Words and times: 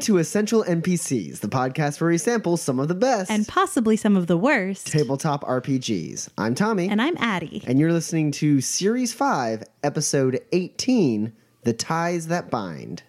Welcome 0.00 0.14
to 0.14 0.18
Essential 0.18 0.64
NPCs, 0.64 1.40
the 1.40 1.48
podcast 1.48 2.00
where 2.00 2.08
we 2.08 2.16
sample 2.16 2.56
some 2.56 2.80
of 2.80 2.88
the 2.88 2.94
best 2.94 3.30
And 3.30 3.46
possibly 3.46 3.98
some 3.98 4.16
of 4.16 4.28
the 4.28 4.36
worst. 4.38 4.86
tabletop 4.86 5.44
RPGs. 5.44 6.30
I'm 6.38 6.54
Tommy, 6.54 6.88
And 6.88 7.02
I'm 7.02 7.18
Addie. 7.18 7.62
and 7.66 7.78
you're 7.78 7.92
listening 7.92 8.30
to 8.32 8.62
Series 8.62 9.12
5, 9.12 9.62
Episode 9.84 10.40
18 10.52 11.34
The 11.64 11.74
Ties 11.74 12.28
That 12.28 12.48
Bind. 12.50 13.02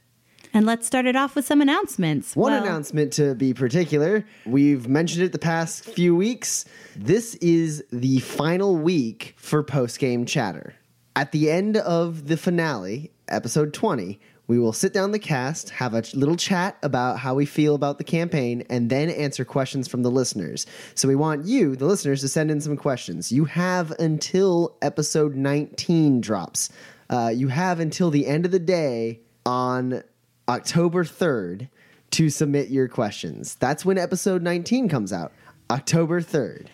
And 0.53 0.65
let's 0.65 0.85
start 0.85 1.05
it 1.05 1.15
off 1.15 1.33
with 1.33 1.45
some 1.45 1.61
announcements. 1.61 2.35
One 2.35 2.51
Well, 2.51 2.61
announcement 2.61 3.13
to 3.13 3.35
be 3.35 3.53
particular. 3.53 4.25
We've 4.45 4.85
mentioned 4.89 5.23
it 5.23 5.31
the 5.31 5.39
past 5.39 5.85
few 5.85 6.13
weeks. 6.13 6.65
This 6.97 7.35
is 7.35 7.85
the 7.93 8.19
final 8.19 8.75
week 8.75 9.33
for 9.37 9.63
post 9.63 9.97
game 9.97 10.25
chatter. 10.25 10.73
At 11.15 11.31
the 11.31 11.51
end 11.51 11.77
of 11.77 12.27
the 12.27 12.35
finale, 12.35 13.11
episode 13.29 13.73
20, 13.73 14.19
we 14.51 14.59
will 14.59 14.73
sit 14.73 14.91
down 14.91 15.11
the 15.11 15.17
cast, 15.17 15.69
have 15.69 15.93
a 15.93 16.03
little 16.13 16.35
chat 16.35 16.77
about 16.83 17.17
how 17.17 17.33
we 17.33 17.45
feel 17.45 17.73
about 17.73 17.97
the 17.97 18.03
campaign, 18.03 18.65
and 18.69 18.89
then 18.89 19.09
answer 19.09 19.45
questions 19.45 19.87
from 19.87 20.03
the 20.03 20.11
listeners. 20.11 20.65
So 20.93 21.07
we 21.07 21.15
want 21.15 21.45
you, 21.45 21.77
the 21.77 21.85
listeners, 21.85 22.19
to 22.19 22.27
send 22.27 22.51
in 22.51 22.59
some 22.59 22.75
questions. 22.75 23.31
You 23.31 23.45
have 23.45 23.91
until 23.91 24.75
episode 24.81 25.35
19 25.35 26.19
drops. 26.19 26.67
Uh, 27.09 27.31
you 27.33 27.47
have 27.47 27.79
until 27.79 28.09
the 28.09 28.27
end 28.27 28.45
of 28.45 28.51
the 28.51 28.59
day 28.59 29.21
on 29.45 30.03
October 30.49 31.05
3rd 31.05 31.69
to 32.09 32.29
submit 32.29 32.67
your 32.67 32.89
questions. 32.89 33.55
That's 33.55 33.85
when 33.85 33.97
episode 33.97 34.41
19 34.41 34.89
comes 34.89 35.13
out. 35.13 35.31
October 35.69 36.21
3rd. 36.21 36.67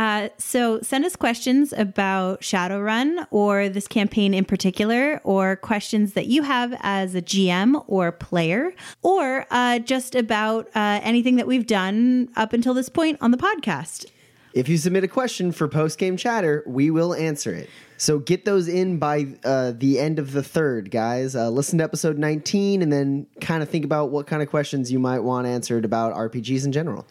Uh, 0.00 0.30
so 0.38 0.80
send 0.80 1.04
us 1.04 1.14
questions 1.14 1.74
about 1.74 2.40
Shadowrun 2.40 3.26
or 3.30 3.68
this 3.68 3.86
campaign 3.86 4.32
in 4.32 4.46
particular, 4.46 5.20
or 5.24 5.56
questions 5.56 6.14
that 6.14 6.24
you 6.24 6.42
have 6.42 6.74
as 6.80 7.14
a 7.14 7.20
GM 7.20 7.84
or 7.86 8.10
player, 8.10 8.72
or 9.02 9.44
uh, 9.50 9.78
just 9.78 10.14
about 10.14 10.68
uh, 10.74 11.00
anything 11.02 11.36
that 11.36 11.46
we've 11.46 11.66
done 11.66 12.30
up 12.34 12.54
until 12.54 12.72
this 12.72 12.88
point 12.88 13.18
on 13.20 13.30
the 13.30 13.36
podcast. 13.36 14.06
If 14.54 14.70
you 14.70 14.78
submit 14.78 15.04
a 15.04 15.08
question 15.08 15.52
for 15.52 15.68
post 15.68 15.98
game 15.98 16.16
chatter, 16.16 16.64
we 16.66 16.90
will 16.90 17.12
answer 17.12 17.52
it. 17.52 17.68
So 17.98 18.18
get 18.18 18.46
those 18.46 18.68
in 18.68 18.98
by 18.98 19.26
uh, 19.44 19.72
the 19.76 19.98
end 19.98 20.18
of 20.18 20.32
the 20.32 20.42
third, 20.42 20.90
guys. 20.90 21.36
Uh, 21.36 21.50
listen 21.50 21.76
to 21.76 21.84
episode 21.84 22.16
19 22.16 22.80
and 22.80 22.90
then 22.90 23.26
kind 23.42 23.62
of 23.62 23.68
think 23.68 23.84
about 23.84 24.10
what 24.10 24.26
kind 24.26 24.42
of 24.42 24.48
questions 24.48 24.90
you 24.90 24.98
might 24.98 25.18
want 25.18 25.46
answered 25.46 25.84
about 25.84 26.14
RPGs 26.14 26.64
in 26.64 26.72
general. 26.72 27.06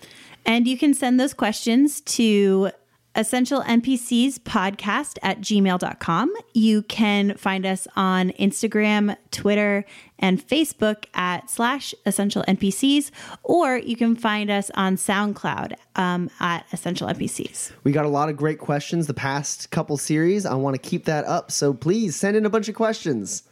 And 0.50 0.67
you 0.67 0.80
can 0.80 0.95
send 0.95 1.19
those 1.19 1.36
questions 1.36 2.02
to 2.02 2.72
essential 3.16 3.61
npcs 3.61 4.38
podcast 4.39 5.17
at 5.23 5.42
gmail.com 5.42 6.31
you 6.53 6.83
can 6.83 7.36
find 7.38 7.66
us 7.66 7.88
on 7.95 8.30
instagram 8.33 9.17
twitter 9.31 9.83
and 10.20 10.47
facebook 10.47 11.05
at 11.16 11.50
slash 11.50 11.95
essential 12.05 12.44
npcs 12.47 13.09
or 13.42 13.77
you 13.77 13.95
can 13.95 14.16
find 14.16 14.52
us 14.52 14.70
on 14.75 14.95
soundcloud 14.95 15.73
um, 15.95 16.30
at 16.39 16.64
essential 16.72 17.08
npcs 17.08 17.72
We 17.83 17.92
got 17.92 18.05
a 18.05 18.09
lot 18.09 18.30
of 18.30 18.38
great 18.38 18.59
questions 18.59 19.08
the 19.08 19.14
past 19.16 19.72
couple 19.72 19.97
series. 19.97 20.45
I 20.45 20.53
want 20.53 20.75
to 20.75 20.89
keep 20.89 21.05
that 21.05 21.25
up. 21.25 21.52
So 21.52 21.73
please 21.73 22.16
send 22.16 22.38
in 22.38 22.45
a 22.45 22.50
bunch 22.50 22.70
of 22.70 22.75
questions. 22.75 23.44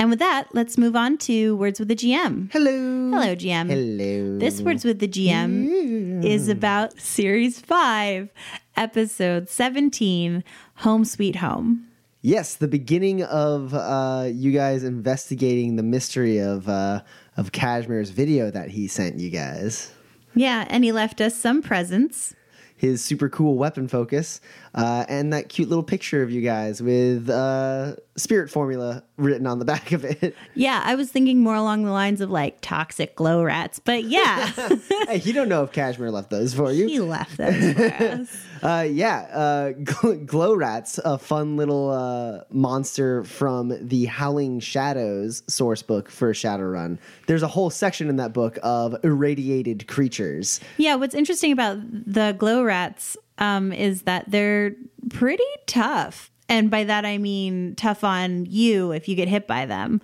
And 0.00 0.10
with 0.10 0.18
that 0.18 0.48
let's 0.52 0.76
move 0.76 0.96
on 0.96 1.16
to 1.18 1.54
words 1.56 1.78
with 1.78 1.88
the 1.88 1.94
gm 1.94 2.50
Hello. 2.52 3.10
hello 3.10 3.36
gm 3.36 3.68
Hello. 3.68 4.38
This 4.38 4.62
Words 4.62 4.86
with 4.86 5.00
the 5.00 5.06
GM 5.06 6.24
is 6.24 6.48
about 6.48 6.98
Series 6.98 7.60
5, 7.60 8.30
Episode 8.74 9.50
17, 9.50 10.42
Home 10.76 11.04
Sweet 11.04 11.36
Home. 11.36 11.86
Yes, 12.22 12.54
the 12.54 12.66
beginning 12.66 13.22
of 13.22 13.74
uh, 13.74 14.28
you 14.32 14.50
guys 14.52 14.82
investigating 14.82 15.76
the 15.76 15.82
mystery 15.82 16.38
of 16.38 16.70
uh, 16.70 17.02
of 17.36 17.52
Cashmere's 17.52 18.08
video 18.10 18.50
that 18.50 18.70
he 18.70 18.88
sent 18.88 19.18
you 19.18 19.28
guys. 19.28 19.92
Yeah, 20.34 20.64
and 20.70 20.84
he 20.84 20.92
left 20.92 21.20
us 21.20 21.34
some 21.36 21.60
presents. 21.60 22.34
His 22.74 23.04
super 23.04 23.28
cool 23.28 23.58
weapon 23.58 23.88
focus 23.88 24.40
uh, 24.74 25.04
and 25.08 25.32
that 25.32 25.48
cute 25.48 25.68
little 25.68 25.82
picture 25.84 26.22
of 26.22 26.30
you 26.30 26.40
guys 26.42 26.82
with 26.82 27.28
uh, 27.28 27.96
spirit 28.16 28.50
formula 28.50 29.02
written 29.16 29.46
on 29.46 29.58
the 29.58 29.64
back 29.70 29.92
of 29.92 30.04
it. 30.04 30.36
Yeah, 30.54 30.82
I 30.84 30.94
was 30.94 31.10
thinking 31.10 31.40
more 31.42 31.54
along 31.54 31.84
the 31.84 31.90
lines 31.92 32.20
of 32.20 32.30
like 32.30 32.60
toxic 32.60 33.14
glow 33.16 33.42
rats, 33.42 33.78
but 33.78 34.04
yeah, 34.04 34.46
hey, 35.08 35.20
you 35.24 35.32
don't 35.32 35.48
know 35.48 35.62
if 35.64 35.72
Cashmere 35.72 36.10
left 36.10 36.30
those 36.30 36.54
for 36.54 36.70
you. 36.72 36.86
he 36.86 37.00
left 37.00 37.36
those 37.36 37.72
for 37.74 37.84
us. 38.04 38.46
Uh, 38.62 38.86
yeah, 38.88 39.20
uh, 39.32 39.72
gl- 39.72 40.26
Glow 40.26 40.54
Rats, 40.54 40.98
a 41.02 41.16
fun 41.18 41.56
little 41.56 41.88
uh, 41.90 42.44
monster 42.50 43.24
from 43.24 43.74
the 43.80 44.04
Howling 44.04 44.60
Shadows 44.60 45.42
source 45.46 45.82
book 45.82 46.10
for 46.10 46.32
Shadowrun. 46.34 46.98
There's 47.26 47.42
a 47.42 47.48
whole 47.48 47.70
section 47.70 48.10
in 48.10 48.16
that 48.16 48.34
book 48.34 48.58
of 48.62 49.02
irradiated 49.02 49.86
creatures. 49.88 50.60
Yeah, 50.76 50.96
what's 50.96 51.14
interesting 51.14 51.52
about 51.52 51.78
the 51.90 52.34
glow 52.38 52.62
rats 52.62 53.16
um, 53.40 53.72
is 53.72 54.02
that 54.02 54.30
they're 54.30 54.76
pretty 55.10 55.42
tough. 55.66 56.30
And 56.48 56.70
by 56.70 56.84
that 56.84 57.04
I 57.04 57.18
mean 57.18 57.74
tough 57.76 58.04
on 58.04 58.46
you 58.46 58.92
if 58.92 59.08
you 59.08 59.16
get 59.16 59.28
hit 59.28 59.46
by 59.46 59.66
them. 59.66 60.00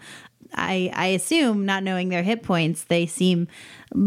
I, 0.55 0.91
I 0.95 1.07
assume, 1.09 1.67
not 1.67 1.83
knowing 1.83 2.09
their 2.09 2.23
hit 2.23 2.43
points, 2.43 2.85
they 2.85 3.07
seem 3.07 3.49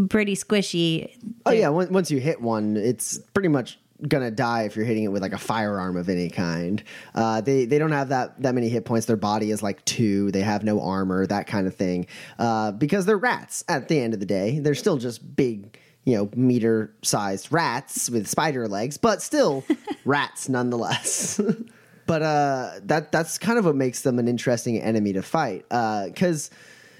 pretty 0.08 0.34
squishy. 0.34 1.16
Oh 1.46 1.52
yeah, 1.52 1.68
once 1.68 2.10
you 2.10 2.18
hit 2.18 2.40
one, 2.40 2.76
it's 2.76 3.18
pretty 3.34 3.48
much 3.48 3.78
gonna 4.08 4.30
die 4.30 4.62
if 4.62 4.76
you're 4.76 4.84
hitting 4.84 5.04
it 5.04 5.08
with 5.08 5.22
like 5.22 5.32
a 5.32 5.38
firearm 5.38 5.96
of 5.96 6.08
any 6.08 6.30
kind. 6.30 6.82
Uh, 7.14 7.40
they 7.40 7.66
they 7.66 7.78
don't 7.78 7.92
have 7.92 8.08
that 8.08 8.40
that 8.42 8.54
many 8.54 8.68
hit 8.68 8.84
points. 8.84 9.06
Their 9.06 9.16
body 9.16 9.50
is 9.50 9.62
like 9.62 9.84
two. 9.84 10.30
They 10.30 10.40
have 10.40 10.64
no 10.64 10.80
armor, 10.80 11.26
that 11.26 11.46
kind 11.46 11.66
of 11.66 11.74
thing. 11.74 12.06
Uh, 12.38 12.72
because 12.72 13.06
they're 13.06 13.18
rats. 13.18 13.64
At 13.68 13.88
the 13.88 14.00
end 14.00 14.14
of 14.14 14.20
the 14.20 14.26
day, 14.26 14.58
they're 14.60 14.74
still 14.74 14.96
just 14.96 15.36
big. 15.36 15.78
You 16.04 16.16
know, 16.16 16.30
meter 16.34 16.92
sized 17.02 17.52
rats 17.52 18.08
with 18.08 18.26
spider 18.26 18.66
legs, 18.68 18.96
but 18.96 19.22
still 19.22 19.64
rats 20.04 20.48
nonetheless. 20.48 21.40
but 22.06 22.22
uh, 22.22 22.80
that 22.84 23.12
that's 23.12 23.38
kind 23.38 23.58
of 23.58 23.64
what 23.64 23.76
makes 23.76 24.02
them 24.02 24.18
an 24.18 24.26
interesting 24.26 24.80
enemy 24.80 25.12
to 25.12 25.22
fight. 25.22 25.64
Because 25.68 26.50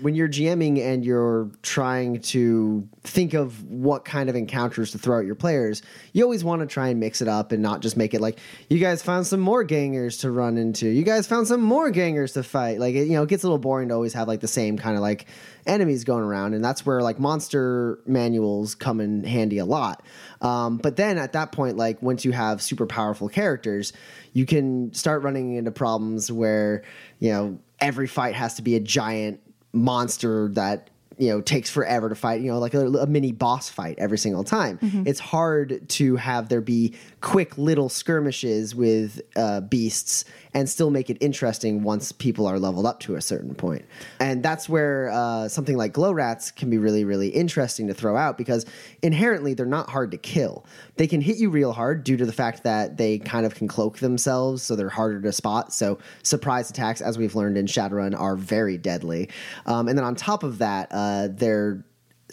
when 0.01 0.15
you're 0.15 0.29
GMing 0.29 0.79
and 0.79 1.05
you're 1.05 1.51
trying 1.63 2.21
to 2.21 2.89
think 3.03 3.35
of 3.35 3.63
what 3.65 4.05
kind 4.05 4.29
of 4.29 4.37
encounters 4.37 4.93
to 4.93 4.99
throw 4.99 5.21
at 5.21 5.27
your 5.27 5.35
players, 5.35 5.83
you 6.13 6.23
always 6.23 6.45
want 6.45 6.61
to 6.61 6.67
try 6.67 6.89
and 6.89 7.01
mix 7.01 7.21
it 7.21 7.29
up 7.29 7.53
and 7.53 7.63
not 7.63 7.81
just 7.81 7.97
make 7.97 8.15
it 8.15 8.21
like 8.21 8.39
you 8.69 8.79
guys 8.79 9.03
found 9.03 9.27
some 9.27 9.41
more 9.41 9.65
gangers 9.65 10.19
to 10.19 10.31
run 10.31 10.59
into. 10.59 10.89
You 10.89 11.03
guys 11.03 11.27
found 11.27 11.49
some 11.49 11.61
more 11.61 11.91
gangers 11.91 12.33
to 12.35 12.43
fight. 12.43 12.79
Like 12.79 12.95
it, 12.95 13.07
you 13.07 13.13
know, 13.13 13.23
it 13.23 13.29
gets 13.29 13.43
a 13.43 13.47
little 13.47 13.59
boring 13.59 13.89
to 13.89 13.95
always 13.95 14.15
have 14.15 14.29
like 14.29 14.41
the 14.41 14.49
same 14.49 14.79
kind 14.79 14.97
of 14.97 15.03
like 15.03 15.27
enemies 15.67 16.05
going 16.05 16.25
around, 16.25 16.55
and 16.55 16.65
that's 16.65 16.85
where 16.85 17.03
like 17.03 17.19
monster 17.19 18.01
manuals 18.07 18.75
come 18.75 19.01
in 19.01 19.25
handy 19.25 19.59
a 19.59 19.65
lot. 19.65 20.03
Um, 20.41 20.79
but 20.79 20.97
then 20.97 21.19
at 21.19 21.33
that 21.33 21.53
point, 21.53 21.77
like 21.77 22.01
once 22.03 22.25
you 22.25 22.33
have 22.33 22.63
super 22.63 22.87
powerful 22.87 23.29
characters, 23.29 23.93
you 24.33 24.47
can 24.47 24.93
start 24.95 25.23
running 25.23 25.55
into 25.55 25.71
problems 25.71 26.31
where 26.31 26.83
you 27.19 27.31
know 27.31 27.59
every 27.81 28.07
fight 28.07 28.35
has 28.35 28.55
to 28.55 28.63
be 28.63 28.77
a 28.77 28.81
giant 28.81 29.41
monster 29.73 30.49
that 30.53 30.91
you 31.19 31.29
know 31.29 31.41
takes 31.43 31.69
forever 31.69 32.09
to 32.09 32.15
fight 32.15 32.41
you 32.41 32.51
know 32.51 32.59
like 32.59 32.73
a, 32.73 32.87
a 32.87 33.07
mini 33.07 33.31
boss 33.31 33.69
fight 33.69 33.97
every 33.99 34.17
single 34.19 34.43
time. 34.45 34.79
It's 35.07 35.21
hard 35.21 35.87
to 35.91 36.17
have 36.17 36.49
there 36.49 36.63
be 36.63 36.95
quick 37.21 37.59
little 37.59 37.89
skirmishes 37.91 38.75
with 38.75 39.21
uh, 39.37 39.61
beasts 39.61 40.25
and 40.55 40.69
still 40.69 40.91
make 40.91 41.11
it 41.11 41.17
interesting 41.21 41.83
once 41.83 42.13
people 42.13 42.47
are 42.47 42.59
leveled 42.59 42.87
up 42.87 43.01
to 43.01 43.17
a 43.17 43.21
certain 43.21 43.55
point. 43.55 43.85
And 44.19 44.43
that's 44.43 44.69
where 44.69 45.11
uh, 45.11 45.49
something 45.49 45.77
like 45.77 45.93
glow 45.93 46.13
rats 46.13 46.51
can 46.51 46.71
be 46.71 46.79
really 46.79 47.05
really 47.05 47.29
interesting 47.29 47.87
to 47.89 47.95
throw 47.95 48.17
out 48.17 48.39
because 48.39 48.67
inherently 49.03 49.55
they're 49.55 49.67
not 49.67 49.91
hard 49.91 50.11
to 50.11 50.19
kill. 50.19 50.65
They 50.97 51.07
can 51.07 51.21
hit 51.21 51.37
you 51.37 51.51
real 51.51 51.73
hard 51.73 52.05
due 52.05 52.17
to 52.17 52.27
the 52.27 52.33
fact 52.33 52.65
that 52.65 52.97
they 52.97 53.19
kind 53.19 53.47
of 53.47 53.55
can 53.55 53.69
cloak 53.69 53.99
themselves 53.99 54.63
so 54.63 54.77
they're 54.77 54.89
harder 54.89 55.21
to 55.21 55.33
spot. 55.33 55.73
So 55.73 55.99
surprise 56.23 56.71
attacks 56.71 57.01
as 57.01 57.19
we've 57.19 57.35
learned 57.35 57.57
in 57.57 57.67
shadowrun 57.67 58.19
are 58.19 58.37
very 58.37 58.79
deadly. 58.79 59.29
Um, 59.67 59.89
and 59.89 59.97
then 59.97 60.05
on 60.05 60.15
top 60.15 60.43
of 60.43 60.59
that 60.59 60.89
uh, 60.91 61.29
their 61.29 61.85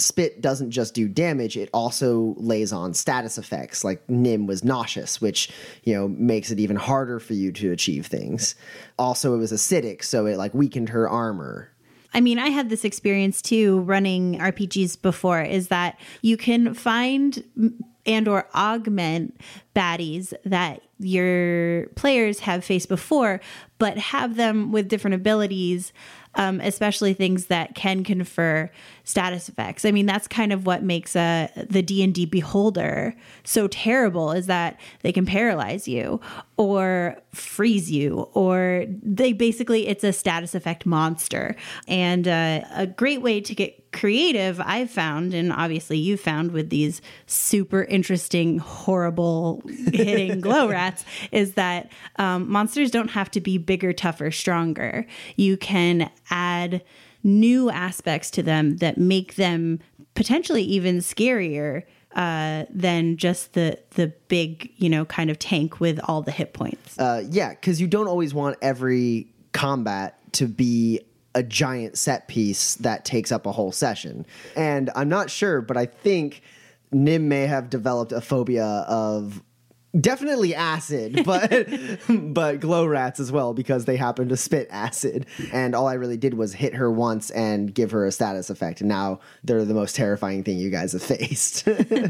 spit 0.01 0.41
doesn't 0.41 0.71
just 0.71 0.93
do 0.93 1.07
damage 1.07 1.57
it 1.57 1.69
also 1.73 2.35
lays 2.37 2.71
on 2.71 2.93
status 2.93 3.37
effects 3.37 3.83
like 3.83 4.07
nim 4.09 4.45
was 4.47 4.63
nauseous 4.63 5.21
which 5.21 5.49
you 5.83 5.93
know 5.93 6.07
makes 6.07 6.51
it 6.51 6.59
even 6.59 6.75
harder 6.75 7.19
for 7.19 7.33
you 7.33 7.51
to 7.51 7.71
achieve 7.71 8.05
things. 8.05 8.55
Also 8.97 9.33
it 9.33 9.37
was 9.37 9.51
acidic 9.51 10.03
so 10.03 10.25
it 10.25 10.37
like 10.37 10.53
weakened 10.53 10.89
her 10.89 11.09
armor. 11.09 11.71
I 12.13 12.21
mean, 12.21 12.39
I 12.39 12.49
had 12.49 12.69
this 12.69 12.85
experience 12.85 13.41
too 13.41 13.81
running 13.81 14.39
RPGs 14.39 15.01
before 15.01 15.41
is 15.41 15.67
that 15.67 15.99
you 16.21 16.37
can 16.37 16.73
find 16.73 17.43
and 18.05 18.27
or 18.27 18.47
augment 18.55 19.39
baddies 19.75 20.33
that 20.45 20.81
your 20.97 21.87
players 21.89 22.39
have 22.39 22.63
faced 22.63 22.87
before, 22.87 23.41
but 23.77 23.97
have 23.97 24.37
them 24.37 24.71
with 24.71 24.87
different 24.87 25.15
abilities 25.15 25.91
um, 26.37 26.61
especially 26.61 27.13
things 27.13 27.47
that 27.47 27.75
can 27.75 28.03
confer 28.03 28.69
status 29.07 29.47
effects. 29.47 29.85
I 29.85 29.91
mean, 29.91 30.05
that's 30.05 30.27
kind 30.27 30.51
of 30.51 30.65
what 30.65 30.83
makes 30.83 31.15
uh, 31.15 31.47
the 31.55 31.81
D 31.81 32.03
and 32.03 32.13
D 32.13 32.25
Beholder 32.25 33.15
so 33.45 33.69
terrible 33.69 34.33
is 34.33 34.47
that 34.47 34.77
they 35.01 35.13
can 35.13 35.25
paralyze 35.25 35.87
you 35.87 36.19
or 36.57 37.15
freeze 37.33 37.89
you, 37.89 38.27
or 38.33 38.85
they 39.01 39.31
basically 39.31 39.87
it's 39.87 40.03
a 40.03 40.11
status 40.11 40.53
effect 40.53 40.85
monster. 40.85 41.55
And 41.87 42.27
uh, 42.27 42.65
a 42.75 42.85
great 42.85 43.21
way 43.21 43.39
to 43.39 43.55
get 43.55 43.93
creative, 43.93 44.59
I've 44.59 44.91
found, 44.91 45.33
and 45.33 45.53
obviously 45.53 45.97
you 45.97 46.17
found 46.17 46.51
with 46.51 46.69
these 46.69 47.01
super 47.27 47.85
interesting, 47.85 48.57
horrible 48.57 49.63
hitting 49.93 50.41
glow 50.41 50.67
rats, 50.67 51.05
is 51.31 51.53
that 51.53 51.89
um, 52.17 52.51
monsters 52.51 52.91
don't 52.91 53.11
have 53.11 53.31
to 53.31 53.39
be 53.39 53.57
bigger, 53.57 53.93
tougher, 53.93 54.31
stronger. 54.31 55.07
You 55.37 55.55
can 55.55 56.11
add 56.29 56.83
new 57.27 57.69
aspects 57.69 58.31
to 58.31 58.41
them 58.41 58.77
that 58.77 58.97
make 58.97 59.35
them 59.35 59.79
potentially 60.15 60.63
even 60.63 60.97
scarier 60.97 61.83
uh, 62.15 62.65
than 62.71 63.17
just 63.17 63.53
the 63.53 63.77
the 63.91 64.07
big 64.29 64.71
you 64.77 64.89
know 64.89 65.05
kind 65.05 65.29
of 65.29 65.37
tank 65.37 65.79
with 65.79 65.99
all 66.05 66.21
the 66.23 66.31
hit 66.31 66.53
points. 66.53 66.97
Uh, 66.97 67.23
yeah, 67.29 67.49
because 67.49 67.79
you 67.79 67.87
don't 67.87 68.07
always 68.07 68.33
want 68.33 68.57
every 68.61 69.27
combat 69.51 70.17
to 70.33 70.47
be 70.47 71.01
a 71.35 71.43
giant 71.43 71.97
set 71.97 72.27
piece 72.27 72.75
that 72.75 73.05
takes 73.05 73.31
up 73.31 73.45
a 73.45 73.51
whole 73.51 73.71
session. 73.71 74.25
And 74.55 74.89
I'm 74.95 75.09
not 75.09 75.29
sure, 75.29 75.61
but 75.61 75.77
I 75.77 75.85
think 75.85 76.41
Nim 76.91 77.27
may 77.27 77.45
have 77.45 77.69
developed 77.69 78.11
a 78.11 78.21
phobia 78.21 78.65
of 78.65 79.43
definitely 79.99 80.53
acid, 80.53 81.23
but 81.25 81.67
but 82.09 82.59
glow 82.59 82.85
rats 82.85 83.19
as 83.19 83.31
well 83.31 83.53
because 83.53 83.85
they 83.85 83.95
happen 83.95 84.29
to 84.29 84.37
spit 84.37 84.67
acid. 84.69 85.25
And 85.51 85.75
all 85.75 85.87
I 85.87 85.93
really 85.93 86.17
did 86.17 86.33
was 86.33 86.53
hit 86.53 86.75
her 86.75 86.91
once 86.91 87.29
and 87.31 87.73
give 87.73 87.91
her 87.91 88.05
a 88.05 88.11
status 88.11 88.49
effect. 88.49 88.81
And 88.81 88.89
now 88.89 89.19
they're 89.43 89.65
the 89.65 89.73
most 89.73 89.95
terrifying 89.95 90.43
thing 90.43 90.57
you 90.57 90.69
guys 90.69 90.93
have 90.93 91.03
faced. 91.03 91.67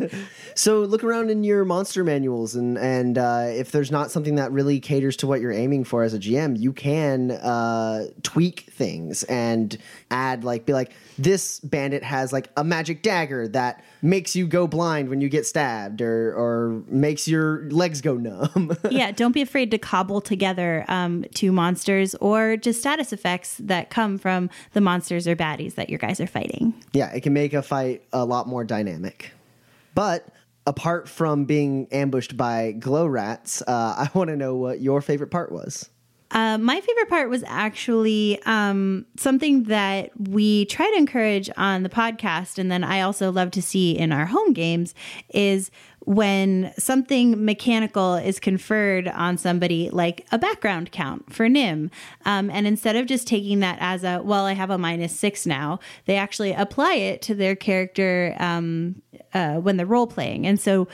so 0.56 0.82
look 0.82 1.04
around 1.04 1.30
in 1.30 1.44
your 1.44 1.66
monster 1.66 2.04
manuals, 2.04 2.56
and 2.56 2.78
and 2.78 3.18
uh, 3.18 3.48
if 3.50 3.72
there's 3.72 3.92
not 3.92 4.12
something 4.12 4.36
that 4.36 4.52
really 4.52 4.80
caters 4.80 5.18
to 5.18 5.28
what 5.28 5.42
you're 5.42 5.52
aiming 5.52 5.84
for 5.84 6.04
as 6.04 6.14
a 6.14 6.20
GM, 6.20 6.60
you 6.60 6.74
can 6.74 7.32
uh, 7.32 8.08
tweak 8.24 8.62
things 8.72 9.24
and 9.24 9.78
add 10.12 10.44
like 10.44 10.66
be 10.66 10.74
like 10.74 10.94
this 11.18 11.60
bandit 11.60 12.04
has 12.04 12.32
like 12.32 12.50
a 12.58 12.64
magic 12.64 13.02
dagger 13.02 13.48
that 13.48 13.84
makes 14.02 14.36
you 14.36 14.48
go 14.48 14.68
blind 14.68 15.10
when 15.10 15.22
you 15.22 15.30
get 15.30 15.46
stabbed 15.46 16.02
or 16.02 16.34
or 16.34 16.84
makes 16.88 17.28
your 17.28 17.62
legs 17.78 18.02
go 18.02 18.16
numb. 18.16 18.76
yeah, 18.90 19.12
don't 19.12 19.32
be 19.32 19.42
afraid 19.42 19.72
to 19.72 19.78
cobble 19.78 20.20
together 20.20 20.84
um, 20.88 21.24
two 21.34 21.52
monsters 21.52 22.16
or 22.16 22.58
just 22.58 22.80
status 22.80 23.14
effects 23.14 23.58
that 23.58 23.90
come 23.90 24.18
from 24.18 24.50
the 24.74 24.82
monsters 24.82 25.28
or 25.28 25.36
baddies 25.36 25.76
that 25.76 25.90
your 25.90 26.00
guys 26.00 26.20
are 26.20 26.28
fighting. 26.28 26.74
Yeah, 26.94 27.12
it 27.12 27.22
can 27.22 27.34
make 27.34 27.54
a 27.54 27.62
fight 27.62 28.04
a 28.12 28.26
lot 28.26 28.48
more 28.48 28.64
dynamic. 28.64 29.32
But 29.94 30.28
apart 30.66 31.08
from 31.08 31.46
being 31.46 31.88
ambushed 31.92 32.36
by 32.36 32.74
glow 32.74 33.06
rats, 33.08 33.62
uh, 33.62 33.66
I 33.98 34.10
want 34.14 34.30
to 34.30 34.36
know 34.36 34.56
what 34.56 34.82
your 34.82 35.02
favorite 35.02 35.32
part 35.32 35.52
was. 35.52 35.90
Uh, 36.32 36.58
my 36.58 36.82
favorite 36.82 37.10
part 37.10 37.30
was 37.30 37.44
actually 37.48 38.42
um, 38.46 39.06
something 39.18 39.64
that 39.64 40.12
we 40.20 40.66
try 40.66 40.90
to 40.90 40.98
encourage 40.98 41.50
on 41.58 41.84
the 41.84 41.90
podcast, 41.90 42.58
and 42.58 42.72
then 42.72 42.84
I 42.84 43.02
also 43.02 43.32
love 43.32 43.52
to 43.52 43.62
see 43.62 43.98
in 43.98 44.12
our 44.12 44.26
home 44.26 44.54
games 44.54 44.94
is 45.34 45.72
when 46.08 46.72
something 46.78 47.44
mechanical 47.44 48.16
is 48.16 48.40
conferred 48.40 49.10
on 49.10 49.38
somebody, 49.38 49.90
like 49.90 50.26
a 50.32 50.38
background 50.38 50.90
count 50.94 51.34
for 51.34 51.50
Nim. 51.50 51.92
Um, 52.26 52.50
and 52.50 52.66
instead 52.66 52.96
of 52.96 53.08
just 53.08 53.28
taking 53.28 53.60
that 53.60 53.78
as 53.82 54.06
a, 54.06 54.22
well, 54.24 54.46
I 54.46 54.54
have 54.54 54.70
a 54.70 54.78
minus 54.78 55.14
six 55.20 55.46
now, 55.46 55.80
they 56.06 56.16
actually 56.16 56.54
apply 56.54 56.94
it 56.94 57.22
to 57.24 57.36
their 57.36 57.58
character 57.58 58.38
um, 58.40 59.02
uh, 59.34 59.56
when 59.56 59.76
they're 59.76 59.86
role 59.86 60.08
playing. 60.08 60.48
And 60.48 60.58
so 60.58 60.88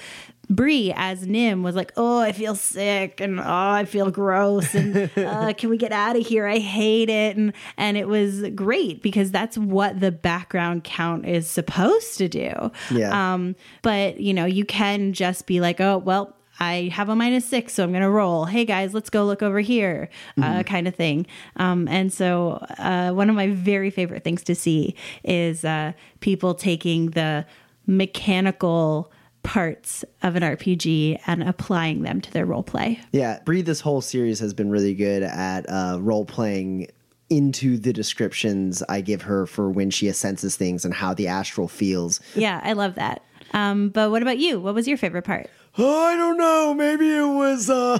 Bree 0.55 0.93
as 0.95 1.25
Nim 1.25 1.63
was 1.63 1.75
like, 1.75 1.91
"Oh, 1.97 2.19
I 2.19 2.31
feel 2.31 2.55
sick 2.55 3.19
and 3.21 3.39
oh, 3.39 3.43
I 3.43 3.85
feel 3.85 4.11
gross 4.11 4.73
and 4.75 5.09
uh, 5.17 5.53
can 5.53 5.69
we 5.69 5.77
get 5.77 5.91
out 5.91 6.15
of 6.15 6.25
here? 6.25 6.47
I 6.47 6.59
hate 6.59 7.09
it." 7.09 7.37
And 7.37 7.53
and 7.77 7.97
it 7.97 8.07
was 8.07 8.43
great 8.55 9.01
because 9.01 9.31
that's 9.31 9.57
what 9.57 9.99
the 9.99 10.11
background 10.11 10.83
count 10.83 11.25
is 11.25 11.47
supposed 11.47 12.17
to 12.17 12.27
do. 12.27 12.71
Yeah. 12.91 13.33
Um, 13.33 13.55
but 13.81 14.19
you 14.19 14.33
know, 14.33 14.45
you 14.45 14.65
can 14.65 15.13
just 15.13 15.47
be 15.47 15.59
like, 15.59 15.81
"Oh, 15.81 15.97
well, 15.97 16.35
I 16.59 16.91
have 16.93 17.09
a 17.09 17.15
minus 17.15 17.45
six, 17.45 17.73
so 17.73 17.83
I'm 17.83 17.91
going 17.91 18.03
to 18.03 18.09
roll. 18.09 18.45
Hey 18.45 18.65
guys, 18.65 18.93
let's 18.93 19.09
go 19.09 19.25
look 19.25 19.41
over 19.41 19.59
here, 19.59 20.09
uh, 20.37 20.41
mm-hmm. 20.41 20.61
kind 20.61 20.87
of 20.87 20.95
thing. 20.95 21.25
Um, 21.55 21.87
and 21.87 22.13
so, 22.13 22.65
uh, 22.77 23.11
one 23.11 23.29
of 23.29 23.35
my 23.35 23.49
very 23.49 23.89
favorite 23.89 24.23
things 24.23 24.43
to 24.43 24.55
see 24.55 24.95
is 25.23 25.65
uh, 25.65 25.93
people 26.19 26.53
taking 26.53 27.11
the 27.11 27.45
mechanical 27.87 29.11
parts 29.43 30.03
of 30.23 30.35
an 30.35 30.43
RPG 30.43 31.19
and 31.27 31.43
applying 31.43 32.01
them 32.01 32.21
to 32.21 32.31
their 32.31 32.45
role 32.45 32.63
play. 32.63 32.99
Yeah, 33.11 33.39
Breathe 33.45 33.65
this 33.65 33.81
whole 33.81 34.01
series 34.01 34.39
has 34.39 34.53
been 34.53 34.69
really 34.69 34.95
good 34.95 35.21
at 35.23 35.69
uh, 35.69 35.99
role 36.01 36.25
playing 36.25 36.87
into 37.29 37.77
the 37.77 37.93
descriptions 37.93 38.83
I 38.89 39.01
give 39.01 39.23
her 39.23 39.45
for 39.45 39.69
when 39.69 39.89
she 39.89 40.11
senses 40.11 40.55
things 40.55 40.85
and 40.85 40.93
how 40.93 41.13
the 41.13 41.27
astral 41.27 41.67
feels. 41.67 42.19
Yeah, 42.35 42.61
I 42.63 42.73
love 42.73 42.95
that. 42.95 43.23
Um, 43.53 43.89
but 43.89 44.11
what 44.11 44.21
about 44.21 44.37
you? 44.37 44.59
What 44.59 44.73
was 44.73 44.87
your 44.87 44.97
favorite 44.97 45.23
part? 45.23 45.49
Oh, 45.77 46.05
I 46.05 46.15
don't 46.15 46.37
know. 46.37 46.73
Maybe 46.73 47.09
it 47.11 47.25
was 47.25 47.69
uh, 47.69 47.97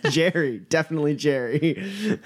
Jerry. 0.10 0.58
Definitely 0.58 1.16
Jerry. 1.16 1.74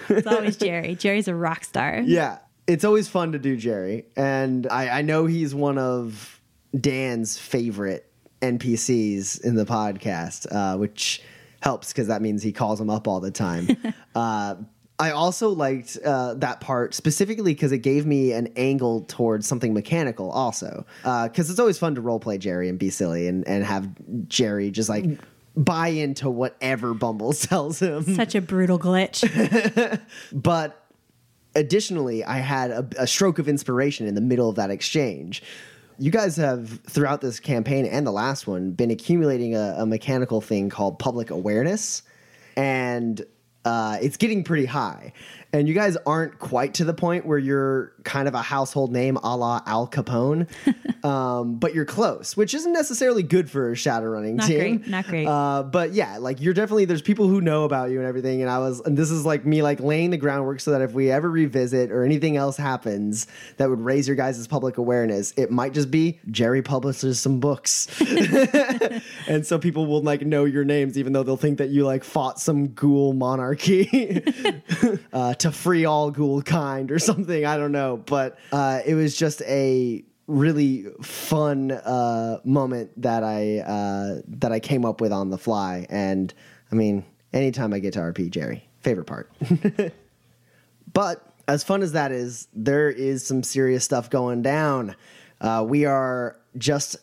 it's 0.08 0.26
always 0.26 0.56
Jerry. 0.56 0.94
Jerry's 0.94 1.28
a 1.28 1.34
rock 1.34 1.64
star. 1.64 2.00
Yeah. 2.04 2.38
It's 2.66 2.84
always 2.84 3.08
fun 3.08 3.32
to 3.32 3.38
do 3.38 3.56
Jerry. 3.56 4.04
And 4.16 4.66
I, 4.66 4.98
I 4.98 5.02
know 5.02 5.26
he's 5.26 5.54
one 5.54 5.78
of 5.78 6.40
Dan's 6.78 7.38
favorite 7.38 8.10
NPCs 8.44 9.42
in 9.42 9.54
the 9.54 9.64
podcast, 9.64 10.46
uh, 10.54 10.76
which 10.76 11.22
helps 11.60 11.92
because 11.92 12.08
that 12.08 12.20
means 12.20 12.42
he 12.42 12.52
calls 12.52 12.78
them 12.78 12.90
up 12.90 13.08
all 13.08 13.20
the 13.20 13.30
time. 13.30 13.68
uh, 14.14 14.56
I 14.98 15.10
also 15.10 15.48
liked 15.48 15.98
uh, 16.04 16.34
that 16.34 16.60
part 16.60 16.94
specifically 16.94 17.52
because 17.52 17.72
it 17.72 17.78
gave 17.78 18.06
me 18.06 18.32
an 18.32 18.52
angle 18.56 19.00
towards 19.02 19.46
something 19.46 19.74
mechanical, 19.74 20.30
also. 20.30 20.86
Because 21.02 21.48
uh, 21.48 21.52
it's 21.52 21.58
always 21.58 21.78
fun 21.78 21.96
to 21.96 22.00
role 22.00 22.20
play 22.20 22.38
Jerry 22.38 22.68
and 22.68 22.78
be 22.78 22.90
silly 22.90 23.26
and, 23.26 23.46
and 23.48 23.64
have 23.64 23.88
Jerry 24.28 24.70
just 24.70 24.88
like 24.88 25.04
buy 25.56 25.88
into 25.88 26.30
whatever 26.30 26.94
Bumbles 26.94 27.40
tells 27.46 27.80
him. 27.80 28.02
Such 28.14 28.34
a 28.34 28.40
brutal 28.40 28.78
glitch. 28.78 30.00
but 30.32 30.86
additionally, 31.54 32.24
I 32.24 32.38
had 32.38 32.70
a, 32.70 32.88
a 32.98 33.06
stroke 33.06 33.38
of 33.38 33.48
inspiration 33.48 34.06
in 34.06 34.14
the 34.14 34.20
middle 34.20 34.48
of 34.48 34.56
that 34.56 34.70
exchange 34.70 35.42
you 35.98 36.10
guys 36.10 36.36
have 36.36 36.80
throughout 36.80 37.20
this 37.20 37.40
campaign 37.40 37.86
and 37.86 38.06
the 38.06 38.12
last 38.12 38.46
one 38.46 38.72
been 38.72 38.90
accumulating 38.90 39.54
a, 39.54 39.76
a 39.78 39.86
mechanical 39.86 40.40
thing 40.40 40.68
called 40.68 40.98
public 40.98 41.30
awareness. 41.30 42.02
And 42.56 43.24
uh, 43.64 43.98
it's 44.00 44.16
getting 44.16 44.44
pretty 44.44 44.66
high 44.66 45.12
and 45.54 45.68
you 45.68 45.74
guys 45.74 45.96
aren't 46.04 46.40
quite 46.40 46.74
to 46.74 46.84
the 46.84 46.92
point 46.92 47.24
where 47.24 47.38
you're 47.38 47.92
kind 48.02 48.26
of 48.26 48.34
a 48.34 48.42
household 48.42 48.90
name 48.90 49.16
a 49.22 49.36
la 49.36 49.60
Al 49.66 49.86
Capone, 49.86 50.48
um, 51.04 51.60
but 51.60 51.74
you're 51.74 51.84
close, 51.84 52.36
which 52.36 52.54
isn't 52.54 52.72
necessarily 52.72 53.22
good 53.22 53.48
for 53.48 53.70
a 53.70 53.74
Shadowrunning 53.74 54.34
not 54.34 54.48
team. 54.48 54.78
Great, 54.78 54.88
not 54.88 55.06
great. 55.06 55.26
Uh, 55.26 55.62
but 55.62 55.92
yeah, 55.92 56.18
like 56.18 56.40
you're 56.40 56.54
definitely 56.54 56.86
there's 56.86 57.02
people 57.02 57.28
who 57.28 57.40
know 57.40 57.62
about 57.62 57.90
you 57.90 57.98
and 57.98 58.06
everything. 58.06 58.42
And 58.42 58.50
I 58.50 58.58
was, 58.58 58.80
and 58.80 58.96
this 58.96 59.12
is 59.12 59.24
like 59.24 59.46
me 59.46 59.62
like 59.62 59.78
laying 59.78 60.10
the 60.10 60.16
groundwork 60.16 60.58
so 60.58 60.72
that 60.72 60.82
if 60.82 60.92
we 60.92 61.08
ever 61.12 61.30
revisit 61.30 61.92
or 61.92 62.02
anything 62.02 62.36
else 62.36 62.56
happens 62.56 63.28
that 63.58 63.70
would 63.70 63.80
raise 63.80 64.08
your 64.08 64.16
guys' 64.16 64.44
public 64.48 64.76
awareness, 64.76 65.32
it 65.36 65.52
might 65.52 65.72
just 65.72 65.88
be 65.88 66.18
Jerry 66.32 66.62
publishes 66.62 67.20
some 67.20 67.38
books, 67.38 67.86
and 69.28 69.46
so 69.46 69.60
people 69.60 69.86
will 69.86 70.02
like 70.02 70.22
know 70.22 70.46
your 70.46 70.64
names 70.64 70.98
even 70.98 71.12
though 71.12 71.22
they'll 71.22 71.36
think 71.36 71.58
that 71.58 71.68
you 71.68 71.86
like 71.86 72.02
fought 72.02 72.40
some 72.40 72.74
ghoul 72.74 73.12
monarchy. 73.12 74.20
uh, 75.12 75.34
to 75.44 75.52
free 75.52 75.84
all 75.84 76.10
ghoul 76.10 76.40
kind 76.40 76.90
or 76.90 76.98
something. 77.10 77.44
I 77.44 77.56
don't 77.56 77.72
know, 77.72 77.98
but 77.98 78.38
uh, 78.50 78.80
it 78.84 78.94
was 78.94 79.16
just 79.16 79.42
a 79.42 80.02
really 80.26 80.86
fun 81.02 81.70
uh, 81.70 82.38
moment 82.44 82.90
that 83.02 83.22
I 83.22 83.58
uh, 83.58 84.22
that 84.26 84.52
I 84.52 84.60
came 84.60 84.84
up 84.84 85.00
with 85.00 85.12
on 85.12 85.30
the 85.30 85.38
fly. 85.38 85.86
And 85.90 86.32
I 86.72 86.74
mean, 86.74 87.04
anytime 87.32 87.74
I 87.74 87.78
get 87.78 87.92
to 87.94 88.00
RP, 88.00 88.30
Jerry, 88.30 88.66
favorite 88.80 89.04
part. 89.04 89.30
but 90.92 91.34
as 91.46 91.62
fun 91.62 91.82
as 91.82 91.92
that 91.92 92.10
is, 92.10 92.48
there 92.54 92.88
is 92.90 93.26
some 93.26 93.42
serious 93.42 93.84
stuff 93.84 94.08
going 94.08 94.40
down. 94.40 94.96
Uh, 95.42 95.64
we 95.68 95.84
are 95.84 96.40
just 96.56 96.96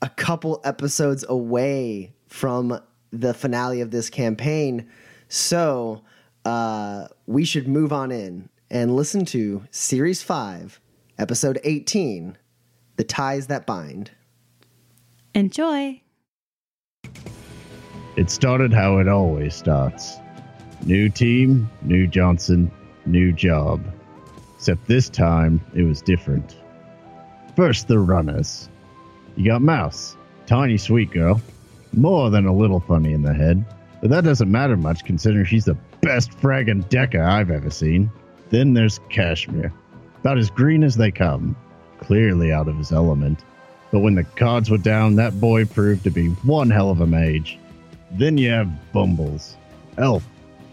a 0.00 0.08
couple 0.08 0.60
episodes 0.62 1.24
away 1.28 2.14
from 2.28 2.80
the 3.10 3.34
finale 3.34 3.80
of 3.80 3.90
this 3.90 4.08
campaign. 4.10 4.88
So 5.28 6.02
uh, 6.50 7.06
we 7.26 7.44
should 7.44 7.68
move 7.68 7.92
on 7.92 8.10
in 8.10 8.48
and 8.70 8.96
listen 8.96 9.24
to 9.24 9.62
Series 9.70 10.22
5, 10.22 10.80
Episode 11.16 11.60
18 11.62 12.36
The 12.96 13.04
Ties 13.04 13.46
That 13.46 13.66
Bind. 13.66 14.10
Enjoy. 15.32 16.00
It 18.16 18.30
started 18.30 18.72
how 18.72 18.98
it 18.98 19.06
always 19.06 19.54
starts 19.54 20.16
new 20.84 21.08
team, 21.08 21.70
new 21.82 22.08
Johnson, 22.08 22.70
new 23.06 23.32
job. 23.32 23.80
Except 24.56 24.84
this 24.88 25.08
time, 25.08 25.60
it 25.74 25.84
was 25.84 26.02
different. 26.02 26.56
First, 27.54 27.86
the 27.86 27.98
runners. 27.98 28.68
You 29.36 29.52
got 29.52 29.62
Mouse, 29.62 30.16
tiny 30.46 30.78
sweet 30.78 31.12
girl, 31.12 31.40
more 31.92 32.28
than 32.28 32.46
a 32.46 32.52
little 32.52 32.80
funny 32.80 33.12
in 33.12 33.22
the 33.22 33.34
head, 33.34 33.64
but 34.00 34.10
that 34.10 34.24
doesn't 34.24 34.50
matter 34.50 34.76
much 34.76 35.04
considering 35.04 35.44
she's 35.44 35.66
the 35.66 35.76
best 36.02 36.30
fragging 36.32 36.88
Decker 36.88 37.22
I've 37.22 37.50
ever 37.50 37.70
seen. 37.70 38.10
Then 38.50 38.74
there's 38.74 39.00
Cashmere, 39.10 39.72
about 40.20 40.38
as 40.38 40.50
green 40.50 40.82
as 40.82 40.96
they 40.96 41.10
come, 41.10 41.56
clearly 41.98 42.52
out 42.52 42.68
of 42.68 42.76
his 42.76 42.92
element. 42.92 43.44
But 43.90 44.00
when 44.00 44.14
the 44.14 44.24
cards 44.24 44.70
were 44.70 44.78
down, 44.78 45.16
that 45.16 45.40
boy 45.40 45.64
proved 45.64 46.04
to 46.04 46.10
be 46.10 46.28
one 46.28 46.70
hell 46.70 46.90
of 46.90 47.00
a 47.00 47.06
mage. 47.06 47.58
Then 48.12 48.38
you 48.38 48.50
have 48.50 48.92
Bumbles, 48.92 49.56
Elf, 49.98 50.24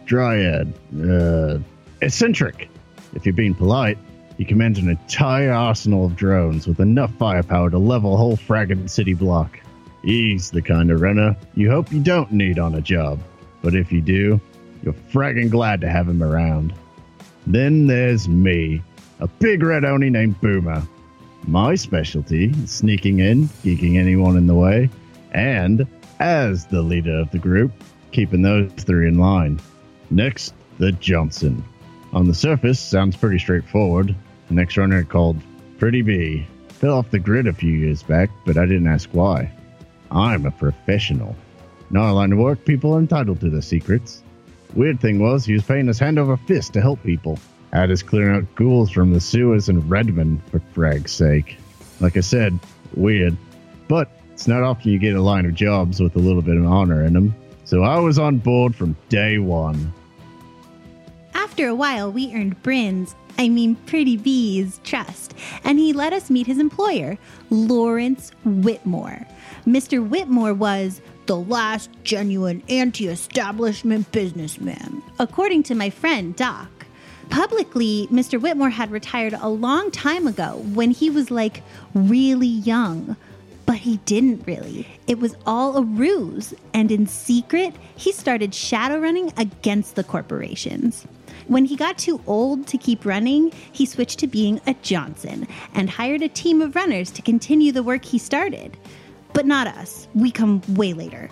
Dryad, 0.05 0.73
uh, 1.03 1.59
Eccentric. 2.01 2.69
If 3.13 3.25
you're 3.25 3.33
being 3.33 3.55
polite, 3.55 3.97
he 4.37 4.45
commands 4.45 4.79
an 4.79 4.89
entire 4.89 5.51
arsenal 5.51 6.05
of 6.05 6.15
drones 6.15 6.67
with 6.67 6.79
enough 6.79 7.11
firepower 7.15 7.69
to 7.71 7.77
level 7.77 8.13
a 8.13 8.17
whole 8.17 8.37
fragging 8.37 8.89
city 8.89 9.13
block. 9.13 9.59
He's 10.03 10.51
the 10.51 10.61
kind 10.61 10.91
of 10.91 11.01
runner 11.01 11.35
you 11.55 11.69
hope 11.71 11.91
you 11.91 11.99
don't 11.99 12.31
need 12.31 12.59
on 12.59 12.75
a 12.75 12.81
job, 12.81 13.19
but 13.61 13.75
if 13.75 13.91
you 13.91 14.01
do, 14.01 14.39
you're 14.87 14.93
fragging 15.11 15.49
glad 15.49 15.81
to 15.81 15.89
have 15.89 16.07
him 16.07 16.23
around. 16.23 16.73
Then 17.45 17.87
there's 17.87 18.29
me, 18.29 18.81
a 19.19 19.27
big 19.27 19.61
red 19.61 19.83
oni 19.83 20.09
named 20.09 20.39
Boomer. 20.39 20.81
My 21.45 21.75
specialty 21.75 22.53
is 22.63 22.71
sneaking 22.71 23.19
in, 23.19 23.49
geeking 23.65 23.97
anyone 23.97 24.37
in 24.37 24.47
the 24.47 24.55
way, 24.55 24.89
and, 25.33 25.85
as 26.19 26.67
the 26.67 26.81
leader 26.81 27.19
of 27.19 27.29
the 27.31 27.37
group, 27.37 27.73
keeping 28.13 28.41
those 28.41 28.71
three 28.77 29.09
in 29.09 29.17
line. 29.17 29.59
Next, 30.09 30.53
the 30.77 30.93
Johnson. 30.93 31.65
On 32.13 32.25
the 32.25 32.33
surface, 32.33 32.79
sounds 32.79 33.17
pretty 33.17 33.39
straightforward. 33.39 34.15
The 34.47 34.53
next 34.53 34.77
runner 34.77 35.03
called 35.03 35.35
Pretty 35.79 36.01
Bee. 36.01 36.47
Fell 36.69 36.93
off 36.93 37.11
the 37.11 37.19
grid 37.19 37.47
a 37.47 37.51
few 37.51 37.73
years 37.73 38.03
back, 38.03 38.29
but 38.45 38.57
I 38.57 38.65
didn't 38.65 38.87
ask 38.87 39.09
why. 39.11 39.51
I'm 40.11 40.45
a 40.45 40.51
professional. 40.51 41.35
Not 41.89 42.09
a 42.09 42.13
line 42.13 42.31
of 42.31 42.39
work, 42.39 42.63
people 42.63 42.95
are 42.95 42.99
entitled 42.99 43.41
to 43.41 43.49
their 43.49 43.61
secrets. 43.61 44.23
Weird 44.73 44.99
thing 44.99 45.19
was, 45.19 45.45
he 45.45 45.53
was 45.53 45.63
paying 45.63 45.89
us 45.89 45.99
hand 45.99 46.19
over 46.19 46.37
fist 46.37 46.73
to 46.73 46.81
help 46.81 47.01
people. 47.03 47.39
Had 47.73 47.91
us 47.91 48.01
clearing 48.01 48.35
out 48.37 48.55
ghouls 48.55 48.91
from 48.91 49.11
the 49.11 49.19
sewers 49.19 49.69
in 49.69 49.87
Redmond, 49.87 50.41
for 50.51 50.59
frag's 50.73 51.11
sake. 51.11 51.57
Like 51.99 52.15
I 52.15 52.21
said, 52.21 52.59
weird. 52.95 53.35
But 53.87 54.09
it's 54.33 54.47
not 54.47 54.63
often 54.63 54.91
you 54.91 54.99
get 54.99 55.15
a 55.15 55.21
line 55.21 55.45
of 55.45 55.53
jobs 55.53 55.99
with 55.99 56.15
a 56.15 56.19
little 56.19 56.41
bit 56.41 56.57
of 56.57 56.65
honor 56.65 57.03
in 57.03 57.13
them. 57.13 57.35
So 57.65 57.83
I 57.83 57.99
was 57.99 58.19
on 58.19 58.37
board 58.37 58.75
from 58.75 58.95
day 59.09 59.39
one. 59.39 59.93
After 61.33 61.67
a 61.67 61.75
while, 61.75 62.11
we 62.11 62.33
earned 62.33 62.61
Bryn's, 62.61 63.15
I 63.39 63.49
mean 63.49 63.75
Pretty 63.87 64.15
Bee's, 64.15 64.79
trust, 64.83 65.33
and 65.63 65.79
he 65.79 65.91
let 65.91 66.13
us 66.13 66.29
meet 66.29 66.47
his 66.47 66.59
employer, 66.59 67.17
Lawrence 67.49 68.31
Whitmore. 68.45 69.25
Mr. 69.65 70.07
Whitmore 70.07 70.53
was 70.53 71.01
the 71.27 71.37
last 71.37 71.89
genuine 72.03 72.63
anti 72.69 73.07
establishment 73.07 74.11
businessman, 74.13 75.03
according 75.19 75.63
to 75.63 75.75
my 75.75 75.89
friend 75.89 76.35
Doc. 76.35 76.69
Publicly, 77.29 78.07
Mr. 78.09 78.41
Whitmore 78.41 78.69
had 78.69 78.89
retired 78.89 79.33
a 79.33 79.49
long 79.49 79.91
time 79.91 80.25
ago 80.25 80.63
when 80.73 80.91
he 80.91 81.09
was 81.09 81.29
like 81.29 81.61
really 81.93 82.47
young. 82.47 83.17
But 83.65 83.75
he 83.75 83.97
didn't 84.05 84.47
really. 84.47 84.87
It 85.07 85.19
was 85.19 85.35
all 85.45 85.75
a 85.75 85.83
ruse, 85.83 86.53
and 86.73 86.89
in 86.89 87.05
secret, 87.05 87.75
he 87.97 88.13
started 88.13 88.55
shadow 88.55 88.97
running 88.97 89.33
against 89.35 89.95
the 89.95 90.05
corporations. 90.05 91.05
When 91.47 91.65
he 91.65 91.75
got 91.75 91.97
too 91.97 92.21
old 92.25 92.65
to 92.67 92.77
keep 92.77 93.05
running, 93.05 93.51
he 93.73 93.85
switched 93.85 94.19
to 94.19 94.27
being 94.27 94.61
a 94.65 94.73
Johnson 94.75 95.47
and 95.73 95.89
hired 95.89 96.21
a 96.21 96.29
team 96.29 96.61
of 96.61 96.75
runners 96.75 97.11
to 97.11 97.21
continue 97.21 97.73
the 97.73 97.83
work 97.83 98.05
he 98.05 98.17
started. 98.17 98.77
But 99.37 99.45
not 99.45 99.67
us. 99.67 100.07
We 100.15 100.31
come 100.31 100.63
way 100.69 100.93
later. 100.93 101.29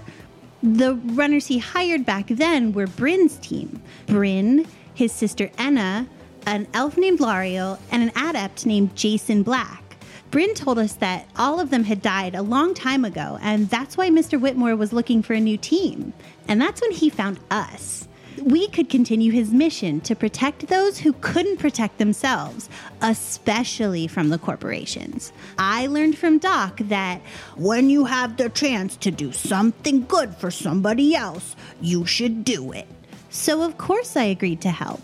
The 0.62 0.94
runners 0.94 1.48
he 1.48 1.58
hired 1.58 2.06
back 2.06 2.28
then 2.28 2.72
were 2.72 2.86
Bryn's 2.86 3.38
team. 3.38 3.82
Bryn, 4.06 4.68
his 4.94 5.12
sister 5.12 5.50
Enna, 5.58 6.08
an 6.46 6.68
elf 6.76 7.00
named 7.00 7.18
Lariel, 7.18 7.80
and 7.90 8.04
an 8.04 8.12
adept 8.16 8.68
named 8.68 8.96
Jason 8.96 9.42
Black. 9.42 9.98
Bryn 10.30 10.54
told 10.54 10.78
us 10.78 10.94
that 10.98 11.28
all 11.36 11.60
of 11.60 11.72
them 11.72 11.84
had 11.84 12.04
died 12.04 12.36
a 12.36 12.44
long 12.44 12.76
time 12.76 13.06
ago, 13.06 13.40
and 13.42 13.72
that's 13.72 13.98
why 13.98 14.12
Mr. 14.12 14.40
Whitmore 14.40 14.76
was 14.76 14.94
looking 14.94 15.24
for 15.24 15.34
a 15.34 15.40
new 15.40 15.58
team. 15.58 16.14
And 16.48 16.62
that's 16.62 16.82
when 16.82 16.92
he 16.92 17.10
found 17.10 17.40
us. 17.50 18.08
We 18.42 18.68
could 18.68 18.90
continue 18.90 19.32
his 19.32 19.52
mission 19.52 20.02
to 20.02 20.16
protect 20.16 20.68
those 20.68 20.98
who 20.98 21.14
couldn't 21.14 21.58
protect 21.58 21.98
themselves, 21.98 22.70
especially 23.02 24.08
from 24.08 24.30
the 24.30 24.38
corporations. 24.38 25.32
I 25.58 25.88
learned 25.88 26.18
from 26.18 26.40
Doc 26.40 26.78
that 26.82 27.22
when 27.56 27.90
you 27.90 28.06
have 28.06 28.38
the 28.38 28.50
chance 28.50 28.98
to 28.98 29.12
do 29.12 29.32
something 29.32 30.06
good 30.06 30.36
for 30.36 30.52
somebody 30.52 31.16
else, 31.16 31.56
you 31.82 32.06
should 32.06 32.44
do 32.44 32.72
it. 32.72 32.88
So, 33.30 33.62
of 33.64 33.78
course, 33.78 34.16
I 34.16 34.24
agreed 34.26 34.62
to 34.62 34.70
help. 34.70 35.02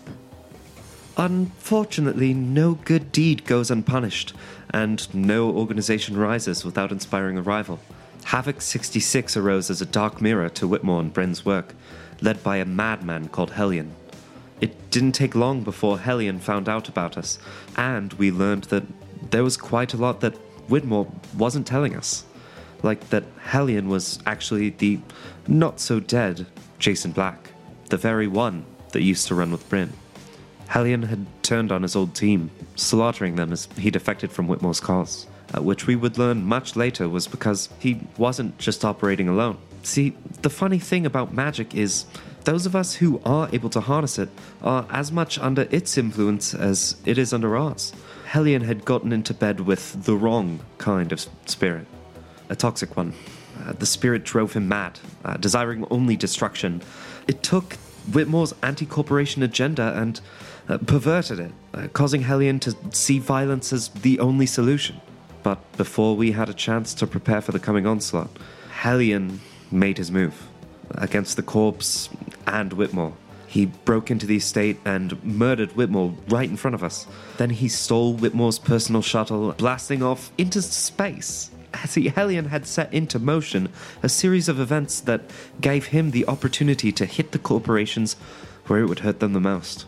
Unfortunately, 1.16 2.32
no 2.32 2.74
good 2.74 3.12
deed 3.12 3.44
goes 3.44 3.70
unpunished, 3.70 4.32
and 4.70 5.14
no 5.14 5.50
organization 5.50 6.16
rises 6.16 6.64
without 6.64 6.90
inspiring 6.90 7.36
a 7.36 7.42
rival. 7.42 7.78
Havoc 8.24 8.62
66 8.62 9.36
arose 9.36 9.68
as 9.68 9.82
a 9.82 9.86
dark 9.86 10.22
mirror 10.22 10.48
to 10.50 10.66
Whitmore 10.66 11.00
and 11.00 11.12
Bryn's 11.12 11.44
work, 11.44 11.74
led 12.22 12.42
by 12.42 12.56
a 12.56 12.64
madman 12.64 13.28
called 13.28 13.50
Hellion. 13.50 13.94
It 14.60 14.90
didn't 14.90 15.12
take 15.12 15.34
long 15.34 15.62
before 15.62 15.98
Hellion 15.98 16.38
found 16.38 16.68
out 16.68 16.88
about 16.88 17.18
us, 17.18 17.38
and 17.76 18.12
we 18.14 18.30
learned 18.30 18.64
that 18.64 18.84
there 19.30 19.42
was 19.42 19.56
quite 19.56 19.92
a 19.92 19.96
lot 19.96 20.20
that 20.20 20.36
Whitmore 20.68 21.10
wasn't 21.36 21.66
telling 21.66 21.96
us. 21.96 22.24
Like 22.82 23.10
that 23.10 23.24
Hellion 23.40 23.88
was 23.88 24.20
actually 24.24 24.70
the 24.70 25.00
not 25.48 25.80
so 25.80 26.00
dead 26.00 26.46
Jason 26.78 27.12
Black, 27.12 27.50
the 27.90 27.96
very 27.96 28.26
one 28.26 28.64
that 28.92 29.02
used 29.02 29.26
to 29.28 29.34
run 29.34 29.50
with 29.50 29.68
Bryn. 29.68 29.92
Hellion 30.68 31.02
had 31.02 31.26
turned 31.42 31.70
on 31.70 31.82
his 31.82 31.96
old 31.96 32.14
team, 32.14 32.50
slaughtering 32.76 33.36
them 33.36 33.52
as 33.52 33.68
he 33.76 33.90
defected 33.90 34.32
from 34.32 34.46
Whitmore's 34.46 34.80
cause, 34.80 35.26
which 35.58 35.86
we 35.86 35.96
would 35.96 36.18
learn 36.18 36.44
much 36.44 36.76
later 36.76 37.08
was 37.08 37.26
because 37.26 37.68
he 37.78 38.00
wasn't 38.16 38.58
just 38.58 38.84
operating 38.84 39.28
alone. 39.28 39.58
See, 39.82 40.16
the 40.42 40.50
funny 40.50 40.78
thing 40.78 41.04
about 41.06 41.34
magic 41.34 41.74
is 41.74 42.06
those 42.44 42.66
of 42.66 42.74
us 42.74 42.94
who 42.94 43.20
are 43.24 43.48
able 43.52 43.70
to 43.70 43.80
harness 43.80 44.18
it 44.18 44.28
are 44.62 44.86
as 44.90 45.12
much 45.12 45.38
under 45.38 45.68
its 45.70 45.98
influence 45.98 46.54
as 46.54 46.96
it 47.04 47.18
is 47.18 47.32
under 47.32 47.56
ours. 47.56 47.92
Hellion 48.26 48.62
had 48.62 48.84
gotten 48.84 49.12
into 49.12 49.34
bed 49.34 49.60
with 49.60 50.04
the 50.04 50.16
wrong 50.16 50.60
kind 50.78 51.12
of 51.12 51.26
spirit, 51.46 51.86
a 52.48 52.56
toxic 52.56 52.96
one. 52.96 53.12
Uh, 53.60 53.72
the 53.72 53.86
spirit 53.86 54.24
drove 54.24 54.54
him 54.54 54.68
mad, 54.68 54.98
uh, 55.24 55.36
desiring 55.36 55.86
only 55.90 56.16
destruction. 56.16 56.82
It 57.28 57.42
took 57.42 57.74
Whitmore's 58.10 58.54
anti 58.62 58.86
corporation 58.86 59.42
agenda 59.42 59.92
and 59.96 60.20
uh, 60.68 60.78
perverted 60.78 61.38
it, 61.38 61.52
uh, 61.74 61.88
causing 61.92 62.22
Hellion 62.22 62.58
to 62.60 62.74
see 62.92 63.18
violence 63.18 63.72
as 63.72 63.88
the 63.88 64.18
only 64.18 64.46
solution. 64.46 65.00
But 65.42 65.60
before 65.76 66.16
we 66.16 66.32
had 66.32 66.48
a 66.48 66.54
chance 66.54 66.94
to 66.94 67.06
prepare 67.06 67.40
for 67.40 67.52
the 67.52 67.58
coming 67.58 67.86
onslaught, 67.86 68.30
Hellion 68.70 69.40
made 69.72 69.98
his 69.98 70.10
move 70.10 70.48
against 70.96 71.36
the 71.36 71.42
corpse 71.42 72.08
and 72.46 72.72
Whitmore. 72.72 73.14
He 73.46 73.66
broke 73.66 74.10
into 74.10 74.26
the 74.26 74.36
estate 74.36 74.78
and 74.84 75.22
murdered 75.22 75.72
Whitmore 75.72 76.14
right 76.28 76.48
in 76.48 76.56
front 76.56 76.74
of 76.74 76.82
us. 76.82 77.06
Then 77.36 77.50
he 77.50 77.68
stole 77.68 78.14
Whitmore's 78.14 78.58
personal 78.58 79.02
shuttle, 79.02 79.52
blasting 79.52 80.02
off 80.02 80.32
into 80.38 80.62
space. 80.62 81.50
As 81.74 81.94
the 81.94 82.12
alien 82.16 82.46
had 82.46 82.66
set 82.66 82.92
into 82.92 83.18
motion 83.18 83.68
a 84.02 84.08
series 84.08 84.48
of 84.48 84.60
events 84.60 85.00
that 85.00 85.22
gave 85.60 85.86
him 85.86 86.10
the 86.10 86.26
opportunity 86.28 86.92
to 86.92 87.06
hit 87.06 87.32
the 87.32 87.38
corporations 87.38 88.14
where 88.66 88.80
it 88.80 88.86
would 88.86 89.00
hurt 89.00 89.20
them 89.20 89.32
the 89.32 89.40
most. 89.40 89.86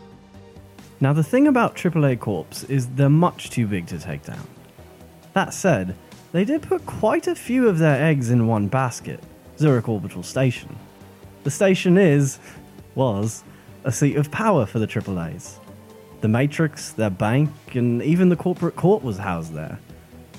Now, 0.99 1.13
the 1.13 1.23
thing 1.23 1.47
about 1.47 1.75
AAA 1.75 2.19
Corps 2.19 2.65
is 2.69 2.87
they're 2.87 3.09
much 3.09 3.49
too 3.49 3.67
big 3.67 3.87
to 3.87 3.99
take 3.99 4.23
down. 4.23 4.47
That 5.33 5.53
said, 5.53 5.95
they 6.31 6.45
did 6.45 6.61
put 6.61 6.85
quite 6.85 7.27
a 7.27 7.35
few 7.35 7.67
of 7.67 7.79
their 7.79 8.01
eggs 8.03 8.29
in 8.29 8.47
one 8.47 8.67
basket 8.67 9.21
Zurich 9.57 9.87
Orbital 9.87 10.23
Station. 10.23 10.75
The 11.43 11.51
station 11.51 11.97
is, 11.97 12.39
was, 12.95 13.43
a 13.83 13.91
seat 13.91 14.15
of 14.17 14.31
power 14.31 14.65
for 14.65 14.79
the 14.79 14.87
AAAs. 14.87 15.59
The 16.21 16.27
Matrix, 16.27 16.91
their 16.91 17.09
bank, 17.09 17.51
and 17.73 18.01
even 18.01 18.29
the 18.29 18.35
corporate 18.35 18.75
court 18.75 19.03
was 19.03 19.17
housed 19.17 19.53
there. 19.53 19.79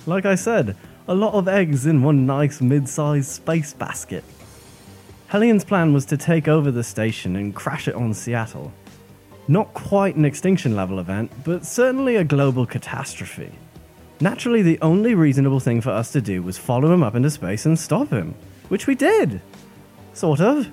Like 0.07 0.27
I 0.27 0.35
said, 0.35 0.77
a 1.09 1.15
lot 1.15 1.35
of 1.35 1.47
eggs 1.47 1.87
in 1.87 2.03
one 2.03 2.27
nice 2.27 2.61
mid 2.61 2.89
sized 2.89 3.31
space 3.31 3.73
basket. 3.73 4.25
Hellion's 5.29 5.65
plan 5.65 5.93
was 5.93 6.05
to 6.07 6.17
take 6.17 6.49
over 6.49 6.71
the 6.71 6.85
station 6.85 7.37
and 7.37 7.55
crash 7.55 7.89
it 7.89 7.95
on 7.95 8.15
Seattle. 8.15 8.73
Not 9.49 9.75
quite 9.75 10.17
an 10.17 10.25
extinction 10.25 10.75
level 10.75 10.99
event, 10.99 11.31
but 11.45 11.65
certainly 11.65 12.17
a 12.17 12.25
global 12.25 12.67
catastrophe. 12.67 13.53
Naturally, 14.21 14.63
the 14.63 14.81
only 14.81 15.15
reasonable 15.15 15.61
thing 15.61 15.81
for 15.81 15.91
us 15.91 16.11
to 16.13 16.21
do 16.21 16.43
was 16.43 16.59
follow 16.59 16.93
him 16.93 17.03
up 17.03 17.15
into 17.15 17.31
space 17.31 17.67
and 17.67 17.79
stop 17.79 18.09
him, 18.09 18.35
which 18.69 18.87
we 18.87 18.95
did. 18.95 19.41
Sort 20.13 20.41
of. 20.41 20.69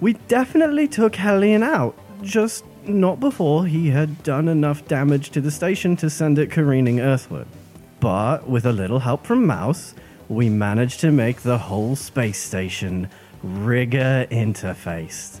We 0.00 0.14
definitely 0.28 0.88
took 0.88 1.16
Hellion 1.16 1.62
out, 1.62 1.98
just 2.22 2.64
not 2.84 3.20
before 3.20 3.66
he 3.66 3.90
had 3.90 4.22
done 4.22 4.48
enough 4.48 4.86
damage 4.88 5.30
to 5.30 5.40
the 5.40 5.50
station 5.50 5.96
to 5.96 6.10
send 6.10 6.38
it 6.38 6.50
careening 6.50 7.00
earthward. 7.00 7.46
But 8.00 8.48
with 8.48 8.64
a 8.66 8.72
little 8.72 8.98
help 8.98 9.26
from 9.26 9.46
Mouse, 9.46 9.94
we 10.28 10.48
managed 10.48 11.00
to 11.00 11.10
make 11.10 11.42
the 11.42 11.58
whole 11.58 11.96
space 11.96 12.42
station 12.42 13.08
rigger 13.42 14.26
interfaced. 14.30 15.40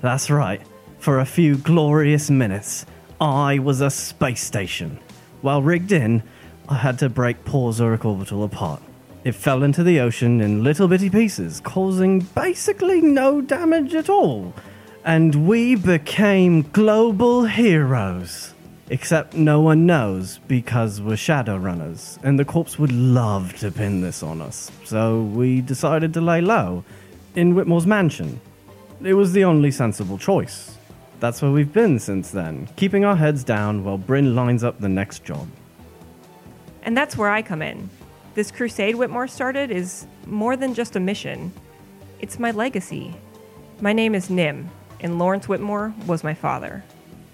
That's 0.00 0.30
right, 0.30 0.60
for 0.98 1.18
a 1.18 1.26
few 1.26 1.56
glorious 1.56 2.30
minutes, 2.30 2.86
I 3.20 3.58
was 3.58 3.80
a 3.80 3.90
space 3.90 4.42
station. 4.42 4.98
While 5.40 5.62
rigged 5.62 5.92
in, 5.92 6.22
I 6.68 6.74
had 6.74 6.98
to 7.00 7.08
break 7.08 7.44
poor 7.44 7.72
Zurich 7.72 8.04
Orbital 8.04 8.44
apart. 8.44 8.82
It 9.24 9.34
fell 9.34 9.62
into 9.62 9.82
the 9.82 10.00
ocean 10.00 10.40
in 10.40 10.62
little 10.62 10.88
bitty 10.88 11.10
pieces, 11.10 11.60
causing 11.60 12.20
basically 12.20 13.00
no 13.00 13.40
damage 13.40 13.94
at 13.94 14.08
all. 14.08 14.54
And 15.04 15.48
we 15.48 15.74
became 15.74 16.62
global 16.62 17.44
heroes. 17.44 18.54
Except 18.90 19.34
no 19.34 19.60
one 19.60 19.84
knows 19.84 20.38
because 20.48 21.02
we're 21.02 21.14
Shadowrunners, 21.14 22.18
and 22.22 22.38
the 22.38 22.44
corpse 22.44 22.78
would 22.78 22.92
love 22.92 23.54
to 23.58 23.70
pin 23.70 24.00
this 24.00 24.22
on 24.22 24.40
us. 24.40 24.70
So 24.84 25.24
we 25.24 25.60
decided 25.60 26.14
to 26.14 26.22
lay 26.22 26.40
low 26.40 26.84
in 27.34 27.52
Whitmore's 27.52 27.86
mansion. 27.86 28.40
It 29.02 29.14
was 29.14 29.32
the 29.32 29.44
only 29.44 29.70
sensible 29.72 30.16
choice. 30.16 30.78
That's 31.20 31.42
where 31.42 31.50
we've 31.50 31.72
been 31.72 31.98
since 31.98 32.30
then, 32.30 32.68
keeping 32.76 33.04
our 33.04 33.16
heads 33.16 33.44
down 33.44 33.84
while 33.84 33.98
Bryn 33.98 34.34
lines 34.34 34.64
up 34.64 34.80
the 34.80 34.88
next 34.88 35.22
job. 35.22 35.48
And 36.82 36.96
that's 36.96 37.16
where 37.16 37.28
I 37.28 37.42
come 37.42 37.60
in. 37.60 37.90
This 38.38 38.52
crusade 38.52 38.94
Whitmore 38.94 39.26
started 39.26 39.72
is 39.72 40.06
more 40.24 40.56
than 40.56 40.72
just 40.72 40.94
a 40.94 41.00
mission, 41.00 41.52
it's 42.20 42.38
my 42.38 42.52
legacy. 42.52 43.16
My 43.80 43.92
name 43.92 44.14
is 44.14 44.30
Nim, 44.30 44.70
and 45.00 45.18
Lawrence 45.18 45.48
Whitmore 45.48 45.92
was 46.06 46.22
my 46.22 46.34
father. 46.34 46.84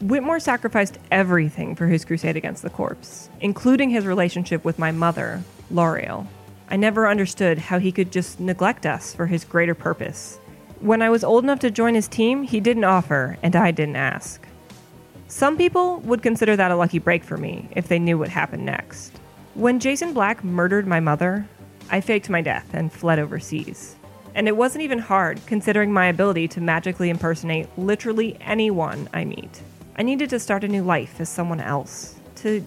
Whitmore 0.00 0.40
sacrificed 0.40 0.99
everything 1.11 1.75
for 1.75 1.88
his 1.88 2.06
crusade 2.06 2.38
against 2.38 2.62
the 2.62 2.70
corpse, 2.70 3.28
including 3.42 3.90
his 3.90 4.06
relationship 4.06 4.64
with 4.64 4.78
my 4.78 4.92
mother, 4.92 5.42
Lariel. 5.70 6.26
I 6.70 6.76
never 6.76 7.06
understood 7.06 7.58
how 7.58 7.78
he 7.78 7.92
could 7.92 8.11
just 8.11 8.40
neglect 8.40 8.87
us 8.87 9.12
for 9.14 9.26
his 9.26 9.44
greater 9.44 9.75
purpose. 9.75 10.38
When 10.80 11.02
I 11.02 11.11
was 11.11 11.23
old 11.23 11.44
enough 11.44 11.58
to 11.58 11.70
join 11.70 11.94
his 11.94 12.08
team, 12.08 12.44
he 12.44 12.61
didn't 12.61 12.84
offer, 12.84 13.37
and 13.42 13.54
I 13.54 13.73
didn't 13.73 13.96
ask. 13.96 14.40
Some 15.28 15.58
people 15.58 15.99
would 15.99 16.23
consider 16.23 16.56
that 16.56 16.70
a 16.70 16.76
lucky 16.76 16.99
break 16.99 17.25
for 17.25 17.37
me 17.37 17.68
if 17.73 17.88
they 17.88 17.99
knew 17.99 18.16
what 18.16 18.30
happened 18.30 18.64
next. 18.64 19.20
When 19.54 19.78
Jason 19.78 20.14
Black 20.14 20.42
murdered 20.42 20.84
my 20.84 20.99
mother, 20.99 21.46
I 21.88 22.00
faked 22.00 22.28
my 22.28 22.42
death 22.42 22.75
and 22.75 22.92
fled 22.92 23.20
overseas. 23.20 23.94
And 24.34 24.49
it 24.49 24.56
wasn't 24.56 24.82
even 24.82 24.99
hard 24.99 25.40
considering 25.46 25.92
my 25.92 26.06
ability 26.06 26.49
to 26.49 26.61
magically 26.61 27.08
impersonate 27.08 27.68
literally 27.78 28.37
anyone 28.40 29.08
I 29.14 29.25
meet. 29.25 29.62
I 29.96 30.02
needed 30.02 30.28
to 30.30 30.40
start 30.40 30.64
a 30.64 30.68
new 30.68 30.82
life 30.82 31.20
as 31.20 31.28
someone 31.28 31.61
else, 31.61 32.16
to 32.37 32.64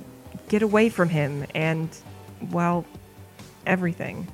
get 0.47 0.61
away 0.61 0.87
from 0.87 1.09
him 1.09 1.45
and, 1.53 1.89
well, 2.51 2.85
everything. 3.65 4.25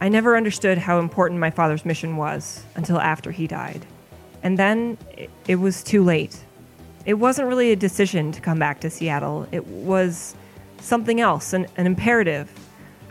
I 0.00 0.08
never 0.08 0.36
understood 0.36 0.78
how 0.78 1.00
important 1.00 1.40
my 1.40 1.50
father's 1.50 1.84
mission 1.84 2.16
was 2.16 2.62
until 2.76 3.00
after 3.00 3.32
he 3.32 3.48
died. 3.48 3.84
And 4.44 4.56
then 4.56 4.98
it, 5.16 5.30
it 5.48 5.56
was 5.56 5.82
too 5.82 6.04
late. 6.04 6.44
It 7.06 7.14
wasn't 7.14 7.48
really 7.48 7.72
a 7.72 7.76
decision 7.76 8.30
to 8.30 8.40
come 8.40 8.60
back 8.60 8.80
to 8.82 8.90
Seattle, 8.90 9.48
it 9.50 9.66
was 9.66 10.36
something 10.82 11.20
else, 11.20 11.52
an, 11.52 11.66
an 11.76 11.86
imperative. 11.86 12.52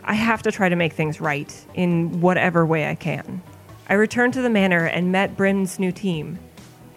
I 0.04 0.14
have 0.14 0.42
to 0.42 0.52
try 0.52 0.68
to 0.68 0.76
make 0.76 0.92
things 0.92 1.20
right 1.20 1.52
in 1.74 2.20
whatever 2.20 2.66
way 2.66 2.88
I 2.88 2.94
can. 2.94 3.42
I 3.88 3.94
returned 3.94 4.34
to 4.34 4.42
the 4.42 4.50
manor 4.50 4.86
and 4.86 5.12
met 5.12 5.36
Bryn's 5.36 5.78
new 5.78 5.92
team. 5.92 6.38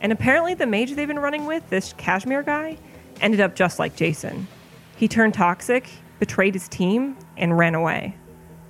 And 0.01 0.12
apparently, 0.12 0.53
the 0.53 0.67
mage 0.67 0.94
they've 0.94 1.08
been 1.08 1.20
running 1.20 1.46
with, 1.46 1.70
this 1.70 1.94
Kashmir 1.94 2.44
guy, 2.44 2.77
ended 3.22 3.42
up 3.42 3.55
just 3.55 3.79
like 3.79 3.96
Jason. 3.96 4.48
He 4.96 5.07
turned 5.07 5.33
toxic, 5.33 5.90
betrayed 6.20 6.53
his 6.53 6.68
team, 6.68 7.18
and 7.38 7.57
ran 7.57 7.75
away. 7.75 8.16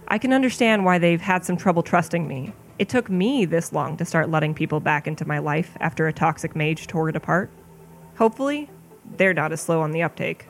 I 0.08 0.18
can 0.18 0.34
understand 0.34 0.86
why 0.86 0.98
they've 0.98 1.22
had 1.22 1.46
some 1.46 1.58
trouble 1.58 1.84
trusting 1.84 2.28
me. 2.28 2.54
It 2.78 2.90
took 2.90 3.10
me 3.10 3.46
this 3.46 3.74
long 3.74 3.98
to 3.98 4.06
start 4.06 4.30
letting 4.30 4.54
people 4.54 4.80
back 4.80 5.08
into 5.08 5.28
my 5.28 5.40
life 5.40 5.76
after 5.80 6.08
a 6.08 6.14
toxic 6.14 6.56
mage 6.56 6.88
tore 6.88 7.10
it 7.10 7.16
apart. 7.16 7.50
Hopefully, 8.18 8.70
they're 9.18 9.34
not 9.34 9.52
as 9.52 9.62
slow 9.62 9.82
on 9.82 9.92
the 9.92 10.04
uptake. 10.04 10.48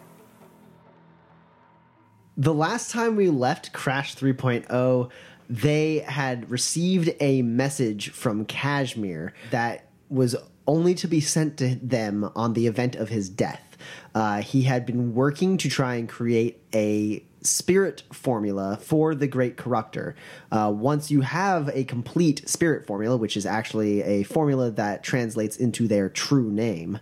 The 2.37 2.53
last 2.53 2.91
time 2.91 3.15
we 3.15 3.29
left 3.29 3.71
Crash 3.71 4.15
3.0, 4.15 5.09
they 5.49 5.99
had 5.99 6.51
received 6.51 7.11
a 7.21 7.41
message 7.43 8.09
from 8.09 8.43
Kashmir 8.43 9.33
that 9.51 9.87
was 10.09 10.35
only 10.67 10.95
to 10.95 11.07
be 11.07 11.21
sent 11.21 11.57
to 11.59 11.75
them 11.75 12.29
on 12.35 12.51
the 12.51 12.67
event 12.67 12.95
of 12.97 13.07
his 13.07 13.29
death. 13.29 13.77
Uh, 14.13 14.41
he 14.41 14.63
had 14.63 14.85
been 14.85 15.13
working 15.13 15.57
to 15.57 15.69
try 15.69 15.95
and 15.95 16.09
create 16.09 16.61
a 16.73 17.23
spirit 17.41 18.03
formula 18.11 18.77
for 18.81 19.15
the 19.15 19.27
Great 19.27 19.55
Corruptor. 19.55 20.13
Uh, 20.51 20.73
once 20.75 21.09
you 21.11 21.21
have 21.21 21.69
a 21.73 21.83
complete 21.85 22.49
spirit 22.49 22.85
formula, 22.85 23.15
which 23.15 23.37
is 23.37 23.45
actually 23.45 24.01
a 24.01 24.23
formula 24.23 24.71
that 24.71 25.03
translates 25.03 25.55
into 25.55 25.87
their 25.87 26.09
true 26.09 26.51
name, 26.51 26.99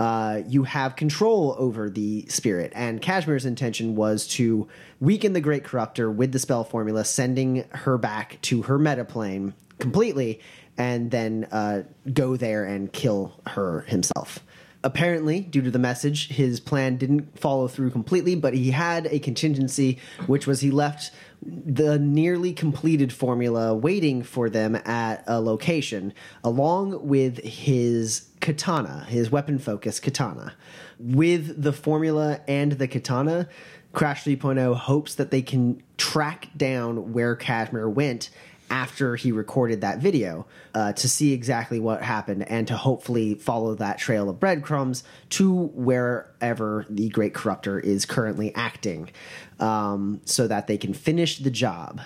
uh, 0.00 0.40
you 0.48 0.62
have 0.62 0.96
control 0.96 1.54
over 1.58 1.90
the 1.90 2.24
spirit. 2.26 2.72
And 2.74 3.02
Kashmir's 3.02 3.44
intention 3.44 3.94
was 3.94 4.26
to 4.28 4.66
weaken 4.98 5.34
the 5.34 5.42
Great 5.42 5.62
Corruptor 5.62 6.12
with 6.12 6.32
the 6.32 6.38
spell 6.38 6.64
formula, 6.64 7.04
sending 7.04 7.64
her 7.70 7.98
back 7.98 8.40
to 8.42 8.62
her 8.62 8.78
metaplane 8.78 9.52
completely, 9.78 10.40
and 10.78 11.10
then 11.10 11.46
uh, 11.52 11.82
go 12.14 12.36
there 12.36 12.64
and 12.64 12.90
kill 12.90 13.38
her 13.48 13.82
himself. 13.82 14.40
Apparently, 14.82 15.40
due 15.40 15.60
to 15.60 15.70
the 15.70 15.78
message, 15.78 16.28
his 16.28 16.58
plan 16.58 16.96
didn't 16.96 17.38
follow 17.38 17.68
through 17.68 17.90
completely, 17.90 18.34
but 18.34 18.54
he 18.54 18.70
had 18.70 19.06
a 19.08 19.18
contingency, 19.18 19.98
which 20.26 20.46
was 20.46 20.60
he 20.60 20.70
left 20.70 21.10
the 21.42 21.98
nearly 21.98 22.54
completed 22.54 23.12
formula 23.12 23.74
waiting 23.74 24.22
for 24.22 24.48
them 24.48 24.76
at 24.76 25.22
a 25.26 25.38
location, 25.38 26.14
along 26.42 27.06
with 27.06 27.44
his 27.44 28.29
katana, 28.40 29.04
his 29.08 29.30
weapon 29.30 29.58
focus 29.58 30.00
katana. 30.00 30.54
With 30.98 31.62
the 31.62 31.72
formula 31.72 32.40
and 32.48 32.72
the 32.72 32.88
katana, 32.88 33.48
Crash 33.92 34.24
3.0 34.24 34.76
hopes 34.76 35.14
that 35.16 35.30
they 35.30 35.42
can 35.42 35.82
track 35.96 36.48
down 36.56 37.12
where 37.12 37.34
Kashmir 37.34 37.88
went 37.88 38.30
after 38.70 39.16
he 39.16 39.32
recorded 39.32 39.80
that 39.80 39.98
video 39.98 40.46
uh, 40.74 40.92
to 40.92 41.08
see 41.08 41.32
exactly 41.32 41.80
what 41.80 42.02
happened 42.02 42.48
and 42.48 42.68
to 42.68 42.76
hopefully 42.76 43.34
follow 43.34 43.74
that 43.74 43.98
trail 43.98 44.30
of 44.30 44.38
breadcrumbs 44.38 45.02
to 45.28 45.52
wherever 45.74 46.86
the 46.88 47.08
Great 47.08 47.34
Corruptor 47.34 47.82
is 47.82 48.06
currently 48.06 48.54
acting 48.54 49.10
um, 49.58 50.20
so 50.24 50.46
that 50.46 50.68
they 50.68 50.78
can 50.78 50.94
finish 50.94 51.38
the 51.38 51.50
job. 51.50 52.00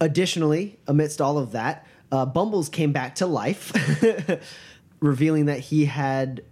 Additionally, 0.00 0.78
amidst 0.86 1.20
all 1.20 1.38
of 1.38 1.52
that, 1.52 1.86
uh, 2.12 2.24
Bumbles 2.24 2.68
came 2.68 2.92
back 2.92 3.16
to 3.16 3.26
life, 3.26 3.72
revealing 5.00 5.46
that 5.46 5.60
he 5.60 5.86
had 5.86 6.42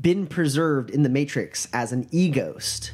been 0.00 0.26
preserved 0.26 0.90
in 0.90 1.02
the 1.02 1.08
Matrix 1.08 1.68
as 1.72 1.92
an 1.92 2.08
e 2.10 2.28
ghost 2.28 2.92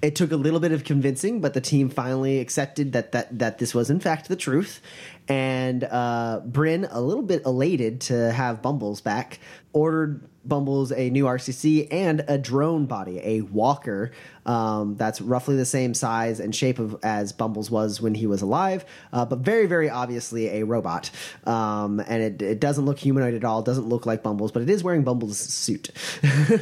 it 0.00 0.14
took 0.14 0.30
a 0.30 0.36
little 0.36 0.60
bit 0.60 0.72
of 0.72 0.84
convincing, 0.84 1.40
but 1.40 1.54
the 1.54 1.60
team 1.60 1.88
finally 1.88 2.38
accepted 2.38 2.92
that 2.92 3.12
that 3.12 3.36
that 3.38 3.58
this 3.58 3.74
was 3.74 3.90
in 3.90 4.00
fact 4.00 4.28
the 4.28 4.36
truth. 4.36 4.80
And 5.28 5.84
uh, 5.84 6.40
Bryn, 6.44 6.86
a 6.90 7.00
little 7.00 7.22
bit 7.22 7.44
elated 7.44 8.00
to 8.02 8.32
have 8.32 8.62
Bumbles 8.62 9.00
back, 9.02 9.38
ordered 9.72 10.26
Bumbles 10.48 10.92
a 10.92 11.10
new 11.10 11.26
RCC 11.26 11.88
and 11.90 12.24
a 12.26 12.38
drone 12.38 12.86
body, 12.86 13.20
a 13.22 13.42
walker 13.42 14.12
um, 14.46 14.96
that's 14.96 15.20
roughly 15.20 15.56
the 15.56 15.66
same 15.66 15.92
size 15.92 16.40
and 16.40 16.54
shape 16.54 16.78
of 16.78 16.98
as 17.02 17.32
Bumbles 17.32 17.70
was 17.70 18.00
when 18.00 18.14
he 18.14 18.26
was 18.26 18.40
alive, 18.40 18.86
uh, 19.12 19.26
but 19.26 19.40
very, 19.40 19.66
very 19.66 19.90
obviously 19.90 20.48
a 20.48 20.62
robot. 20.64 21.10
Um, 21.44 22.00
and 22.00 22.22
it, 22.22 22.40
it 22.40 22.60
doesn't 22.60 22.86
look 22.86 22.98
humanoid 22.98 23.34
at 23.34 23.44
all, 23.44 23.60
doesn't 23.60 23.88
look 23.88 24.06
like 24.06 24.22
Bumbles, 24.22 24.50
but 24.50 24.62
it 24.62 24.70
is 24.70 24.82
wearing 24.82 25.02
Bumbles' 25.02 25.38
suit. 25.38 25.90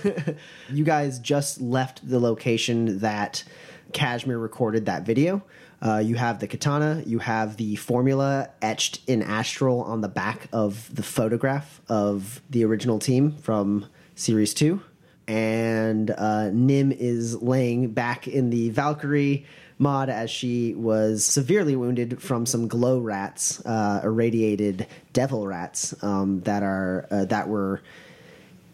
you 0.69 0.83
guys 0.83 1.21
just 1.21 1.61
left 1.61 2.09
the 2.09 2.19
location 2.19 2.99
that 2.99 3.45
Kashmir 3.93 4.39
recorded 4.39 4.87
that 4.87 5.05
video. 5.05 5.45
Uh, 5.83 5.99
you 5.99 6.15
have 6.15 6.41
the 6.41 6.47
katana, 6.47 7.03
you 7.05 7.19
have 7.19 7.57
the 7.57 7.77
formula 7.77 8.49
etched 8.63 9.01
in 9.07 9.23
astral 9.23 9.83
on 9.83 10.01
the 10.01 10.09
back 10.09 10.49
of 10.53 10.95
the 10.95 11.03
photograph 11.03 11.81
of 11.89 12.41
the 12.49 12.65
original 12.65 12.99
team 12.99 13.33
from 13.33 13.87
Series 14.15 14.55
2. 14.55 14.81
And 15.29 16.11
uh, 16.11 16.51
Nim 16.51 16.93
is 16.93 17.43
laying 17.43 17.91
back 17.91 18.27
in 18.27 18.51
the 18.51 18.71
Valkyrie 18.71 19.45
mod 19.79 20.09
as 20.09 20.31
she 20.31 20.75
was 20.75 21.25
severely 21.25 21.77
wounded 21.77 22.23
from 22.23 22.47
some 22.47 22.69
glow 22.69 22.99
rats, 22.99 23.65
uh, 23.67 24.01
irradiated 24.03 24.87
devil 25.13 25.47
rats 25.47 25.95
um, 26.03 26.41
that 26.43 26.63
are 26.63 27.07
uh, 27.11 27.25
that 27.27 27.49
were 27.49 27.83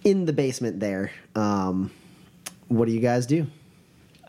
in 0.04 0.24
the 0.24 0.32
basement 0.32 0.78
there. 0.80 1.10
Um, 1.34 1.90
what 2.68 2.86
do 2.86 2.92
you 2.92 3.00
guys 3.00 3.26
do? 3.26 3.46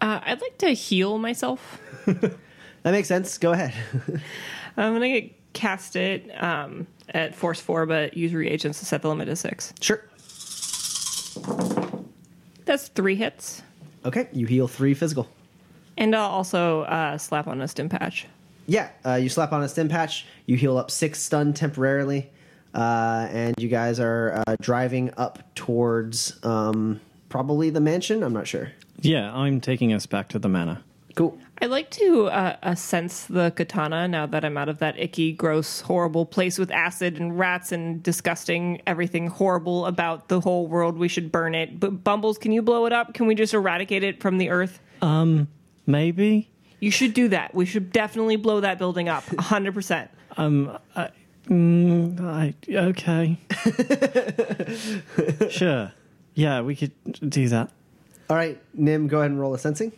Uh, 0.02 0.20
I'd 0.24 0.42
like 0.42 0.58
to 0.60 0.70
heal 0.70 1.18
myself. 1.18 1.80
That 2.84 2.92
makes 2.92 3.08
sense. 3.08 3.38
Go 3.38 3.52
ahead. 3.52 3.74
I'm 4.78 4.94
gonna 4.94 5.30
cast 5.54 5.96
it 5.96 6.30
um, 6.42 6.88
at 7.10 7.36
force 7.36 7.60
four, 7.60 7.86
but 7.86 8.16
use 8.16 8.34
reagents 8.34 8.80
to 8.80 8.86
set 8.86 9.02
the 9.02 9.10
limit 9.10 9.28
to 9.28 9.36
six. 9.36 9.74
Sure. 9.82 10.04
That's 12.66 12.88
three 12.90 13.16
hits. 13.16 13.62
Okay, 14.06 14.28
you 14.34 14.46
heal 14.46 14.68
three 14.68 14.94
physical. 14.94 15.28
And 15.98 16.16
I'll 16.16 16.30
also 16.30 16.82
uh, 16.82 17.18
slap 17.18 17.48
on 17.48 17.62
a 17.62 17.68
stim 17.68 17.90
patch. 17.90 18.28
Yeah, 18.68 18.90
uh, 19.06 19.16
you 19.16 19.30
slap 19.30 19.52
on 19.54 19.64
a 19.64 19.70
stim 19.70 19.90
patch. 19.90 20.26
You 20.46 20.58
heal 20.58 20.78
up 20.78 20.90
six 20.90 21.22
stun 21.22 21.54
temporarily, 21.54 22.30
uh, 22.74 23.28
and 23.30 23.56
you 23.58 23.70
guys 23.70 24.00
are 24.00 24.44
uh, 24.48 24.56
driving 24.62 25.14
up 25.18 25.54
towards 25.56 26.40
um, 26.44 27.00
probably 27.30 27.70
the 27.70 27.82
mansion. 27.82 28.24
I'm 28.24 28.34
not 28.34 28.48
sure. 28.48 28.72
Yeah, 29.02 29.34
I'm 29.34 29.60
taking 29.62 29.94
us 29.94 30.06
back 30.06 30.30
to 30.30 30.40
the 30.40 30.50
manor. 30.50 30.82
Cool. 31.16 31.38
I'd 31.62 31.70
like 31.70 31.92
to 31.92 32.28
uh, 32.28 32.56
uh, 32.64 32.76
sense 32.76 33.26
the 33.26 33.52
katana 33.52 34.08
now 34.08 34.26
that 34.26 34.44
I'm 34.44 34.58
out 34.58 34.68
of 34.68 34.80
that 34.80 35.00
icky, 35.00 35.32
gross, 35.32 35.82
horrible 35.82 36.26
place 36.26 36.58
with 36.58 36.72
acid 36.72 37.20
and 37.20 37.38
rats 37.38 37.72
and 37.72 38.02
disgusting 38.02 38.82
everything 38.88 39.28
horrible 39.28 39.86
about 39.86 40.28
the 40.28 40.40
whole 40.40 40.68
world. 40.68 40.98
We 40.98 41.08
should 41.08 41.32
burn 41.32 41.54
it. 41.56 41.80
But 41.80 42.04
Bumbles, 42.04 42.38
can 42.38 42.52
you 42.52 42.62
blow 42.62 42.86
it 42.86 42.94
up? 42.94 43.14
Can 43.14 43.28
we 43.28 43.36
just 43.36 43.54
eradicate 43.54 44.04
it 44.04 44.22
from 44.22 44.40
the 44.40 44.50
earth? 44.50 44.80
Um, 45.02 45.48
maybe? 45.86 46.50
You 46.80 46.92
should 46.92 47.14
do 47.14 47.30
that. 47.30 47.54
We 47.54 47.66
should 47.66 47.92
definitely 47.92 48.36
blow 48.36 48.60
that 48.62 48.78
building 48.78 49.08
up. 49.08 49.24
100%. 49.26 50.10
Um, 50.36 50.78
I, 51.50 52.54
okay. 52.70 53.38
sure. 55.50 55.92
Yeah, 56.34 56.62
we 56.62 56.76
could 56.76 56.92
do 57.30 57.48
that. 57.50 57.70
All 58.30 58.36
right, 58.36 58.62
Nim, 58.74 59.08
go 59.08 59.20
ahead 59.20 59.32
and 59.32 59.40
roll 59.40 59.54
a 59.54 59.60
sensing. 59.60 59.92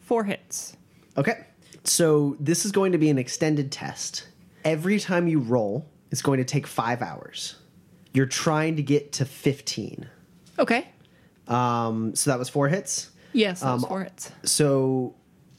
Four 0.00 0.24
hits. 0.24 0.76
Okay. 1.16 1.46
So 1.84 2.36
this 2.40 2.64
is 2.64 2.72
going 2.72 2.92
to 2.92 2.98
be 2.98 3.10
an 3.10 3.18
extended 3.18 3.70
test. 3.72 4.26
Every 4.64 4.98
time 5.00 5.28
you 5.28 5.40
roll, 5.40 5.88
it's 6.10 6.22
going 6.22 6.38
to 6.38 6.44
take 6.44 6.66
five 6.66 7.02
hours. 7.02 7.56
You're 8.12 8.26
trying 8.26 8.76
to 8.76 8.82
get 8.82 9.12
to 9.12 9.24
15. 9.24 10.08
Okay. 10.58 10.88
Um, 11.48 12.14
so 12.14 12.30
that 12.30 12.38
was 12.38 12.48
four 12.48 12.68
hits. 12.68 13.10
Yes, 13.32 13.62
Um, 13.62 13.80
four 13.80 14.02
hits. 14.04 14.30
So 14.44 15.14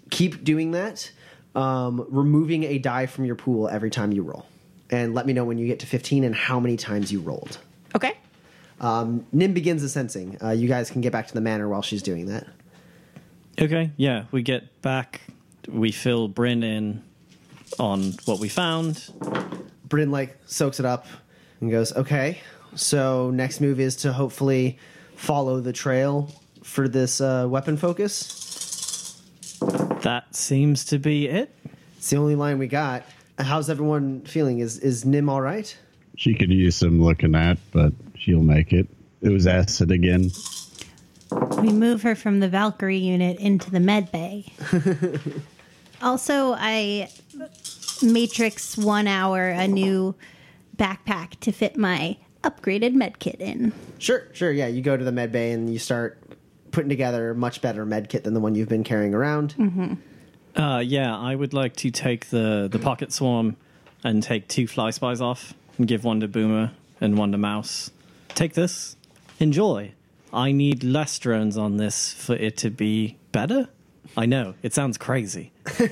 keep 0.10 0.44
doing 0.44 0.72
that, 0.72 1.10
um, 1.56 2.06
removing 2.10 2.64
a 2.64 2.78
die 2.78 3.06
from 3.06 3.26
your 3.26 3.36
pool 3.36 3.68
every 3.70 3.90
time 3.90 4.12
you 4.12 4.24
roll. 4.24 4.46
And 4.90 5.14
let 5.16 5.26
me 5.26 5.32
know 5.34 5.46
when 5.46 5.58
you 5.58 5.68
get 5.68 5.80
to 5.80 5.86
15 5.86 6.26
and 6.26 6.36
how 6.36 6.60
many 6.60 6.76
times 6.76 7.12
you 7.12 7.22
rolled. 7.22 7.58
Okay. 7.96 8.18
Um, 8.82 9.26
Nim 9.32 9.54
begins 9.54 9.82
the 9.82 9.90
sensing. 9.90 10.38
Uh, 10.44 10.50
you 10.50 10.68
guys 10.68 10.90
can 10.92 11.00
get 11.02 11.12
back 11.14 11.28
to 11.28 11.34
the 11.34 11.42
manor 11.42 11.70
while 11.70 11.82
she's 11.82 12.04
doing 12.04 12.26
that. 12.28 12.46
Okay, 13.62 13.92
yeah, 13.96 14.24
we 14.32 14.42
get 14.42 14.82
back, 14.82 15.22
we 15.68 15.92
fill 15.92 16.28
Bryn 16.28 16.64
in 16.64 17.04
on 17.78 18.14
what 18.26 18.40
we 18.40 18.50
found. 18.50 19.08
Bryn 19.88 20.10
like 20.10 20.36
soaks 20.48 20.80
it 20.80 20.86
up 20.86 21.06
and 21.60 21.70
goes, 21.70 21.94
"Okay, 21.94 22.40
so 22.74 23.30
next 23.30 23.62
move 23.62 23.80
is 23.80 23.98
to 23.98 24.14
hopefully 24.14 24.80
follow 25.16 25.60
the 25.60 25.74
trail 25.74 26.32
for 26.64 26.88
this 26.88 27.22
uh, 27.22 27.46
weapon 27.48 27.78
focus." 27.78 29.22
That 30.02 30.36
seems 30.36 30.86
to 30.86 30.98
be 30.98 31.28
it. 31.28 31.56
It's 31.98 32.10
the 32.10 32.18
only 32.18 32.36
line 32.36 32.58
we 32.58 32.66
got. 32.66 33.04
How's 33.38 33.70
everyone 33.70 34.22
feeling? 34.22 34.58
Is 34.58 34.80
is 34.80 35.06
Nim 35.06 35.30
all 35.30 35.42
right? 35.42 35.78
She 36.18 36.34
could 36.34 36.50
use 36.50 36.78
some 36.78 37.00
looking 37.00 37.36
at, 37.36 37.60
but 37.72 37.94
she'll 38.18 38.42
make 38.42 38.74
it. 38.74 38.88
It 39.22 39.30
was 39.30 39.46
acid 39.46 39.92
again. 39.92 40.32
We 41.62 41.72
move 41.72 42.02
her 42.04 42.16
from 42.16 42.40
the 42.40 42.50
Valkyrie 42.50 42.98
unit 42.98 43.40
into 43.40 43.72
the 43.72 43.80
med 43.80 44.12
bay. 44.12 44.52
also, 46.02 46.54
I 46.58 47.10
matrix 48.02 48.78
one 48.78 49.08
hour 49.08 49.50
a 49.50 49.68
new 49.68 50.16
backpack 50.78 51.40
to 51.42 51.52
fit 51.52 51.78
my 51.78 52.18
upgraded 52.44 52.94
med 52.94 53.20
kit 53.20 53.40
in. 53.40 53.74
Sure, 54.00 54.24
sure. 54.34 54.52
Yeah, 54.52 54.68
you 54.68 54.82
go 54.82 54.98
to 54.98 55.04
the 55.04 55.12
med 55.12 55.32
bay 55.32 55.52
and 55.52 55.72
you 55.72 55.80
start 55.80 56.18
putting 56.72 56.90
together 56.90 57.32
a 57.32 57.36
much 57.36 57.62
better 57.62 57.86
med 57.86 58.10
kit 58.10 58.24
than 58.24 58.34
the 58.34 58.40
one 58.40 58.56
you've 58.56 58.70
been 58.70 58.84
carrying 58.84 59.14
around. 59.14 59.56
Uh, 60.56 60.82
yeah, 60.84 61.18
I 61.18 61.36
would 61.36 61.54
like 61.54 61.76
to 61.78 61.92
take 61.92 62.30
the, 62.30 62.68
the 62.72 62.80
pocket 62.80 63.14
swarm 63.14 63.56
and 64.04 64.22
take 64.22 64.48
two 64.48 64.68
fly 64.68 64.90
spies 64.90 65.22
off 65.22 65.54
and 65.78 65.88
give 65.88 66.04
one 66.04 66.20
to 66.22 66.28
Boomer 66.28 66.72
and 67.00 67.18
one 67.18 67.32
to 67.32 67.38
Mouse. 67.38 67.92
Take 68.30 68.54
this. 68.54 68.96
Enjoy. 69.40 69.94
I 70.34 70.52
need 70.52 70.84
less 70.84 71.18
drones 71.20 71.58
on 71.58 71.78
this 71.78 72.14
for 72.14 72.36
it 72.36 72.58
to 72.58 72.70
be 72.70 73.18
better. 73.32 73.68
I 74.16 74.26
know, 74.26 74.56
it 74.62 74.74
sounds 74.74 74.98
crazy. 74.98 75.52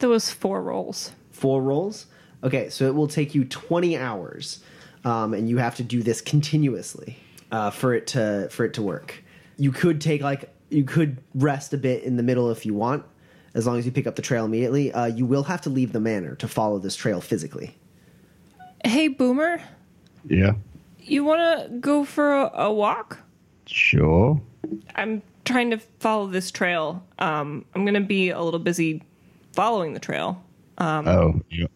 There 0.00 0.08
was 0.08 0.30
four 0.30 0.62
rolls. 0.62 1.12
Four 1.30 1.62
rolls. 1.62 2.06
Okay, 2.42 2.70
so 2.70 2.86
it 2.86 2.94
will 2.94 3.06
take 3.06 3.34
you 3.34 3.44
twenty 3.44 3.98
hours, 3.98 4.64
um, 5.04 5.34
and 5.34 5.46
you 5.48 5.58
have 5.58 5.76
to 5.76 5.82
do 5.82 6.02
this 6.02 6.22
continuously 6.22 7.18
uh, 7.52 7.70
for 7.70 7.94
it 7.94 8.06
to 8.08 8.48
for 8.50 8.64
it 8.64 8.72
to 8.74 8.82
work. 8.82 9.22
You 9.58 9.72
could 9.72 10.00
take 10.00 10.22
like 10.22 10.48
you 10.70 10.84
could 10.84 11.18
rest 11.34 11.74
a 11.74 11.76
bit 11.76 12.02
in 12.02 12.16
the 12.16 12.22
middle 12.22 12.50
if 12.50 12.64
you 12.64 12.72
want, 12.72 13.04
as 13.52 13.66
long 13.66 13.78
as 13.78 13.84
you 13.84 13.92
pick 13.92 14.06
up 14.06 14.16
the 14.16 14.22
trail 14.22 14.46
immediately. 14.46 14.90
Uh, 14.90 15.04
you 15.04 15.26
will 15.26 15.42
have 15.42 15.60
to 15.62 15.70
leave 15.70 15.92
the 15.92 16.00
manor 16.00 16.34
to 16.36 16.48
follow 16.48 16.78
this 16.78 16.96
trail 16.96 17.20
physically. 17.20 17.76
Hey, 18.82 19.08
Boomer, 19.08 19.60
Yeah, 20.26 20.52
you 21.10 21.24
want 21.24 21.40
to 21.40 21.78
go 21.78 22.04
for 22.04 22.34
a, 22.34 22.50
a 22.54 22.72
walk? 22.72 23.18
sure. 23.66 24.40
I'm 24.96 25.22
trying 25.44 25.70
to 25.70 25.78
follow 25.98 26.26
this 26.26 26.50
trail. 26.50 27.04
Um, 27.18 27.64
I'm 27.74 27.84
going 27.84 27.94
to 27.94 28.00
be 28.00 28.30
a 28.30 28.40
little 28.40 28.58
busy 28.60 29.02
following 29.52 29.94
the 29.94 30.00
trail. 30.00 30.42
oh, 30.78 31.40
yeah. 31.50 31.66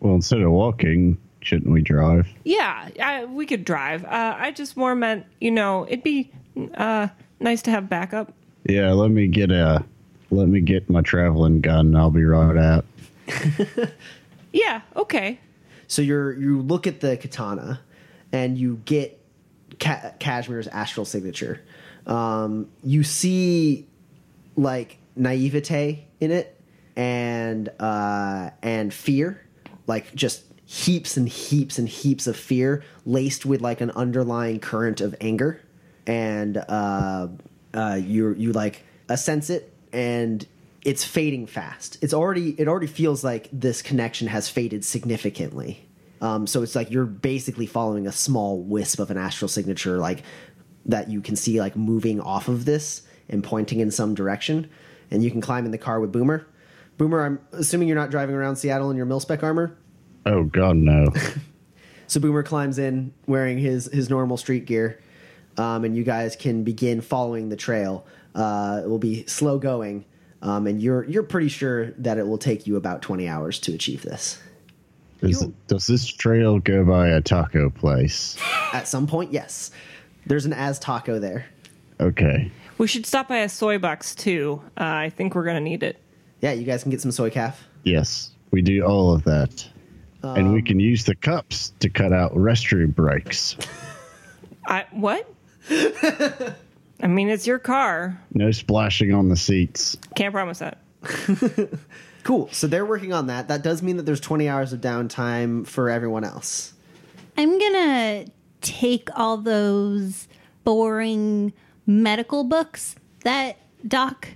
Well, 0.00 0.14
instead 0.14 0.40
of 0.40 0.50
walking, 0.50 1.16
shouldn't 1.40 1.70
we 1.70 1.80
drive? 1.80 2.28
Yeah, 2.44 2.88
I, 3.00 3.24
we 3.24 3.46
could 3.46 3.64
drive. 3.64 4.04
Uh, 4.04 4.36
I 4.38 4.50
just 4.50 4.76
more 4.76 4.94
meant, 4.94 5.26
you 5.40 5.50
know, 5.50 5.86
it'd 5.86 6.02
be 6.02 6.30
uh, 6.74 7.08
nice 7.40 7.62
to 7.62 7.70
have 7.70 7.88
backup. 7.88 8.32
Yeah, 8.64 8.92
let 8.92 9.10
me 9.10 9.26
get 9.26 9.50
a. 9.50 9.84
Let 10.30 10.48
me 10.48 10.60
get 10.60 10.90
my 10.90 11.02
traveling 11.02 11.60
gun. 11.60 11.94
I'll 11.94 12.10
be 12.10 12.24
right 12.24 12.56
out. 12.56 12.84
Yeah, 14.54 14.82
okay. 14.94 15.40
So 15.88 16.00
you're 16.00 16.32
you 16.32 16.62
look 16.62 16.86
at 16.86 17.00
the 17.00 17.16
katana, 17.16 17.80
and 18.34 18.58
you 18.58 18.82
get 18.84 19.20
Kashmir's 19.78 20.66
astral 20.66 21.06
signature. 21.06 21.60
Um, 22.04 22.68
you 22.82 23.04
see 23.04 23.86
like 24.56 24.98
naivete 25.14 26.04
in 26.20 26.30
it, 26.32 26.60
and 26.96 27.68
uh, 27.78 28.50
and 28.60 28.92
fear, 28.92 29.40
like 29.86 30.12
just 30.14 30.42
heaps 30.66 31.16
and 31.16 31.28
heaps 31.28 31.78
and 31.78 31.88
heaps 31.88 32.26
of 32.26 32.36
fear, 32.36 32.82
laced 33.06 33.46
with 33.46 33.60
like 33.60 33.80
an 33.80 33.92
underlying 33.92 34.58
current 34.58 35.00
of 35.00 35.14
anger, 35.20 35.60
and 36.04 36.56
uh, 36.56 37.28
uh, 37.72 38.00
you 38.02 38.34
you 38.34 38.52
like 38.52 38.84
sense 39.14 39.48
it, 39.48 39.72
and 39.92 40.44
it's 40.84 41.04
fading 41.04 41.46
fast. 41.46 41.98
It's 42.02 42.12
already 42.12 42.50
it 42.58 42.66
already 42.66 42.88
feels 42.88 43.22
like 43.22 43.48
this 43.52 43.80
connection 43.80 44.26
has 44.26 44.48
faded 44.48 44.84
significantly. 44.84 45.83
Um, 46.20 46.46
so 46.46 46.62
it's 46.62 46.74
like 46.74 46.90
you're 46.90 47.04
basically 47.04 47.66
following 47.66 48.06
a 48.06 48.12
small 48.12 48.62
wisp 48.62 48.98
of 48.98 49.10
an 49.10 49.18
astral 49.18 49.48
signature, 49.48 49.98
like 49.98 50.22
that 50.86 51.10
you 51.10 51.20
can 51.20 51.36
see 51.36 51.60
like 51.60 51.76
moving 51.76 52.20
off 52.20 52.48
of 52.48 52.64
this 52.64 53.02
and 53.28 53.42
pointing 53.42 53.80
in 53.80 53.90
some 53.90 54.14
direction. 54.14 54.70
And 55.10 55.22
you 55.22 55.30
can 55.30 55.40
climb 55.40 55.64
in 55.64 55.70
the 55.70 55.78
car 55.78 56.00
with 56.00 56.12
Boomer. 56.12 56.46
Boomer, 56.96 57.24
I'm 57.24 57.40
assuming 57.52 57.88
you're 57.88 57.96
not 57.96 58.10
driving 58.10 58.34
around 58.34 58.56
Seattle 58.56 58.90
in 58.90 58.96
your 58.96 59.06
mil-spec 59.06 59.42
armor. 59.42 59.76
Oh 60.26 60.44
God, 60.44 60.76
no! 60.76 61.06
So 62.06 62.20
Boomer 62.20 62.42
climbs 62.42 62.78
in 62.78 63.12
wearing 63.26 63.58
his 63.58 63.86
his 63.86 64.10
normal 64.10 64.36
street 64.36 64.66
gear, 64.66 65.00
um, 65.56 65.84
and 65.84 65.96
you 65.96 66.04
guys 66.04 66.36
can 66.36 66.62
begin 66.64 67.00
following 67.00 67.48
the 67.48 67.56
trail. 67.56 68.06
Uh, 68.34 68.82
it 68.84 68.88
will 68.88 68.98
be 68.98 69.26
slow 69.26 69.58
going, 69.58 70.04
um, 70.42 70.66
and 70.66 70.80
you're 70.80 71.04
you're 71.04 71.22
pretty 71.22 71.48
sure 71.48 71.92
that 71.92 72.18
it 72.18 72.26
will 72.26 72.38
take 72.38 72.66
you 72.66 72.76
about 72.76 73.02
twenty 73.02 73.26
hours 73.28 73.58
to 73.60 73.74
achieve 73.74 74.02
this. 74.02 74.38
Is, 75.30 75.46
does 75.66 75.86
this 75.86 76.06
trail 76.06 76.58
go 76.58 76.84
by 76.84 77.08
a 77.08 77.20
taco 77.20 77.70
place? 77.70 78.36
At 78.72 78.88
some 78.88 79.06
point, 79.06 79.32
yes, 79.32 79.70
there's 80.26 80.46
an 80.46 80.52
Az 80.52 80.78
Taco 80.78 81.18
there. 81.18 81.46
Okay. 82.00 82.50
We 82.78 82.86
should 82.86 83.06
stop 83.06 83.28
by 83.28 83.38
a 83.38 83.48
soy 83.48 83.78
box 83.78 84.14
too. 84.14 84.60
Uh, 84.78 84.84
I 84.84 85.10
think 85.10 85.34
we're 85.34 85.44
going 85.44 85.56
to 85.56 85.60
need 85.60 85.82
it. 85.82 86.00
Yeah, 86.40 86.52
you 86.52 86.64
guys 86.64 86.82
can 86.82 86.90
get 86.90 87.00
some 87.00 87.10
soykaf. 87.10 87.54
Yes, 87.84 88.30
we 88.50 88.62
do 88.62 88.82
all 88.84 89.14
of 89.14 89.24
that. 89.24 89.66
and 90.22 90.52
we 90.52 90.62
can 90.62 90.80
use 90.80 91.04
the 91.04 91.14
cups 91.14 91.72
to 91.80 91.88
cut 91.88 92.12
out 92.12 92.34
restroom 92.34 92.94
breaks. 92.94 93.56
I 94.66 94.86
what? 94.92 95.30
I 95.70 97.06
mean, 97.06 97.28
it's 97.28 97.46
your 97.46 97.58
car. 97.58 98.20
No 98.32 98.50
splashing 98.50 99.12
on 99.12 99.28
the 99.28 99.36
seats. 99.36 99.96
Can't 100.16 100.32
promise 100.32 100.60
that. 100.60 100.78
Cool. 102.24 102.48
So 102.52 102.66
they're 102.66 102.86
working 102.86 103.12
on 103.12 103.26
that. 103.28 103.48
That 103.48 103.62
does 103.62 103.82
mean 103.82 103.96
that 103.98 104.04
there's 104.04 104.20
20 104.20 104.48
hours 104.48 104.72
of 104.72 104.80
downtime 104.80 105.66
for 105.66 105.88
everyone 105.90 106.24
else. 106.24 106.72
I'm 107.36 107.58
gonna 107.58 108.26
take 108.60 109.08
all 109.14 109.36
those 109.36 110.26
boring 110.64 111.52
medical 111.86 112.44
books 112.44 112.96
that 113.24 113.58
Doc 113.86 114.28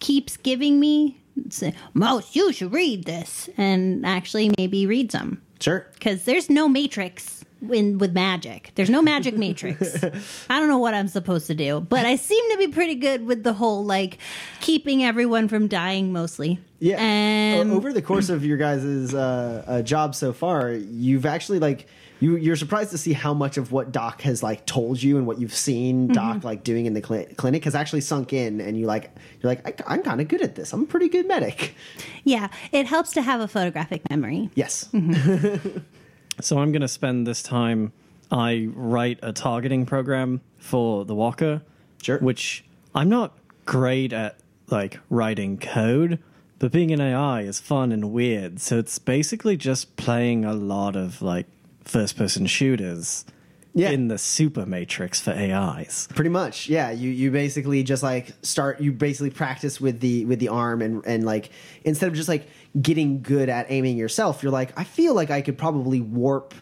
keeps 0.00 0.36
giving 0.36 0.80
me 0.80 1.20
say, 1.50 1.72
Mouse, 1.94 2.34
you 2.34 2.52
should 2.52 2.72
read 2.72 3.04
this, 3.04 3.48
and 3.56 4.04
actually 4.04 4.50
maybe 4.58 4.86
read 4.86 5.12
some 5.12 5.40
Sure. 5.60 5.86
because 5.94 6.24
there's 6.24 6.50
no 6.50 6.68
matrix 6.68 7.44
in 7.70 7.98
with 7.98 8.12
magic. 8.12 8.72
There's 8.74 8.90
no 8.90 9.02
magic 9.02 9.36
matrix. 9.36 10.02
I 10.50 10.58
don't 10.58 10.68
know 10.68 10.78
what 10.78 10.94
I'm 10.94 11.08
supposed 11.08 11.46
to 11.48 11.54
do, 11.54 11.80
but 11.80 12.06
I 12.06 12.16
seem 12.16 12.50
to 12.52 12.58
be 12.58 12.68
pretty 12.68 12.94
good 12.94 13.26
with 13.26 13.42
the 13.42 13.52
whole 13.52 13.84
like 13.84 14.18
keeping 14.60 15.04
everyone 15.04 15.48
from 15.48 15.68
dying 15.68 16.12
mostly. 16.12 16.60
Yeah. 16.80 17.00
and 17.00 17.72
over 17.72 17.92
the 17.92 18.02
course 18.02 18.28
of 18.28 18.44
your 18.44 18.56
guys' 18.56 19.12
uh, 19.12 19.64
uh, 19.66 19.82
job 19.82 20.14
so 20.14 20.32
far, 20.32 20.70
you've 20.72 21.26
actually 21.26 21.58
like 21.58 21.86
you 22.20 22.36
you're 22.36 22.54
surprised 22.56 22.90
to 22.92 22.98
see 22.98 23.12
how 23.12 23.34
much 23.34 23.56
of 23.58 23.72
what 23.72 23.90
Doc 23.90 24.22
has 24.22 24.42
like 24.42 24.64
told 24.64 25.02
you 25.02 25.16
and 25.18 25.26
what 25.26 25.40
you've 25.40 25.54
seen 25.54 26.06
Doc 26.08 26.44
like 26.44 26.62
doing 26.62 26.86
in 26.86 26.94
the 26.94 27.00
cli- 27.00 27.26
clinic 27.36 27.64
has 27.64 27.74
actually 27.74 28.00
sunk 28.02 28.32
in, 28.32 28.60
and 28.60 28.78
you 28.78 28.86
like 28.86 29.10
you're 29.40 29.50
like 29.50 29.82
I, 29.88 29.94
I'm 29.94 30.02
kind 30.02 30.20
of 30.20 30.28
good 30.28 30.42
at 30.42 30.54
this. 30.54 30.72
I'm 30.72 30.82
a 30.82 30.86
pretty 30.86 31.08
good 31.08 31.26
medic. 31.26 31.74
yeah, 32.24 32.48
it 32.70 32.86
helps 32.86 33.10
to 33.12 33.22
have 33.22 33.40
a 33.40 33.48
photographic 33.48 34.08
memory. 34.08 34.50
Yes. 34.54 34.88
So 36.40 36.58
I'm 36.58 36.72
going 36.72 36.82
to 36.82 36.88
spend 36.88 37.26
this 37.26 37.42
time. 37.42 37.92
I 38.30 38.68
write 38.74 39.18
a 39.22 39.32
targeting 39.32 39.86
program 39.86 40.40
for 40.58 41.04
the 41.04 41.14
Walker, 41.14 41.62
Sure. 42.02 42.18
which 42.18 42.64
I'm 42.94 43.08
not 43.08 43.36
great 43.64 44.12
at, 44.12 44.38
like 44.70 45.00
writing 45.08 45.58
code, 45.58 46.18
but 46.58 46.72
being 46.72 46.90
an 46.92 47.00
AI 47.00 47.42
is 47.42 47.58
fun 47.58 47.90
and 47.92 48.12
weird. 48.12 48.60
So 48.60 48.78
it's 48.78 48.98
basically 48.98 49.56
just 49.56 49.96
playing 49.96 50.44
a 50.44 50.52
lot 50.52 50.94
of 50.94 51.22
like 51.22 51.46
first-person 51.84 52.46
shooters 52.46 53.24
Yeah. 53.74 53.90
in 53.90 54.08
the 54.08 54.18
super 54.18 54.66
matrix 54.66 55.20
for 55.20 55.30
AIs. 55.30 56.08
Pretty 56.14 56.30
much, 56.30 56.68
yeah. 56.68 56.90
You 56.90 57.10
you 57.10 57.30
basically 57.30 57.82
just 57.82 58.02
like 58.02 58.32
start. 58.42 58.80
You 58.80 58.92
basically 58.92 59.30
practice 59.30 59.80
with 59.80 60.00
the 60.00 60.24
with 60.24 60.40
the 60.40 60.48
arm 60.48 60.82
and 60.82 61.04
and 61.06 61.24
like 61.24 61.50
instead 61.84 62.08
of 62.08 62.14
just 62.14 62.28
like 62.28 62.48
getting 62.80 63.22
good 63.22 63.48
at 63.48 63.66
aiming 63.70 63.96
yourself, 63.96 64.42
you're 64.42 64.52
like, 64.52 64.78
I 64.78 64.84
feel 64.84 65.14
like 65.14 65.30
I 65.30 65.42
could 65.42 65.58
probably 65.58 66.00
warp 66.00 66.54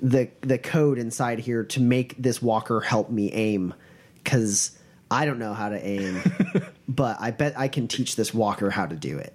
the 0.00 0.28
the 0.40 0.58
code 0.58 0.98
inside 0.98 1.38
here 1.40 1.64
to 1.64 1.80
make 1.80 2.16
this 2.16 2.40
walker 2.40 2.80
help 2.80 3.10
me 3.10 3.32
aim 3.32 3.74
because 4.22 4.78
I 5.10 5.24
don't 5.24 5.38
know 5.38 5.54
how 5.54 5.68
to 5.68 5.86
aim, 5.86 6.22
but 6.88 7.16
I 7.20 7.30
bet 7.30 7.58
I 7.58 7.68
can 7.68 7.88
teach 7.88 8.16
this 8.16 8.32
walker 8.34 8.70
how 8.70 8.86
to 8.86 8.96
do 8.96 9.18
it. 9.18 9.34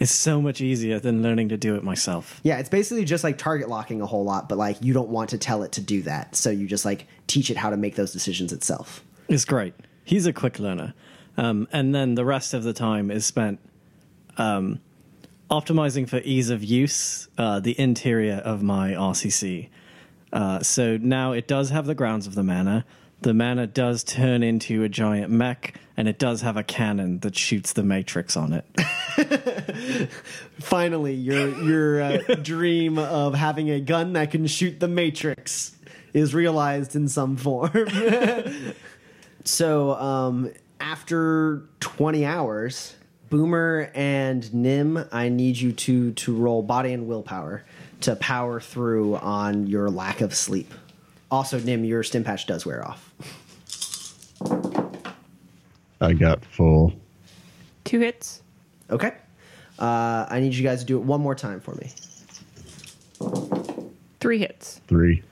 It's 0.00 0.12
so 0.12 0.40
much 0.40 0.60
easier 0.60 1.00
than 1.00 1.22
learning 1.22 1.48
to 1.48 1.56
do 1.56 1.74
it 1.74 1.82
myself. 1.82 2.40
Yeah, 2.44 2.58
it's 2.58 2.68
basically 2.68 3.04
just 3.04 3.24
like 3.24 3.36
target 3.36 3.68
locking 3.68 4.00
a 4.00 4.06
whole 4.06 4.24
lot, 4.24 4.48
but 4.48 4.58
like 4.58 4.76
you 4.80 4.92
don't 4.92 5.08
want 5.08 5.30
to 5.30 5.38
tell 5.38 5.62
it 5.62 5.72
to 5.72 5.80
do 5.80 6.02
that, 6.02 6.36
so 6.36 6.50
you 6.50 6.66
just 6.66 6.84
like 6.84 7.06
teach 7.26 7.50
it 7.50 7.56
how 7.56 7.70
to 7.70 7.76
make 7.76 7.96
those 7.96 8.12
decisions 8.12 8.52
itself. 8.52 9.02
It's 9.28 9.44
great. 9.44 9.74
He's 10.04 10.26
a 10.26 10.32
quick 10.32 10.58
learner. 10.58 10.94
Um, 11.36 11.68
and 11.72 11.94
then 11.94 12.14
the 12.14 12.24
rest 12.24 12.54
of 12.54 12.62
the 12.64 12.72
time 12.72 13.10
is 13.10 13.26
spent 13.26 13.60
um, 14.36 14.80
optimizing 15.50 16.08
for 16.08 16.18
ease 16.18 16.50
of 16.50 16.64
use 16.64 17.28
uh, 17.38 17.60
the 17.60 17.78
interior 17.78 18.36
of 18.36 18.62
my 18.62 18.92
RCC. 18.92 19.68
Uh, 20.32 20.62
so 20.62 20.96
now 20.96 21.32
it 21.32 21.46
does 21.48 21.70
have 21.70 21.86
the 21.86 21.94
grounds 21.94 22.26
of 22.26 22.34
the 22.34 22.42
manor. 22.42 22.84
The 23.20 23.34
manor 23.34 23.66
does 23.66 24.04
turn 24.04 24.44
into 24.44 24.84
a 24.84 24.88
giant 24.88 25.30
mech, 25.30 25.74
and 25.96 26.06
it 26.06 26.18
does 26.18 26.42
have 26.42 26.56
a 26.56 26.62
cannon 26.62 27.18
that 27.20 27.36
shoots 27.36 27.72
the 27.72 27.82
Matrix 27.82 28.36
on 28.36 28.52
it. 28.52 30.10
Finally, 30.60 31.14
your 31.14 31.48
your 31.62 32.02
uh, 32.02 32.18
dream 32.42 32.96
of 32.96 33.34
having 33.34 33.70
a 33.70 33.80
gun 33.80 34.12
that 34.12 34.30
can 34.30 34.46
shoot 34.46 34.78
the 34.78 34.86
Matrix 34.86 35.76
is 36.12 36.32
realized 36.32 36.94
in 36.94 37.08
some 37.08 37.36
form. 37.36 37.72
so, 39.44 39.94
um, 39.94 40.52
after 40.78 41.64
twenty 41.80 42.24
hours, 42.24 42.94
Boomer 43.30 43.90
and 43.94 44.54
Nim, 44.54 45.04
I 45.10 45.28
need 45.28 45.56
you 45.56 45.72
to 45.72 46.12
to 46.12 46.36
roll 46.36 46.62
body 46.62 46.92
and 46.92 47.08
willpower 47.08 47.64
to 48.02 48.14
power 48.14 48.60
through 48.60 49.16
on 49.16 49.66
your 49.66 49.90
lack 49.90 50.20
of 50.20 50.34
sleep. 50.34 50.72
Also, 51.30 51.58
Nim, 51.58 51.84
your 51.84 52.02
stim 52.02 52.24
patch 52.24 52.46
does 52.46 52.64
wear 52.64 52.86
off. 52.86 53.12
I 56.00 56.12
got 56.12 56.44
full. 56.44 56.92
Two 57.84 58.00
hits. 58.00 58.42
Okay. 58.90 59.12
Uh, 59.78 60.26
I 60.28 60.40
need 60.40 60.54
you 60.54 60.62
guys 60.62 60.80
to 60.80 60.86
do 60.86 60.98
it 60.98 61.04
one 61.04 61.20
more 61.20 61.34
time 61.34 61.60
for 61.60 61.74
me. 61.74 61.92
Three 64.20 64.38
hits. 64.38 64.80
Three. 64.88 65.22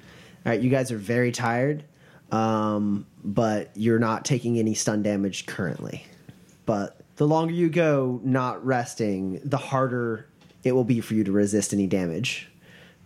All 0.45 0.53
right, 0.53 0.61
you 0.61 0.71
guys 0.71 0.93
are 0.93 0.99
very 0.99 1.33
tired, 1.33 1.85
um, 2.31 3.07
but 3.25 3.71
you're 3.75 3.99
not 3.99 4.25
taking 4.25 4.59
any 4.59 4.75
stun 4.75 5.03
damage 5.03 5.47
currently. 5.47 6.07
But 6.67 7.01
the 7.17 7.27
longer 7.27 7.53
you 7.53 7.69
go 7.69 8.21
not 8.23 8.65
resting, 8.65 9.41
the 9.45 9.57
harder 9.57 10.27
it 10.63 10.73
will 10.73 10.85
be 10.85 11.01
for 11.01 11.15
you 11.15 11.25
to 11.25 11.33
resist 11.33 11.73
any 11.73 11.87
damage 11.87 12.49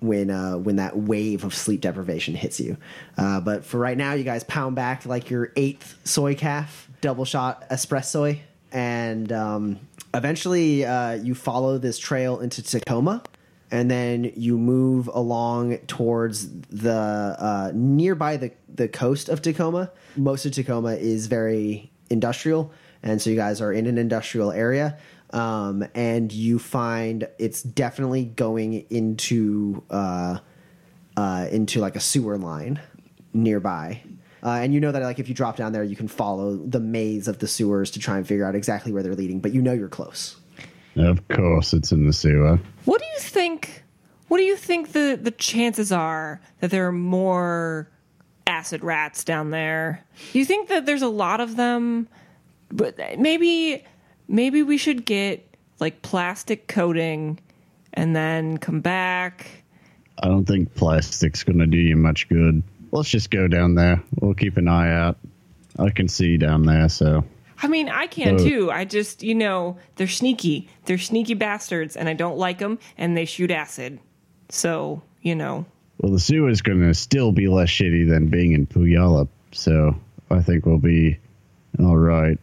when 0.00 0.30
uh, 0.30 0.56
when 0.56 0.76
that 0.76 0.96
wave 0.96 1.44
of 1.44 1.54
sleep 1.54 1.80
deprivation 1.80 2.34
hits 2.34 2.60
you. 2.60 2.76
Uh, 3.16 3.40
but 3.40 3.64
for 3.64 3.78
right 3.78 3.96
now, 3.96 4.14
you 4.14 4.24
guys 4.24 4.44
pound 4.44 4.76
back 4.76 5.06
like 5.06 5.30
your 5.30 5.52
eighth 5.56 5.98
soykaf, 6.04 6.68
double 7.00 7.24
shot 7.24 7.68
espresso, 7.70 8.38
and 8.72 9.32
um, 9.32 9.78
eventually 10.14 10.84
uh, 10.84 11.12
you 11.12 11.34
follow 11.34 11.78
this 11.78 11.98
trail 11.98 12.40
into 12.40 12.62
Tacoma 12.62 13.22
and 13.70 13.90
then 13.90 14.32
you 14.36 14.58
move 14.58 15.08
along 15.12 15.78
towards 15.86 16.50
the 16.68 16.92
uh, 17.38 17.70
nearby 17.74 18.36
the, 18.36 18.52
the 18.68 18.88
coast 18.88 19.28
of 19.28 19.42
Tacoma. 19.42 19.90
Most 20.16 20.44
of 20.44 20.52
Tacoma 20.52 20.94
is 20.94 21.26
very 21.26 21.90
industrial, 22.08 22.72
and 23.02 23.22
so 23.22 23.30
you 23.30 23.36
guys 23.36 23.60
are 23.60 23.72
in 23.72 23.86
an 23.86 23.98
industrial 23.98 24.50
area. 24.50 24.98
Um, 25.32 25.86
and 25.94 26.32
you 26.32 26.58
find 26.58 27.28
it's 27.38 27.62
definitely 27.62 28.24
going 28.24 28.84
into 28.90 29.82
uh, 29.90 30.38
uh, 31.16 31.46
into 31.50 31.80
like 31.80 31.96
a 31.96 32.00
sewer 32.00 32.36
line 32.36 32.80
nearby. 33.32 34.02
Uh, 34.42 34.50
and 34.52 34.72
you 34.72 34.80
know 34.80 34.90
that 34.90 35.02
like 35.02 35.18
if 35.18 35.28
you 35.28 35.34
drop 35.34 35.56
down 35.56 35.72
there, 35.72 35.84
you 35.84 35.96
can 35.96 36.08
follow 36.08 36.56
the 36.56 36.80
maze 36.80 37.28
of 37.28 37.38
the 37.38 37.46
sewers 37.46 37.90
to 37.92 38.00
try 38.00 38.16
and 38.16 38.26
figure 38.26 38.44
out 38.44 38.54
exactly 38.54 38.92
where 38.92 39.02
they're 39.02 39.14
leading. 39.14 39.40
But 39.40 39.52
you 39.52 39.62
know 39.62 39.72
you're 39.72 39.88
close. 39.88 40.36
Of 40.96 41.26
course, 41.28 41.72
it's 41.72 41.92
in 41.92 42.06
the 42.06 42.12
sewer. 42.12 42.58
What 42.84 43.00
do 43.00 43.06
you 43.06 43.20
think? 43.20 43.84
What 44.28 44.38
do 44.38 44.44
you 44.44 44.56
think 44.56 44.92
the 44.92 45.18
the 45.20 45.30
chances 45.30 45.92
are 45.92 46.40
that 46.60 46.70
there 46.70 46.86
are 46.88 46.92
more 46.92 47.90
acid 48.46 48.82
rats 48.82 49.24
down 49.24 49.50
there? 49.50 50.04
Do 50.32 50.38
you 50.38 50.44
think 50.44 50.68
that 50.68 50.86
there's 50.86 51.02
a 51.02 51.08
lot 51.08 51.40
of 51.40 51.56
them? 51.56 52.08
But 52.72 52.98
maybe 53.18 53.84
maybe 54.30 54.62
we 54.62 54.78
should 54.78 55.04
get 55.04 55.46
like 55.80 56.00
plastic 56.02 56.68
coating 56.68 57.38
and 57.92 58.14
then 58.14 58.56
come 58.58 58.80
back. 58.80 59.50
I 60.22 60.28
don't 60.28 60.44
think 60.46 60.74
plastic's 60.74 61.42
going 61.42 61.58
to 61.58 61.66
do 61.66 61.76
you 61.76 61.96
much 61.96 62.28
good. 62.28 62.62
Let's 62.92 63.08
just 63.08 63.30
go 63.30 63.48
down 63.48 63.74
there. 63.74 64.02
We'll 64.20 64.34
keep 64.34 64.56
an 64.56 64.68
eye 64.68 64.92
out. 64.92 65.18
I 65.78 65.90
can 65.90 66.08
see 66.08 66.36
down 66.36 66.66
there, 66.66 66.88
so 66.88 67.24
I 67.62 67.68
mean, 67.68 67.88
I 67.88 68.06
can 68.06 68.36
Uh, 68.36 68.38
too. 68.38 68.70
I 68.70 68.84
just, 68.84 69.22
you 69.22 69.34
know, 69.34 69.78
they're 69.96 70.08
sneaky. 70.08 70.68
They're 70.84 70.98
sneaky 70.98 71.34
bastards, 71.34 71.96
and 71.96 72.08
I 72.08 72.14
don't 72.14 72.38
like 72.38 72.58
them, 72.58 72.78
and 72.98 73.16
they 73.16 73.24
shoot 73.24 73.50
acid. 73.50 73.98
So, 74.48 75.02
you 75.22 75.34
know. 75.34 75.66
well, 75.98 76.12
the 76.12 76.18
sewer's 76.18 76.62
going 76.62 76.80
to 76.80 76.94
still 76.94 77.30
be 77.32 77.46
less 77.48 77.68
shitty 77.68 78.08
than 78.08 78.28
being 78.28 78.52
in 78.52 78.66
Puyallup, 78.66 79.28
so 79.52 79.94
I 80.30 80.42
think 80.42 80.66
we'll 80.66 80.78
be 80.78 81.18
all 81.78 81.96
right. 81.96 82.38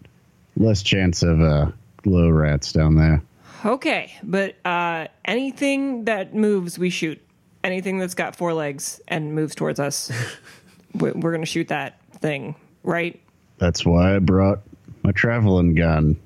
Less 0.57 0.81
chance 0.81 1.21
of 1.23 1.39
uh, 1.41 1.71
glow 2.01 2.29
rats 2.29 2.71
down 2.73 2.95
there. 2.95 3.21
Okay, 3.65 4.13
but 4.23 4.55
uh, 4.65 5.07
anything 5.25 6.05
that 6.05 6.33
moves, 6.35 6.77
we 6.79 6.89
shoot. 6.89 7.21
Anything 7.63 7.97
that's 7.99 8.13
got 8.15 8.35
four 8.35 8.53
legs 8.53 8.99
and 9.07 9.33
moves 9.35 9.55
towards 9.55 9.79
us, 9.79 10.11
we- 10.93 11.11
we're 11.11 11.31
going 11.31 11.41
to 11.41 11.45
shoot 11.47 11.67
that 11.69 11.99
thing, 12.13 12.55
right? 12.83 13.19
That's 13.57 13.85
why 13.85 14.15
I 14.15 14.19
brought 14.19 14.59
my 15.03 15.11
traveling 15.11 15.73
gun 15.75 16.19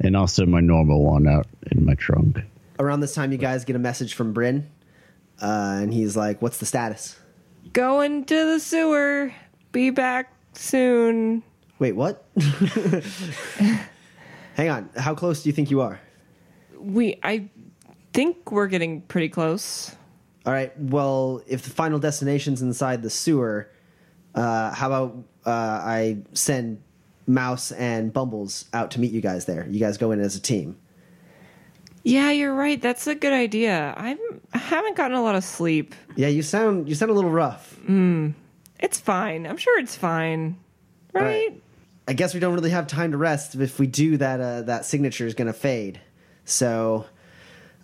and 0.00 0.16
also 0.16 0.46
my 0.46 0.60
normal 0.60 1.02
one 1.04 1.26
out 1.26 1.46
in 1.72 1.84
my 1.84 1.94
trunk. 1.94 2.38
Around 2.78 3.00
this 3.00 3.14
time, 3.14 3.32
you 3.32 3.38
guys 3.38 3.64
get 3.64 3.76
a 3.76 3.80
message 3.80 4.14
from 4.14 4.32
Bryn, 4.32 4.68
uh, 5.40 5.78
and 5.80 5.92
he's 5.92 6.16
like, 6.16 6.40
"What's 6.42 6.58
the 6.58 6.66
status?" 6.66 7.16
Going 7.72 8.24
to 8.26 8.34
the 8.52 8.60
sewer. 8.60 9.32
Be 9.72 9.90
back 9.90 10.32
soon. 10.54 11.42
Wait, 11.78 11.92
what? 11.92 12.24
Hang 14.54 14.70
on. 14.70 14.90
How 14.96 15.14
close 15.14 15.42
do 15.42 15.48
you 15.48 15.52
think 15.52 15.70
you 15.70 15.80
are? 15.82 16.00
We, 16.78 17.18
I 17.22 17.50
think 18.12 18.50
we're 18.50 18.68
getting 18.68 19.02
pretty 19.02 19.28
close. 19.28 19.94
All 20.46 20.52
right. 20.52 20.72
Well, 20.78 21.42
if 21.46 21.62
the 21.62 21.70
final 21.70 21.98
destination's 21.98 22.62
inside 22.62 23.02
the 23.02 23.10
sewer, 23.10 23.68
uh, 24.34 24.72
how 24.72 24.86
about 24.86 25.16
uh, 25.44 25.50
I 25.50 26.18
send 26.32 26.80
Mouse 27.26 27.72
and 27.72 28.12
Bumbles 28.12 28.66
out 28.72 28.92
to 28.92 29.00
meet 29.00 29.12
you 29.12 29.20
guys 29.20 29.44
there? 29.44 29.66
You 29.68 29.80
guys 29.80 29.98
go 29.98 30.12
in 30.12 30.20
as 30.20 30.36
a 30.36 30.40
team. 30.40 30.78
Yeah, 32.04 32.30
you're 32.30 32.54
right. 32.54 32.80
That's 32.80 33.08
a 33.08 33.16
good 33.16 33.32
idea. 33.32 33.92
I'm, 33.96 34.18
I 34.54 34.58
haven't 34.58 34.96
gotten 34.96 35.16
a 35.16 35.22
lot 35.22 35.34
of 35.34 35.42
sleep. 35.42 35.92
Yeah, 36.14 36.28
you 36.28 36.40
sound 36.42 36.88
you 36.88 36.94
sound 36.94 37.10
a 37.10 37.14
little 37.14 37.32
rough. 37.32 37.76
It's 38.78 39.00
fine. 39.00 39.44
I'm 39.44 39.56
sure 39.56 39.80
it's 39.80 39.96
fine. 39.96 40.56
Right? 41.12 41.22
right. 41.24 41.62
I 42.08 42.12
guess 42.12 42.34
we 42.34 42.40
don't 42.40 42.54
really 42.54 42.70
have 42.70 42.86
time 42.86 43.10
to 43.12 43.16
rest. 43.16 43.54
If 43.54 43.78
we 43.78 43.86
do, 43.86 44.16
that 44.18 44.40
uh, 44.40 44.62
that 44.62 44.84
signature 44.84 45.26
is 45.26 45.34
going 45.34 45.46
to 45.48 45.52
fade. 45.52 46.00
So, 46.44 47.06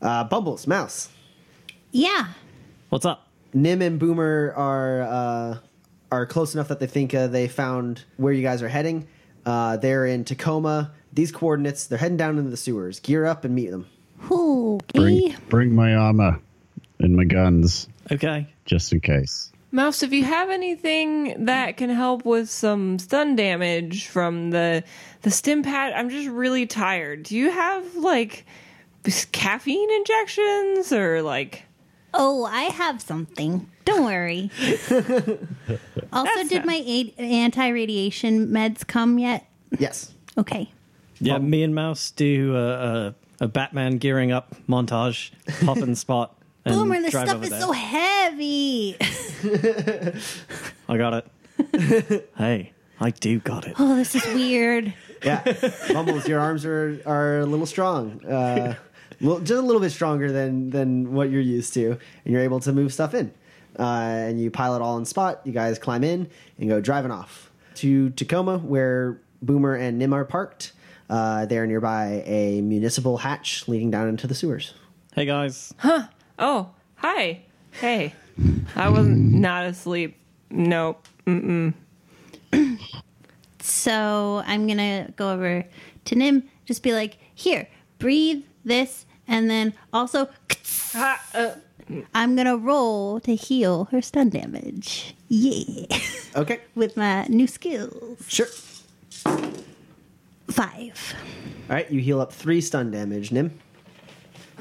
uh, 0.00 0.24
Bumbles, 0.24 0.66
Mouse, 0.66 1.08
Yeah. 1.90 2.28
What's 2.90 3.04
up? 3.06 3.28
Nim 3.54 3.82
and 3.82 3.98
Boomer 3.98 4.52
are 4.56 5.02
uh, 5.02 5.58
are 6.12 6.26
close 6.26 6.54
enough 6.54 6.68
that 6.68 6.78
they 6.78 6.87
think 6.87 7.14
uh, 7.14 7.26
they 7.26 7.48
found 7.48 8.04
where 8.16 8.32
you 8.32 8.42
guys 8.42 8.62
are 8.62 8.68
heading. 8.68 9.08
Uh, 9.44 9.76
they're 9.78 10.06
in 10.06 10.24
Tacoma. 10.24 10.92
These 11.12 11.32
coordinates. 11.32 11.87
They're 11.88 11.98
heading 11.98 12.16
down 12.16 12.38
into 12.38 12.50
the 12.50 12.56
sewers. 12.56 13.00
Gear 13.00 13.26
up 13.26 13.44
and 13.44 13.54
meet 13.54 13.70
them. 13.70 13.87
Okay. 14.30 14.80
Bring, 14.94 15.37
bring 15.48 15.74
my 15.74 15.94
armor 15.96 16.40
and 17.00 17.16
my 17.16 17.24
guns, 17.24 17.88
Okay. 18.11 18.46
just 18.66 18.92
in 18.92 19.00
case. 19.00 19.50
Mouse, 19.74 20.02
if 20.02 20.12
you 20.12 20.22
have 20.24 20.50
anything 20.50 21.46
that 21.46 21.78
can 21.78 21.88
help 21.90 22.24
with 22.26 22.50
some 22.50 22.98
stun 22.98 23.35
damage 23.37 24.06
from 24.06 24.50
the 24.50 24.85
the 25.22 25.30
stim 25.30 25.62
pad, 25.62 25.94
I'm 25.94 26.11
just 26.11 26.28
really 26.28 26.66
tired. 26.66 27.22
Do 27.24 27.37
you 27.37 27.50
have 27.50 27.96
like 27.96 28.44
s- 29.06 29.24
caffeine 29.26 29.90
injections 29.90 30.92
or 30.92 31.22
like? 31.22 31.62
Oh, 32.14 32.44
I 32.44 32.64
have 32.64 33.00
something. 33.00 33.70
Don't 33.87 34.04
worry. 34.04 34.50
also, 34.61 36.30
That's 36.35 36.48
did 36.50 36.58
fine. 36.58 36.66
my 36.66 36.82
a- 36.87 37.14
anti-radiation 37.18 38.48
meds 38.48 38.87
come 38.87 39.18
yet? 39.18 39.48
Yes. 39.78 40.12
Okay. 40.37 40.70
Yeah, 41.20 41.38
me 41.38 41.62
and 41.62 41.74
Mouse 41.74 42.11
do 42.11 42.54
a, 42.56 42.68
a, 42.68 43.14
a 43.40 43.48
Batman 43.48 43.96
gearing 43.98 44.32
up 44.32 44.54
montage, 44.68 45.30
pop 45.64 45.78
in 45.78 45.94
spot, 45.94 46.37
and 46.40 46.41
Boomer, 46.64 47.01
this 47.01 47.11
stuff 47.11 47.42
is 47.42 47.51
there. 47.51 47.61
so 47.61 47.72
heavy. 47.72 48.96
I 50.88 50.96
got 50.96 51.14
it. 51.75 52.31
hey, 52.37 52.72
I 53.01 53.11
do 53.11 53.38
got 53.40 53.66
it. 53.66 53.75
Oh, 53.79 53.96
this 53.96 54.14
is 54.14 54.25
weird. 54.35 54.94
Yeah. 55.25 55.44
Bumbles, 55.92 56.27
your 56.27 56.40
arms 56.40 56.64
are 56.64 57.01
are 57.07 57.38
a 57.38 57.46
little 57.46 57.64
strong. 57.64 58.25
Uh, 58.27 58.75
little, 59.20 59.38
just 59.38 59.53
a 59.53 59.61
little 59.62 59.81
bit 59.81 59.90
stronger 59.90 60.33
than 60.33 60.70
than 60.70 61.12
what 61.12 61.31
you're 61.31 61.40
used 61.40 61.75
to, 61.75 61.90
and 61.92 62.33
you're 62.33 62.42
able 62.42 62.59
to 62.59 62.72
move 62.72 62.92
stuff 62.92 63.14
in. 63.14 63.33
Uh, 63.79 63.83
and 63.83 64.40
you 64.40 64.51
pile 64.51 64.75
it 64.75 64.83
all 64.83 64.98
in 64.98 65.05
spot. 65.05 65.40
You 65.44 65.53
guys 65.53 65.79
climb 65.79 66.03
in 66.03 66.29
and 66.59 66.68
go 66.68 66.81
driving 66.81 67.12
off 67.12 67.53
to 67.77 68.11
Tacoma, 68.11 68.59
where 68.59 69.20
Boomer 69.42 69.77
and 69.77 69.96
Nim 69.96 70.12
are 70.12 70.25
parked. 70.25 70.72
Uh, 71.09 71.46
they're 71.46 71.68
nearby 71.68 72.25
a 72.27 72.61
municipal 72.61 73.18
hatch 73.18 73.68
leading 73.68 73.92
down 73.92 74.09
into 74.09 74.27
the 74.27 74.35
sewers. 74.35 74.75
Hey 75.14 75.25
guys, 75.25 75.72
Oh, 76.44 76.70
hi. 76.96 77.42
Hey, 77.70 78.14
I 78.74 78.88
was 78.88 79.07
not 79.07 79.64
asleep. 79.64 80.16
Nope. 80.50 81.07
So 83.64 84.42
I'm 84.44 84.66
gonna 84.66 85.12
go 85.16 85.33
over 85.33 85.64
to 86.07 86.14
Nim, 86.16 86.42
just 86.66 86.83
be 86.83 86.92
like, 86.92 87.16
"Here, 87.33 87.68
breathe 88.00 88.42
this," 88.64 89.07
and 89.28 89.48
then 89.48 89.72
also, 89.92 90.28
Ha, 90.92 91.22
uh, 91.35 91.50
I'm 92.12 92.35
gonna 92.35 92.57
roll 92.57 93.20
to 93.20 93.37
heal 93.37 93.85
her 93.92 94.02
stun 94.02 94.31
damage. 94.31 95.14
Yeah, 95.28 95.87
Okay, 96.35 96.59
with 96.74 96.96
my 96.96 97.24
new 97.28 97.46
skills. 97.46 98.18
sure. 98.26 98.48
Five. 100.48 101.14
All 101.70 101.76
right, 101.76 101.88
you 101.90 102.00
heal 102.00 102.20
up 102.20 102.33
three 102.33 102.61
stun 102.61 102.90
damage, 102.90 103.31
Nim. 103.31 103.59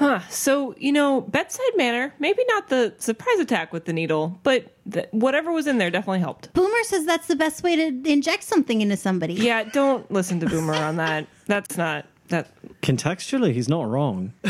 Huh. 0.02 0.20
So 0.28 0.74
you 0.78 0.92
know, 0.92 1.20
bedside 1.22 1.76
manner. 1.76 2.12
Maybe 2.18 2.42
not 2.48 2.68
the 2.68 2.94
surprise 2.98 3.38
attack 3.38 3.72
with 3.72 3.84
the 3.84 3.92
needle, 3.92 4.38
but 4.42 4.72
th- 4.90 5.06
whatever 5.12 5.52
was 5.52 5.66
in 5.66 5.78
there 5.78 5.90
definitely 5.90 6.20
helped. 6.20 6.52
Boomer 6.54 6.82
says 6.84 7.06
that's 7.06 7.26
the 7.28 7.36
best 7.36 7.62
way 7.62 7.76
to 7.76 8.10
inject 8.10 8.42
something 8.42 8.80
into 8.80 8.96
somebody. 8.96 9.34
Yeah, 9.34 9.64
don't 9.64 10.10
listen 10.10 10.40
to 10.40 10.46
Boomer 10.46 10.74
on 10.74 10.96
that. 10.96 11.26
That's 11.46 11.76
not 11.76 12.06
that. 12.28 12.48
contextually, 12.82 13.52
he's 13.52 13.68
not 13.68 13.88
wrong. 13.88 14.32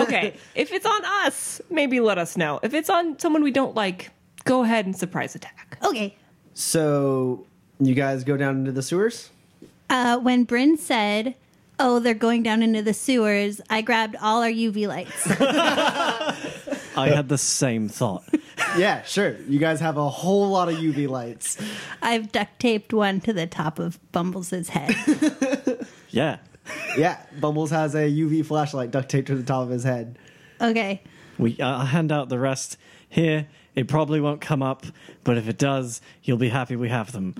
Okay, 0.00 0.34
if 0.54 0.72
it's 0.72 0.86
on 0.86 1.04
us, 1.24 1.60
maybe 1.70 2.00
let 2.00 2.16
us 2.18 2.36
know. 2.36 2.58
If 2.62 2.72
it's 2.74 2.88
on 2.88 3.18
someone 3.18 3.42
we 3.42 3.50
don't 3.50 3.74
like, 3.74 4.10
go 4.44 4.62
ahead 4.62 4.86
and 4.86 4.96
surprise 4.96 5.34
attack. 5.34 5.78
Okay. 5.84 6.16
So 6.54 7.44
you 7.80 7.94
guys 7.94 8.24
go 8.24 8.36
down 8.36 8.56
into 8.58 8.72
the 8.72 8.82
sewers. 8.82 9.30
Uh, 9.90 10.18
when 10.18 10.44
Bryn 10.44 10.76
said, 10.78 11.34
"Oh, 11.78 11.98
they're 11.98 12.14
going 12.14 12.42
down 12.42 12.62
into 12.62 12.82
the 12.82 12.94
sewers," 12.94 13.60
I 13.70 13.82
grabbed 13.82 14.16
all 14.20 14.42
our 14.42 14.50
UV 14.50 14.86
lights. 14.88 15.26
I 16.96 17.08
had 17.14 17.28
the 17.28 17.38
same 17.38 17.88
thought. 17.88 18.24
Yeah, 18.76 19.02
sure. 19.02 19.36
You 19.48 19.58
guys 19.58 19.80
have 19.80 19.96
a 19.96 20.08
whole 20.10 20.50
lot 20.50 20.68
of 20.68 20.74
UV 20.74 21.08
lights. 21.08 21.56
I've 22.02 22.30
duct 22.30 22.60
taped 22.60 22.92
one 22.92 23.20
to 23.22 23.32
the 23.32 23.46
top 23.46 23.78
of 23.78 23.98
Bumbles' 24.12 24.50
head. 24.68 24.94
Yeah. 26.10 26.38
Yeah, 26.96 27.18
Bumbles 27.40 27.70
has 27.70 27.94
a 27.94 28.10
UV 28.10 28.44
flashlight 28.44 28.90
duct 28.90 29.08
taped 29.08 29.28
to 29.28 29.34
the 29.36 29.42
top 29.42 29.62
of 29.62 29.70
his 29.70 29.84
head. 29.84 30.18
Okay. 30.60 31.02
We 31.38 31.58
uh, 31.60 31.66
I'll 31.78 31.86
hand 31.86 32.12
out 32.12 32.28
the 32.28 32.38
rest 32.38 32.76
here. 33.08 33.46
It 33.74 33.88
probably 33.88 34.20
won't 34.20 34.40
come 34.42 34.62
up, 34.62 34.84
but 35.24 35.38
if 35.38 35.48
it 35.48 35.56
does, 35.56 36.02
you'll 36.22 36.36
be 36.36 36.50
happy 36.50 36.76
we 36.76 36.90
have 36.90 37.12
them. 37.12 37.36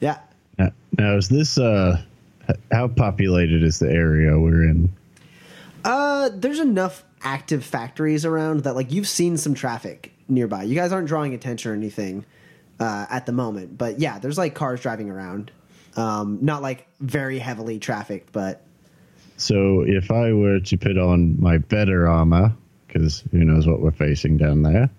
Yeah. 0.00 0.18
Now, 0.58 0.70
now 0.96 1.16
is 1.16 1.28
this 1.28 1.58
uh, 1.58 2.02
how 2.72 2.88
populated 2.88 3.62
is 3.62 3.78
the 3.78 3.90
area 3.90 4.38
we're 4.38 4.64
in? 4.64 4.92
Uh, 5.84 6.30
there's 6.32 6.60
enough 6.60 7.04
active 7.22 7.64
factories 7.64 8.24
around 8.24 8.64
that 8.64 8.74
like 8.74 8.92
you've 8.92 9.08
seen 9.08 9.36
some 9.36 9.54
traffic 9.54 10.12
nearby. 10.28 10.62
You 10.62 10.74
guys 10.74 10.92
aren't 10.92 11.08
drawing 11.08 11.34
attention 11.34 11.72
or 11.72 11.74
anything 11.74 12.24
uh, 12.80 13.06
at 13.10 13.26
the 13.26 13.32
moment, 13.32 13.76
but 13.76 13.98
yeah, 13.98 14.18
there's 14.18 14.38
like 14.38 14.54
cars 14.54 14.80
driving 14.80 15.10
around. 15.10 15.50
Um, 15.96 16.38
not 16.42 16.60
like 16.60 16.88
very 17.00 17.38
heavily 17.38 17.78
trafficked, 17.78 18.32
but 18.32 18.62
So 19.36 19.84
if 19.86 20.10
I 20.10 20.32
were 20.32 20.58
to 20.60 20.76
put 20.76 20.98
on 20.98 21.40
my 21.40 21.58
better 21.58 22.08
armor, 22.08 22.52
because 22.86 23.22
who 23.30 23.44
knows 23.44 23.66
what 23.66 23.80
we're 23.80 23.92
facing 23.92 24.36
down 24.36 24.62
there, 24.62 24.90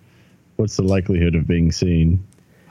what's 0.56 0.78
the 0.78 0.84
likelihood 0.84 1.36
of 1.36 1.48
being 1.48 1.72
seen? 1.72 2.26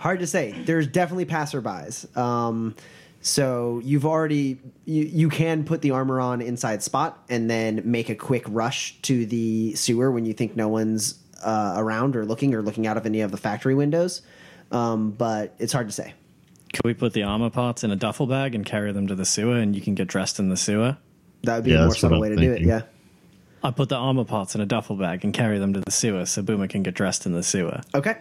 Hard 0.05 0.21
to 0.21 0.27
say. 0.27 0.53
There's 0.53 0.87
definitely 0.87 1.25
passerbys. 1.25 2.14
Um, 2.14 2.77
so 3.23 3.81
you've 3.83 4.05
already 4.05 4.61
you, 4.85 5.05
you 5.05 5.31
can 5.31 5.64
put 5.64 5.81
the 5.81 5.93
armor 5.93 6.21
on 6.21 6.43
inside 6.43 6.83
spot 6.83 7.25
and 7.31 7.49
then 7.51 7.81
make 7.87 8.11
a 8.11 8.14
quick 8.14 8.45
rush 8.47 9.01
to 9.01 9.25
the 9.25 9.75
sewer 9.77 10.11
when 10.12 10.27
you 10.27 10.35
think 10.35 10.57
no 10.57 10.69
one's 10.69 11.19
uh, 11.43 11.73
around 11.79 12.17
or 12.17 12.27
looking 12.27 12.55
or 12.55 12.61
looking 12.61 12.87
out 12.87 12.99
of 12.99 13.07
any 13.07 13.23
of 13.23 13.31
the 13.31 13.38
factory 13.38 13.75
windows. 13.75 14.21
Um, 14.71 15.11
but 15.11 15.55
it's 15.59 15.73
hard 15.73 15.88
to 15.88 15.93
say. 15.93 16.12
Could 16.75 16.85
we 16.85 16.93
put 16.93 17.14
the 17.14 17.23
armor 17.23 17.49
parts 17.49 17.83
in 17.83 17.90
a 17.90 17.97
duffel 17.97 18.27
bag 18.27 18.55
and 18.55 18.67
carry 18.67 18.93
them 18.93 19.07
to 19.07 19.14
the 19.14 19.25
sewer 19.25 19.57
and 19.57 19.75
you 19.75 19.81
can 19.81 19.95
get 19.95 20.07
dressed 20.07 20.38
in 20.38 20.51
the 20.51 20.57
sewer? 20.59 20.99
That 21.45 21.55
would 21.57 21.64
be 21.64 21.71
Yeah, 21.71 21.85
a 21.85 21.87
more 21.87 21.95
subtle 21.95 22.21
way 22.21 22.29
to 22.29 22.37
do 22.37 22.53
it. 22.53 22.61
Yeah. 22.61 22.83
I 23.62 23.71
put 23.71 23.88
the 23.88 23.97
armor 23.97 24.25
parts 24.25 24.55
in 24.55 24.61
a 24.61 24.67
duffel 24.67 24.97
bag 24.97 25.25
and 25.25 25.33
carry 25.33 25.59
them 25.59 25.73
to 25.73 25.81
the 25.81 25.90
sewer 25.90 26.27
so 26.27 26.43
Boomer 26.43 26.69
can 26.69 26.83
get 26.83 26.93
dressed 26.93 27.25
in 27.25 27.33
the 27.33 27.43
sewer. 27.43 27.81
Okay. 27.95 28.17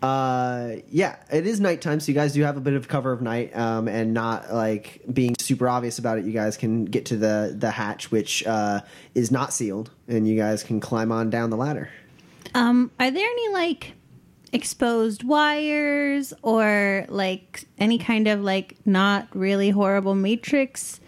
Uh, 0.00 0.76
yeah, 0.90 1.16
it 1.30 1.46
is 1.46 1.58
nighttime, 1.58 1.98
so 1.98 2.12
you 2.12 2.14
guys 2.14 2.32
do 2.32 2.42
have 2.42 2.56
a 2.56 2.60
bit 2.60 2.74
of 2.74 2.86
cover 2.86 3.10
of 3.10 3.20
night, 3.20 3.56
um, 3.56 3.88
and 3.88 4.14
not 4.14 4.52
like 4.52 5.02
being 5.12 5.34
super 5.40 5.68
obvious 5.68 5.98
about 5.98 6.18
it. 6.18 6.24
You 6.24 6.32
guys 6.32 6.56
can 6.56 6.84
get 6.84 7.06
to 7.06 7.16
the 7.16 7.54
the 7.56 7.70
hatch, 7.70 8.12
which 8.12 8.46
uh, 8.46 8.80
is 9.14 9.30
not 9.32 9.52
sealed, 9.52 9.90
and 10.06 10.28
you 10.28 10.36
guys 10.36 10.62
can 10.62 10.78
climb 10.78 11.10
on 11.10 11.30
down 11.30 11.50
the 11.50 11.56
ladder. 11.56 11.90
Um, 12.54 12.92
are 13.00 13.10
there 13.10 13.28
any 13.28 13.48
like 13.52 13.94
exposed 14.52 15.24
wires 15.24 16.32
or 16.42 17.04
like 17.08 17.64
any 17.78 17.98
kind 17.98 18.28
of 18.28 18.40
like 18.40 18.76
not 18.86 19.28
really 19.34 19.68
horrible 19.70 20.14
matrix 20.14 21.00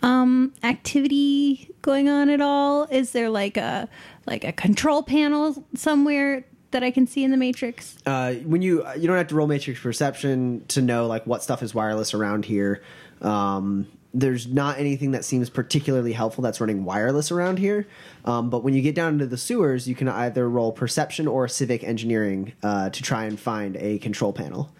um 0.00 0.52
activity 0.62 1.74
going 1.80 2.08
on 2.08 2.28
at 2.28 2.40
all? 2.42 2.84
Is 2.84 3.12
there 3.12 3.30
like 3.30 3.56
a 3.56 3.88
like 4.26 4.44
a 4.44 4.52
control 4.52 5.02
panel 5.02 5.64
somewhere 5.74 6.44
that 6.70 6.82
I 6.82 6.90
can 6.90 7.06
see 7.06 7.24
in 7.24 7.30
the 7.30 7.36
matrix? 7.36 7.96
Uh, 8.06 8.34
when 8.34 8.62
you 8.62 8.86
you 8.96 9.06
don't 9.06 9.16
have 9.16 9.28
to 9.28 9.34
roll 9.34 9.46
matrix 9.46 9.80
perception 9.80 10.64
to 10.68 10.82
know 10.82 11.06
like 11.06 11.26
what 11.26 11.42
stuff 11.42 11.62
is 11.62 11.74
wireless 11.74 12.14
around 12.14 12.44
here. 12.44 12.82
Um, 13.22 13.86
there's 14.14 14.46
not 14.46 14.78
anything 14.78 15.10
that 15.12 15.24
seems 15.24 15.50
particularly 15.50 16.12
helpful 16.12 16.42
that's 16.42 16.60
running 16.60 16.84
wireless 16.84 17.30
around 17.30 17.58
here. 17.58 17.86
Um, 18.24 18.48
but 18.48 18.64
when 18.64 18.74
you 18.74 18.82
get 18.82 18.94
down 18.94 19.14
into 19.14 19.26
the 19.26 19.36
sewers, 19.36 19.86
you 19.86 19.94
can 19.94 20.08
either 20.08 20.48
roll 20.48 20.72
perception 20.72 21.28
or 21.28 21.46
civic 21.46 21.84
engineering 21.84 22.52
uh, 22.62 22.90
to 22.90 23.02
try 23.02 23.24
and 23.24 23.38
find 23.38 23.76
a 23.76 23.98
control 23.98 24.32
panel. 24.32 24.70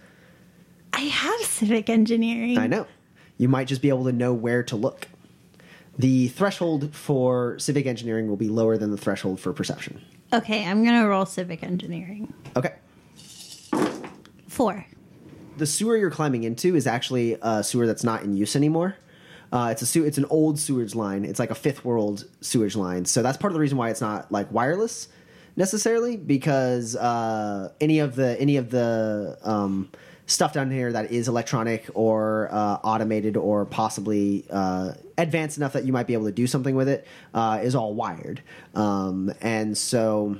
I 0.92 1.02
have 1.02 1.40
civic 1.42 1.90
engineering. 1.90 2.58
I 2.58 2.66
know. 2.66 2.86
You 3.36 3.48
might 3.48 3.68
just 3.68 3.82
be 3.82 3.88
able 3.90 4.04
to 4.04 4.12
know 4.12 4.32
where 4.32 4.62
to 4.64 4.76
look. 4.76 5.06
The 5.98 6.28
threshold 6.28 6.94
for 6.94 7.58
civic 7.58 7.86
engineering 7.86 8.28
will 8.28 8.36
be 8.36 8.48
lower 8.48 8.78
than 8.78 8.90
the 8.90 8.96
threshold 8.96 9.40
for 9.40 9.52
perception. 9.52 10.00
Okay, 10.32 10.64
I'm 10.64 10.84
gonna 10.84 11.08
roll 11.08 11.24
civic 11.26 11.62
engineering. 11.62 12.32
Okay. 12.56 12.74
Four. 14.46 14.84
the 15.56 15.66
sewer 15.66 15.96
you're 15.96 16.10
climbing 16.10 16.44
into 16.44 16.74
is 16.76 16.86
actually 16.86 17.36
a 17.42 17.62
sewer 17.64 17.86
that's 17.86 18.04
not 18.04 18.22
in 18.22 18.36
use 18.36 18.54
anymore. 18.56 18.96
Uh, 19.52 19.68
it's 19.72 19.96
a 19.96 20.04
it's 20.04 20.18
an 20.18 20.26
old 20.26 20.58
sewage 20.58 20.94
line. 20.94 21.24
It's 21.24 21.38
like 21.38 21.50
a 21.50 21.54
fifth 21.54 21.84
world 21.84 22.26
sewage 22.40 22.76
line. 22.76 23.04
So 23.04 23.22
that's 23.22 23.36
part 23.38 23.50
of 23.52 23.54
the 23.54 23.60
reason 23.60 23.78
why 23.78 23.90
it's 23.90 24.00
not 24.00 24.30
like 24.30 24.50
wireless 24.52 25.08
necessarily 25.56 26.16
because 26.16 26.94
uh, 26.96 27.70
any 27.80 27.98
of 27.98 28.14
the 28.14 28.38
any 28.40 28.56
of 28.56 28.70
the 28.70 29.38
um, 29.42 29.90
stuff 30.28 30.52
down 30.52 30.70
here 30.70 30.92
that 30.92 31.10
is 31.10 31.26
electronic 31.26 31.86
or 31.94 32.48
uh, 32.52 32.78
automated 32.84 33.36
or 33.36 33.64
possibly 33.64 34.44
uh, 34.50 34.92
advanced 35.16 35.56
enough 35.56 35.72
that 35.72 35.84
you 35.84 35.92
might 35.92 36.06
be 36.06 36.12
able 36.12 36.26
to 36.26 36.32
do 36.32 36.46
something 36.46 36.76
with 36.76 36.88
it 36.88 37.06
uh, 37.34 37.58
is 37.62 37.74
all 37.74 37.94
wired. 37.94 38.42
Um, 38.74 39.32
and 39.40 39.76
so 39.76 40.36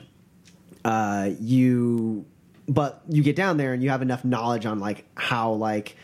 uh, 0.85 1.31
you 1.41 2.27
but 2.69 3.03
you 3.09 3.23
get 3.23 3.35
down 3.35 3.57
there 3.57 3.73
and 3.73 3.83
you 3.83 3.89
have 3.89 4.03
enough 4.03 4.27
knowledge 4.27 4.67
on 4.67 4.79
like 4.79 5.07
how 5.15 5.53
like 5.53 5.97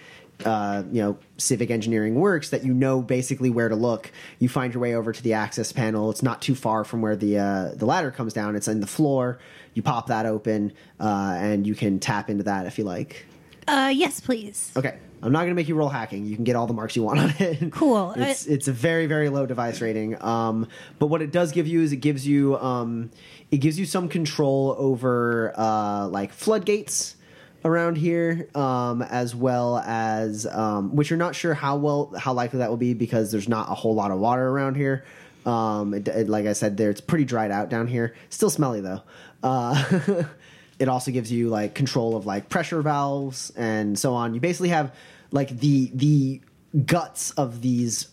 uh, 0.47 0.82
you 0.91 1.03
know 1.03 1.18
civic 1.37 1.70
engineering 1.70 2.14
works 2.14 2.51
that 2.51 2.64
you 2.64 2.72
know 2.72 3.03
basically 3.03 3.51
where 3.51 3.68
to 3.68 3.76
look. 3.76 4.11
You 4.39 4.49
find 4.49 4.72
your 4.72 4.80
way 4.80 4.95
over 4.95 5.12
to 5.12 5.22
the 5.22 5.35
access 5.35 5.72
panel. 5.72 6.11
It's 6.11 6.22
not 6.22 6.41
too 6.41 6.55
far 6.55 6.85
from 6.85 7.03
where 7.03 7.16
the 7.16 7.39
uh, 7.39 7.74
the 7.74 7.85
ladder 7.85 8.11
comes 8.11 8.32
down. 8.32 8.57
It's 8.57 8.66
in 8.66 8.80
the 8.80 8.87
floor. 8.87 9.39
You 9.74 9.82
pop 9.82 10.07
that 10.07 10.24
open 10.24 10.72
uh, 10.99 11.35
and 11.37 11.66
you 11.66 11.74
can 11.74 11.99
tap 11.99 12.30
into 12.30 12.45
that 12.45 12.64
if 12.64 12.78
you 12.78 12.85
like 12.85 13.26
Uh, 13.67 13.93
yes, 13.95 14.21
please. 14.21 14.73
okay 14.77 14.99
i'm 15.23 15.33
not 15.33 15.39
going 15.39 15.49
to 15.51 15.55
make 15.55 15.69
you 15.69 15.75
roll 15.75 15.89
hacking. 15.89 16.27
You 16.27 16.35
can 16.35 16.45
get 16.45 16.55
all 16.55 16.67
the 16.67 16.75
marks 16.75 16.95
you 16.97 17.03
want 17.03 17.19
on 17.19 17.31
it. 17.39 17.73
Cool. 17.73 18.12
it's, 18.15 18.45
it's 18.45 18.69
a 18.69 18.73
very 18.73 19.07
very 19.07 19.31
low 19.31 19.47
device 19.47 19.81
rating. 19.81 20.21
Um, 20.23 20.69
but 20.99 21.07
what 21.07 21.23
it 21.23 21.33
does 21.33 21.51
give 21.53 21.67
you 21.67 21.81
is 21.81 21.93
it 21.93 21.97
gives 22.03 22.27
you 22.27 22.59
um, 22.59 23.11
it 23.51 23.57
gives 23.59 23.79
you 23.79 23.87
some 23.87 24.09
control 24.11 24.75
over 24.79 25.55
uh, 25.57 26.09
like 26.09 26.31
floodgates 26.31 27.17
around 27.65 27.97
here 27.97 28.51
um, 28.55 29.01
as 29.01 29.35
well 29.35 29.79
as 29.79 30.45
um, 30.47 30.95
which 30.95 31.09
you're 31.09 31.17
not 31.19 31.35
sure 31.35 31.55
how 31.55 31.77
well 31.77 32.12
how 32.19 32.35
likely 32.35 32.59
that 32.59 32.69
will 32.69 32.77
be 32.77 32.93
because 32.93 33.33
there's 33.33 33.49
not 33.49 33.71
a 33.71 33.75
whole 33.75 33.95
lot 33.95 34.11
of 34.11 34.19
water 34.19 34.47
around 34.47 34.75
here. 34.75 35.07
Um, 35.47 35.95
it, 35.95 36.07
it- 36.09 36.29
like 36.29 36.45
i 36.47 36.53
said 36.53 36.77
there 36.77 36.91
it's 36.91 37.01
pretty 37.01 37.25
dried 37.25 37.51
out 37.51 37.71
down 37.71 37.87
here. 37.87 38.15
Still 38.29 38.51
smelly 38.51 38.83
though. 38.83 39.01
Uh, 39.43 40.25
it 40.85 40.89
also 40.89 41.11
gives 41.11 41.32
you 41.32 41.49
like 41.49 41.74
control 41.74 42.14
of 42.14 42.26
like 42.26 42.51
pressure 42.51 42.82
valves 42.82 43.51
and 43.57 43.99
so 43.99 44.12
on. 44.12 44.35
You 44.35 44.41
basically 44.41 44.68
have 44.68 44.95
like 45.30 45.59
the 45.59 45.91
the 45.95 46.43
guts 46.85 47.30
of 47.30 47.62
these 47.62 48.09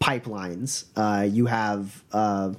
pipelines. 0.00 0.86
Uh, 0.96 1.24
you 1.24 1.44
have 1.44 2.02
uh, 2.12 2.54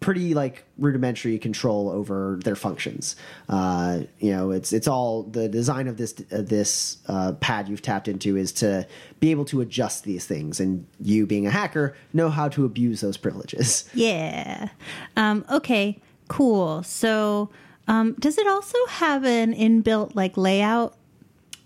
pretty 0.00 0.34
like 0.34 0.64
rudimentary 0.78 1.38
control 1.38 1.90
over 1.90 2.40
their 2.42 2.56
functions. 2.56 3.14
Uh, 3.48 4.00
you 4.18 4.32
know 4.32 4.50
it's 4.50 4.72
it's 4.72 4.88
all 4.88 5.22
the 5.22 5.48
design 5.48 5.86
of 5.86 5.96
this 5.96 6.12
uh, 6.32 6.42
this 6.42 6.98
uh, 7.06 7.34
pad 7.34 7.68
you've 7.68 7.82
tapped 7.82 8.08
into 8.08 8.36
is 8.36 8.50
to 8.50 8.84
be 9.20 9.30
able 9.30 9.44
to 9.44 9.60
adjust 9.60 10.02
these 10.02 10.26
things. 10.26 10.58
And 10.58 10.88
you 11.00 11.24
being 11.24 11.46
a 11.46 11.50
hacker 11.50 11.96
know 12.12 12.30
how 12.30 12.48
to 12.48 12.64
abuse 12.64 13.00
those 13.00 13.16
privileges. 13.16 13.88
Yeah. 13.94 14.70
Um, 15.16 15.44
okay, 15.48 16.00
cool. 16.26 16.82
So, 16.82 17.50
um, 17.88 18.14
does 18.18 18.38
it 18.38 18.46
also 18.46 18.78
have 18.88 19.24
an 19.24 19.54
inbuilt 19.54 20.14
like 20.14 20.36
layout? 20.36 20.96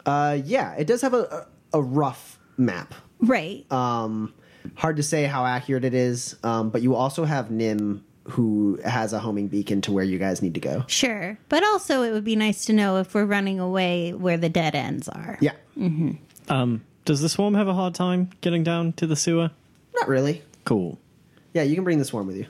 uh, 0.06 0.38
yeah 0.44 0.74
it 0.74 0.86
does 0.86 1.02
have 1.02 1.14
a, 1.14 1.46
a, 1.72 1.78
a 1.78 1.82
rough 1.82 2.38
map 2.56 2.94
Right. 3.20 3.70
Um, 3.72 4.32
hard 4.76 4.96
to 4.98 5.02
say 5.02 5.24
how 5.24 5.44
accurate 5.44 5.84
it 5.84 5.92
is, 5.92 6.36
um, 6.44 6.70
but 6.70 6.82
you 6.82 6.94
also 6.94 7.24
have 7.24 7.50
Nim 7.50 8.04
who 8.28 8.78
has 8.84 9.12
a 9.12 9.18
homing 9.18 9.48
beacon 9.48 9.80
to 9.82 9.92
where 9.92 10.04
you 10.04 10.18
guys 10.20 10.40
need 10.40 10.54
to 10.54 10.60
go. 10.60 10.84
sure. 10.86 11.36
But 11.48 11.64
also, 11.64 12.02
it 12.02 12.12
would 12.12 12.22
be 12.22 12.36
nice 12.36 12.64
to 12.66 12.72
know 12.72 12.98
if 12.98 13.14
we're 13.14 13.24
running 13.24 13.58
away 13.58 14.12
where 14.12 14.36
the 14.36 14.48
dead 14.48 14.76
ends 14.76 15.08
are. 15.08 15.36
Yeah, 15.40 15.54
Um, 16.48 16.84
does 17.04 17.20
the 17.20 17.28
swarm 17.28 17.54
have 17.54 17.66
a 17.66 17.74
hard 17.74 17.94
time 17.96 18.30
getting 18.40 18.62
down 18.62 18.92
to 18.94 19.06
the 19.08 19.16
sewer? 19.16 19.50
not 19.96 20.06
really. 20.08 20.42
Cool. 20.64 20.96
Yeah, 21.54 21.62
you 21.62 21.74
can 21.74 21.82
bring 21.82 21.98
the 21.98 22.04
swarm 22.04 22.28
with 22.28 22.36
you. 22.36 22.46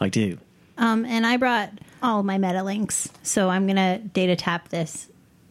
I 0.00 0.08
do. 0.08 0.38
Um, 0.78 1.04
and 1.04 1.24
I 1.26 1.36
brought 1.36 1.70
all 2.02 2.22
my 2.22 2.38
meta 2.38 2.62
links, 2.62 3.08
so 3.22 3.48
I'm 3.48 3.66
gonna 3.66 3.98
data 3.98 4.36
tap 4.36 4.68
this 4.68 5.08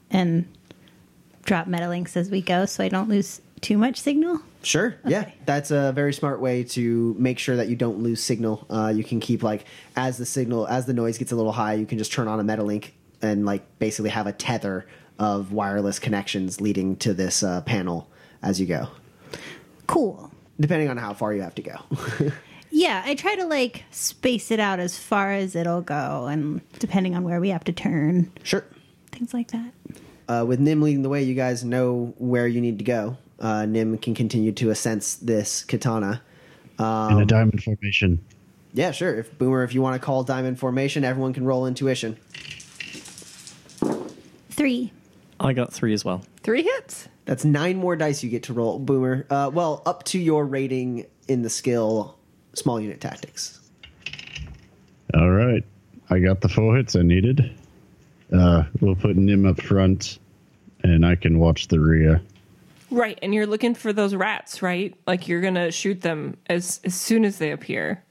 and 0.09 0.45
drop 1.43 1.67
meta 1.67 1.87
links 1.89 2.15
as 2.17 2.29
we 2.29 2.41
go, 2.41 2.65
so 2.65 2.83
I 2.83 2.89
don't 2.89 3.09
lose 3.09 3.41
too 3.61 3.77
much 3.77 3.99
signal. 4.01 4.39
Sure. 4.63 4.95
Yeah, 5.07 5.29
that's 5.45 5.71
a 5.71 5.91
very 5.93 6.13
smart 6.13 6.39
way 6.39 6.63
to 6.65 7.15
make 7.17 7.39
sure 7.39 7.55
that 7.55 7.67
you 7.67 7.75
don't 7.75 7.99
lose 7.99 8.21
signal. 8.21 8.65
Uh, 8.69 8.93
you 8.95 9.03
can 9.03 9.19
keep 9.19 9.41
like 9.41 9.65
as 9.95 10.17
the 10.17 10.25
signal 10.25 10.67
as 10.67 10.85
the 10.85 10.93
noise 10.93 11.17
gets 11.17 11.31
a 11.31 11.35
little 11.35 11.51
high, 11.51 11.73
you 11.73 11.85
can 11.85 11.97
just 11.97 12.11
turn 12.13 12.27
on 12.27 12.39
a 12.39 12.43
Metalink 12.43 12.91
and 13.23 13.45
like 13.45 13.63
basically 13.79 14.09
have 14.11 14.27
a 14.27 14.33
tether 14.33 14.85
of 15.19 15.51
wireless 15.51 15.99
connections 15.99 16.59
leading 16.61 16.95
to 16.97 17.13
this 17.13 17.43
uh, 17.43 17.61
panel 17.61 18.07
as 18.43 18.59
you 18.59 18.65
go, 18.65 18.87
Cool. 19.87 20.31
depending 20.59 20.89
on 20.89 20.97
how 20.97 21.13
far 21.13 21.33
you 21.33 21.41
have 21.41 21.53
to 21.55 21.61
go. 21.61 21.75
Yeah, 22.71 23.03
I 23.05 23.15
try 23.15 23.35
to 23.35 23.45
like 23.45 23.83
space 23.91 24.49
it 24.49 24.59
out 24.59 24.79
as 24.79 24.97
far 24.97 25.31
as 25.33 25.55
it'll 25.55 25.81
go, 25.81 26.27
and 26.27 26.61
depending 26.79 27.15
on 27.15 27.23
where 27.23 27.39
we 27.41 27.49
have 27.49 27.63
to 27.65 27.71
turn, 27.73 28.31
sure. 28.43 28.65
things 29.11 29.33
like 29.33 29.51
that. 29.51 29.71
uh, 30.29 30.45
with 30.47 30.59
Nim 30.59 30.81
leading 30.81 31.01
the 31.03 31.09
way, 31.09 31.21
you 31.21 31.35
guys 31.35 31.63
know 31.65 32.13
where 32.17 32.47
you 32.47 32.61
need 32.61 32.77
to 32.79 32.85
go. 32.85 33.17
Uh, 33.39 33.65
Nim 33.65 33.97
can 33.97 34.13
continue 34.15 34.51
to 34.53 34.67
assense 34.67 35.19
this 35.19 35.63
katana. 35.65 36.21
in 36.79 36.85
Um, 36.85 37.17
a 37.17 37.25
diamond 37.25 37.61
formation. 37.63 38.23
Yeah, 38.73 38.91
sure. 38.91 39.19
If 39.19 39.37
Boomer, 39.37 39.63
if 39.63 39.73
you 39.73 39.81
want 39.81 39.95
to 40.01 40.05
call 40.05 40.23
diamond 40.23 40.57
formation, 40.57 41.03
everyone 41.03 41.33
can 41.33 41.43
roll 41.43 41.65
intuition. 41.67 42.15
Three. 44.49 44.93
I 45.39 45.53
got 45.53 45.73
three 45.73 45.93
as 45.93 46.05
well. 46.05 46.23
Three 46.43 46.63
hits. 46.63 47.07
That's 47.25 47.43
nine 47.43 47.77
more 47.77 47.95
dice 47.95 48.23
you 48.23 48.29
get 48.29 48.43
to 48.43 48.53
roll, 48.53 48.79
Boomer. 48.79 49.25
Uh, 49.29 49.49
well, 49.53 49.81
up 49.85 50.03
to 50.05 50.19
your 50.19 50.45
rating 50.45 51.05
in 51.27 51.41
the 51.41 51.49
skill 51.49 52.17
small 52.53 52.79
unit 52.79 53.01
tactics. 53.01 53.59
All 55.13 55.29
right. 55.29 55.63
I 56.09 56.19
got 56.19 56.41
the 56.41 56.49
four 56.49 56.75
hits 56.75 56.95
I 56.95 57.01
needed. 57.01 57.53
Uh, 58.33 58.63
we'll 58.79 58.95
put 58.95 59.15
Nim 59.17 59.45
up 59.45 59.61
front, 59.61 60.19
and 60.83 61.05
I 61.05 61.15
can 61.15 61.39
watch 61.39 61.67
the 61.67 61.79
rear. 61.79 62.21
Right, 62.89 63.17
and 63.21 63.33
you're 63.33 63.47
looking 63.47 63.73
for 63.73 63.93
those 63.93 64.13
rats, 64.13 64.61
right? 64.61 64.93
Like 65.07 65.27
you're 65.27 65.41
gonna 65.41 65.71
shoot 65.71 66.01
them 66.01 66.37
as 66.47 66.81
as 66.83 66.93
soon 66.93 67.23
as 67.23 67.37
they 67.37 67.51
appear. 67.51 68.03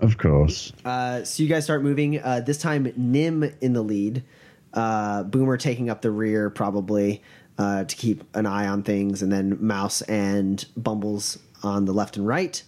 Of 0.00 0.18
course. 0.18 0.72
Uh, 0.84 1.22
so 1.22 1.42
you 1.42 1.48
guys 1.48 1.64
start 1.64 1.82
moving. 1.82 2.20
Uh, 2.20 2.40
this 2.40 2.58
time, 2.58 2.92
Nim 2.96 3.44
in 3.60 3.72
the 3.72 3.82
lead. 3.82 4.24
Uh, 4.72 5.22
Boomer 5.22 5.56
taking 5.56 5.88
up 5.88 6.02
the 6.02 6.10
rear, 6.10 6.50
probably 6.50 7.22
uh, 7.58 7.84
to 7.84 7.96
keep 7.96 8.24
an 8.34 8.46
eye 8.46 8.66
on 8.66 8.82
things, 8.82 9.22
and 9.22 9.30
then 9.30 9.56
Mouse 9.64 10.02
and 10.02 10.64
Bumbles 10.76 11.38
on 11.62 11.84
the 11.84 11.92
left 11.92 12.16
and 12.16 12.26
right. 12.26 12.60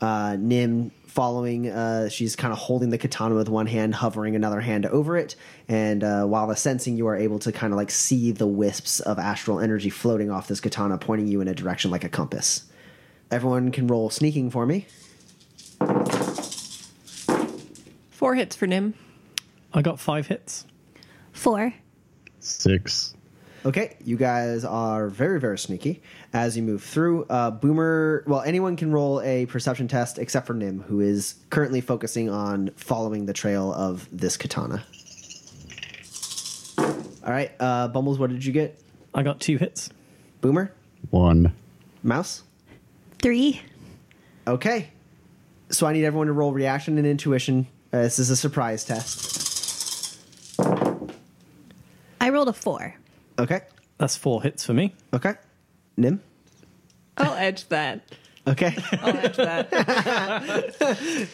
Uh, 0.00 0.36
Nim 0.38 0.90
following. 1.06 1.68
Uh, 1.68 2.08
she's 2.08 2.36
kind 2.36 2.52
of 2.52 2.58
holding 2.58 2.90
the 2.90 2.98
katana 2.98 3.34
with 3.34 3.48
one 3.48 3.66
hand, 3.66 3.94
hovering 3.94 4.36
another 4.36 4.60
hand 4.60 4.86
over 4.86 5.16
it, 5.16 5.34
and 5.66 6.04
uh, 6.04 6.24
while 6.24 6.54
sensing, 6.54 6.96
you 6.96 7.08
are 7.08 7.16
able 7.16 7.38
to 7.40 7.50
kind 7.50 7.72
of 7.72 7.76
like 7.76 7.90
see 7.90 8.30
the 8.30 8.46
wisps 8.46 9.00
of 9.00 9.18
astral 9.18 9.58
energy 9.58 9.90
floating 9.90 10.30
off 10.30 10.46
this 10.46 10.60
katana, 10.60 10.96
pointing 10.98 11.26
you 11.26 11.40
in 11.40 11.48
a 11.48 11.54
direction 11.54 11.90
like 11.90 12.04
a 12.04 12.08
compass. 12.08 12.64
Everyone 13.30 13.72
can 13.72 13.88
roll 13.88 14.10
sneaking 14.10 14.50
for 14.50 14.64
me. 14.64 14.86
Four 18.10 18.34
hits 18.34 18.56
for 18.56 18.66
Nim. 18.66 18.94
I 19.72 19.82
got 19.82 20.00
five 20.00 20.26
hits. 20.28 20.66
Four. 21.32 21.74
Six. 22.40 23.14
Okay, 23.66 23.96
you 24.04 24.16
guys 24.16 24.64
are 24.64 25.08
very, 25.08 25.40
very 25.40 25.58
sneaky 25.58 26.00
as 26.32 26.56
you 26.56 26.62
move 26.62 26.82
through. 26.82 27.24
Uh, 27.24 27.50
Boomer, 27.50 28.22
well, 28.26 28.40
anyone 28.42 28.76
can 28.76 28.92
roll 28.92 29.20
a 29.22 29.46
perception 29.46 29.88
test 29.88 30.18
except 30.18 30.46
for 30.46 30.54
Nim, 30.54 30.80
who 30.82 31.00
is 31.00 31.34
currently 31.50 31.80
focusing 31.80 32.30
on 32.30 32.70
following 32.76 33.26
the 33.26 33.32
trail 33.32 33.72
of 33.72 34.08
this 34.12 34.36
katana. 34.36 34.84
All 36.78 37.34
right, 37.34 37.50
uh, 37.58 37.88
Bumbles, 37.88 38.18
what 38.18 38.30
did 38.30 38.44
you 38.44 38.52
get? 38.52 38.80
I 39.14 39.22
got 39.22 39.40
two 39.40 39.58
hits. 39.58 39.90
Boomer? 40.40 40.72
One. 41.10 41.52
Mouse? 42.02 42.44
Three. 43.20 43.60
Okay. 44.46 44.90
So 45.70 45.86
I 45.86 45.92
need 45.92 46.04
everyone 46.04 46.28
to 46.28 46.32
roll 46.32 46.52
reaction 46.52 46.96
and 46.96 47.06
intuition. 47.06 47.66
Uh, 47.92 48.02
this 48.02 48.18
is 48.18 48.30
a 48.30 48.36
surprise 48.36 48.84
test. 48.84 50.16
I 52.20 52.30
rolled 52.30 52.48
a 52.48 52.52
four. 52.52 52.94
Okay. 53.38 53.60
That's 53.98 54.16
four 54.16 54.42
hits 54.42 54.64
for 54.64 54.74
me. 54.74 54.94
Okay. 55.12 55.34
Nim? 55.96 56.20
I'll 57.16 57.34
edge 57.34 57.68
that. 57.68 58.02
Okay. 58.46 58.76
I'll 59.02 59.16
edge 59.16 59.36
that. 59.36 59.70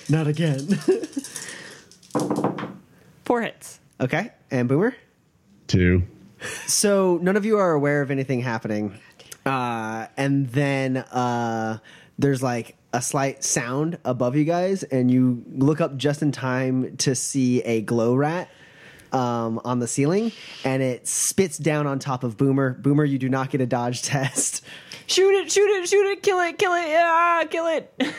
Not 0.09 0.27
again. 0.27 0.67
Four 3.25 3.43
hits. 3.43 3.81
okay. 4.01 4.31
And 4.51 4.69
Boomer? 4.69 4.95
Two. 5.67 6.03
So 6.67 7.19
none 7.23 7.37
of 7.37 7.45
you 7.45 7.59
are 7.59 7.73
aware 7.73 8.03
of 8.03 8.11
anything 8.11 8.41
happening, 8.41 8.99
uh, 9.47 10.09
and 10.17 10.47
then 10.51 10.99
uh, 10.99 11.79
there's 12.19 12.43
like 12.43 12.77
a 12.93 13.01
slight 13.01 13.43
sound 13.43 13.99
above 14.05 14.37
you 14.37 14.45
guys, 14.45 14.83
and 14.83 15.11
you 15.11 15.43
look 15.53 15.81
up 15.81 15.97
just 15.97 16.21
in 16.21 16.33
time 16.33 16.99
to 16.99 17.15
see 17.15 17.63
a 17.63 17.81
glow 17.81 18.15
rat 18.15 18.51
um, 19.15 19.61
on 19.65 19.79
the 19.79 19.87
ceiling, 19.87 20.33
and 20.65 20.83
it 20.83 21.07
spits 21.07 21.57
down 21.57 21.87
on 21.87 21.99
top 21.99 22.25
of 22.25 22.37
Boomer. 22.37 22.75
Boomer, 22.75 23.05
you 23.05 23.19
do 23.19 23.29
not 23.29 23.51
get 23.51 23.61
a 23.61 23.67
dodge 23.67 24.03
test. 24.03 24.65
Shoot 25.07 25.35
it! 25.35 25.53
Shoot 25.53 25.69
it! 25.69 25.89
Shoot 25.89 26.07
it! 26.11 26.23
Kill 26.23 26.41
it! 26.41 26.59
Kill 26.59 26.73
it! 26.75 26.89
Yeah! 26.89 27.45
Kill 27.49 27.67
it! 27.69 28.15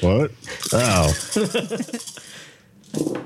What? 0.00 0.30
Oh. 0.72 1.14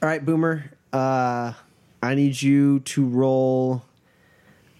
All 0.00 0.08
right, 0.08 0.24
Boomer. 0.24 0.70
Uh, 0.92 1.52
I 2.02 2.14
need 2.14 2.40
you 2.40 2.80
to 2.80 3.04
roll 3.04 3.82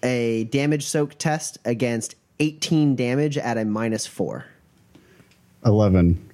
a 0.03 0.45
damage 0.45 0.87
soak 0.87 1.19
test 1.19 1.59
against 1.65 2.15
18 2.39 2.95
damage 2.95 3.37
at 3.37 3.59
a 3.59 3.65
minus 3.65 4.07
four. 4.07 4.45
11. 5.67 6.25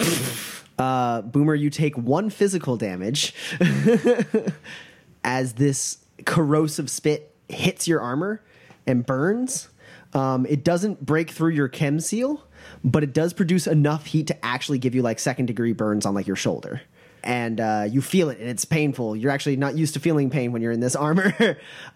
Uh, 0.78 1.22
Boomer, 1.22 1.54
you 1.54 1.70
take 1.70 1.96
one 1.96 2.30
physical 2.30 2.76
damage 2.76 3.34
as 5.24 5.54
this 5.54 5.98
corrosive 6.24 6.90
spit 6.90 7.34
hits 7.48 7.86
your 7.86 8.00
armor 8.00 8.42
and 8.86 9.04
burns. 9.06 9.68
Um, 10.12 10.46
it 10.46 10.64
doesn't 10.64 11.04
break 11.04 11.30
through 11.30 11.50
your 11.50 11.68
chem 11.68 12.00
seal, 12.00 12.44
but 12.84 13.02
it 13.02 13.12
does 13.12 13.32
produce 13.32 13.66
enough 13.66 14.06
heat 14.06 14.28
to 14.28 14.44
actually 14.44 14.78
give 14.78 14.94
you 14.94 15.02
like 15.02 15.18
second 15.18 15.46
degree 15.46 15.72
burns 15.72 16.06
on 16.06 16.14
like 16.14 16.26
your 16.26 16.36
shoulder. 16.36 16.80
And 17.22 17.58
uh, 17.60 17.86
you 17.88 18.02
feel 18.02 18.28
it, 18.28 18.38
and 18.38 18.48
it's 18.48 18.66
painful. 18.66 19.16
You're 19.16 19.30
actually 19.30 19.56
not 19.56 19.76
used 19.76 19.94
to 19.94 20.00
feeling 20.00 20.28
pain 20.28 20.52
when 20.52 20.60
you're 20.60 20.72
in 20.72 20.80
this 20.80 20.94
armor. 20.96 21.34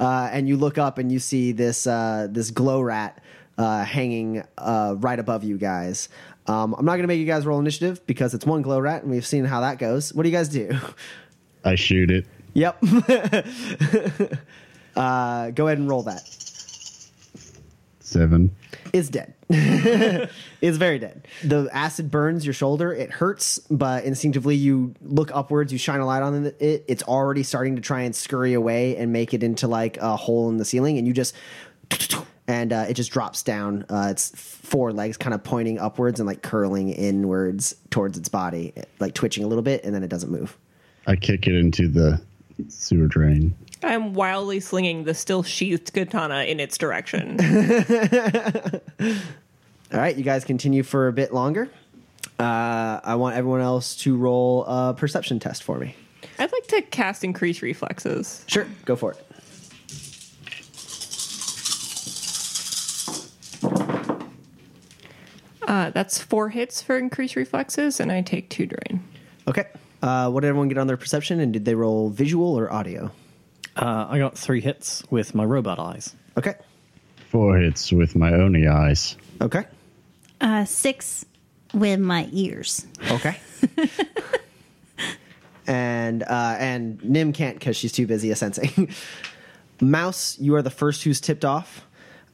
uh, 0.01 0.29
and 0.33 0.49
you 0.49 0.57
look 0.57 0.79
up 0.79 0.99
and 0.99 1.13
you 1.13 1.19
see 1.19 1.53
this 1.53 1.87
uh, 1.87 2.29
this 2.31 2.51
glow 2.51 2.81
rat 2.81 3.23
uh, 3.59 3.85
hanging 3.85 4.43
uh, 4.57 4.95
right 4.99 5.19
above 5.19 5.45
you 5.45 5.59
guys. 5.59 6.09
Um, 6.49 6.75
I'm 6.75 6.85
not 6.85 6.93
going 6.93 7.03
to 7.03 7.09
make 7.09 7.21
you 7.21 7.27
guys 7.27 7.45
roll 7.45 7.61
initiative 7.61 8.05
because 8.07 8.33
it's 8.35 8.47
one 8.47 8.63
glow 8.63 8.81
rat, 8.81 9.03
and 9.03 9.11
we've 9.11 9.27
seen 9.27 9.45
how 9.45 9.61
that 9.61 9.79
goes. 9.79 10.15
What 10.15 10.23
do 10.23 10.31
you 10.31 10.35
guys 10.35 10.49
do? 10.49 10.77
I 11.65 11.75
shoot 11.75 12.11
it. 12.11 12.27
Yep. 12.55 12.83
uh, 14.97 15.51
go 15.51 15.67
ahead 15.67 15.79
and 15.79 15.89
roll 15.89 16.03
that. 16.05 16.23
Seven. 18.01 18.57
It's 18.95 19.11
dead. 19.11 19.35
it's 19.51 20.79
very 20.79 20.99
dead. 20.99 21.29
The 21.45 21.69
acid 21.73 22.11
burns 22.11 22.47
your 22.47 22.55
shoulder. 22.55 22.93
It 22.93 23.11
hurts, 23.11 23.59
but 23.71 24.05
instinctively 24.05 24.57
you 24.57 24.95
look 25.03 25.31
upwards. 25.35 25.73
You 25.73 25.79
shine 25.79 26.01
a 26.01 26.07
light 26.07 26.23
on 26.23 26.47
it. 26.47 26.85
It's 26.89 27.03
already 27.03 27.43
starting 27.43 27.77
to 27.77 27.83
try 27.83 28.01
and 28.03 28.17
scurry 28.17 28.55
away 28.55 28.97
and 28.97 29.13
make 29.13 29.35
it 29.35 29.43
into 29.43 29.69
like 29.69 29.99
a 29.99 30.17
hole 30.17 30.49
in 30.49 30.57
the 30.57 30.65
ceiling, 30.65 30.97
and 30.97 31.07
you 31.07 31.13
just 31.13 31.35
and 32.49 32.73
uh, 32.73 32.87
it 32.89 32.95
just 32.95 33.13
drops 33.13 33.43
down. 33.43 33.85
Uh, 33.91 34.09
it's 34.11 34.31
four 34.35 34.93
legs 34.93 35.17
kind 35.19 35.35
of 35.35 35.45
pointing 35.45 35.79
upwards 35.79 36.19
and 36.19 36.27
like 36.27 36.43
curling 36.43 36.89
inwards 36.89 37.77
towards 37.91 38.19
its 38.19 38.29
body, 38.29 38.73
like 38.99 39.15
twitching 39.15 39.45
a 39.45 39.47
little 39.47 39.63
bit, 39.63 39.85
and 39.85 39.95
then 39.95 40.03
it 40.03 40.09
doesn't 40.09 40.31
move. 40.31 40.57
I 41.07 41.15
kick 41.15 41.47
it 41.47 41.55
into 41.55 41.89
the 41.89 42.21
sewer 42.69 43.07
drain. 43.07 43.55
I'm 43.83 44.15
wildly 44.15 44.61
slinging 44.61 45.05
the 45.05 45.15
still 45.15 45.43
sheathed 45.43 45.93
katana 45.93 46.45
in 46.45 46.59
its 46.59 46.77
direction. 46.79 47.39
All 49.93 50.01
right, 50.01 50.17
you 50.17 50.25
guys 50.25 50.45
continue 50.45 50.83
for 50.83 51.07
a 51.07 51.13
bit 51.13 51.33
longer. 51.33 51.71
Uh, 52.39 53.01
I 53.05 53.15
want 53.17 53.37
everyone 53.37 53.61
else 53.61 53.97
to 53.99 54.17
roll 54.17 54.65
a 54.65 54.95
perception 54.95 55.39
test 55.39 55.63
for 55.63 55.79
me. 55.79 55.95
I'd 56.39 56.53
like 56.53 56.67
to 56.69 56.83
cast 56.83 57.25
increase 57.25 57.63
reflexes. 57.63 58.45
Sure, 58.47 58.67
go 58.85 58.97
for 58.97 59.13
it. 59.13 59.28
Uh, 65.69 65.91
that's 65.91 66.19
four 66.19 66.49
hits 66.49 66.81
for 66.81 66.97
increased 66.97 67.37
reflexes, 67.37 68.01
and 68.01 68.11
I 68.11 68.23
take 68.23 68.49
two 68.49 68.65
drain. 68.67 69.05
Okay. 69.47 69.67
Uh, 70.03 70.31
what 70.31 70.41
did 70.41 70.49
everyone 70.49 70.69
get 70.69 70.79
on 70.79 70.87
their 70.87 70.97
perception, 70.97 71.41
and 71.41 71.53
did 71.53 71.67
they 71.67 71.75
roll 71.75 72.09
visual 72.09 72.59
or 72.59 72.73
audio? 72.73 73.13
Uh, 73.77 74.07
I 74.09 74.19
got 74.19 74.39
three 74.39 74.63
hits 74.63 75.05
with 75.11 75.35
my 75.35 75.45
robot 75.45 75.79
eyes. 75.79 76.17
Okay. 76.39 76.55
Four 77.31 77.59
hits 77.59 77.93
with 77.93 78.17
my 78.17 78.33
Oni 78.33 78.67
eyes. 78.67 79.17
Okay. 79.43 79.67
Uh, 80.41 80.65
six 80.65 81.27
with 81.75 82.01
my 82.01 82.31
ears. 82.33 82.87
Okay. 83.11 83.39
and 85.67 86.23
uh, 86.23 86.57
and 86.59 87.05
Nim 87.05 87.35
can't 87.35 87.59
because 87.59 87.77
she's 87.77 87.93
too 87.93 88.07
busy 88.07 88.35
sensing. 88.35 88.89
Mouse, 89.83 90.39
you 90.39 90.55
are 90.55 90.63
the 90.63 90.71
first 90.71 91.05
who's 91.05 91.21
tipped 91.21 91.45
off. 91.45 91.85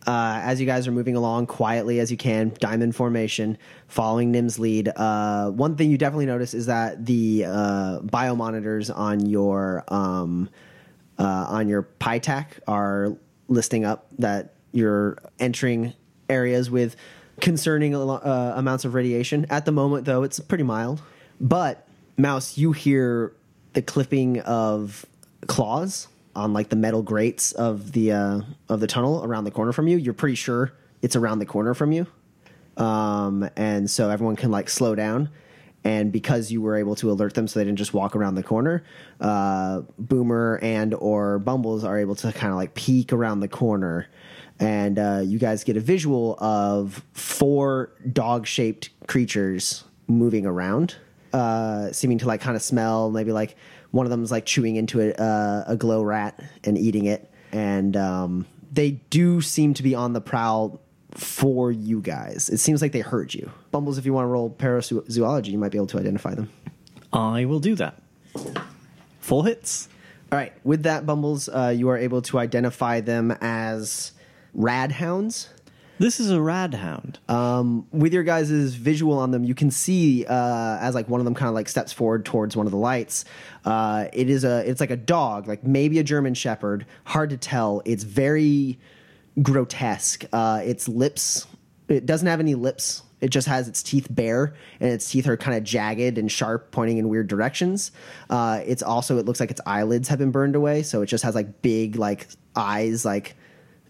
Uh, 0.06 0.40
as 0.42 0.60
you 0.60 0.66
guys 0.66 0.86
are 0.86 0.92
moving 0.92 1.16
along 1.16 1.46
quietly 1.46 2.00
as 2.00 2.10
you 2.10 2.16
can, 2.16 2.52
diamond 2.60 2.94
formation, 2.94 3.56
following 3.88 4.30
Nim's 4.30 4.58
lead. 4.58 4.88
Uh, 4.88 5.50
one 5.50 5.76
thing 5.76 5.90
you 5.90 5.98
definitely 5.98 6.26
notice 6.26 6.54
is 6.54 6.66
that 6.66 7.06
the 7.06 7.44
uh, 7.46 8.00
biomonitors 8.00 8.94
on 8.94 9.26
your 9.26 9.84
um, 9.88 10.50
uh, 11.18 11.46
on 11.48 11.68
your 11.68 11.88
PyTac 12.00 12.46
are 12.66 13.16
listing 13.48 13.84
up 13.84 14.06
that 14.18 14.54
you're 14.72 15.16
entering 15.38 15.92
areas 16.28 16.70
with 16.70 16.96
concerning 17.40 17.94
uh, 17.94 18.52
amounts 18.56 18.84
of 18.84 18.94
radiation. 18.94 19.46
At 19.50 19.64
the 19.64 19.72
moment, 19.72 20.04
though, 20.04 20.22
it's 20.22 20.40
pretty 20.40 20.64
mild. 20.64 21.00
But 21.40 21.86
Mouse, 22.16 22.58
you 22.58 22.72
hear 22.72 23.32
the 23.72 23.82
clipping 23.82 24.40
of 24.40 25.04
claws 25.46 26.08
on 26.36 26.52
like 26.52 26.68
the 26.68 26.76
metal 26.76 27.02
grates 27.02 27.52
of 27.52 27.92
the 27.92 28.12
uh, 28.12 28.40
of 28.68 28.80
the 28.80 28.86
tunnel 28.86 29.24
around 29.24 29.44
the 29.44 29.50
corner 29.50 29.72
from 29.72 29.88
you. 29.88 29.96
You're 29.96 30.14
pretty 30.14 30.36
sure 30.36 30.72
it's 31.02 31.16
around 31.16 31.38
the 31.38 31.46
corner 31.46 31.74
from 31.74 31.92
you, 31.92 32.06
um, 32.76 33.48
and 33.56 33.90
so 33.90 34.10
everyone 34.10 34.36
can 34.36 34.50
like 34.50 34.68
slow 34.68 34.94
down. 34.94 35.30
And 35.86 36.10
because 36.10 36.50
you 36.50 36.62
were 36.62 36.76
able 36.76 36.94
to 36.96 37.10
alert 37.10 37.34
them, 37.34 37.46
so 37.46 37.60
they 37.60 37.64
didn't 37.66 37.76
just 37.76 37.92
walk 37.92 38.16
around 38.16 38.36
the 38.36 38.42
corner, 38.42 38.84
uh, 39.20 39.82
Boomer 39.98 40.58
and 40.62 40.94
or 40.94 41.38
Bumbles 41.38 41.84
are 41.84 41.98
able 41.98 42.14
to 42.14 42.32
kind 42.32 42.50
of 42.50 42.56
like 42.56 42.74
peek 42.74 43.12
around 43.12 43.40
the 43.40 43.48
corner, 43.48 44.06
and 44.58 44.98
uh, 44.98 45.20
you 45.22 45.38
guys 45.38 45.62
get 45.62 45.76
a 45.76 45.80
visual 45.80 46.38
of 46.38 47.04
four 47.12 47.92
dog-shaped 48.10 48.88
creatures 49.06 49.84
moving 50.06 50.46
around, 50.46 50.96
uh, 51.34 51.92
seeming 51.92 52.16
to 52.16 52.26
like 52.26 52.40
kind 52.40 52.56
of 52.56 52.62
smell. 52.62 53.10
Maybe 53.10 53.32
like 53.32 53.54
one 53.94 54.06
of 54.06 54.10
them 54.10 54.24
is 54.24 54.32
like 54.32 54.44
chewing 54.44 54.74
into 54.74 55.00
a, 55.00 55.12
uh, 55.12 55.64
a 55.68 55.76
glow 55.76 56.02
rat 56.02 56.42
and 56.64 56.76
eating 56.76 57.04
it, 57.04 57.30
and 57.52 57.96
um, 57.96 58.44
they 58.72 58.92
do 59.10 59.40
seem 59.40 59.72
to 59.74 59.84
be 59.84 59.94
on 59.94 60.12
the 60.12 60.20
prowl 60.20 60.80
for 61.12 61.70
you 61.70 62.00
guys. 62.00 62.50
It 62.50 62.58
seems 62.58 62.82
like 62.82 62.90
they 62.90 63.00
heard 63.00 63.32
you. 63.32 63.52
Bumbles, 63.70 63.96
if 63.96 64.04
you 64.04 64.12
want 64.12 64.24
to 64.24 64.28
roll 64.28 64.50
parazoology, 64.50 65.46
you 65.46 65.58
might 65.58 65.70
be 65.70 65.78
able 65.78 65.86
to 65.88 65.98
identify 65.98 66.34
them. 66.34 66.50
I 67.12 67.44
will 67.44 67.60
do 67.60 67.76
that. 67.76 68.02
Full 69.20 69.42
hits. 69.42 69.88
All 70.32 70.38
right. 70.38 70.52
With 70.64 70.82
that, 70.82 71.06
Bumbles, 71.06 71.48
uh, 71.48 71.72
you 71.76 71.88
are 71.88 71.96
able 71.96 72.20
to 72.22 72.40
identify 72.40 73.00
them 73.00 73.30
as 73.40 74.10
radhounds. 74.56 75.50
This 75.98 76.18
is 76.18 76.30
a 76.30 76.40
radhound. 76.40 77.18
Um, 77.28 77.86
with 77.92 78.12
your 78.12 78.24
guys' 78.24 78.50
visual 78.74 79.16
on 79.18 79.30
them, 79.30 79.44
you 79.44 79.54
can 79.54 79.70
see 79.70 80.26
uh, 80.26 80.78
as 80.80 80.94
like 80.94 81.08
one 81.08 81.20
of 81.20 81.24
them 81.24 81.34
kind 81.34 81.48
of 81.48 81.54
like 81.54 81.68
steps 81.68 81.92
forward 81.92 82.24
towards 82.24 82.56
one 82.56 82.66
of 82.66 82.72
the 82.72 82.78
lights. 82.78 83.24
Uh, 83.64 84.06
it 84.12 84.28
is 84.28 84.44
a 84.44 84.68
it's 84.68 84.80
like 84.80 84.90
a 84.90 84.96
dog, 84.96 85.46
like 85.46 85.64
maybe 85.64 85.98
a 86.00 86.02
German 86.02 86.34
Shepherd. 86.34 86.84
Hard 87.04 87.30
to 87.30 87.36
tell. 87.36 87.80
It's 87.84 88.02
very 88.02 88.78
grotesque. 89.40 90.24
Uh, 90.32 90.62
its 90.64 90.88
lips, 90.88 91.46
it 91.88 92.06
doesn't 92.06 92.26
have 92.26 92.40
any 92.40 92.54
lips. 92.56 93.02
It 93.20 93.28
just 93.28 93.46
has 93.46 93.68
its 93.68 93.82
teeth 93.82 94.08
bare, 94.10 94.52
and 94.80 94.90
its 94.90 95.08
teeth 95.08 95.26
are 95.28 95.36
kind 95.36 95.56
of 95.56 95.64
jagged 95.64 96.18
and 96.18 96.30
sharp, 96.30 96.72
pointing 96.72 96.98
in 96.98 97.08
weird 97.08 97.28
directions. 97.28 97.92
Uh, 98.28 98.60
it's 98.66 98.82
also 98.82 99.16
it 99.18 99.26
looks 99.26 99.40
like 99.40 99.50
its 99.50 99.60
eyelids 99.64 100.08
have 100.08 100.18
been 100.18 100.32
burned 100.32 100.56
away, 100.56 100.82
so 100.82 101.02
it 101.02 101.06
just 101.06 101.24
has 101.24 101.34
like 101.36 101.62
big 101.62 101.96
like 101.96 102.26
eyes, 102.56 103.04
like 103.04 103.36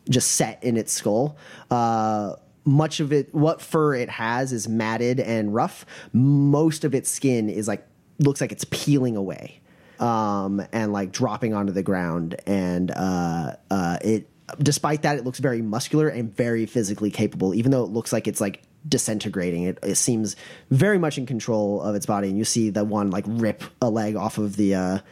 just 0.08 0.32
set 0.32 0.62
in 0.62 0.76
its 0.76 0.92
skull. 0.92 1.36
Uh, 1.70 2.34
much 2.64 3.00
of 3.00 3.12
it, 3.12 3.34
what 3.34 3.60
fur 3.60 3.94
it 3.94 4.08
has, 4.08 4.52
is 4.52 4.68
matted 4.68 5.20
and 5.20 5.54
rough. 5.54 5.84
Most 6.12 6.84
of 6.84 6.94
its 6.94 7.10
skin 7.10 7.48
is 7.48 7.68
like 7.68 7.86
looks 8.18 8.40
like 8.40 8.52
it's 8.52 8.64
peeling 8.70 9.16
away, 9.16 9.60
um, 10.00 10.62
and 10.72 10.92
like 10.92 11.12
dropping 11.12 11.54
onto 11.54 11.72
the 11.72 11.82
ground. 11.82 12.36
And 12.46 12.90
uh, 12.90 13.56
uh, 13.70 13.98
it, 14.02 14.30
despite 14.58 15.02
that, 15.02 15.18
it 15.18 15.24
looks 15.24 15.40
very 15.40 15.62
muscular 15.62 16.08
and 16.08 16.34
very 16.34 16.66
physically 16.66 17.10
capable. 17.10 17.54
Even 17.54 17.70
though 17.70 17.84
it 17.84 17.90
looks 17.90 18.12
like 18.12 18.26
it's 18.26 18.40
like 18.40 18.62
disintegrating, 18.88 19.64
it, 19.64 19.78
it 19.82 19.96
seems 19.96 20.36
very 20.70 20.98
much 20.98 21.18
in 21.18 21.26
control 21.26 21.82
of 21.82 21.94
its 21.94 22.06
body. 22.06 22.28
And 22.28 22.38
you 22.38 22.44
see 22.44 22.70
the 22.70 22.84
one 22.84 23.10
like 23.10 23.24
rip 23.26 23.62
a 23.82 23.90
leg 23.90 24.16
off 24.16 24.38
of 24.38 24.56
the. 24.56 25.02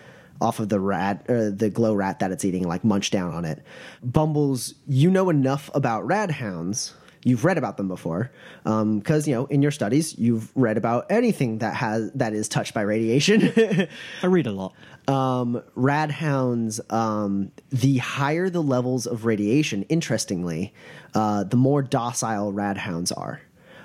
Uh, 0.42 0.46
off 0.46 0.60
of 0.60 0.68
the 0.68 0.80
rat 0.80 1.24
or 1.28 1.50
the 1.50 1.70
glow 1.70 1.94
rat 1.94 2.18
that 2.18 2.32
it's 2.32 2.44
eating, 2.44 2.66
like 2.66 2.84
munch 2.84 3.10
down 3.10 3.32
on 3.32 3.44
it. 3.44 3.62
Bumbles, 4.02 4.74
you 4.86 5.10
know 5.10 5.30
enough 5.30 5.70
about 5.74 6.06
radhounds. 6.06 6.92
You've 7.24 7.44
read 7.44 7.56
about 7.56 7.76
them 7.76 7.86
before, 7.86 8.32
because 8.64 9.28
you 9.28 9.34
know 9.34 9.46
in 9.46 9.62
your 9.62 9.70
studies 9.70 10.18
you've 10.18 10.50
read 10.56 10.76
about 10.76 11.06
anything 11.10 11.58
that 11.58 11.76
has 11.76 12.10
that 12.14 12.32
is 12.32 12.48
touched 12.48 12.74
by 12.74 12.82
radiation. 12.82 13.52
I 14.22 14.26
read 14.26 14.48
a 14.48 14.52
lot. 14.52 14.74
um, 15.08 15.62
radhounds, 15.76 16.80
um, 16.92 17.52
the 17.70 17.98
higher 17.98 18.50
the 18.50 18.62
levels 18.62 19.06
of 19.06 19.24
radiation, 19.24 19.84
interestingly, 19.84 20.74
uh, 21.14 21.44
the 21.44 21.56
more 21.56 21.80
docile 21.82 22.52
radhounds 22.52 23.16
are. 23.16 23.40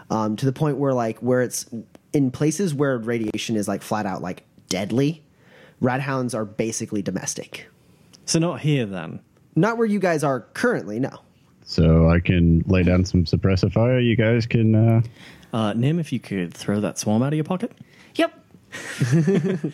Um, 0.10 0.36
to 0.38 0.45
the 0.45 0.53
point 0.53 0.78
where, 0.78 0.93
like, 0.93 1.20
where 1.20 1.41
it's 1.41 1.66
in 2.14 2.32
places 2.32 2.74
where 2.74 2.97
radiation 2.97 3.55
is 3.55 3.68
like 3.68 3.82
flat 3.84 4.05
out 4.05 4.22
like 4.22 4.43
deadly, 4.70 5.24
radhounds 5.82 6.34
are 6.36 6.45
basically 6.45 7.01
domestic. 7.01 7.67
So 8.25 8.39
not 8.39 8.61
here 8.61 8.86
then. 8.86 9.19
Not 9.55 9.78
where 9.78 9.88
you 9.88 9.99
guys 9.99 10.23
are 10.23 10.41
currently, 10.53 10.99
no. 10.99 11.11
So 11.63 12.09
I 12.09 12.19
can 12.19 12.63
lay 12.67 12.84
down 12.84 13.05
some 13.05 13.25
suppressor 13.25 13.71
fire. 13.71 13.99
You 13.99 14.15
guys 14.15 14.45
can. 14.45 14.75
Uh, 14.75 15.01
Uh, 15.53 15.73
Nim, 15.73 15.97
if 15.99 16.11
you 16.11 16.19
could 16.19 16.53
throw 16.53 16.80
that 16.82 16.97
swarm 16.99 17.23
out 17.23 17.34
of 17.34 17.38
your 17.38 17.43
pocket. 17.45 17.71
Yep. 18.15 18.34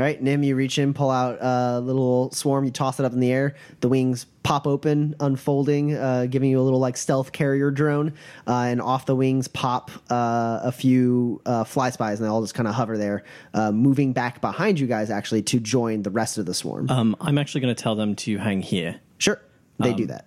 All 0.00 0.06
right, 0.06 0.22
Nim, 0.22 0.42
you 0.42 0.56
reach 0.56 0.78
in, 0.78 0.94
pull 0.94 1.10
out 1.10 1.36
a 1.42 1.78
little 1.78 2.30
swarm, 2.30 2.64
you 2.64 2.70
toss 2.70 2.98
it 2.98 3.04
up 3.04 3.12
in 3.12 3.20
the 3.20 3.30
air. 3.30 3.54
The 3.80 3.88
wings 3.90 4.24
pop 4.42 4.66
open, 4.66 5.14
unfolding, 5.20 5.94
uh, 5.94 6.24
giving 6.24 6.48
you 6.48 6.58
a 6.58 6.62
little 6.62 6.78
like 6.78 6.96
stealth 6.96 7.32
carrier 7.32 7.70
drone. 7.70 8.14
Uh, 8.46 8.62
and 8.68 8.80
off 8.80 9.04
the 9.04 9.14
wings 9.14 9.46
pop 9.46 9.90
uh, 10.08 10.60
a 10.62 10.72
few 10.72 11.42
uh, 11.44 11.64
fly 11.64 11.90
spies, 11.90 12.18
and 12.18 12.26
they 12.26 12.30
all 12.30 12.40
just 12.40 12.54
kind 12.54 12.66
of 12.66 12.74
hover 12.74 12.96
there, 12.96 13.24
uh, 13.52 13.72
moving 13.72 14.14
back 14.14 14.40
behind 14.40 14.80
you 14.80 14.86
guys 14.86 15.10
actually 15.10 15.42
to 15.42 15.60
join 15.60 16.02
the 16.02 16.10
rest 16.10 16.38
of 16.38 16.46
the 16.46 16.54
swarm. 16.54 16.88
Um, 16.88 17.14
I'm 17.20 17.36
actually 17.36 17.60
going 17.60 17.74
to 17.74 17.82
tell 17.82 17.94
them 17.94 18.16
to 18.16 18.38
hang 18.38 18.62
here. 18.62 18.98
sure, 19.18 19.42
they 19.80 19.92
do 19.92 20.06
that. 20.06 20.26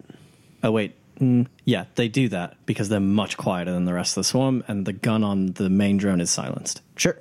Oh 0.62 0.70
wait, 0.70 0.94
mm, 1.20 1.48
yeah, 1.66 1.86
they 1.96 2.10
do 2.10 2.30
that 2.30 2.64
because 2.68 2.90
they're 2.90 3.00
much 3.00 3.38
quieter 3.38 3.72
than 3.72 3.86
the 3.86 3.94
rest 3.96 4.12
of 4.12 4.22
the 4.22 4.26
swarm, 4.26 4.64
and 4.68 4.86
the 4.86 4.94
gun 4.94 5.24
on 5.24 5.48
the 5.54 5.68
main 5.68 5.98
drone 5.98 6.22
is 6.22 6.30
silenced. 6.30 6.84
Sure. 6.96 7.18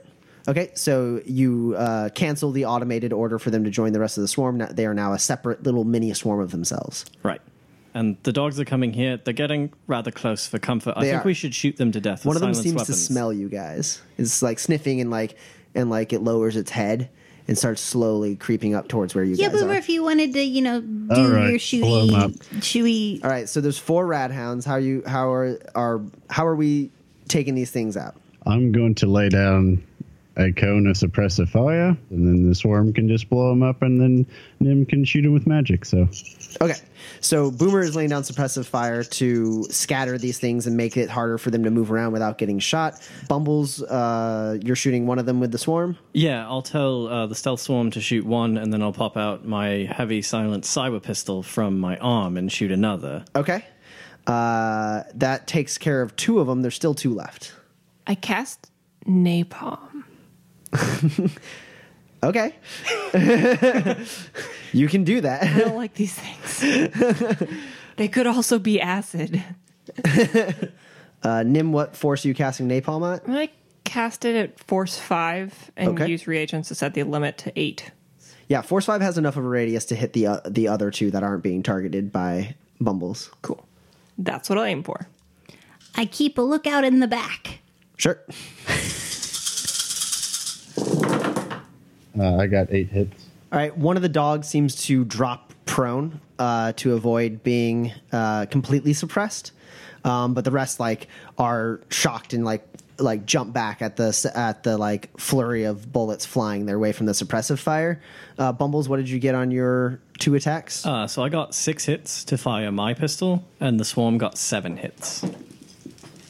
Okay, 0.48 0.70
so 0.74 1.20
you 1.24 1.74
uh, 1.78 2.08
cancel 2.10 2.50
the 2.50 2.64
automated 2.64 3.12
order 3.12 3.38
for 3.38 3.50
them 3.50 3.64
to 3.64 3.70
join 3.70 3.92
the 3.92 4.00
rest 4.00 4.18
of 4.18 4.22
the 4.22 4.28
swarm. 4.28 4.58
Now- 4.58 4.66
They 4.66 4.86
are 4.86 4.94
now 4.94 5.12
a 5.12 5.18
separate 5.18 5.62
little 5.62 5.84
mini 5.84 6.12
swarm 6.14 6.40
of 6.40 6.50
themselves. 6.50 7.04
Right. 7.22 7.40
And 7.94 8.16
the 8.22 8.32
dogs 8.32 8.58
are 8.58 8.64
coming 8.64 8.92
here. 8.92 9.18
They're 9.22 9.34
getting 9.34 9.70
rather 9.86 10.10
close 10.10 10.46
for 10.46 10.58
comfort. 10.58 10.94
I 10.96 11.00
They 11.02 11.10
think 11.10 11.24
are. 11.24 11.26
we 11.26 11.34
should 11.34 11.54
shoot 11.54 11.76
them 11.76 11.92
to 11.92 12.00
death. 12.00 12.24
One 12.24 12.34
with 12.34 12.42
of 12.42 12.46
them 12.48 12.54
silenced 12.54 12.62
seems 12.62 12.74
weapons. 12.76 12.96
to 12.98 13.04
smell 13.04 13.32
you 13.32 13.48
guys. 13.48 14.00
It's 14.18 14.42
like 14.42 14.58
sniffing 14.58 15.00
and 15.00 15.10
like 15.10 15.36
and 15.74 15.90
like 15.90 16.12
it 16.14 16.20
lowers 16.22 16.56
its 16.56 16.70
head 16.70 17.10
and 17.48 17.58
starts 17.58 17.82
slowly 17.82 18.34
creeping 18.36 18.74
up 18.74 18.88
towards 18.88 19.14
where 19.14 19.24
you 19.24 19.34
Yeah, 19.34 19.48
guys 19.50 19.60
but 19.60 19.70
are. 19.70 19.74
if 19.74 19.88
you 19.90 20.02
wanted 20.02 20.32
to, 20.32 20.42
you 20.42 20.62
know, 20.62 20.80
do 20.80 21.06
All 21.10 21.28
right, 21.30 21.72
your 21.72 21.82
blow 21.82 22.08
'em 22.08 22.14
up. 22.14 22.30
chewy, 22.60 23.18
chewy. 23.20 23.24
All 23.24 23.30
right, 23.30 23.48
so 23.48 23.60
there's 23.60 23.78
four 23.78 24.06
rad 24.06 24.30
hounds. 24.30 24.64
How 24.64 24.76
you 24.76 25.02
how 25.06 25.30
are 25.30 25.58
are 25.74 26.00
how 26.30 26.46
are 26.46 26.56
we 26.56 26.90
taking 27.28 27.54
these 27.54 27.70
things 27.70 27.96
out? 27.96 28.14
I'm 28.46 28.72
going 28.72 28.94
to 28.96 29.06
lay 29.06 29.28
down 29.28 29.82
a 30.36 30.52
cone 30.52 30.86
of 30.86 30.96
suppressive 30.96 31.48
fire, 31.48 31.96
and 32.10 32.26
then 32.26 32.48
the 32.48 32.54
swarm 32.54 32.92
can 32.92 33.08
just 33.08 33.28
blow 33.28 33.50
them 33.50 33.62
up, 33.62 33.82
and 33.82 34.00
then 34.00 34.26
Nim 34.60 34.86
can 34.86 35.04
shoot 35.04 35.22
them 35.22 35.32
with 35.32 35.46
magic. 35.46 35.84
So 35.84 36.08
Okay, 36.60 36.74
so 37.20 37.50
Boomer 37.50 37.80
is 37.80 37.96
laying 37.96 38.10
down 38.10 38.22
suppressive 38.22 38.66
fire 38.66 39.02
to 39.04 39.64
scatter 39.64 40.18
these 40.18 40.38
things 40.38 40.66
and 40.66 40.76
make 40.76 40.96
it 40.96 41.08
harder 41.08 41.38
for 41.38 41.50
them 41.50 41.64
to 41.64 41.70
move 41.70 41.90
around 41.90 42.12
without 42.12 42.38
getting 42.38 42.58
shot. 42.58 42.94
Bumbles, 43.28 43.82
uh, 43.82 44.58
you're 44.62 44.76
shooting 44.76 45.06
one 45.06 45.18
of 45.18 45.26
them 45.26 45.40
with 45.40 45.52
the 45.52 45.58
swarm. 45.58 45.96
Yeah, 46.12 46.46
I'll 46.46 46.62
tell 46.62 47.08
uh, 47.08 47.26
the 47.26 47.34
stealth 47.34 47.60
swarm 47.60 47.90
to 47.92 48.00
shoot 48.00 48.24
one, 48.26 48.58
and 48.58 48.72
then 48.72 48.82
I'll 48.82 48.92
pop 48.92 49.16
out 49.16 49.44
my 49.46 49.88
heavy 49.90 50.22
silent 50.22 50.64
cyber 50.64 51.02
pistol 51.02 51.42
from 51.42 51.78
my 51.78 51.96
arm 51.98 52.36
and 52.36 52.50
shoot 52.50 52.70
another. 52.70 53.24
Okay, 53.34 53.64
uh, 54.26 55.04
that 55.14 55.46
takes 55.46 55.78
care 55.78 56.02
of 56.02 56.14
two 56.16 56.38
of 56.38 56.46
them. 56.46 56.62
There's 56.62 56.76
still 56.76 56.94
two 56.94 57.14
left. 57.14 57.54
I 58.06 58.14
cast 58.14 58.70
napalm. 59.06 59.91
Okay, 62.24 62.54
you 64.72 64.86
can 64.88 65.02
do 65.02 65.20
that. 65.22 65.42
I 65.42 65.58
don't 65.58 65.74
like 65.74 65.94
these 65.94 66.14
things. 66.14 67.48
they 67.96 68.06
could 68.06 68.28
also 68.28 68.60
be 68.60 68.80
acid. 68.80 69.42
Uh, 71.24 71.42
Nim, 71.42 71.72
what 71.72 71.96
force 71.96 72.24
are 72.24 72.28
you 72.28 72.34
casting 72.34 72.68
napalm 72.68 73.12
at? 73.12 73.22
I 73.28 73.48
cast 73.82 74.24
it 74.24 74.36
at 74.36 74.60
force 74.60 74.96
five 75.00 75.72
and 75.76 75.88
Okay. 76.00 76.06
use 76.08 76.28
reagents 76.28 76.68
to 76.68 76.76
set 76.76 76.94
the 76.94 77.02
limit 77.02 77.38
to 77.38 77.52
eight. 77.58 77.90
Yeah, 78.48 78.62
force 78.62 78.84
five 78.86 79.00
has 79.00 79.18
enough 79.18 79.36
of 79.36 79.44
a 79.44 79.48
radius 79.48 79.84
to 79.86 79.96
hit 79.96 80.12
the 80.12 80.28
uh, 80.28 80.40
the 80.48 80.68
other 80.68 80.92
two 80.92 81.10
that 81.10 81.24
aren't 81.24 81.42
being 81.42 81.64
targeted 81.64 82.12
by 82.12 82.54
Bumbles. 82.80 83.30
Cool. 83.42 83.66
That's 84.16 84.48
what 84.48 84.58
I'll 84.58 84.64
aim 84.64 84.84
for. 84.84 85.08
I 85.96 86.04
keep 86.06 86.38
a 86.38 86.42
lookout 86.42 86.84
in 86.84 87.00
the 87.00 87.08
back. 87.08 87.58
Sure. 87.96 88.20
Uh, 92.18 92.36
I 92.36 92.46
got 92.46 92.68
eight 92.70 92.90
hits. 92.90 93.26
All 93.50 93.58
right, 93.58 93.76
one 93.76 93.96
of 93.96 94.02
the 94.02 94.08
dogs 94.08 94.48
seems 94.48 94.74
to 94.86 95.04
drop 95.04 95.52
prone 95.66 96.20
uh, 96.38 96.72
to 96.72 96.94
avoid 96.94 97.42
being 97.42 97.92
uh, 98.10 98.46
completely 98.46 98.94
suppressed, 98.94 99.52
um, 100.04 100.34
but 100.34 100.44
the 100.44 100.50
rest 100.50 100.80
like 100.80 101.06
are 101.38 101.80
shocked 101.90 102.32
and 102.32 102.44
like 102.44 102.66
like 102.98 103.26
jump 103.26 103.52
back 103.52 103.82
at 103.82 103.96
the 103.96 104.32
at 104.34 104.62
the 104.62 104.78
like 104.78 105.10
flurry 105.18 105.64
of 105.64 105.92
bullets 105.92 106.24
flying 106.24 106.66
their 106.66 106.78
way 106.78 106.92
from 106.92 107.06
the 107.06 107.12
suppressive 107.12 107.58
fire. 107.58 108.00
Uh, 108.38 108.52
Bumbles, 108.52 108.88
what 108.88 108.96
did 108.96 109.08
you 109.08 109.18
get 109.18 109.34
on 109.34 109.50
your 109.50 110.00
two 110.18 110.34
attacks? 110.34 110.86
Uh, 110.86 111.06
so 111.06 111.22
I 111.22 111.28
got 111.28 111.54
six 111.54 111.84
hits 111.84 112.24
to 112.24 112.38
fire 112.38 112.72
my 112.72 112.94
pistol, 112.94 113.44
and 113.60 113.78
the 113.78 113.84
swarm 113.84 114.18
got 114.18 114.38
seven 114.38 114.76
hits. 114.76 115.24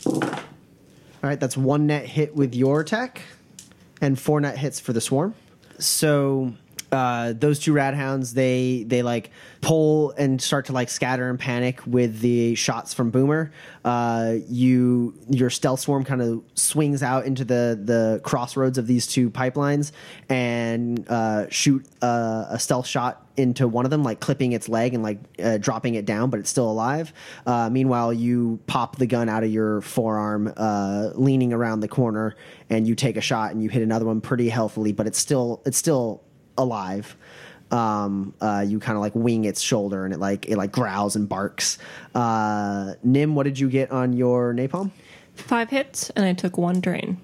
All 0.05 1.29
right, 1.29 1.39
that's 1.39 1.57
one 1.57 1.87
net 1.87 2.07
hit 2.07 2.35
with 2.35 2.55
your 2.55 2.81
attack, 2.81 3.23
and 4.01 4.19
four 4.19 4.41
net 4.41 4.59
hits 4.59 4.81
for 4.81 4.93
the 4.93 5.01
swarm. 5.01 5.35
So 5.83 6.55
uh, 6.93 7.33
those 7.33 7.59
two 7.59 7.73
rad 7.73 7.95
hounds, 7.95 8.35
they 8.35 8.85
they 8.87 9.03
like 9.03 9.31
pull 9.63 10.11
and 10.13 10.41
start 10.41 10.67
to 10.67 10.73
like 10.73 10.91
scatter 10.91 11.31
and 11.31 11.39
panic 11.39 11.81
with 11.87 12.21
the 12.21 12.55
shots 12.55 12.93
from 12.93 13.11
Boomer. 13.11 13.51
Uh, 13.83 14.35
you 14.47 15.15
your 15.31 15.49
stealth 15.49 15.81
swarm 15.81 16.05
kind 16.05 16.21
of 16.21 16.43
swings 16.55 17.03
out 17.03 17.25
into 17.25 17.47
the 17.47 17.81
the 17.83 18.21
crossroads 18.23 18.77
of 18.77 18.87
these 18.87 19.07
two 19.07 19.31
pipelines 19.31 19.93
and 20.29 21.09
uh, 21.09 21.49
shoot 21.49 21.83
a, 22.03 22.47
a 22.51 22.59
stealth 22.59 22.87
shot 22.87 23.27
into 23.39 23.67
one 23.67 23.87
of 23.87 23.91
them, 23.91 24.03
like 24.03 24.21
clipping 24.21 24.53
its 24.53 24.69
leg 24.69 24.93
and 24.93 25.03
like 25.03 25.19
uh, 25.43 25.57
dropping 25.57 25.95
it 25.95 26.05
down, 26.05 26.29
but 26.29 26.39
it's 26.41 26.51
still 26.51 26.71
alive. 26.71 27.15
Uh, 27.47 27.71
meanwhile, 27.71 28.13
you 28.13 28.61
pop 28.67 28.97
the 28.97 29.07
gun 29.07 29.31
out 29.31 29.43
of 29.43 29.51
your 29.51 29.81
forearm, 29.81 30.53
uh, 30.59 31.11
leaning 31.15 31.55
around 31.55 31.81
the 31.81 31.89
corner, 31.89 32.37
and 32.69 32.87
you 32.87 32.95
take 32.95 33.17
a 33.17 33.23
shot 33.23 33.53
and 33.53 33.63
you 33.63 33.71
hit 33.71 33.83
another 33.83 34.05
one 34.05 34.21
pretty 34.21 34.51
healthily, 34.51 34.93
but 34.93 35.07
it's 35.07 35.19
still 35.19 35.63
it's 35.65 35.79
still 35.79 36.23
alive. 36.59 37.17
Um, 37.71 38.35
uh, 38.41 38.65
you 38.67 38.79
kind 38.79 38.97
of 38.97 39.01
like 39.01 39.15
wing 39.15 39.47
its 39.47 39.63
shoulder 39.63 40.05
and 40.05 40.13
it 40.13 40.21
like 40.21 40.47
it 40.47 40.57
like 40.57 40.73
growls 40.73 41.17
and 41.17 41.29
barks. 41.29 41.79
Uh, 42.15 42.95
Nim, 43.03 43.35
what 43.35 43.45
did 43.45 43.59
you 43.59 43.71
get 43.71 43.91
on 43.91 44.13
your 44.13 44.53
napalm? 44.53 44.91
Five 45.35 45.71
hits, 45.71 46.11
and 46.11 46.25
I 46.25 46.35
took 46.35 46.59
one 46.59 46.81
drain. 46.81 47.19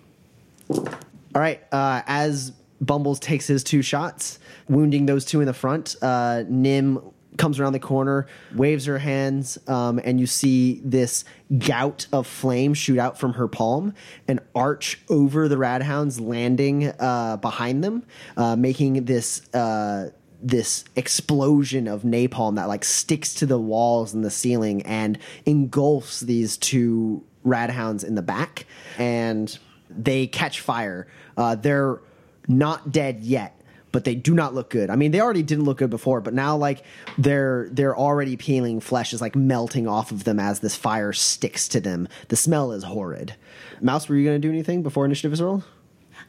All 0.71 0.87
right. 1.35 1.63
Uh, 1.71 2.03
as 2.07 2.53
Bumbles 2.81 3.21
takes 3.21 3.47
his 3.47 3.63
two 3.63 3.83
shots, 3.83 4.39
wounding 4.69 5.07
those 5.07 5.25
two 5.25 5.41
in 5.41 5.47
the 5.47 5.53
front, 5.53 5.97
uh, 6.01 6.45
Nim 6.49 7.01
comes 7.37 7.61
around 7.61 7.73
the 7.73 7.79
corner, 7.79 8.27
waves 8.55 8.87
her 8.87 8.99
hands, 8.99 9.59
um, 9.69 10.01
and 10.05 10.19
you 10.19 10.27
see 10.27 10.81
this 10.85 11.25
gout 11.59 12.07
of 12.13 12.27
flame 12.27 12.75
shoot 12.75 12.99
out 12.99 13.19
from 13.19 13.35
her 13.35 13.49
palm 13.49 13.95
and 14.27 14.41
arch 14.55 15.01
over 15.09 15.49
the 15.49 15.57
radhounds, 15.57 16.21
landing 16.21 16.89
uh, 16.99 17.37
behind 17.37 17.85
them, 17.85 18.05
uh, 18.37 18.57
making 18.57 19.05
this. 19.05 19.43
Uh, 19.55 20.11
this 20.41 20.85
explosion 20.95 21.89
of 21.89 22.03
napalm 22.03 22.55
that 22.55 22.69
like 22.69 22.85
sticks 22.85 23.35
to 23.35 23.45
the 23.45 23.59
walls 23.59 24.15
and 24.15 24.25
the 24.25 24.31
ceiling 24.31 24.83
and 24.83 25.19
engulfs 25.47 26.21
these 26.21 26.57
two 26.57 27.25
radhounds 27.45 28.05
in 28.05 28.15
the 28.15 28.23
back 28.23 28.65
and 28.99 29.59
they 29.91 30.29
catch 30.29 30.61
fire 30.61 31.09
uh, 31.37 31.57
they're 31.57 32.01
not 32.47 32.93
dead 32.93 33.25
yet 33.25 33.58
but 33.93 34.05
they 34.05 34.15
do 34.15 34.35
not 34.35 34.55
look 34.55 34.71
good 34.71 34.91
i 34.91 34.97
mean 34.97 35.11
they 35.11 35.21
already 35.21 35.43
didn't 35.43 35.65
look 35.65 35.79
good 35.79 35.91
before 35.91 36.21
but 36.21 36.35
now 36.35 36.57
like 36.57 36.85
they're 37.17 37.69
they're 37.73 37.97
already 37.97 38.37
peeling 38.37 38.81
flesh 38.81 39.13
is 39.13 39.21
like 39.21 39.35
melting 39.35 39.87
off 39.89 40.11
of 40.13 40.25
them 40.25 40.39
as 40.39 40.61
this 40.61 40.77
fire 40.77 41.13
sticks 41.13 41.69
to 41.69 41.81
them 41.81 42.07
the 42.29 42.37
smell 42.37 42.73
is 42.73 42.85
horrid 42.85 43.35
mouse 43.81 44.09
were 44.09 44.17
you 44.17 44.25
going 44.25 44.41
to 44.41 44.47
do 44.47 44.53
anything 44.53 44.83
before 44.83 45.05
initiative 45.05 45.33
is 45.33 45.41
rolled 45.43 45.65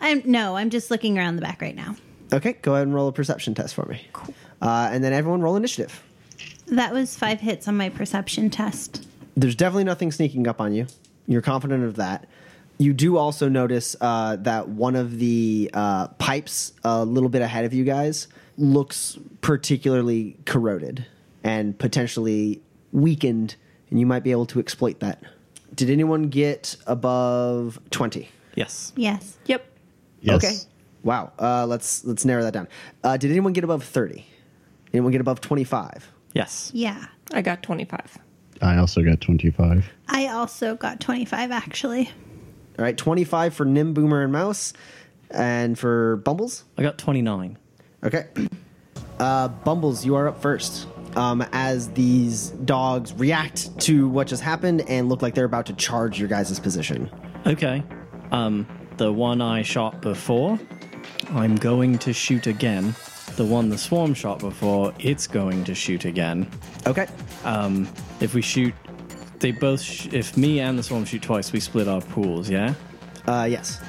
I'm 0.02 0.22
no, 0.26 0.56
I'm 0.56 0.70
just 0.70 0.90
looking 0.92 1.18
around 1.18 1.36
the 1.36 1.42
back 1.42 1.62
right 1.62 1.76
now. 1.76 1.96
okay 2.32 2.54
go 2.62 2.74
ahead 2.76 2.88
and 2.88 2.94
roll 2.96 3.08
a 3.08 3.12
perception 3.12 3.54
test 3.56 3.74
for 3.76 3.86
me 3.86 4.08
uh, 4.62 4.90
and 4.92 5.04
then 5.04 5.14
everyone 5.14 5.42
roll 5.42 5.56
initiative 5.56 6.02
That 6.68 6.94
was 6.94 7.16
five 7.18 7.40
hits 7.42 7.68
on 7.68 7.76
my 7.76 7.90
perception 7.90 8.50
test. 8.50 9.06
there's 9.36 9.56
definitely 9.56 9.86
nothing 9.86 10.12
sneaking 10.12 10.48
up 10.48 10.62
on 10.62 10.74
you. 10.74 10.88
You're 11.28 11.42
confident 11.42 11.84
of 11.84 11.96
that. 11.98 12.28
You 12.82 12.94
do 12.94 13.18
also 13.18 13.50
notice 13.50 13.98
uh, 14.00 14.38
that 14.38 14.70
one 14.70 14.96
of 14.96 15.20
the 15.20 15.70
uh, 15.74 16.08
pipes 16.08 16.72
a 16.86 17.04
little 17.04 17.28
bit 17.28 17.42
ahead 17.42 17.66
of 17.66 17.74
you 17.74 17.84
guys 17.84 18.30
looks 18.58 19.18
particularly 19.42 20.38
corroded 20.46 21.06
and 21.44 21.78
potentially 21.78 22.62
weakened, 22.94 23.58
and 23.90 24.00
you 24.00 24.06
might 24.06 24.24
be 24.24 24.32
able 24.32 24.46
to 24.46 24.60
exploit 24.60 25.02
that. 25.02 25.22
Did 25.76 25.90
anyone 25.90 26.30
get 26.30 26.78
above 26.88 27.80
20? 27.92 28.30
Yes. 28.56 28.94
Yes. 28.96 29.38
Yep. 29.46 29.66
Yes. 30.22 30.36
Okay. 30.38 30.56
Wow. 31.04 31.34
Uh, 31.38 31.66
let's 31.66 32.06
let's 32.06 32.24
narrow 32.24 32.44
that 32.44 32.54
down. 32.54 32.70
Uh, 33.04 33.18
did 33.18 33.30
anyone 33.30 33.52
get 33.52 33.66
above 33.66 33.84
30? 33.84 34.26
Anyone 34.94 35.12
get 35.12 35.22
above 35.22 35.42
25? 35.42 36.12
Yes. 36.34 36.72
Yeah. 36.74 37.08
I 37.34 37.42
got 37.42 37.62
25. 37.62 38.18
I 38.62 38.78
also 38.78 39.04
got 39.04 39.20
25. 39.20 39.90
I 40.08 40.28
also 40.28 40.76
got 40.76 41.00
25 41.00 41.52
actually. 41.52 42.10
All 42.80 42.86
right, 42.86 42.98
25 42.98 43.54
for 43.54 43.66
Nim, 43.66 43.94
Boomer, 43.94 44.24
and 44.24 44.32
Mouse. 44.32 44.72
And 45.30 45.78
for 45.78 46.16
Bumbles? 46.16 46.64
I 46.78 46.82
got 46.82 46.98
29. 46.98 47.58
Okay. 48.06 48.28
Uh, 49.20 49.50
Bumbles, 49.50 50.06
you 50.06 50.16
are 50.16 50.30
up 50.30 50.42
first. 50.42 50.88
Um, 51.18 51.46
as 51.52 51.90
these 51.90 52.52
dogs 52.52 53.12
react 53.16 53.78
to 53.82 54.08
what 54.08 54.28
just 54.28 54.42
happened 54.42 54.86
and 54.88 55.10
look 55.10 55.22
like 55.22 55.36
they're 55.36 55.44
about 55.44 55.66
to 55.66 55.74
charge 55.74 56.18
your 56.18 56.30
guys' 56.30 56.58
position. 56.58 57.10
Okay. 57.46 57.84
Um, 58.32 58.66
the 58.96 59.12
one 59.12 59.42
I 59.42 59.62
shot 59.62 60.00
before, 60.00 60.58
I'm 61.32 61.58
going 61.58 61.98
to 61.98 62.14
shoot 62.14 62.48
again. 62.48 62.96
The 63.36 63.44
one 63.44 63.68
the 63.68 63.78
swarm 63.78 64.14
shot 64.14 64.40
before, 64.40 64.94
it's 65.00 65.28
going 65.28 65.66
to 65.66 65.76
shoot 65.76 66.06
again. 66.06 66.50
Okay. 66.88 67.08
Um, 67.44 67.90
if 68.22 68.34
we 68.34 68.42
shoot, 68.42 68.74
they 69.40 69.52
both. 69.52 69.82
Sh- 69.82 70.08
if 70.12 70.38
me 70.38 70.60
and 70.60 70.78
the 70.78 70.84
swarm 70.84 71.06
shoot 71.06 71.22
twice, 71.22 71.52
we 71.52 71.60
split 71.60 71.88
our 71.88 72.02
pools. 72.02 72.50
Yeah. 72.50 72.74
Uh, 73.28 73.48
yes. 73.50 73.82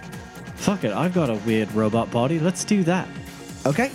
Fuck 0.57 0.85
it. 0.85 0.93
I've 0.93 1.15
got 1.15 1.31
a 1.31 1.35
weird 1.47 1.73
robot 1.73 2.11
body. 2.11 2.39
Let's 2.39 2.65
do 2.65 2.83
that. 2.85 3.09
Okay. 3.67 3.91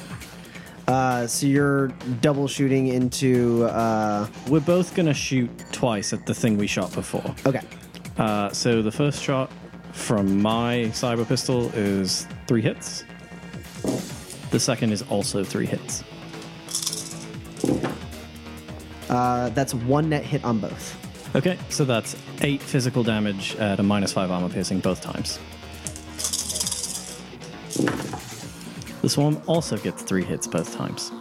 Uh, 0.88 1.26
so 1.28 1.48
you're 1.48 1.88
double 2.22 2.48
shooting 2.48 2.88
into. 2.88 3.64
Uh, 3.66 4.28
We're 4.50 4.60
both 4.60 4.94
gonna 4.96 5.14
shoot 5.14 5.50
twice 5.72 6.14
at 6.14 6.26
the 6.26 6.34
thing 6.34 6.58
we 6.58 6.68
shot 6.68 6.94
before. 6.94 7.34
okay. 7.46 7.62
Uh, 8.18 8.50
so 8.52 8.82
the 8.82 8.92
first 8.92 9.22
shot 9.22 9.52
from 9.92 10.42
my 10.42 10.86
cyber 10.94 11.28
pistol 11.28 11.70
is 11.74 12.28
three 12.48 12.62
hits. 12.62 13.04
The 14.52 14.60
second 14.60 14.92
is 14.94 15.02
also 15.04 15.44
three 15.44 15.66
hits. 15.66 16.04
Uh, 19.10 19.50
that's 19.50 19.74
one 19.74 20.10
net 20.10 20.24
hit 20.24 20.44
on 20.44 20.60
both. 20.60 20.98
Okay, 21.36 21.60
so 21.68 21.84
that's 21.84 22.16
eight 22.44 22.62
physical 22.62 23.04
damage 23.04 23.58
at 23.58 23.78
a 23.82 23.84
minus 23.84 24.14
five 24.14 24.32
armor 24.32 24.48
piercing 24.48 24.80
both 24.80 25.02
times. 25.02 25.38
The 29.02 29.10
swarm 29.10 29.42
also 29.46 29.76
gets 29.76 30.02
three 30.02 30.24
hits 30.24 30.48
both 30.48 30.74
times. 30.74 31.12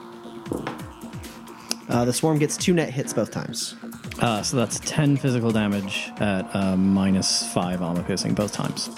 Uh, 1.89 2.05
the 2.05 2.13
swarm 2.13 2.39
gets 2.39 2.57
two 2.57 2.75
net 2.75 2.91
hits 2.91 3.13
both 3.13 3.33
times. 3.33 3.75
Uh, 4.21 4.41
so 4.41 4.57
that's 4.57 4.79
10 4.81 5.17
physical 5.17 5.51
damage 5.51 6.13
at 6.19 6.49
uh, 6.55 6.77
minus 6.77 7.53
5 7.53 7.83
armor 7.83 8.05
piercing 8.05 8.35
both 8.35 8.53
times. 8.53 8.89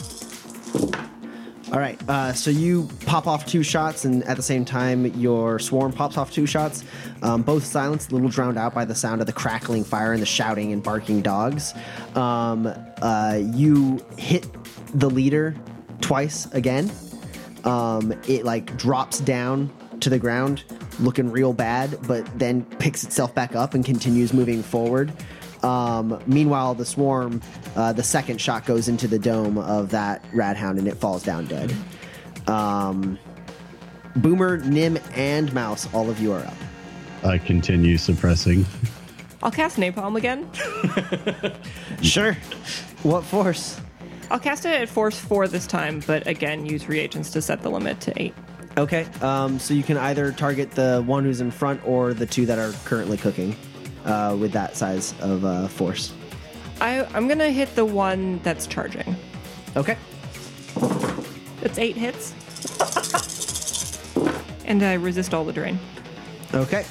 All 1.72 1.80
right. 1.80 2.00
Uh, 2.08 2.32
so 2.32 2.50
you 2.50 2.88
pop 3.06 3.26
off 3.26 3.44
two 3.44 3.64
shots, 3.64 4.04
and 4.04 4.22
at 4.24 4.36
the 4.36 4.42
same 4.42 4.64
time, 4.64 5.06
your 5.18 5.58
swarm 5.58 5.92
pops 5.92 6.16
off 6.16 6.32
two 6.32 6.46
shots. 6.46 6.84
Um, 7.22 7.42
both 7.42 7.64
silenced, 7.64 8.12
a 8.12 8.14
little 8.14 8.28
drowned 8.28 8.56
out 8.56 8.72
by 8.72 8.84
the 8.84 8.94
sound 8.94 9.20
of 9.20 9.26
the 9.26 9.32
crackling 9.32 9.82
fire 9.82 10.12
and 10.12 10.22
the 10.22 10.26
shouting 10.26 10.72
and 10.72 10.80
barking 10.80 11.22
dogs. 11.22 11.74
Um, 12.14 12.72
uh, 13.02 13.40
you 13.52 14.04
hit 14.16 14.46
the 14.94 15.10
leader 15.10 15.56
twice 16.00 16.46
again. 16.52 16.90
Um, 17.64 18.12
it 18.28 18.44
like 18.44 18.76
drops 18.76 19.18
down 19.18 19.72
to 20.00 20.08
the 20.08 20.20
ground, 20.20 20.62
looking 21.00 21.32
real 21.32 21.52
bad, 21.52 21.98
but 22.06 22.26
then 22.38 22.64
picks 22.64 23.02
itself 23.02 23.34
back 23.34 23.56
up 23.56 23.74
and 23.74 23.84
continues 23.84 24.32
moving 24.32 24.62
forward. 24.62 25.12
Um, 25.62 26.22
meanwhile, 26.26 26.74
the 26.74 26.84
swarm, 26.84 27.40
uh, 27.74 27.92
the 27.92 28.02
second 28.02 28.40
shot 28.40 28.66
goes 28.66 28.88
into 28.88 29.08
the 29.08 29.18
dome 29.18 29.58
of 29.58 29.90
that 29.90 30.24
rad 30.32 30.56
hound 30.56 30.78
and 30.78 30.86
it 30.86 30.96
falls 30.96 31.22
down 31.22 31.46
dead. 31.46 31.74
Um, 32.46 33.18
Boomer, 34.16 34.58
Nim, 34.58 34.98
and 35.14 35.52
Mouse, 35.52 35.92
all 35.92 36.08
of 36.08 36.20
you 36.20 36.32
are 36.32 36.40
up. 36.40 36.54
I 37.24 37.38
continue 37.38 37.98
suppressing. 37.98 38.64
I'll 39.42 39.50
cast 39.50 39.76
Napalm 39.76 40.16
again. 40.16 40.48
Sure. 42.02 42.34
What 43.02 43.24
force? 43.24 43.80
I'll 44.30 44.38
cast 44.38 44.66
it 44.66 44.80
at 44.80 44.88
force 44.88 45.18
four 45.18 45.48
this 45.48 45.66
time, 45.66 46.02
but 46.06 46.26
again, 46.26 46.66
use 46.66 46.88
reagents 46.88 47.30
to 47.30 47.42
set 47.42 47.62
the 47.62 47.70
limit 47.70 48.00
to 48.00 48.22
eight. 48.22 48.34
Okay. 48.76 49.06
Um, 49.22 49.58
so 49.58 49.72
you 49.72 49.82
can 49.82 49.96
either 49.96 50.32
target 50.32 50.72
the 50.72 51.02
one 51.06 51.24
who's 51.24 51.40
in 51.40 51.50
front 51.50 51.80
or 51.86 52.12
the 52.12 52.26
two 52.26 52.44
that 52.46 52.58
are 52.58 52.72
currently 52.84 53.16
cooking 53.16 53.56
uh, 54.06 54.36
with 54.38 54.52
that 54.52 54.76
size 54.76 55.14
of 55.20 55.44
uh, 55.44 55.68
force. 55.68 56.12
I, 56.80 57.04
I'm 57.14 57.28
gonna 57.28 57.50
hit 57.50 57.74
the 57.74 57.84
one 57.84 58.40
that's 58.42 58.66
charging. 58.66 59.16
Okay. 59.76 59.96
It's 61.62 61.78
eight 61.78 61.96
hits. 61.96 62.32
and 64.64 64.82
I 64.82 64.94
resist 64.94 65.34
all 65.34 65.44
the 65.44 65.52
drain. 65.52 65.78
Okay. 66.54 66.84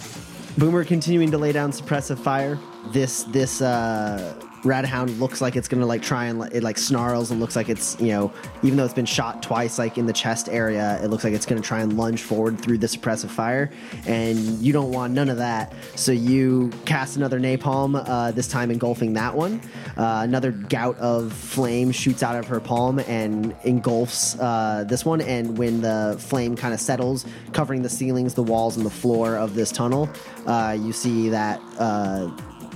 Boomer 0.58 0.84
continuing 0.84 1.32
to 1.32 1.38
lay 1.38 1.52
down 1.52 1.72
suppressive 1.72 2.20
fire. 2.20 2.60
This 2.92 3.24
this 3.24 3.62
uh 3.62 4.40
Radhound 4.66 5.20
looks 5.20 5.42
like 5.42 5.56
it's 5.56 5.68
gonna 5.68 5.86
like 5.86 6.02
try 6.02 6.26
and 6.26 6.44
it 6.54 6.64
like 6.64 6.78
snarls 6.78 7.32
and 7.32 7.40
looks 7.40 7.56
like 7.56 7.70
it's 7.70 8.00
you 8.00 8.08
know 8.08 8.34
even 8.64 8.78
though 8.78 8.86
it's 8.86 8.94
been 8.94 9.06
shot 9.06 9.42
twice 9.42 9.78
like 9.78 9.98
in 9.98 10.06
the 10.06 10.14
chest 10.14 10.50
area 10.50 11.00
it 11.04 11.08
looks 11.08 11.24
like 11.24 11.34
it's 11.34 11.46
gonna 11.46 11.62
try 11.62 11.82
and 11.82 11.98
lunge 11.98 12.22
forward 12.22 12.60
through 12.60 12.78
the 12.78 12.88
suppressive 12.88 13.30
fire. 13.30 13.72
And 14.06 14.38
you 14.60 14.74
don't 14.74 14.92
want 14.92 15.14
none 15.14 15.30
of 15.30 15.38
that. 15.38 15.74
So 15.96 16.12
you 16.12 16.72
cast 16.86 17.16
another 17.16 17.40
napalm 17.40 18.04
uh, 18.08 18.32
this 18.32 18.48
time 18.48 18.72
engulfing 18.72 19.14
that 19.14 19.36
one. 19.36 19.62
Uh, 19.98 20.22
another 20.24 20.52
gout 20.52 20.98
of 20.98 21.32
flame 21.32 21.92
shoots 21.92 22.24
out 22.24 22.36
of 22.36 22.48
her 22.48 22.60
palm 22.60 23.00
and 23.00 23.56
engulfs 23.64 24.38
uh, 24.40 24.84
this 24.88 25.06
one. 25.06 25.22
And 25.22 25.58
when 25.58 25.82
the 25.82 26.18
flame 26.20 26.56
kind 26.56 26.74
of 26.74 26.80
settles 26.80 27.26
covering 27.54 27.82
the 27.82 27.90
ceilings 27.90 28.34
the 28.34 28.44
walls 28.44 28.78
and 28.78 28.86
the 28.86 28.90
floor 28.92 29.38
of 29.38 29.56
this 29.56 29.72
tunnel 29.72 30.10
uh, 30.46 30.78
you 30.80 30.94
see 30.94 31.30
that 31.30 31.62
uh, 31.78 32.30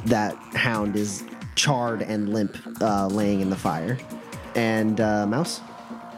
that 0.05 0.35
hound 0.53 0.95
is 0.95 1.23
charred 1.63 2.01
and 2.01 2.29
limp, 2.33 2.57
uh, 2.81 3.07
laying 3.07 3.41
in 3.41 3.49
the 3.49 3.55
fire. 3.55 3.97
And 4.55 5.01
uh, 5.01 5.27
Mouse. 5.27 5.59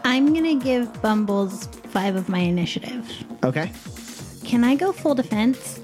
I'm 0.04 0.34
gonna 0.34 0.56
give 0.56 1.02
Bumbles 1.02 1.66
five 1.88 2.16
of 2.16 2.30
my 2.30 2.40
initiative. 2.40 3.10
Okay, 3.44 3.72
Can 4.44 4.64
I 4.64 4.76
go 4.76 4.92
full 4.92 5.16
defense? 5.16 5.80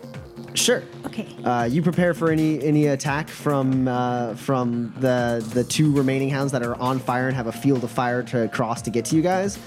sure. 0.54 0.84
Okay. 1.06 1.28
Uh, 1.44 1.66
you 1.66 1.82
prepare 1.84 2.14
for 2.16 2.32
any 2.32 2.64
any 2.64 2.88
attack 2.88 3.30
from 3.30 3.88
uh, 3.88 4.36
from 4.36 4.94
the 5.00 5.44
the 5.54 5.64
two 5.64 5.92
remaining 5.92 6.30
hounds 6.30 6.52
that 6.52 6.64
are 6.64 6.76
on 6.76 7.00
fire 7.00 7.28
and 7.28 7.36
have 7.36 7.48
a 7.48 7.52
field 7.52 7.84
of 7.84 7.92
fire 7.92 8.22
to 8.24 8.48
cross 8.50 8.82
to 8.84 8.90
get 8.92 9.06
to 9.06 9.16
you 9.16 9.22
guys. 9.22 9.58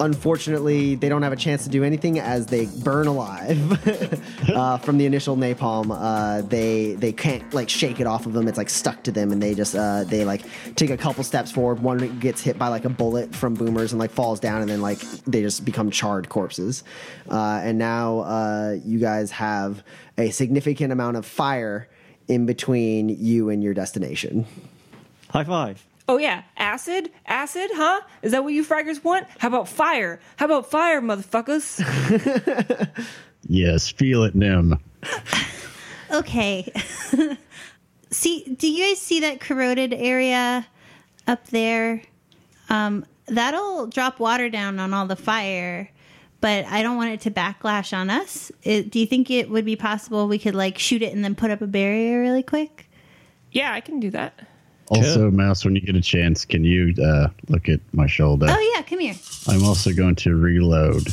Unfortunately, 0.00 0.94
they 0.94 1.08
don't 1.08 1.22
have 1.22 1.32
a 1.32 1.36
chance 1.36 1.64
to 1.64 1.70
do 1.70 1.82
anything 1.82 2.18
as 2.20 2.46
they 2.46 2.66
burn 2.66 3.06
alive 3.06 4.48
uh, 4.48 4.78
from 4.78 4.98
the 4.98 5.06
initial 5.06 5.36
napalm. 5.36 5.90
Uh, 5.90 6.42
they 6.42 6.94
they 6.94 7.12
can't 7.12 7.52
like 7.52 7.68
shake 7.68 7.98
it 8.00 8.06
off 8.06 8.26
of 8.26 8.32
them. 8.32 8.46
It's 8.46 8.58
like 8.58 8.70
stuck 8.70 9.02
to 9.04 9.12
them, 9.12 9.32
and 9.32 9.42
they 9.42 9.54
just 9.54 9.74
uh, 9.74 10.04
they 10.04 10.24
like 10.24 10.42
take 10.76 10.90
a 10.90 10.96
couple 10.96 11.24
steps 11.24 11.50
forward. 11.50 11.80
One 11.80 12.18
gets 12.20 12.40
hit 12.40 12.58
by 12.58 12.68
like 12.68 12.84
a 12.84 12.88
bullet 12.90 13.34
from 13.34 13.54
boomers 13.54 13.92
and 13.92 13.98
like 13.98 14.10
falls 14.10 14.38
down, 14.38 14.60
and 14.60 14.70
then 14.70 14.80
like 14.80 15.00
they 15.26 15.42
just 15.42 15.64
become 15.64 15.90
charred 15.90 16.28
corpses. 16.28 16.84
Uh, 17.28 17.60
and 17.62 17.78
now 17.78 18.20
uh, 18.20 18.76
you 18.84 18.98
guys 18.98 19.30
have 19.32 19.82
a 20.16 20.30
significant 20.30 20.92
amount 20.92 21.16
of 21.16 21.26
fire 21.26 21.88
in 22.28 22.46
between 22.46 23.08
you 23.08 23.48
and 23.50 23.62
your 23.62 23.74
destination. 23.74 24.46
High 25.30 25.44
five. 25.44 25.87
Oh 26.08 26.16
yeah, 26.16 26.42
acid? 26.56 27.10
Acid, 27.26 27.70
huh? 27.74 28.00
Is 28.22 28.32
that 28.32 28.42
what 28.42 28.54
you 28.54 28.64
fraggers 28.64 29.04
want? 29.04 29.26
How 29.38 29.48
about 29.48 29.68
fire? 29.68 30.20
How 30.36 30.46
about 30.46 30.70
fire, 30.70 31.00
motherfuckers? 31.02 31.84
Yes, 33.46 33.88
feel 33.88 34.24
it, 34.24 34.34
Nim. 34.34 34.78
Okay. 36.10 36.70
see, 38.10 38.44
do 38.58 38.70
you 38.70 38.88
guys 38.88 39.00
see 39.00 39.20
that 39.20 39.40
corroded 39.40 39.94
area 39.94 40.66
up 41.26 41.46
there? 41.48 42.02
Um, 42.68 43.06
that'll 43.26 43.86
drop 43.86 44.18
water 44.18 44.50
down 44.50 44.78
on 44.78 44.92
all 44.92 45.06
the 45.06 45.16
fire, 45.16 45.90
but 46.40 46.66
I 46.66 46.82
don't 46.82 46.96
want 46.96 47.10
it 47.10 47.20
to 47.22 47.30
backlash 47.30 47.96
on 47.96 48.10
us. 48.10 48.52
It, 48.62 48.90
do 48.90 48.98
you 48.98 49.06
think 49.06 49.30
it 49.30 49.48
would 49.50 49.64
be 49.64 49.76
possible 49.76 50.28
we 50.28 50.38
could 50.38 50.54
like 50.54 50.78
shoot 50.78 51.02
it 51.02 51.14
and 51.14 51.24
then 51.24 51.34
put 51.34 51.50
up 51.50 51.62
a 51.62 51.66
barrier 51.66 52.20
really 52.20 52.42
quick? 52.42 52.84
yeah, 53.50 53.72
I 53.72 53.80
can 53.80 53.98
do 53.98 54.10
that. 54.10 54.46
Also, 54.90 55.30
Mouse, 55.30 55.64
when 55.64 55.74
you 55.74 55.80
get 55.80 55.96
a 55.96 56.00
chance, 56.00 56.44
can 56.44 56.64
you 56.64 56.94
uh, 57.02 57.28
look 57.48 57.68
at 57.68 57.80
my 57.92 58.06
shoulder? 58.06 58.46
Oh 58.48 58.72
yeah, 58.74 58.82
come 58.82 59.00
here. 59.00 59.14
I'm 59.46 59.64
also 59.64 59.92
going 59.92 60.14
to 60.16 60.34
reload. 60.34 61.08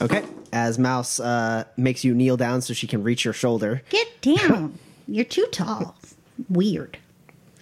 Okay. 0.00 0.22
As 0.52 0.78
Mouse 0.78 1.18
uh, 1.18 1.64
makes 1.76 2.04
you 2.04 2.14
kneel 2.14 2.36
down 2.36 2.60
so 2.60 2.74
she 2.74 2.86
can 2.86 3.02
reach 3.02 3.24
your 3.24 3.34
shoulder. 3.34 3.82
Get 3.90 4.20
down. 4.20 4.78
You're 5.08 5.24
too 5.24 5.46
tall. 5.52 5.96
Weird. 6.50 6.98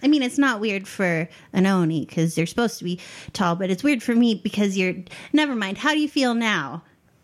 I 0.03 0.07
mean, 0.07 0.21
it's 0.21 0.37
not 0.37 0.59
weird 0.59 0.87
for 0.87 1.27
an 1.53 1.65
Oni 1.65 2.05
because 2.05 2.35
they're 2.35 2.45
supposed 2.45 2.77
to 2.79 2.83
be 2.83 2.99
tall, 3.33 3.55
but 3.55 3.69
it's 3.69 3.83
weird 3.83 4.03
for 4.03 4.13
me 4.13 4.35
because 4.35 4.77
you're. 4.77 4.93
Never 5.33 5.55
mind. 5.55 5.77
How 5.77 5.93
do 5.93 5.99
you 5.99 6.09
feel 6.09 6.35
now? 6.35 6.83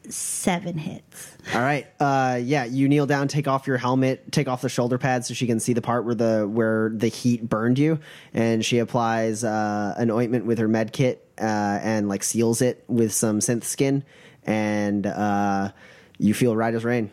Seven 0.10 0.78
hits. 0.78 1.38
All 1.54 1.62
right. 1.62 1.88
Uh, 2.00 2.40
yeah, 2.42 2.66
you 2.66 2.90
kneel 2.90 3.06
down, 3.06 3.28
take 3.28 3.48
off 3.48 3.68
your 3.68 3.78
helmet, 3.78 4.32
take 4.32 4.48
off 4.48 4.62
the 4.62 4.70
shoulder 4.70 4.98
pads 4.98 5.28
so 5.28 5.34
she 5.34 5.46
can 5.46 5.60
see 5.60 5.74
the 5.74 5.82
part 5.82 6.06
where 6.06 6.16
the 6.16 6.48
where 6.48 6.90
the 6.90 7.08
heat 7.08 7.48
burned 7.48 7.78
you, 7.78 8.00
and 8.34 8.66
she 8.66 8.80
applies 8.80 9.44
uh, 9.44 9.94
an 9.98 10.10
ointment 10.10 10.46
with 10.46 10.58
her 10.58 10.68
med 10.68 10.92
kit 10.92 11.28
uh, 11.40 11.44
and 11.44 12.10
like 12.10 12.24
seals 12.24 12.62
it 12.62 12.84
with 12.88 13.14
some 13.14 13.40
synth 13.40 13.64
skin, 13.64 14.04
and 14.44 15.06
uh, 15.06 15.72
you 16.18 16.34
feel 16.34 16.56
right 16.56 16.74
as 16.74 16.84
rain. 16.84 17.12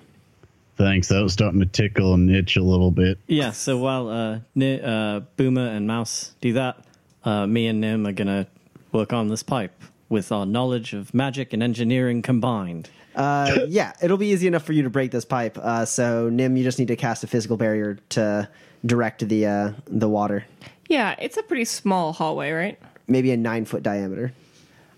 Thanks. 0.77 1.09
That 1.09 1.23
was 1.23 1.33
starting 1.33 1.61
to 1.61 1.67
tickle 1.67 2.15
and 2.15 2.31
itch 2.31 2.57
a 2.57 2.63
little 2.63 2.91
bit. 2.91 3.19
Yeah, 3.27 3.51
so 3.51 3.77
while 3.79 4.09
uh, 4.09 4.41
Ni- 4.55 4.81
uh, 4.81 5.21
Boomer 5.37 5.67
and 5.67 5.87
Mouse 5.87 6.35
do 6.41 6.53
that, 6.55 6.85
uh, 7.25 7.47
me 7.47 7.67
and 7.67 7.81
Nim 7.81 8.07
are 8.07 8.13
going 8.13 8.29
to 8.29 8.47
work 8.93 9.13
on 9.13 9.29
this 9.29 9.43
pipe 9.43 9.73
with 10.09 10.33
our 10.33 10.47
knowledge 10.47 10.95
of 10.95 11.13
magic 11.13 11.53
and 11.53 11.63
engineering 11.63 12.23
combined. 12.23 12.91
Uh, 13.15 13.61
yeah, 13.69 13.93
it'll 14.03 14.17
be 14.17 14.29
easy 14.29 14.47
enough 14.47 14.65
for 14.65 14.73
you 14.73 14.83
to 14.83 14.91
break 14.91 15.11
this 15.11 15.25
pipe. 15.25 15.59
Uh, 15.59 15.85
so 15.85 16.29
Nim, 16.29 16.57
you 16.57 16.65
just 16.65 16.79
need 16.79 16.89
to 16.89 16.97
cast 16.97 17.25
a 17.25 17.27
physical 17.27 17.57
barrier 17.57 17.99
to 18.11 18.49
direct 18.87 19.29
the 19.29 19.47
uh, 19.47 19.73
the 19.87 20.09
water. 20.09 20.45
Yeah, 20.89 21.15
it's 21.19 21.37
a 21.37 21.43
pretty 21.43 21.65
small 21.65 22.13
hallway, 22.13 22.53
right? 22.53 22.79
Maybe 23.07 23.31
a 23.33 23.37
nine 23.37 23.65
foot 23.65 23.83
diameter. 23.83 24.33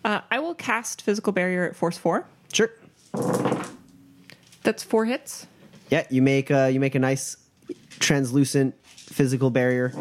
Uh, 0.04 0.20
I 0.30 0.38
will 0.38 0.54
cast 0.54 1.02
physical 1.02 1.32
barrier 1.32 1.64
at 1.68 1.76
force 1.76 1.98
four. 1.98 2.26
Sure. 2.52 2.70
That's 4.62 4.82
four 4.82 5.04
hits. 5.04 5.46
Yeah, 5.90 6.06
you 6.10 6.22
make 6.22 6.50
uh, 6.50 6.66
you 6.72 6.80
make 6.80 6.94
a 6.94 6.98
nice 6.98 7.36
translucent 7.98 8.74
physical 8.84 9.50
barrier. 9.50 9.92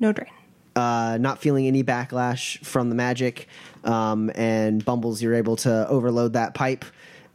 No 0.00 0.12
drain. 0.12 0.30
Uh, 0.74 1.18
not 1.20 1.40
feeling 1.40 1.66
any 1.66 1.84
backlash 1.84 2.58
from 2.64 2.88
the 2.88 2.96
magic, 2.96 3.46
um, 3.84 4.30
and 4.34 4.84
Bumbles, 4.84 5.22
you're 5.22 5.34
able 5.34 5.56
to 5.56 5.88
overload 5.88 6.32
that 6.34 6.54
pipe, 6.54 6.84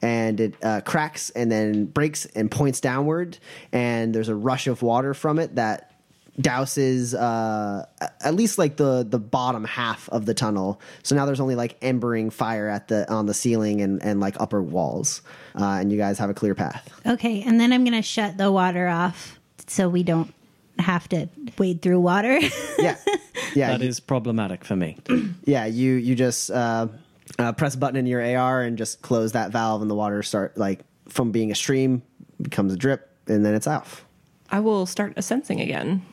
and 0.02 0.39
it 0.39 0.56
uh, 0.64 0.82
cracks 0.82 1.30
and 1.32 1.52
then 1.52 1.86
breaks 1.86 2.26
and 2.26 2.50
points 2.50 2.80
downward, 2.80 3.38
and 3.72 4.14
there's 4.14 4.30
a 4.30 4.36
rush 4.36 4.68
of 4.68 4.82
water 4.82 5.14
from 5.14 5.39
it 5.39 5.56
that 5.56 5.86
douses 6.39 7.14
uh, 7.20 7.86
at 8.22 8.34
least 8.34 8.58
like 8.58 8.78
the 8.78 9.06
the 9.08 9.20
bottom 9.20 9.66
half 9.66 10.08
of 10.10 10.26
the 10.26 10.34
tunnel. 10.34 10.80
So 11.04 11.16
now 11.16 11.26
there's 11.26 11.41
only 11.41 11.56
like 11.56 11.80
embering 11.82 12.32
fire 12.32 12.70
at 12.70 12.88
the 12.88 13.12
on 13.12 13.26
the 13.26 13.34
ceiling 13.34 13.82
and 13.82 14.02
and 14.02 14.20
like 14.20 14.39
upper 14.39 14.62
walls, 14.62 15.22
uh, 15.60 15.64
and 15.64 15.91
you 15.91 15.97
guys 15.97 16.18
have 16.20 16.30
a 16.30 16.34
clear 16.34 16.56
path. 16.56 16.89
Okay, 17.06 17.41
and 17.43 17.60
then 17.60 17.74
I'm 17.74 17.84
to 17.86 18.02
shut 18.02 18.38
the 18.38 18.52
water 18.52 18.88
off 18.88 19.39
so 19.68 19.89
we 19.89 20.04
don't 20.04 20.34
have 20.80 21.08
to 21.10 21.30
wade 21.58 21.82
through 21.82 22.00
water. 22.00 22.40
Yeah, 22.80 22.96
yeah. 23.56 23.72
That 23.72 23.82
is 23.82 24.00
problematic 24.00 24.64
for 24.64 24.76
me. 24.76 24.98
Yeah, 25.44 25.66
you 25.66 25.94
you 25.94 26.16
just 26.16 26.50
uh, 26.52 26.88
uh, 27.38 27.52
press 27.54 27.76
a 27.76 27.78
button 27.78 27.98
in 27.98 28.06
your 28.06 28.22
AR 28.38 28.62
and 28.62 28.78
just 28.78 29.02
close 29.02 29.34
that 29.34 29.52
valve, 29.52 29.82
and 29.82 29.90
the 29.92 29.96
water 29.96 30.24
start 30.24 30.58
like 30.58 30.82
from 31.08 31.32
being 31.32 31.52
a 31.52 31.56
stream 31.56 32.02
becomes 32.42 32.74
a 32.74 32.78
drip, 32.78 33.10
and 33.28 33.44
then 33.46 33.54
it's 33.56 33.68
off. 33.68 34.06
I 34.52 34.60
will 34.60 34.86
start 34.86 35.14
assensing 35.18 35.60
again. 35.60 36.04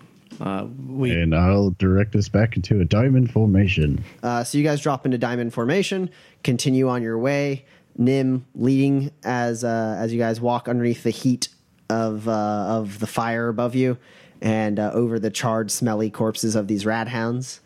Uh, 0.41 0.67
we 0.89 1.11
And 1.13 1.35
I'll 1.35 1.71
direct 1.71 2.15
us 2.17 2.29
back 2.29 2.57
into 2.57 2.81
a 2.81 2.85
diamond 2.85 3.31
formation. 3.31 4.05
Uh, 4.23 4.45
so 4.45 4.59
you 4.59 4.65
guys 4.65 4.81
drop 4.81 5.07
into 5.07 5.19
diamond 5.19 5.55
formation, 5.55 6.11
continue 6.43 6.89
on 6.89 7.03
your 7.03 7.19
way. 7.19 7.65
Nim 7.99 8.45
leading 8.55 9.11
as 9.25 9.65
uh, 9.65 9.97
as 9.99 10.13
you 10.13 10.19
guys 10.19 10.41
walk 10.41 10.69
underneath 10.69 11.03
the 11.03 11.11
heat 11.11 11.49
of 11.89 12.29
uh, 12.29 12.33
of 12.33 12.99
the 12.99 13.07
fire 13.07 13.49
above 13.49 13.75
you, 13.75 13.97
and 14.41 14.79
uh, 14.79 14.91
over 14.93 15.19
the 15.19 15.31
charred, 15.31 15.71
smelly 15.71 16.11
corpses 16.11 16.55
of 16.55 16.69
these 16.69 16.85
radhounds. 16.85 17.61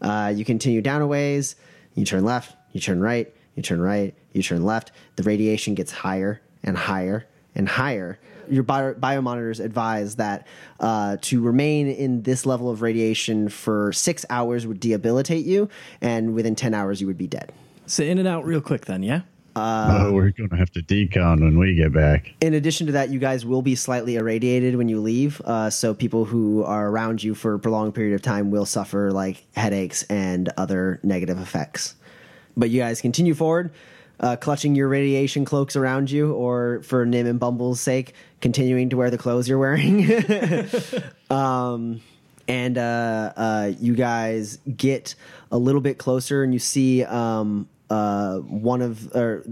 Uh, 0.00 0.32
you 0.34 0.44
continue 0.44 0.80
down 0.80 1.02
a 1.02 1.06
ways. 1.06 1.56
You 1.94 2.04
turn 2.04 2.24
left. 2.24 2.56
You 2.72 2.80
turn 2.80 3.00
right. 3.00 3.32
You 3.54 3.62
turn 3.62 3.80
right. 3.80 4.14
You 4.32 4.42
turn 4.42 4.64
left. 4.64 4.92
The 5.16 5.22
radiation 5.22 5.74
gets 5.74 5.92
higher 5.92 6.40
and 6.62 6.76
higher 6.76 7.26
and 7.54 7.68
higher. 7.68 8.18
Your 8.48 8.62
bio- 8.62 8.94
biomonitors 8.94 9.64
advise 9.64 10.16
that 10.16 10.46
uh, 10.80 11.16
to 11.22 11.40
remain 11.40 11.88
in 11.88 12.22
this 12.22 12.44
level 12.44 12.68
of 12.70 12.82
radiation 12.82 13.48
for 13.48 13.92
six 13.92 14.26
hours 14.28 14.66
would 14.66 14.80
debilitate 14.80 15.46
you, 15.46 15.68
and 16.00 16.34
within 16.34 16.54
10 16.54 16.74
hours, 16.74 17.00
you 17.00 17.06
would 17.06 17.16
be 17.16 17.26
dead. 17.26 17.52
So, 17.86 18.02
in 18.02 18.18
and 18.18 18.28
out 18.28 18.44
real 18.44 18.60
quick 18.60 18.86
then, 18.86 19.02
yeah? 19.02 19.22
Oh, 19.56 20.12
we're 20.12 20.30
going 20.30 20.50
to 20.50 20.56
have 20.56 20.70
to 20.72 20.80
decon 20.80 21.40
when 21.40 21.58
we 21.58 21.74
get 21.74 21.92
back. 21.92 22.34
In 22.40 22.54
addition 22.54 22.86
to 22.86 22.92
that, 22.92 23.10
you 23.10 23.18
guys 23.18 23.46
will 23.46 23.62
be 23.62 23.74
slightly 23.74 24.16
irradiated 24.16 24.76
when 24.76 24.88
you 24.88 25.00
leave. 25.00 25.40
Uh, 25.42 25.70
so 25.70 25.94
people 25.94 26.24
who 26.24 26.64
are 26.64 26.88
around 26.88 27.22
you 27.22 27.34
for 27.34 27.54
a 27.54 27.58
prolonged 27.58 27.94
period 27.94 28.14
of 28.14 28.22
time 28.22 28.50
will 28.50 28.66
suffer 28.66 29.12
like 29.12 29.44
headaches 29.54 30.02
and 30.04 30.50
other 30.56 31.00
negative 31.02 31.38
effects. 31.40 31.94
But 32.56 32.70
you 32.70 32.80
guys 32.80 33.00
continue 33.00 33.34
forward, 33.34 33.72
uh, 34.20 34.36
clutching 34.36 34.74
your 34.74 34.88
radiation 34.88 35.44
cloaks 35.44 35.76
around 35.76 36.10
you, 36.10 36.32
or 36.32 36.82
for 36.82 37.04
Nim 37.04 37.26
and 37.26 37.40
Bumble's 37.40 37.80
sake, 37.80 38.14
continuing 38.40 38.90
to 38.90 38.96
wear 38.96 39.10
the 39.10 39.18
clothes 39.18 39.48
you're 39.48 39.58
wearing. 39.58 40.08
um, 41.30 42.00
and 42.46 42.78
uh, 42.78 43.32
uh, 43.36 43.72
you 43.80 43.94
guys 43.94 44.58
get 44.76 45.14
a 45.50 45.58
little 45.58 45.80
bit 45.80 45.98
closer, 45.98 46.42
and 46.42 46.52
you 46.52 46.58
see 46.58 47.02
um, 47.04 47.68
uh, 47.90 48.38
one 48.38 48.82
of 48.82 49.14
or 49.14 49.44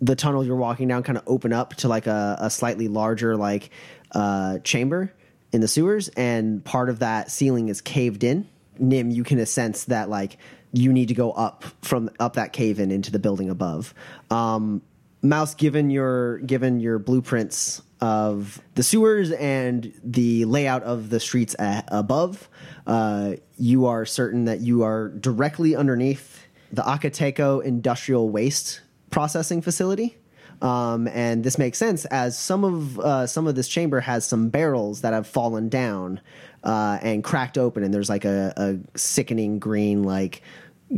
the 0.00 0.16
tunnel 0.16 0.44
you're 0.44 0.56
walking 0.56 0.88
down 0.88 1.02
kind 1.02 1.16
of 1.18 1.24
open 1.26 1.52
up 1.52 1.74
to 1.76 1.88
like 1.88 2.06
a, 2.06 2.36
a 2.40 2.50
slightly 2.50 2.88
larger 2.88 3.36
like 3.36 3.70
uh, 4.12 4.58
chamber 4.60 5.12
in 5.52 5.60
the 5.60 5.68
sewers, 5.68 6.08
and 6.08 6.64
part 6.64 6.88
of 6.88 6.98
that 6.98 7.30
ceiling 7.30 7.68
is 7.68 7.80
caved 7.80 8.24
in. 8.24 8.48
Nim, 8.78 9.10
you 9.10 9.24
can 9.24 9.44
sense 9.46 9.84
that 9.84 10.08
like 10.10 10.38
you 10.72 10.92
need 10.92 11.08
to 11.08 11.14
go 11.14 11.30
up 11.32 11.64
from 11.82 12.10
up 12.20 12.34
that 12.34 12.52
cave 12.52 12.78
in 12.78 12.90
into 12.90 13.10
the 13.10 13.18
building 13.18 13.50
above. 13.50 13.94
Um, 14.30 14.82
Mouse, 15.22 15.54
given 15.54 15.90
your 15.90 16.38
given 16.38 16.78
your 16.80 16.98
blueprints 16.98 17.82
of 18.00 18.60
the 18.74 18.82
sewers 18.82 19.30
and 19.32 19.92
the 20.04 20.44
layout 20.44 20.82
of 20.82 21.08
the 21.08 21.18
streets 21.18 21.56
a- 21.58 21.84
above, 21.88 22.48
uh, 22.86 23.34
you 23.56 23.86
are 23.86 24.04
certain 24.04 24.44
that 24.44 24.60
you 24.60 24.82
are 24.82 25.08
directly 25.08 25.74
underneath 25.74 26.45
the 26.72 26.82
Akateco 26.82 27.62
Industrial 27.62 28.28
Waste 28.28 28.80
Processing 29.10 29.62
Facility. 29.62 30.16
Um, 30.62 31.06
and 31.08 31.44
this 31.44 31.58
makes 31.58 31.76
sense 31.76 32.06
as 32.06 32.38
some 32.38 32.64
of 32.64 32.98
uh, 32.98 33.26
some 33.26 33.46
of 33.46 33.54
this 33.54 33.68
chamber 33.68 34.00
has 34.00 34.24
some 34.24 34.48
barrels 34.48 35.02
that 35.02 35.12
have 35.12 35.26
fallen 35.26 35.68
down 35.68 36.20
uh, 36.64 36.98
and 37.02 37.22
cracked 37.22 37.58
open, 37.58 37.82
and 37.82 37.92
there's 37.92 38.08
like 38.08 38.24
a, 38.24 38.54
a 38.56 38.98
sickening 38.98 39.58
green, 39.58 40.02
like 40.02 40.42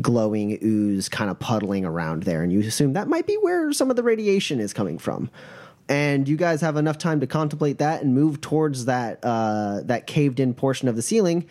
glowing 0.01 0.59
ooze 0.63 1.09
kind 1.09 1.31
of 1.31 1.39
puddling 1.41 1.85
around 1.85 2.23
there, 2.23 2.43
and 2.43 2.53
you 2.53 2.61
assume 2.61 2.93
that 2.93 3.09
might 3.09 3.27
be 3.27 3.35
where 3.37 3.73
some 3.73 3.91
of 3.91 3.97
the 3.97 4.03
radiation 4.03 4.61
is 4.61 4.73
coming 4.73 4.99
from. 4.99 5.29
And 5.89 6.29
you 6.29 6.37
guys 6.37 6.61
have 6.61 6.77
enough 6.77 6.99
time 6.99 7.19
to 7.21 7.27
contemplate 7.27 7.79
that 7.79 8.03
and 8.03 8.15
move 8.15 8.41
towards 8.41 8.85
that 8.85 9.19
uh, 9.25 9.81
that 9.85 10.07
caved 10.07 10.39
in 10.39 10.55
portion 10.55 10.87
of 10.87 10.95
the 10.95 11.03
ceiling 11.03 11.47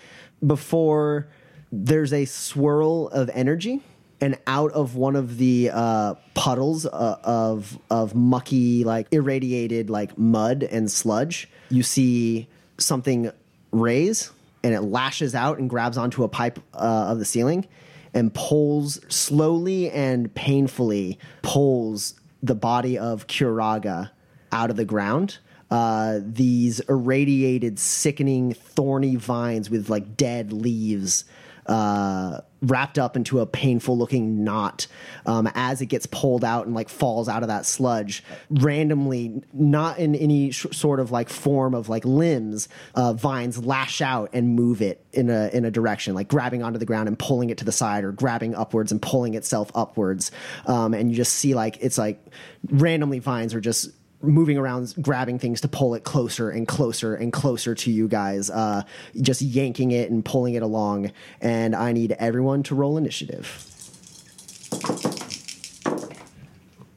before 0.46 1.28
there's 1.72 2.14
a 2.14 2.24
swirl 2.24 3.10
of 3.10 3.30
energy 3.34 3.82
and 4.20 4.38
out 4.48 4.72
of 4.72 4.96
one 4.96 5.16
of 5.16 5.38
the 5.38 5.70
uh, 5.72 6.16
puddles 6.34 6.86
uh, 6.86 7.20
of 7.24 7.80
of 7.90 8.16
mucky 8.16 8.84
like 8.84 9.08
irradiated 9.12 9.90
like 9.90 10.18
mud 10.18 10.64
and 10.64 10.92
sludge 10.92 11.50
you 11.70 11.84
see 11.84 12.48
something 12.78 13.32
raise 13.72 14.32
and 14.64 14.74
it 14.74 14.82
lashes 14.82 15.36
out 15.36 15.60
and 15.60 15.70
grabs 15.70 15.98
onto 15.98 16.24
a 16.24 16.28
pipe 16.28 16.60
uh, 16.74 17.08
of 17.10 17.20
the 17.20 17.26
ceiling 17.26 17.68
and 18.14 18.34
pulls 18.34 19.00
slowly 19.14 19.90
and 19.92 20.34
painfully 20.34 21.20
pulls 21.42 22.16
the 22.42 22.56
body 22.56 22.98
of 22.98 23.28
Kuraga 23.28 24.12
out 24.52 24.70
of 24.70 24.76
the 24.76 24.86
ground. 24.86 25.38
Uh, 25.70 26.20
these 26.24 26.80
irradiated, 26.82 27.78
sickening, 27.78 28.54
thorny 28.54 29.16
vines 29.16 29.70
with 29.70 29.90
like 29.90 30.16
dead 30.16 30.54
leaves 30.54 31.26
uh, 31.66 32.42
wrapped 32.62 32.98
up 32.98 33.16
into 33.16 33.40
a 33.40 33.46
painful 33.46 33.98
looking 33.98 34.44
knot 34.44 34.88
um, 35.26 35.50
as 35.56 35.82
it 35.82 35.88
gets 35.88 36.06
pulled 36.06 36.44
out 36.44 36.66
and 36.66 36.76
like 36.76 36.90
falls 36.90 37.30
out 37.30 37.44
of 37.44 37.50
that 37.50 37.66
sludge 37.66 38.24
randomly 38.50 39.42
not 39.54 39.98
in 40.00 40.16
any 40.16 40.52
sh- 40.52 40.66
sort 40.72 41.00
of 41.00 41.12
like 41.12 41.30
form 41.30 41.74
of 41.74 41.90
like 41.90 42.04
limbs 42.06 42.68
uh, 42.96 43.14
vines 43.14 43.64
lash 43.64 44.02
out 44.02 44.30
and 44.34 44.56
move 44.56 44.82
it 44.82 45.06
in 45.14 45.30
a 45.30 45.50
in 45.54 45.66
a 45.66 45.72
direction 45.72 46.14
like 46.14 46.28
grabbing 46.28 46.64
onto 46.64 46.80
the 46.80 46.86
ground 46.86 47.08
and 47.08 47.18
pulling 47.20 47.50
it 47.50 47.58
to 47.58 47.66
the 47.66 47.72
side 47.72 48.04
or 48.04 48.12
grabbing 48.12 48.56
upwards 48.56 48.92
and 48.92 49.02
pulling 49.02 49.36
itself 49.36 49.72
upwards. 49.76 50.32
Um, 50.66 50.94
and 50.94 51.10
you 51.10 51.16
just 51.16 51.34
see 51.34 51.54
like 51.54 51.78
it's 51.82 51.98
like 51.98 52.24
randomly 52.70 53.20
vines 53.20 53.54
are 53.54 53.62
just 53.62 53.90
moving 54.22 54.58
around, 54.58 54.94
grabbing 55.02 55.40
things 55.40 55.62
to 55.62 55.68
pull 55.68 55.94
it 55.96 56.04
closer 56.04 56.50
and 56.50 56.68
closer 56.68 57.16
and 57.16 57.32
closer 57.32 57.76
to 57.76 57.92
you 57.92 58.08
guys, 58.08 58.50
uh, 58.50 58.84
just 59.22 59.42
yanking 59.42 59.92
it 59.92 60.10
and 60.10 60.26
pulling 60.26 60.56
it 60.56 60.64
along. 60.64 61.12
And 61.42 61.76
I 61.76 61.92
need 61.92 62.14
everyone 62.14 62.64
to 62.64 62.76
roll 62.76 62.98
initiative. 62.98 63.64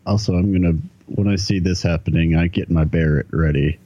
Also, 0.07 0.35
I'm 0.35 0.51
going 0.51 0.63
to, 0.63 1.15
when 1.15 1.29
I 1.29 1.37
see 1.37 1.59
this 1.59 1.83
happening, 1.83 2.37
I 2.37 2.47
get 2.47 2.71
my 2.71 2.85
Barrett 2.85 3.27
ready. 3.31 3.79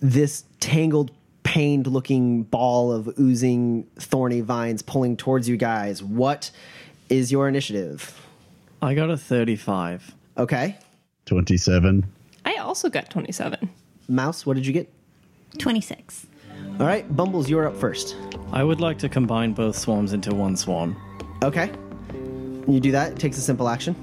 This 0.00 0.44
tangled, 0.60 1.10
pained 1.42 1.86
looking 1.86 2.44
ball 2.44 2.92
of 2.92 3.18
oozing, 3.18 3.86
thorny 3.96 4.40
vines 4.40 4.82
pulling 4.82 5.16
towards 5.16 5.48
you 5.48 5.56
guys. 5.56 6.02
What 6.02 6.50
is 7.08 7.32
your 7.32 7.48
initiative? 7.48 8.20
I 8.80 8.94
got 8.94 9.10
a 9.10 9.16
35. 9.16 10.14
Okay. 10.38 10.76
27. 11.26 12.06
I 12.46 12.54
also 12.54 12.88
got 12.88 13.10
27. 13.10 13.68
Mouse, 14.08 14.46
what 14.46 14.54
did 14.54 14.64
you 14.66 14.72
get? 14.72 14.88
26. 15.58 16.26
All 16.78 16.86
right, 16.86 17.04
Bumbles, 17.16 17.50
you're 17.50 17.66
up 17.66 17.76
first. 17.76 18.16
I 18.52 18.62
would 18.62 18.80
like 18.80 18.98
to 19.00 19.08
combine 19.08 19.52
both 19.52 19.76
swarms 19.76 20.12
into 20.12 20.34
one 20.34 20.56
swarm. 20.56 20.96
Okay. 21.42 21.72
You 22.68 22.78
do 22.80 22.92
that, 22.92 23.12
it 23.12 23.18
takes 23.18 23.36
a 23.36 23.40
simple 23.40 23.68
action. 23.68 23.96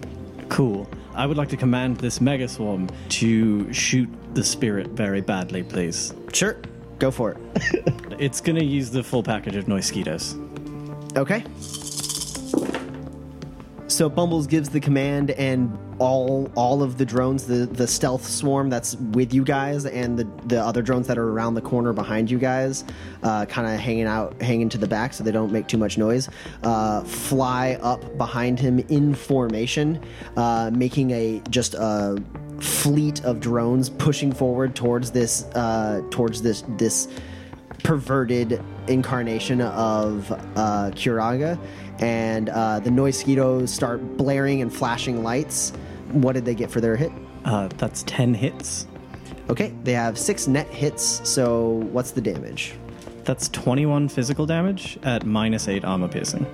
Cool. 0.50 0.90
I 1.16 1.26
would 1.26 1.38
like 1.38 1.50
to 1.50 1.58
command 1.58 1.98
this 1.98 2.20
mega 2.20 2.48
swarm 2.48 2.90
to 3.10 3.72
shoot 3.72 4.10
the 4.34 4.44
spirit 4.44 4.88
very 4.90 5.22
badly, 5.22 5.64
please. 5.64 6.14
Sure, 6.34 6.58
go 7.00 7.10
for 7.10 7.32
it. 7.32 7.94
It's 8.20 8.40
going 8.40 8.58
to 8.58 8.64
use 8.64 8.92
the 8.92 9.04
full 9.04 9.24
package 9.24 9.56
of 9.56 9.66
Noiskitos. 9.66 10.38
Okay. 11.18 11.44
So 13.88 14.08
Bumbles 14.08 14.48
gives 14.48 14.70
the 14.70 14.80
command, 14.80 15.32
and 15.32 15.78
all 16.04 16.52
all 16.56 16.84
of 16.84 16.98
the 16.98 17.06
drones, 17.06 17.48
the 17.48 17.66
the 17.66 17.88
stealth 17.88 18.28
swarm 18.28 18.70
that's 18.70 18.96
with 18.96 19.34
you 19.34 19.44
guys, 19.44 19.86
and 19.86 20.20
the 20.20 20.28
the 20.46 20.62
other 20.62 20.82
drones 20.82 21.08
that 21.08 21.18
are 21.18 21.30
around 21.30 21.56
the 21.56 21.62
corner 21.62 21.94
behind 21.94 22.30
you 22.30 22.38
guys, 22.38 22.84
uh, 23.24 23.46
kind 23.46 23.68
of 23.68 23.80
hanging 23.80 24.06
out, 24.06 24.40
hanging 24.42 24.68
to 24.70 24.78
the 24.78 24.88
back 24.88 25.14
so 25.14 25.24
they 25.24 25.32
don't 25.32 25.52
make 25.52 25.68
too 25.68 25.78
much 25.78 25.98
noise. 25.98 26.30
Uh, 26.64 27.04
fly 27.04 27.78
up 27.82 28.18
behind 28.18 28.60
him 28.60 28.80
in 28.90 29.16
formation, 29.16 30.00
uh, 30.36 30.70
making 30.74 31.12
a 31.12 31.42
just 31.50 31.74
a 31.74 32.22
fleet 32.60 33.24
of 33.24 33.40
drones 33.40 33.90
pushing 33.90 34.32
forward 34.32 34.76
towards 34.76 35.12
this 35.12 35.44
uh, 35.56 36.02
towards 36.12 36.42
this 36.42 36.64
this 36.78 37.08
perverted 37.84 38.62
incarnation 38.88 39.62
of 39.62 40.32
uh, 40.32 40.92
Kuraga, 40.96 41.58
and 42.00 42.50
uh, 42.50 42.80
the 42.80 42.90
Noisquitos 42.90 43.70
start 43.70 44.18
blaring 44.18 44.62
and 44.62 44.74
flashing 44.74 45.24
lights. 45.24 45.72
What 46.14 46.34
did 46.34 46.46
they 46.46 46.56
get 46.56 46.72
for 46.72 46.80
their 46.80 46.96
hit? 46.96 47.12
Uh, 47.46 47.68
that's 47.78 48.04
10 48.04 48.34
hits. 48.34 48.88
Okay, 49.50 49.74
they 49.84 49.94
have 49.94 50.18
six 50.18 50.48
net 50.48 50.68
hits. 50.68 51.28
So 51.28 51.86
what's 51.92 52.12
the 52.12 52.22
damage? 52.22 52.76
That's 53.24 53.50
21 53.50 54.10
physical 54.10 54.46
damage 54.46 54.98
at 55.04 55.26
minus 55.26 55.68
8 55.68 55.84
armor 55.84 56.08
piercing. 56.08 56.46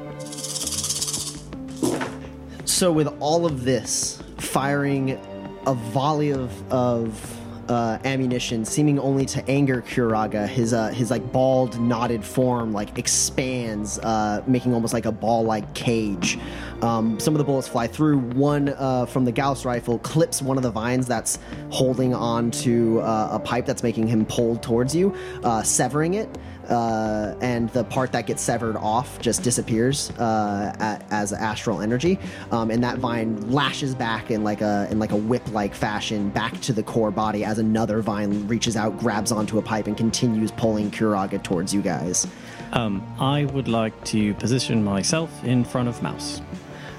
So 2.65 2.91
with 2.91 3.07
all 3.19 3.45
of 3.45 3.65
this, 3.65 4.23
firing 4.37 5.19
a 5.67 5.73
volley 5.73 6.31
of 6.31 6.71
of 6.71 7.39
uh, 7.69 7.99
ammunition, 8.03 8.65
seeming 8.65 8.99
only 8.99 9.25
to 9.27 9.47
anger 9.49 9.81
Kuraga, 9.81 10.47
his 10.47 10.73
uh, 10.73 10.87
his 10.89 11.11
like 11.11 11.31
bald, 11.31 11.79
knotted 11.79 12.23
form 12.23 12.73
like 12.73 12.97
expands, 12.97 13.99
uh, 13.99 14.43
making 14.47 14.73
almost 14.73 14.93
like 14.93 15.05
a 15.05 15.11
ball-like 15.11 15.73
cage. 15.73 16.39
Um, 16.81 17.19
some 17.19 17.33
of 17.33 17.37
the 17.37 17.43
bullets 17.43 17.67
fly 17.67 17.87
through. 17.87 18.19
One 18.19 18.69
uh, 18.69 19.05
from 19.05 19.25
the 19.25 19.31
Gauss 19.31 19.65
rifle 19.65 19.99
clips 19.99 20.41
one 20.41 20.57
of 20.57 20.63
the 20.63 20.71
vines 20.71 21.07
that's 21.07 21.39
holding 21.69 22.13
on 22.13 22.51
to 22.51 23.01
uh, 23.01 23.29
a 23.33 23.39
pipe 23.39 23.65
that's 23.65 23.83
making 23.83 24.07
him 24.07 24.25
pulled 24.25 24.63
towards 24.63 24.95
you, 24.95 25.15
uh, 25.43 25.63
severing 25.63 26.13
it 26.13 26.29
uh, 26.69 27.35
and 27.41 27.69
the 27.71 27.83
part 27.85 28.11
that 28.11 28.27
gets 28.27 28.41
severed 28.41 28.77
off 28.77 29.19
just 29.19 29.43
disappears 29.43 30.11
uh, 30.11 30.73
a- 30.79 31.13
as 31.13 31.33
astral 31.33 31.81
energy, 31.81 32.19
um, 32.51 32.69
and 32.69 32.83
that 32.83 32.99
vine 32.99 33.51
lashes 33.51 33.95
back 33.95 34.31
in 34.31 34.43
like 34.43 34.61
a 34.61 34.87
in 34.91 34.99
like 34.99 35.11
a 35.11 35.15
whip-like 35.15 35.73
fashion 35.73 36.29
back 36.29 36.59
to 36.61 36.71
the 36.71 36.83
core 36.83 37.11
body 37.11 37.43
as 37.43 37.57
another 37.57 38.01
vine 38.01 38.47
reaches 38.47 38.77
out, 38.77 38.97
grabs 38.99 39.31
onto 39.31 39.57
a 39.57 39.61
pipe, 39.61 39.87
and 39.87 39.97
continues 39.97 40.51
pulling 40.51 40.91
Kuraga 40.91 41.41
towards 41.41 41.73
you 41.73 41.81
guys. 41.81 42.27
Um, 42.71 43.03
I 43.19 43.45
would 43.45 43.67
like 43.67 44.03
to 44.05 44.35
position 44.35 44.83
myself 44.83 45.43
in 45.43 45.63
front 45.63 45.89
of 45.89 46.01
Mouse. 46.03 46.41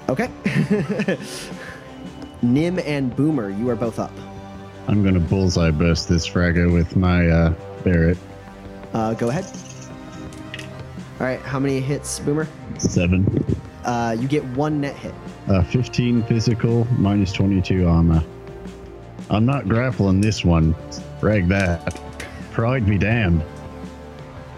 Okay. 0.09 0.29
Nim 2.41 2.79
and 2.79 3.15
Boomer, 3.15 3.49
you 3.49 3.69
are 3.69 3.75
both 3.75 3.99
up. 3.99 4.11
I'm 4.87 5.03
gonna 5.03 5.19
bullseye 5.19 5.71
burst 5.71 6.09
this 6.09 6.27
fragger 6.27 6.71
with 6.71 6.95
my 6.95 7.27
uh, 7.27 7.53
Barrett. 7.83 8.17
Uh, 8.93 9.13
go 9.13 9.29
ahead. 9.29 9.45
All 11.19 11.27
right, 11.27 11.39
how 11.41 11.59
many 11.59 11.79
hits, 11.79 12.19
Boomer? 12.19 12.47
Seven. 12.77 13.45
Uh, 13.85 14.15
you 14.19 14.27
get 14.27 14.43
one 14.43 14.81
net 14.81 14.95
hit. 14.95 15.13
Uh, 15.47 15.63
15 15.63 16.23
physical, 16.23 16.87
minus 16.97 17.31
22 17.31 17.87
armor. 17.87 18.23
I'm 19.29 19.45
not 19.45 19.67
grappling 19.67 20.19
this 20.19 20.43
one. 20.43 20.75
Rag 21.21 21.47
that. 21.47 22.01
Pride 22.51 22.85
be 22.85 22.97
damned. 22.97 23.43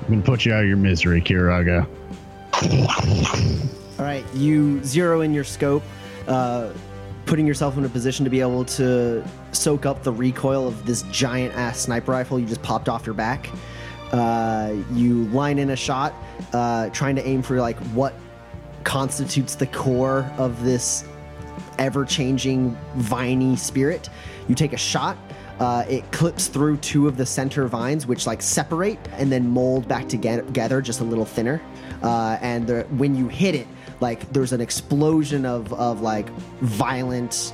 I'm 0.02 0.10
gonna 0.10 0.22
put 0.22 0.46
you 0.46 0.54
out 0.54 0.64
of 0.64 0.68
your 0.68 0.78
misery, 0.78 1.22
Kiraga. 1.22 1.88
All 4.04 4.10
right, 4.10 4.26
you 4.34 4.84
zero 4.84 5.22
in 5.22 5.34
your 5.34 5.46
scope, 5.46 5.82
uh, 6.28 6.74
putting 7.26 7.48
yourself 7.48 7.78
in 7.78 7.86
a 7.86 7.90
position 7.90 8.26
to 8.26 8.30
be 8.30 8.42
able 8.42 8.66
to 8.66 9.24
soak 9.54 9.86
up 9.86 10.04
the 10.04 10.12
recoil 10.12 10.68
of 10.68 10.86
this 10.86 11.04
giant 11.04 11.56
ass 11.56 11.80
sniper 11.80 12.12
rifle 12.12 12.38
you 12.38 12.46
just 12.46 12.62
popped 12.62 12.90
off 12.90 13.06
your 13.06 13.16
back. 13.16 13.50
Uh, 14.12 14.74
you 14.92 15.24
line 15.28 15.58
in 15.58 15.70
a 15.70 15.76
shot, 15.78 16.14
uh, 16.52 16.90
trying 16.90 17.16
to 17.16 17.26
aim 17.26 17.42
for 17.42 17.62
like 17.62 17.78
what 17.94 18.14
constitutes 18.84 19.56
the 19.56 19.68
core 19.68 20.30
of 20.38 20.62
this 20.66 21.06
ever 21.80 22.04
changing 22.04 22.78
viney 22.96 23.56
spirit. 23.56 24.10
You 24.50 24.56
take 24.56 24.74
a 24.74 24.78
shot. 24.78 25.18
Uh, 25.62 25.86
it 25.88 26.12
clips 26.12 26.48
through 26.48 26.76
two 26.78 27.08
of 27.08 27.16
the 27.16 27.26
center 27.26 27.70
vines, 27.70 28.06
which 28.06 28.28
like 28.28 28.42
separate 28.42 29.00
and 29.14 29.32
then 29.32 29.48
mold 29.48 29.88
back 29.88 30.10
together, 30.10 30.82
just 30.82 31.00
a 31.00 31.06
little 31.06 31.24
thinner. 31.24 31.62
Uh, 32.02 32.38
and 32.42 32.68
the, 32.68 32.82
when 32.98 33.16
you 33.16 33.30
hit 33.30 33.56
it, 33.56 33.68
like 34.04 34.34
there's 34.34 34.52
an 34.52 34.60
explosion 34.60 35.46
of 35.46 35.72
of 35.74 36.02
like 36.02 36.30
violent 36.60 37.54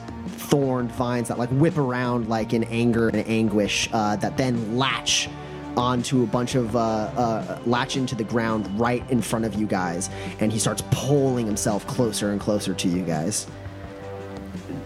thorned 0.50 0.91
vines 0.93 1.28
that 1.28 1.38
like 1.38 1.50
whip 1.52 1.78
around 1.78 2.28
like 2.28 2.54
in 2.54 2.64
anger 2.66 3.08
and 3.08 3.18
anguish 3.28 3.88
uh, 3.93 4.16
that 4.16 4.36
then 4.36 4.76
latch 4.76 5.30
onto 5.78 6.24
a 6.24 6.26
bunch 6.26 6.56
of 6.56 6.76
uh, 6.76 6.80
uh, 6.80 7.60
latch 7.68 7.97
into 7.97 8.16
the 8.16 8.24
ground 8.24 8.68
right 8.80 9.08
in 9.12 9.22
front 9.22 9.45
of 9.45 9.54
you 9.54 9.68
guys, 9.68 10.10
and 10.39 10.52
he 10.52 10.58
starts 10.58 10.82
pulling 10.89 11.45
himself 11.45 11.86
closer 11.86 12.32
and 12.32 12.41
closer 12.41 12.74
to 12.74 12.88
you 12.88 13.04
guys. 13.04 13.45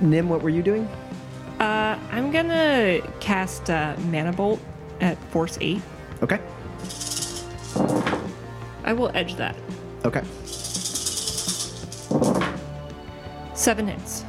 Nim, 0.02 0.28
what 0.28 0.42
were 0.42 0.50
you 0.50 0.62
doing? 0.62 0.86
Uh, 1.62 1.98
I'm 2.12 2.30
gonna 2.30 3.00
cast 3.22 3.70
uh, 3.70 3.96
Mana 4.12 4.34
Bolt 4.34 4.60
at 5.00 5.18
Force 5.32 5.58
8. 5.62 5.82
Okay. 6.22 6.42
I 8.84 8.92
will 8.92 9.12
edge 9.14 9.36
that. 9.36 9.56
Okay. 10.04 10.24
Seven 13.64 13.88
hits. 13.88 14.26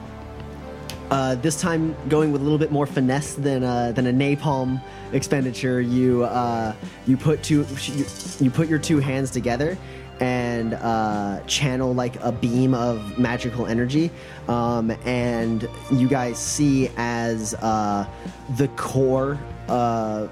Uh, 1.11 1.35
this 1.35 1.61
time, 1.61 1.97
going 2.09 2.31
with 2.31 2.41
a 2.41 2.45
little 2.45 2.57
bit 2.57 2.71
more 2.71 2.87
finesse 2.87 3.35
than 3.35 3.65
uh, 3.65 3.91
than 3.91 4.07
a 4.07 4.13
napalm 4.13 4.81
expenditure, 5.13 5.81
you 5.81 6.23
uh, 6.23 6.73
you 7.05 7.17
put 7.17 7.43
two 7.43 7.67
you, 7.83 8.07
you 8.39 8.49
put 8.49 8.69
your 8.69 8.79
two 8.79 9.01
hands 9.01 9.33
together 9.33 9.77
and 10.21 10.75
uh, 10.75 11.41
channel 11.49 11.93
like 11.93 12.15
a 12.23 12.31
beam 12.31 12.75
of 12.75 13.19
magical 13.19 13.67
energy, 13.67 14.09
um, 14.47 14.93
and 15.05 15.69
you 15.91 16.07
guys 16.07 16.39
see 16.39 16.89
as 16.97 17.55
uh, 17.55 18.07
the 18.51 18.69
core 18.77 19.37
uh, 19.67 20.29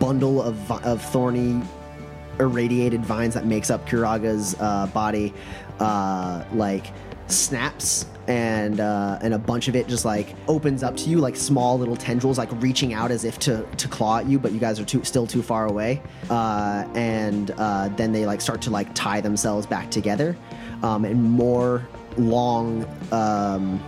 bundle 0.00 0.42
of 0.42 0.84
of 0.84 1.00
thorny 1.00 1.62
irradiated 2.40 3.04
vines 3.04 3.34
that 3.34 3.46
makes 3.46 3.70
up 3.70 3.86
Kuraga's 3.88 4.56
uh, 4.58 4.88
body, 4.88 5.32
uh, 5.78 6.44
like 6.52 6.86
snaps 7.28 8.06
and 8.32 8.80
uh, 8.80 9.18
and 9.20 9.34
a 9.34 9.38
bunch 9.38 9.68
of 9.68 9.76
it 9.76 9.86
just 9.88 10.06
like 10.06 10.34
opens 10.48 10.82
up 10.82 10.96
to 10.96 11.10
you 11.10 11.18
like 11.18 11.36
small 11.36 11.78
little 11.78 11.96
tendrils 11.96 12.38
like 12.38 12.48
reaching 12.62 12.94
out 12.94 13.10
as 13.10 13.26
if 13.26 13.38
to 13.38 13.62
to 13.76 13.86
claw 13.88 14.20
at 14.20 14.26
you 14.26 14.38
but 14.38 14.52
you 14.52 14.58
guys 14.58 14.80
are 14.80 14.86
too 14.86 15.04
still 15.04 15.26
too 15.26 15.42
far 15.42 15.66
away. 15.66 16.00
Uh, 16.30 16.88
and 16.94 17.50
uh, 17.58 17.88
then 17.88 18.10
they 18.10 18.24
like 18.24 18.40
start 18.40 18.62
to 18.62 18.70
like 18.70 18.88
tie 18.94 19.20
themselves 19.20 19.66
back 19.66 19.90
together. 19.90 20.34
Um, 20.82 21.04
and 21.04 21.22
more 21.22 21.86
long 22.16 22.86
um, 23.12 23.78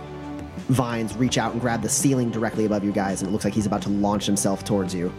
vines 0.69 1.17
reach 1.17 1.39
out 1.39 1.53
and 1.53 1.59
grab 1.59 1.81
the 1.81 1.89
ceiling 1.89 2.29
directly 2.29 2.65
above 2.65 2.83
you 2.83 2.91
guys 2.91 3.21
and 3.21 3.29
it 3.29 3.31
looks 3.31 3.45
like 3.45 3.53
he's 3.53 3.65
about 3.65 3.81
to 3.81 3.89
launch 3.89 4.27
himself 4.27 4.63
towards 4.63 4.93
you. 4.93 5.11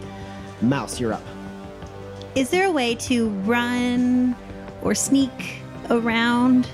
Mouse 0.61 1.01
you're 1.01 1.11
up. 1.11 1.23
Is 2.33 2.49
there 2.49 2.67
a 2.67 2.71
way 2.71 2.95
to 2.95 3.29
run 3.29 4.37
or 4.83 4.95
sneak 4.95 5.61
around 5.89 6.69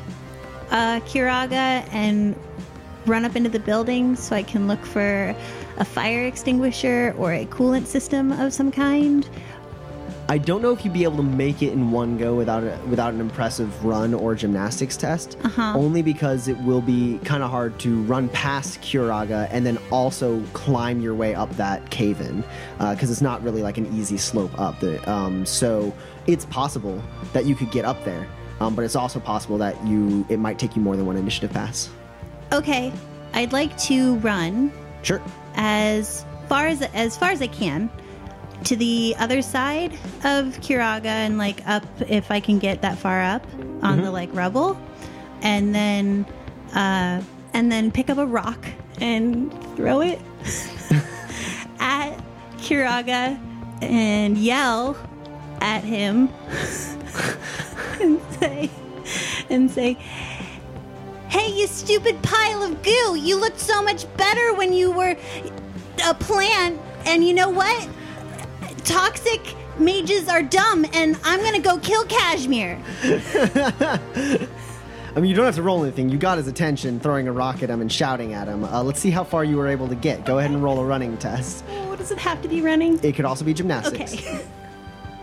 uh, 0.71 0.99
Kiraga 1.01 1.87
and 1.93 2.35
run 3.05 3.25
up 3.25 3.35
into 3.35 3.49
the 3.49 3.59
building 3.59 4.15
so 4.15 4.35
I 4.35 4.43
can 4.43 4.67
look 4.67 4.85
for 4.85 5.35
a 5.77 5.85
fire 5.85 6.25
extinguisher 6.25 7.13
or 7.17 7.33
a 7.33 7.45
coolant 7.45 7.85
system 7.85 8.31
of 8.31 8.53
some 8.53 8.71
kind? 8.71 9.27
I 10.29 10.37
don't 10.37 10.61
know 10.61 10.71
if 10.71 10.85
you'd 10.85 10.93
be 10.93 11.03
able 11.03 11.17
to 11.17 11.23
make 11.23 11.61
it 11.61 11.73
in 11.73 11.91
one 11.91 12.17
go 12.17 12.33
without 12.33 12.63
a, 12.63 12.79
without 12.87 13.13
an 13.13 13.19
impressive 13.19 13.83
run 13.83 14.13
or 14.13 14.35
gymnastics 14.35 14.95
test. 14.95 15.37
Uh-huh. 15.43 15.73
Only 15.75 16.01
because 16.01 16.47
it 16.47 16.57
will 16.59 16.81
be 16.81 17.19
kind 17.25 17.43
of 17.43 17.51
hard 17.51 17.77
to 17.79 18.01
run 18.03 18.29
past 18.29 18.79
Kuraga 18.81 19.49
and 19.51 19.65
then 19.65 19.77
also 19.91 20.41
climb 20.53 21.01
your 21.01 21.13
way 21.13 21.35
up 21.35 21.49
that 21.57 21.89
cave 21.89 22.21
in 22.21 22.43
because 22.77 23.11
it's 23.11 23.21
not 23.21 23.43
really 23.43 23.61
like 23.61 23.77
an 23.77 23.85
easy 23.93 24.17
slope 24.17 24.57
up. 24.57 24.79
The, 24.79 25.11
um, 25.11 25.45
so 25.45 25.93
it's 26.25 26.45
possible 26.45 27.03
that 27.33 27.45
you 27.45 27.53
could 27.53 27.71
get 27.71 27.83
up 27.83 28.01
there, 28.05 28.25
um, 28.63 28.75
but 28.75 28.85
it's 28.85 28.95
also 28.95 29.19
possible 29.19 29.57
that 29.57 29.75
you 29.85 30.25
it 30.29 30.39
might 30.39 30.57
take 30.57 30.75
you 30.75 30.81
more 30.81 30.95
than 30.95 31.05
one 31.05 31.17
initiative 31.17 31.51
pass. 31.51 31.89
Okay, 32.51 32.91
I'd 33.33 33.51
like 33.51 33.75
to 33.79 34.15
run 34.17 34.71
Sure. 35.01 35.21
as 35.55 36.25
far 36.47 36.67
as 36.67 36.81
as 36.81 37.17
far 37.17 37.31
as 37.31 37.41
I 37.41 37.47
can 37.47 37.89
to 38.63 38.75
the 38.77 39.15
other 39.19 39.41
side 39.41 39.93
of 40.23 40.57
Kiraga 40.61 41.05
and 41.05 41.37
like 41.37 41.67
up 41.67 41.83
if 42.07 42.31
I 42.31 42.39
can 42.39 42.59
get 42.59 42.81
that 42.81 42.97
far 42.97 43.21
up 43.21 43.45
on 43.81 44.01
the 44.01 44.09
like 44.11 44.29
rubble, 44.33 44.79
and 45.41 45.75
then 45.75 46.25
uh, 46.73 47.21
and 47.53 47.71
then 47.71 47.91
pick 47.91 48.09
up 48.09 48.17
a 48.17 48.25
rock 48.25 48.65
and 49.01 49.51
throw 49.75 50.01
it 50.01 50.21
at 51.79 52.15
Kiraga 52.57 53.37
and 53.81 54.37
yell 54.37 54.95
at 55.63 55.83
him 55.83 56.29
and 58.01 58.21
say 58.39 58.69
and 59.49 59.71
say, 59.71 59.93
Hey, 61.29 61.51
you 61.51 61.65
stupid 61.65 62.21
pile 62.21 62.61
of 62.61 62.83
goo! 62.83 63.15
You 63.15 63.39
looked 63.39 63.59
so 63.59 63.81
much 63.81 64.05
better 64.17 64.53
when 64.53 64.71
you 64.71 64.91
were 64.91 65.15
a 66.05 66.13
plant, 66.13 66.79
and 67.05 67.25
you 67.25 67.33
know 67.33 67.49
what? 67.49 67.89
Toxic 68.83 69.55
mages 69.79 70.27
are 70.27 70.43
dumb, 70.43 70.85
and 70.93 71.17
I'm 71.23 71.41
gonna 71.41 71.59
go 71.59 71.79
kill 71.79 72.05
Kashmir. 72.05 72.79
I 75.15 75.19
mean, 75.19 75.25
you 75.25 75.35
don't 75.35 75.45
have 75.45 75.55
to 75.55 75.63
roll 75.63 75.83
anything. 75.83 76.09
You 76.09 76.17
got 76.17 76.37
his 76.37 76.47
attention, 76.47 76.99
throwing 76.99 77.27
a 77.27 77.31
rock 77.31 77.63
at 77.63 77.69
him 77.69 77.81
and 77.81 77.91
shouting 77.91 78.33
at 78.33 78.47
him. 78.47 78.63
Uh, 78.63 78.83
let's 78.83 78.99
see 78.99 79.11
how 79.11 79.23
far 79.23 79.43
you 79.43 79.57
were 79.57 79.67
able 79.67 79.87
to 79.87 79.95
get. 79.95 80.25
Go 80.25 80.39
ahead 80.39 80.51
and 80.51 80.61
roll 80.61 80.79
a 80.79 80.85
running 80.85 81.17
test. 81.17 81.63
Oh, 81.69 81.89
what 81.89 81.99
does 81.99 82.11
it 82.11 82.17
have 82.17 82.41
to 82.41 82.47
be 82.47 82.61
running? 82.61 82.99
It 83.03 83.15
could 83.15 83.25
also 83.25 83.45
be 83.45 83.53
gymnastics. 83.53 84.13
Okay. 84.13 84.45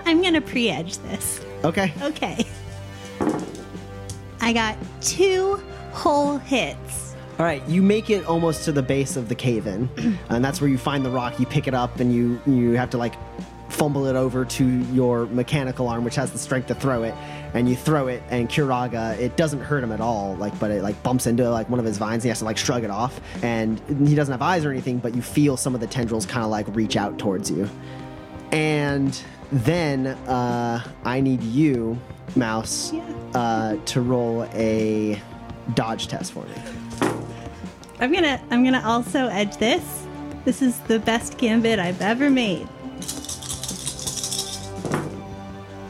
I'm 0.05 0.22
gonna 0.22 0.40
pre 0.40 0.70
edge 0.70 0.98
this. 0.98 1.44
Okay. 1.64 1.92
Okay. 2.03 2.46
I 4.40 4.53
got 4.53 4.76
two 5.01 5.61
whole 5.92 6.38
hits. 6.38 7.14
All 7.38 7.46
right, 7.46 7.66
you 7.68 7.80
make 7.82 8.11
it 8.11 8.26
almost 8.26 8.64
to 8.66 8.72
the 8.72 8.82
base 8.82 9.16
of 9.16 9.28
the 9.28 9.34
cave 9.34 9.66
in, 9.66 9.88
and 10.28 10.44
that's 10.44 10.61
where 10.61 10.68
you 10.68 10.76
find 10.78 11.05
the 11.05 11.11
rock. 11.11 11.40
You 11.40 11.46
pick 11.46 11.66
it 11.66 11.74
up, 11.74 12.01
and 12.01 12.12
you 12.12 12.40
you 12.46 12.72
have 12.72 12.90
to 12.90 12.98
like 12.98 13.14
fumble 13.70 14.07
it 14.07 14.16
over 14.16 14.44
to 14.44 14.64
your 14.92 15.26
mechanical 15.26 15.88
arm, 15.88 16.05
which 16.05 16.16
has 16.16 16.32
the 16.32 16.38
strength 16.38 16.66
to 16.66 16.74
throw 16.74 17.03
it, 17.03 17.14
and 17.55 17.68
you 17.68 17.76
throw 17.76 18.09
it. 18.09 18.22
And 18.28 18.48
Kuraga, 18.48 19.18
it 19.18 19.36
doesn't 19.36 19.61
hurt 19.61 19.82
him 19.82 19.92
at 19.92 20.01
all, 20.01 20.36
like, 20.36 20.59
but 20.59 20.70
it 20.70 20.82
like 20.82 21.03
bumps 21.03 21.26
into 21.26 21.48
like 21.48 21.70
one 21.70 21.78
of 21.78 21.86
his 21.86 21.96
vines. 21.96 22.16
And 22.16 22.24
he 22.24 22.28
has 22.28 22.40
to 22.40 22.44
like 22.44 22.59
shrug 22.59 22.84
it 22.84 22.90
off, 22.90 23.20
and 23.42 23.80
he 24.07 24.14
doesn't 24.14 24.32
have 24.32 24.42
eyes 24.42 24.64
or 24.64 24.70
anything, 24.70 24.98
but 24.98 25.14
you 25.14 25.22
feel 25.22 25.57
some 25.57 25.74
of 25.74 25.80
the 25.80 25.86
tendrils 25.86 26.26
kind 26.26 26.44
of 26.44 26.51
like 26.51 26.66
reach 26.74 26.96
out 26.96 27.18
towards 27.18 27.51
you. 27.51 27.68
And 28.53 29.18
then 29.53 30.07
uh, 30.07 30.82
I 31.05 31.20
need 31.20 31.42
you, 31.42 31.98
Mouse, 32.36 32.92
Yeah. 32.92 33.03
uh, 33.34 33.76
to 33.86 34.01
roll 34.01 34.44
a 34.55 35.20
dodge 35.74 36.09
test 36.09 36.32
for 36.32 36.44
me. 36.44 36.55
I'm 38.01 38.12
gonna 38.12 38.40
I'm 38.51 38.64
gonna 38.64 38.82
also 38.84 39.26
edge 39.28 39.57
this. 39.59 40.07
This 40.44 40.62
is 40.62 40.78
the 40.80 40.98
best 41.01 41.36
gambit 41.36 41.78
I've 41.78 42.01
ever 42.01 42.30
made. 42.30 42.66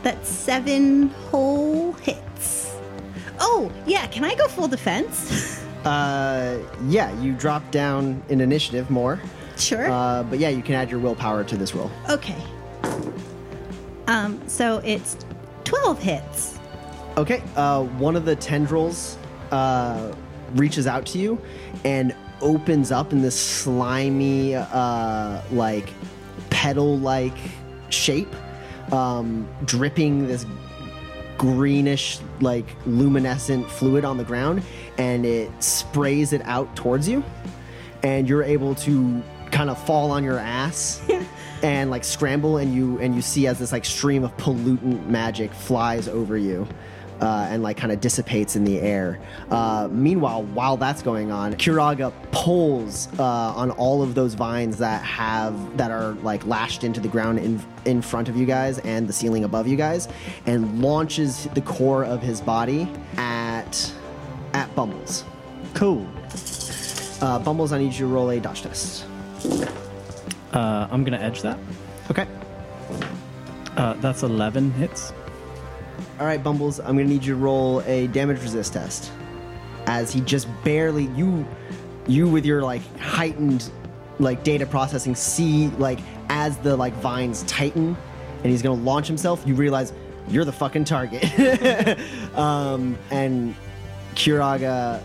That's 0.02 0.28
seven 0.28 1.08
whole 1.30 1.92
hits. 1.92 2.74
Oh, 3.38 3.70
yeah, 3.86 4.06
can 4.06 4.24
I 4.24 4.34
go 4.34 4.48
full 4.48 4.68
defense? 4.68 5.56
Uh, 5.80 6.58
yeah, 6.88 7.11
you 7.22 7.32
drop 7.32 7.70
down 7.70 8.22
in 8.28 8.42
initiative 8.42 8.90
more. 8.90 9.18
sure. 9.56 9.90
Uh, 9.90 10.22
but 10.24 10.38
yeah, 10.38 10.50
you 10.50 10.61
can 10.61 10.74
add 10.74 10.90
your 10.90 11.00
willpower 11.00 11.42
to 11.42 11.56
this 11.56 11.74
roll. 11.74 11.90
okay. 12.11 12.36
Um, 14.11 14.42
so 14.48 14.78
it's 14.78 15.16
12 15.62 16.02
hits. 16.02 16.58
Okay, 17.16 17.44
uh, 17.54 17.84
one 17.84 18.16
of 18.16 18.24
the 18.24 18.34
tendrils 18.34 19.16
uh, 19.52 20.12
reaches 20.56 20.88
out 20.88 21.06
to 21.06 21.18
you 21.18 21.40
and 21.84 22.12
opens 22.40 22.90
up 22.90 23.12
in 23.12 23.22
this 23.22 23.38
slimy, 23.38 24.56
uh, 24.56 25.40
like 25.52 25.90
petal-like 26.50 27.36
shape, 27.90 28.34
um, 28.92 29.48
dripping 29.64 30.26
this 30.26 30.44
greenish, 31.38 32.18
like 32.40 32.66
luminescent 32.86 33.70
fluid 33.70 34.04
on 34.04 34.16
the 34.16 34.24
ground, 34.24 34.64
and 34.98 35.24
it 35.24 35.50
sprays 35.62 36.32
it 36.32 36.42
out 36.46 36.74
towards 36.74 37.08
you, 37.08 37.22
and 38.02 38.28
you're 38.28 38.42
able 38.42 38.74
to 38.74 39.22
kind 39.52 39.70
of 39.70 39.80
fall 39.86 40.11
on 40.11 40.24
your 40.24 40.38
ass 40.38 41.00
and 41.62 41.90
like 41.90 42.04
scramble, 42.04 42.58
and 42.58 42.74
you 42.74 42.98
and 42.98 43.14
you 43.14 43.22
see 43.22 43.46
as 43.46 43.58
this 43.58 43.72
like 43.72 43.84
stream 43.84 44.24
of 44.24 44.36
pollutant 44.36 45.06
magic 45.06 45.52
flies 45.52 46.08
over 46.08 46.36
you. 46.36 46.66
Uh, 47.20 47.46
and 47.50 47.62
like 47.62 47.76
kind 47.76 47.92
of 47.92 48.00
dissipates 48.00 48.56
in 48.56 48.64
the 48.64 48.80
air. 48.80 49.20
Uh, 49.50 49.86
meanwhile, 49.90 50.42
while 50.42 50.78
that's 50.78 51.02
going 51.02 51.30
on, 51.30 51.52
Kiraga 51.52 52.14
pulls 52.32 53.08
uh, 53.18 53.22
on 53.22 53.70
all 53.72 54.02
of 54.02 54.14
those 54.14 54.32
vines 54.32 54.78
that 54.78 55.04
have 55.04 55.76
that 55.76 55.90
are 55.90 56.12
like 56.22 56.46
lashed 56.46 56.82
into 56.82 56.98
the 56.98 57.08
ground 57.08 57.38
in 57.38 57.62
in 57.84 58.00
front 58.00 58.30
of 58.30 58.38
you 58.38 58.46
guys 58.46 58.78
and 58.78 59.06
the 59.06 59.12
ceiling 59.12 59.44
above 59.44 59.68
you 59.68 59.76
guys, 59.76 60.08
and 60.46 60.80
launches 60.80 61.44
the 61.52 61.61
core 61.61 62.06
of 62.06 62.22
his 62.22 62.40
body 62.40 62.90
at 63.18 63.92
at 64.54 64.74
Bumbles. 64.74 65.24
Cool. 65.74 66.08
Uh, 67.20 67.38
Bumbles, 67.38 67.72
I 67.72 67.78
need 67.80 67.92
you 67.92 67.98
to 67.98 68.06
roll 68.06 68.30
a 68.30 68.40
dodge 68.40 68.62
test. 68.62 69.04
Uh, 70.53 70.88
I'm 70.90 71.05
gonna 71.05 71.18
edge 71.18 71.42
that. 71.42 71.59
Okay. 72.11 72.26
Uh, 73.76 73.94
that's 73.94 74.22
11 74.22 74.72
hits. 74.72 75.12
All 76.18 76.26
right, 76.26 76.42
Bumbles, 76.42 76.80
I'm 76.80 76.96
gonna 76.96 77.05
need 77.05 77.24
you 77.24 77.34
to 77.34 77.40
roll 77.40 77.82
a 77.82 78.09
damage 78.09 78.42
resist 78.42 78.72
test. 78.72 79.12
As 79.86 80.12
he 80.12 80.20
just 80.20 80.48
barely 80.64 81.07
you 81.09 81.46
you 82.07 82.28
with 82.28 82.44
your 82.44 82.62
like 82.62 82.82
heightened 82.98 83.70
like 84.18 84.42
data 84.42 84.66
processing 84.66 85.14
see 85.14 85.68
like 85.78 86.01
as 86.28 86.59
the 86.59 86.76
like 86.76 86.92
vines 86.94 87.42
tighten 87.44 87.96
and 88.42 88.51
he's 88.51 88.62
gonna 88.62 88.80
launch 88.82 89.07
himself, 89.07 89.42
you 89.46 89.55
realize 89.55 89.92
you're 90.28 90.44
the 90.44 90.53
fucking 90.53 90.84
target. 90.84 91.24
um, 92.36 92.96
and 93.11 93.55
Kuraga 94.14 95.03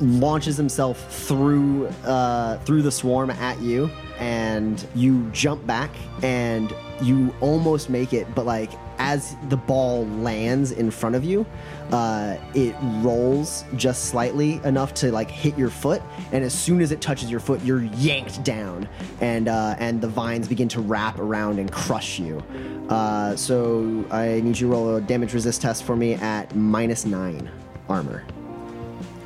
launches 0.00 0.56
himself 0.56 1.12
through 1.26 1.86
uh, 2.04 2.58
through 2.60 2.82
the 2.82 2.92
swarm 2.92 3.30
at 3.30 3.60
you, 3.60 3.90
and 4.18 4.86
you 4.94 5.28
jump 5.30 5.66
back, 5.66 5.90
and 6.22 6.72
you 7.02 7.34
almost 7.40 7.88
make 7.88 8.12
it, 8.12 8.32
but 8.34 8.46
like 8.46 8.70
as 8.98 9.36
the 9.48 9.56
ball 9.56 10.06
lands 10.06 10.72
in 10.72 10.90
front 10.90 11.14
of 11.14 11.22
you, 11.22 11.46
uh, 11.92 12.36
it 12.54 12.74
rolls 13.00 13.64
just 13.76 14.06
slightly 14.06 14.60
enough 14.64 14.92
to 14.92 15.12
like 15.12 15.30
hit 15.30 15.56
your 15.56 15.70
foot, 15.70 16.02
and 16.32 16.44
as 16.44 16.52
soon 16.52 16.80
as 16.80 16.90
it 16.90 17.00
touches 17.00 17.30
your 17.30 17.40
foot, 17.40 17.62
you're 17.62 17.84
yanked 17.84 18.42
down, 18.42 18.88
and 19.20 19.48
uh, 19.48 19.76
and 19.78 20.00
the 20.00 20.08
vines 20.08 20.48
begin 20.48 20.68
to 20.68 20.80
wrap 20.80 21.18
around 21.18 21.58
and 21.58 21.70
crush 21.70 22.18
you. 22.18 22.42
Uh, 22.88 23.36
so 23.36 24.04
I 24.10 24.40
need 24.40 24.58
you 24.58 24.66
to 24.66 24.72
roll 24.72 24.96
a 24.96 25.00
damage 25.00 25.34
resist 25.34 25.62
test 25.62 25.84
for 25.84 25.94
me 25.94 26.14
at 26.14 26.54
minus 26.56 27.04
nine 27.04 27.50
armor. 27.88 28.24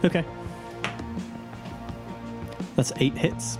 Okay. 0.04 0.24
That's 2.76 2.92
eight 2.96 3.16
hits. 3.16 3.58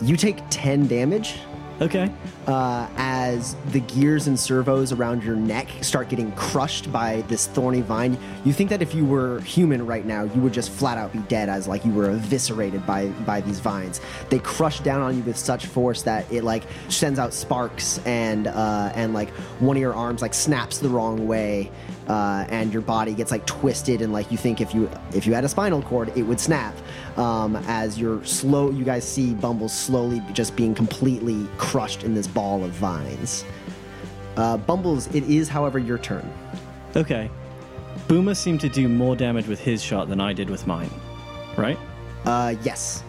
You 0.00 0.16
take 0.16 0.38
10 0.50 0.86
damage 0.86 1.36
Okay. 1.80 2.12
Uh, 2.48 2.88
as 2.96 3.54
the 3.72 3.80
gears 3.80 4.26
and 4.26 4.40
servos 4.40 4.90
around 4.90 5.22
your 5.22 5.36
neck 5.36 5.68
start 5.82 6.08
getting 6.08 6.32
crushed 6.32 6.90
by 6.90 7.20
this 7.28 7.46
thorny 7.46 7.82
vine. 7.82 8.18
You 8.44 8.54
think 8.54 8.70
that 8.70 8.80
if 8.80 8.94
you 8.94 9.04
were 9.04 9.40
human 9.40 9.86
right 9.86 10.04
now, 10.06 10.24
you 10.24 10.40
would 10.40 10.54
just 10.54 10.70
flat 10.70 10.96
out 10.96 11.12
be 11.12 11.18
dead 11.20 11.50
as 11.50 11.68
like 11.68 11.84
you 11.84 11.92
were 11.92 12.10
eviscerated 12.10 12.86
by 12.86 13.08
by 13.26 13.42
these 13.42 13.60
vines. 13.60 14.00
They 14.30 14.38
crush 14.38 14.80
down 14.80 15.02
on 15.02 15.16
you 15.16 15.22
with 15.22 15.36
such 15.36 15.66
force 15.66 16.02
that 16.02 16.30
it 16.32 16.42
like 16.42 16.62
sends 16.88 17.18
out 17.18 17.34
sparks 17.34 17.98
and 18.06 18.46
uh, 18.46 18.92
and 18.94 19.12
like 19.12 19.28
one 19.60 19.76
of 19.76 19.80
your 19.82 19.94
arms 19.94 20.22
like 20.22 20.34
snaps 20.34 20.78
the 20.78 20.88
wrong 20.88 21.26
way. 21.26 21.70
Uh, 22.08 22.46
and 22.48 22.72
your 22.72 22.80
body 22.80 23.12
gets 23.12 23.30
like 23.30 23.44
twisted 23.44 24.00
and 24.00 24.14
like 24.14 24.32
you 24.32 24.38
think 24.38 24.62
if 24.62 24.74
you 24.74 24.90
if 25.12 25.26
you 25.26 25.34
had 25.34 25.44
a 25.44 25.48
spinal 25.48 25.82
cord 25.82 26.10
it 26.16 26.22
would 26.22 26.40
snap 26.40 26.74
um, 27.18 27.54
as 27.66 27.98
you're 27.98 28.24
slow 28.24 28.70
you 28.70 28.82
guys 28.82 29.06
see 29.06 29.34
bumble 29.34 29.68
slowly 29.68 30.22
just 30.32 30.56
being 30.56 30.74
completely 30.74 31.46
crushed 31.58 32.04
in 32.04 32.14
this 32.14 32.26
ball 32.38 32.62
of 32.62 32.70
vines 32.70 33.44
uh, 34.36 34.56
bumbles 34.56 35.12
it 35.12 35.24
is 35.24 35.48
however 35.48 35.78
your 35.80 35.98
turn 35.98 36.24
Okay. 36.96 37.28
Boomer 38.06 38.34
seemed 38.34 38.60
to 38.60 38.68
do 38.68 38.88
more 38.88 39.14
damage 39.16 39.46
with 39.48 39.58
his 39.60 39.82
shot 39.82 40.08
than 40.08 40.20
I 40.20 40.32
did 40.32 40.48
with 40.48 40.66
mine. 40.66 40.90
Right? 41.56 41.76
uh, 42.24 42.54
yes 42.62 43.02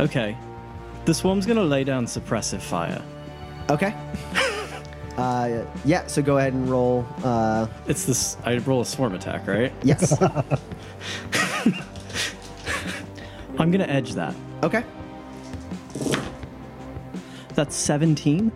Okay. 0.00 0.36
The 1.04 1.14
swarm's 1.14 1.46
gonna 1.46 1.62
lay 1.62 1.84
down 1.84 2.06
suppressive 2.06 2.60
fire. 2.60 3.00
okay 3.70 3.94
uh, 5.16 5.62
yeah 5.84 6.04
so 6.08 6.20
go 6.20 6.38
ahead 6.38 6.52
and 6.52 6.68
roll 6.68 7.06
uh, 7.22 7.68
It's 7.86 8.04
this. 8.04 8.36
I 8.44 8.56
roll 8.58 8.80
a 8.80 8.86
swarm 8.86 9.14
attack, 9.14 9.46
right? 9.46 9.72
yes 9.84 10.20
I'm 13.58 13.70
gonna 13.70 13.84
edge 13.98 14.14
that. 14.14 14.34
okay 14.64 14.82
That's 17.54 17.76
17. 17.76 18.50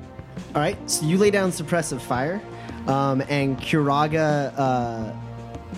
All 0.55 0.61
right, 0.61 0.79
so 0.91 1.07
you 1.07 1.19
lay 1.19 1.31
down 1.31 1.51
suppressive 1.51 2.01
fire, 2.01 2.41
um, 2.87 3.23
and 3.29 3.59
Kuraga 3.59 4.53
uh, 4.57 5.13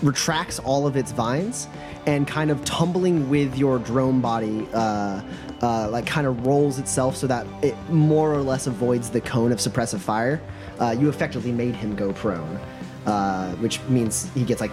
retracts 0.01 0.59
all 0.59 0.87
of 0.87 0.95
its 0.95 1.11
vines 1.11 1.67
and 2.05 2.27
kind 2.27 2.49
of 2.49 2.63
tumbling 2.65 3.29
with 3.29 3.57
your 3.57 3.79
drone 3.79 4.21
body, 4.21 4.67
uh, 4.73 5.21
uh, 5.61 5.89
like 5.89 6.05
kind 6.05 6.25
of 6.25 6.45
rolls 6.45 6.79
itself 6.79 7.15
so 7.15 7.27
that 7.27 7.45
it 7.63 7.75
more 7.89 8.33
or 8.33 8.41
less 8.41 8.65
avoids 8.65 9.09
the 9.09 9.21
cone 9.21 9.51
of 9.51 9.59
suppressive 9.59 9.99
fire. 9.99 10.41
Uh, 10.79 10.95
you 10.97 11.09
effectively 11.09 11.51
made 11.51 11.75
him 11.75 11.95
go 11.95 12.11
prone, 12.13 12.59
uh, 13.05 13.51
which 13.55 13.79
means 13.83 14.31
he 14.33 14.43
gets 14.43 14.61
like 14.61 14.71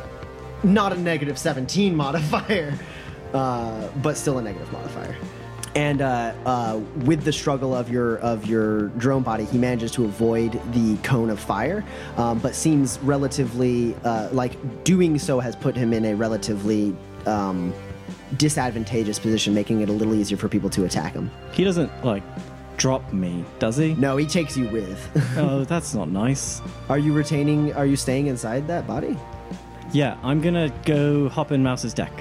not 0.62 0.92
a 0.92 0.98
negative 0.98 1.38
17 1.38 1.94
modifier, 2.04 2.78
uh, 3.34 3.88
but 4.02 4.16
still 4.16 4.38
a 4.38 4.42
negative 4.42 4.70
modifier. 4.72 5.16
And 5.74 6.00
uh, 6.02 6.32
uh, 6.44 6.80
with 7.04 7.24
the 7.24 7.32
struggle 7.32 7.74
of 7.74 7.90
your 7.90 8.18
of 8.18 8.46
your 8.46 8.88
drone 8.98 9.22
body, 9.22 9.44
he 9.44 9.58
manages 9.58 9.90
to 9.92 10.04
avoid 10.04 10.52
the 10.72 10.96
cone 11.02 11.30
of 11.30 11.38
fire, 11.38 11.84
um, 12.16 12.38
but 12.38 12.54
seems 12.54 12.98
relatively 13.00 13.94
uh, 14.04 14.28
like 14.32 14.84
doing 14.84 15.18
so 15.18 15.40
has 15.40 15.54
put 15.54 15.76
him 15.76 15.92
in 15.92 16.04
a 16.04 16.14
relatively 16.14 16.96
um, 17.26 17.72
disadvantageous 18.36 19.18
position, 19.18 19.54
making 19.54 19.80
it 19.80 19.88
a 19.88 19.92
little 19.92 20.14
easier 20.14 20.36
for 20.38 20.48
people 20.48 20.70
to 20.70 20.84
attack 20.84 21.12
him. 21.12 21.30
He 21.52 21.64
doesn't 21.64 21.90
like 22.04 22.22
drop 22.76 23.12
me, 23.12 23.44
does 23.58 23.76
he? 23.76 23.94
No, 23.94 24.16
he 24.16 24.26
takes 24.26 24.56
you 24.56 24.68
with. 24.68 24.98
Oh, 25.38 25.64
that's 25.64 25.94
not 25.94 26.08
nice. 26.08 26.60
are 26.88 26.98
you 26.98 27.12
retaining? 27.12 27.72
Are 27.74 27.86
you 27.86 27.96
staying 27.96 28.26
inside 28.26 28.66
that 28.68 28.86
body? 28.86 29.16
Yeah, 29.92 30.18
I'm 30.22 30.40
gonna 30.40 30.72
go 30.84 31.28
hop 31.28 31.52
in 31.52 31.62
Mouse's 31.62 31.94
deck. 31.94 32.12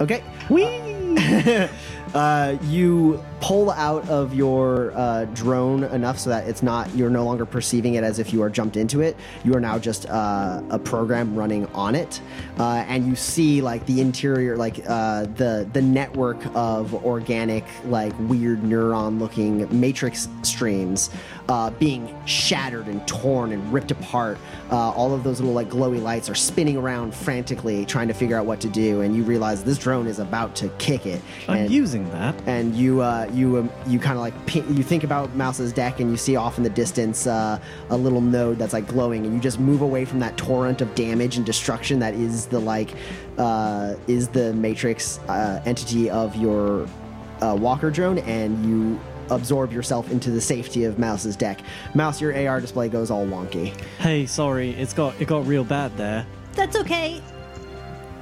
Okay. 0.00 0.22
uh, 2.16 2.56
you 2.62 3.22
pull 3.40 3.70
out 3.70 4.08
of 4.08 4.34
your 4.34 4.92
uh, 4.96 5.24
drone 5.26 5.84
enough 5.84 6.18
so 6.18 6.30
that 6.30 6.48
it's 6.48 6.62
not 6.62 6.92
you're 6.94 7.10
no 7.10 7.24
longer 7.24 7.44
perceiving 7.44 7.94
it 7.94 8.04
as 8.04 8.18
if 8.18 8.32
you 8.32 8.42
are 8.42 8.50
jumped 8.50 8.76
into 8.76 9.00
it. 9.00 9.16
You 9.44 9.54
are 9.54 9.60
now 9.60 9.78
just 9.78 10.08
uh, 10.08 10.62
a 10.70 10.78
program 10.78 11.34
running 11.34 11.66
on 11.68 11.94
it, 11.94 12.20
uh, 12.58 12.84
and 12.88 13.06
you 13.06 13.16
see 13.16 13.60
like 13.60 13.84
the 13.86 14.00
interior, 14.00 14.56
like 14.56 14.84
uh, 14.88 15.26
the 15.36 15.68
the 15.72 15.82
network 15.82 16.38
of 16.54 16.94
organic, 17.04 17.64
like 17.86 18.12
weird 18.20 18.62
neuron-looking 18.62 19.68
matrix 19.78 20.28
streams 20.42 21.10
uh, 21.48 21.70
being 21.70 22.14
shattered 22.26 22.86
and 22.86 23.06
torn 23.06 23.52
and 23.52 23.72
ripped 23.72 23.90
apart. 23.90 24.38
Uh, 24.70 24.90
all 24.90 25.14
of 25.14 25.22
those 25.22 25.40
little 25.40 25.54
like 25.54 25.68
glowy 25.68 26.02
lights 26.02 26.28
are 26.28 26.34
spinning 26.34 26.76
around 26.76 27.14
frantically, 27.14 27.84
trying 27.84 28.08
to 28.08 28.14
figure 28.14 28.36
out 28.36 28.46
what 28.46 28.60
to 28.60 28.68
do. 28.68 29.02
And 29.02 29.14
you 29.14 29.22
realize 29.22 29.62
this 29.62 29.78
drone 29.78 30.06
is 30.06 30.18
about 30.18 30.54
to 30.56 30.68
kick 30.78 31.06
it. 31.06 31.20
I'm 31.48 31.58
and, 31.58 31.70
using 31.70 32.10
that. 32.10 32.34
and 32.46 32.74
you 32.74 33.02
uh, 33.26 33.32
you 33.32 33.58
um, 33.58 33.70
you 33.86 33.98
kind 33.98 34.16
of 34.16 34.20
like 34.20 34.34
pi- 34.46 34.68
you 34.72 34.82
think 34.82 35.04
about 35.04 35.34
Mouse's 35.34 35.72
deck, 35.72 36.00
and 36.00 36.10
you 36.10 36.16
see 36.16 36.36
off 36.36 36.58
in 36.58 36.64
the 36.64 36.70
distance 36.70 37.26
uh, 37.26 37.60
a 37.90 37.96
little 37.96 38.20
node 38.20 38.58
that's 38.58 38.72
like 38.72 38.86
glowing, 38.86 39.24
and 39.26 39.34
you 39.34 39.40
just 39.40 39.58
move 39.60 39.80
away 39.82 40.04
from 40.04 40.20
that 40.20 40.36
torrent 40.36 40.80
of 40.80 40.94
damage 40.94 41.36
and 41.36 41.46
destruction 41.46 41.98
that 42.00 42.14
is 42.14 42.46
the 42.46 42.58
like 42.58 42.94
uh, 43.38 43.94
is 44.06 44.28
the 44.28 44.52
matrix 44.54 45.18
uh, 45.28 45.62
entity 45.64 46.10
of 46.10 46.34
your 46.36 46.86
uh, 47.40 47.56
walker 47.58 47.90
drone, 47.90 48.18
and 48.18 48.64
you 48.64 49.00
absorb 49.30 49.72
yourself 49.72 50.10
into 50.10 50.30
the 50.30 50.40
safety 50.40 50.84
of 50.84 50.98
Mouse's 50.98 51.36
deck. 51.36 51.60
Mouse, 51.94 52.20
your 52.20 52.32
AR 52.48 52.60
display 52.60 52.88
goes 52.88 53.10
all 53.10 53.26
wonky. 53.26 53.68
Hey, 53.98 54.26
sorry, 54.26 54.70
it's 54.70 54.92
got 54.92 55.20
it 55.20 55.26
got 55.26 55.46
real 55.46 55.64
bad 55.64 55.96
there. 55.96 56.26
That's 56.52 56.76
okay. 56.76 57.22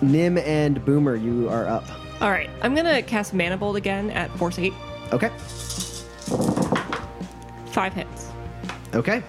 Nim 0.03 0.39
and 0.39 0.85
Boomer, 0.85 1.15
you 1.15 1.49
are 1.49 1.67
up. 1.67 1.85
All 2.21 2.31
right, 2.31 2.51
I'm 2.63 2.75
gonna 2.75 3.03
cast 3.03 3.35
Mana 3.35 3.57
Bolt 3.57 3.77
again 3.77 4.11
at 4.11 4.31
Force 4.39 4.59
8. 4.59 4.73
Okay. 5.13 5.31
Five 7.67 7.93
hits. 7.93 8.31
Okay. 8.95 9.23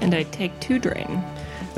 And 0.00 0.14
I 0.14 0.24
take 0.24 0.58
two 0.60 0.78
drain. 0.78 1.22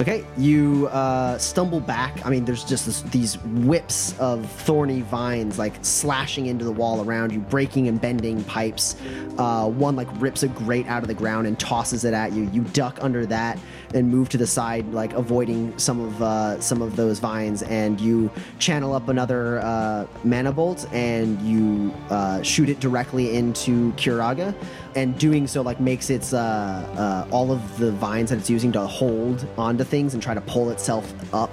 Okay, 0.01 0.25
you 0.37 0.87
uh, 0.93 1.37
stumble 1.39 1.81
back. 1.81 2.25
I 2.25 2.31
mean, 2.31 2.45
there's 2.45 2.63
just 2.63 2.87
this, 2.87 3.03
these 3.03 3.37
whips 3.43 4.17
of 4.21 4.49
thorny 4.49 5.01
vines 5.01 5.59
like 5.59 5.75
slashing 5.83 6.47
into 6.47 6.65
the 6.65 6.71
wall 6.71 7.05
around 7.05 7.33
you, 7.33 7.41
breaking 7.41 7.89
and 7.89 8.01
bending 8.01 8.45
pipes. 8.45 8.95
Uh, 9.39 9.69
one 9.69 9.97
like 9.97 10.07
rips 10.21 10.45
a 10.45 10.49
grate 10.49 10.87
out 10.87 11.03
of 11.03 11.09
the 11.09 11.15
ground 11.15 11.49
and 11.49 11.59
tosses 11.59 12.05
it 12.05 12.15
at 12.15 12.33
you. 12.33 12.49
You 12.53 12.63
duck 12.63 13.03
under 13.03 13.27
that 13.27 13.59
and 13.93 14.09
move 14.09 14.29
to 14.29 14.39
the 14.39 14.47
side, 14.47 14.87
like 14.93 15.15
avoiding 15.15 15.77
some 15.81 15.99
of 15.99 16.23
uh, 16.23 16.61
some 16.61 16.81
of 16.81 16.95
those 16.95 17.19
vines. 17.19 17.65
And 17.65 18.01
you 18.01 18.31
channel 18.61 18.95
up 18.95 19.09
another 19.09 19.59
uh, 19.59 20.07
mana 20.23 20.53
bolt 20.53 20.87
and 20.93 21.41
you 21.43 21.93
uh, 22.09 22.41
shoot 22.43 22.69
it 22.69 22.79
directly 22.79 23.35
into 23.35 23.93
Kuraga. 23.95 24.55
And 24.95 25.19
doing 25.19 25.47
so 25.47 25.63
like 25.63 25.81
makes 25.81 26.11
its 26.11 26.33
uh, 26.33 27.27
uh, 27.29 27.35
all 27.35 27.53
of 27.53 27.79
the 27.79 27.93
vines 27.93 28.31
that 28.31 28.39
it's 28.39 28.51
using 28.51 28.73
to 28.73 28.81
hold 28.81 29.47
onto 29.57 29.85
things 29.85 30.15
and 30.15 30.23
try 30.23 30.35
to 30.35 30.41
pull 30.41 30.71
itself 30.71 31.13
up 31.35 31.51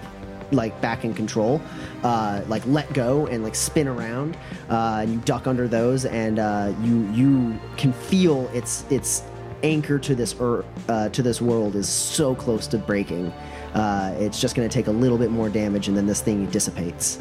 like 0.52 0.80
back 0.82 1.04
in 1.04 1.14
control. 1.14 1.62
Uh, 2.04 2.42
like 2.48 2.66
let 2.66 2.92
go 2.94 3.28
and 3.28 3.44
like 3.44 3.56
spin 3.56 3.88
around 3.88 4.38
uh, 4.70 5.00
and 5.02 5.14
you 5.14 5.20
duck 5.22 5.48
under 5.48 5.68
those 5.68 6.06
and 6.06 6.40
uh, 6.40 6.74
you 6.82 7.10
you 7.12 7.60
can 7.78 7.94
feel 7.94 8.48
its 8.50 8.86
its 8.90 9.24
anchor 9.64 9.98
to 9.98 10.14
this 10.14 10.36
er, 10.40 10.64
to 11.12 11.24
this 11.24 11.42
world 11.42 11.76
is 11.76 11.90
so 11.90 12.36
close 12.36 12.68
to 12.68 12.78
breaking. 12.78 13.34
It's 13.76 14.40
just 14.40 14.56
going 14.56 14.68
to 14.68 14.74
take 14.74 14.88
a 14.88 14.92
little 14.92 15.18
bit 15.18 15.32
more 15.32 15.50
damage 15.50 15.88
and 15.88 15.98
then 15.98 16.06
this 16.06 16.22
thing 16.22 16.46
dissipates. 16.48 17.20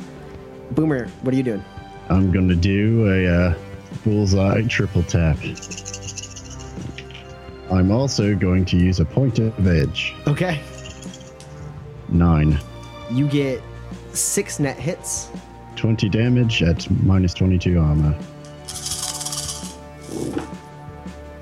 Boomer 0.73 1.09
what 1.23 1.35
are 1.35 1.37
you 1.37 1.43
doing? 1.43 1.65
I'm 2.11 2.31
gonna 2.31 2.55
do 2.55 3.09
a 3.09 3.57
bullseye 4.05 4.63
triple 4.63 5.03
tap. 5.05 5.39
I'm 7.75 7.91
also 7.91 8.37
going 8.37 8.65
to 8.67 8.77
use 8.77 9.01
a 9.01 9.05
point 9.05 9.41
of 9.41 9.67
edge. 9.67 10.15
okay 10.29 10.61
Nine. 12.09 12.59
you 13.11 13.27
get 13.27 13.61
six 14.13 14.61
net 14.61 14.79
hits 14.79 15.29
20 15.75 16.09
damage 16.09 16.63
at 16.63 16.89
minus 17.03 17.35
22 17.35 17.79
armor. 17.79 18.17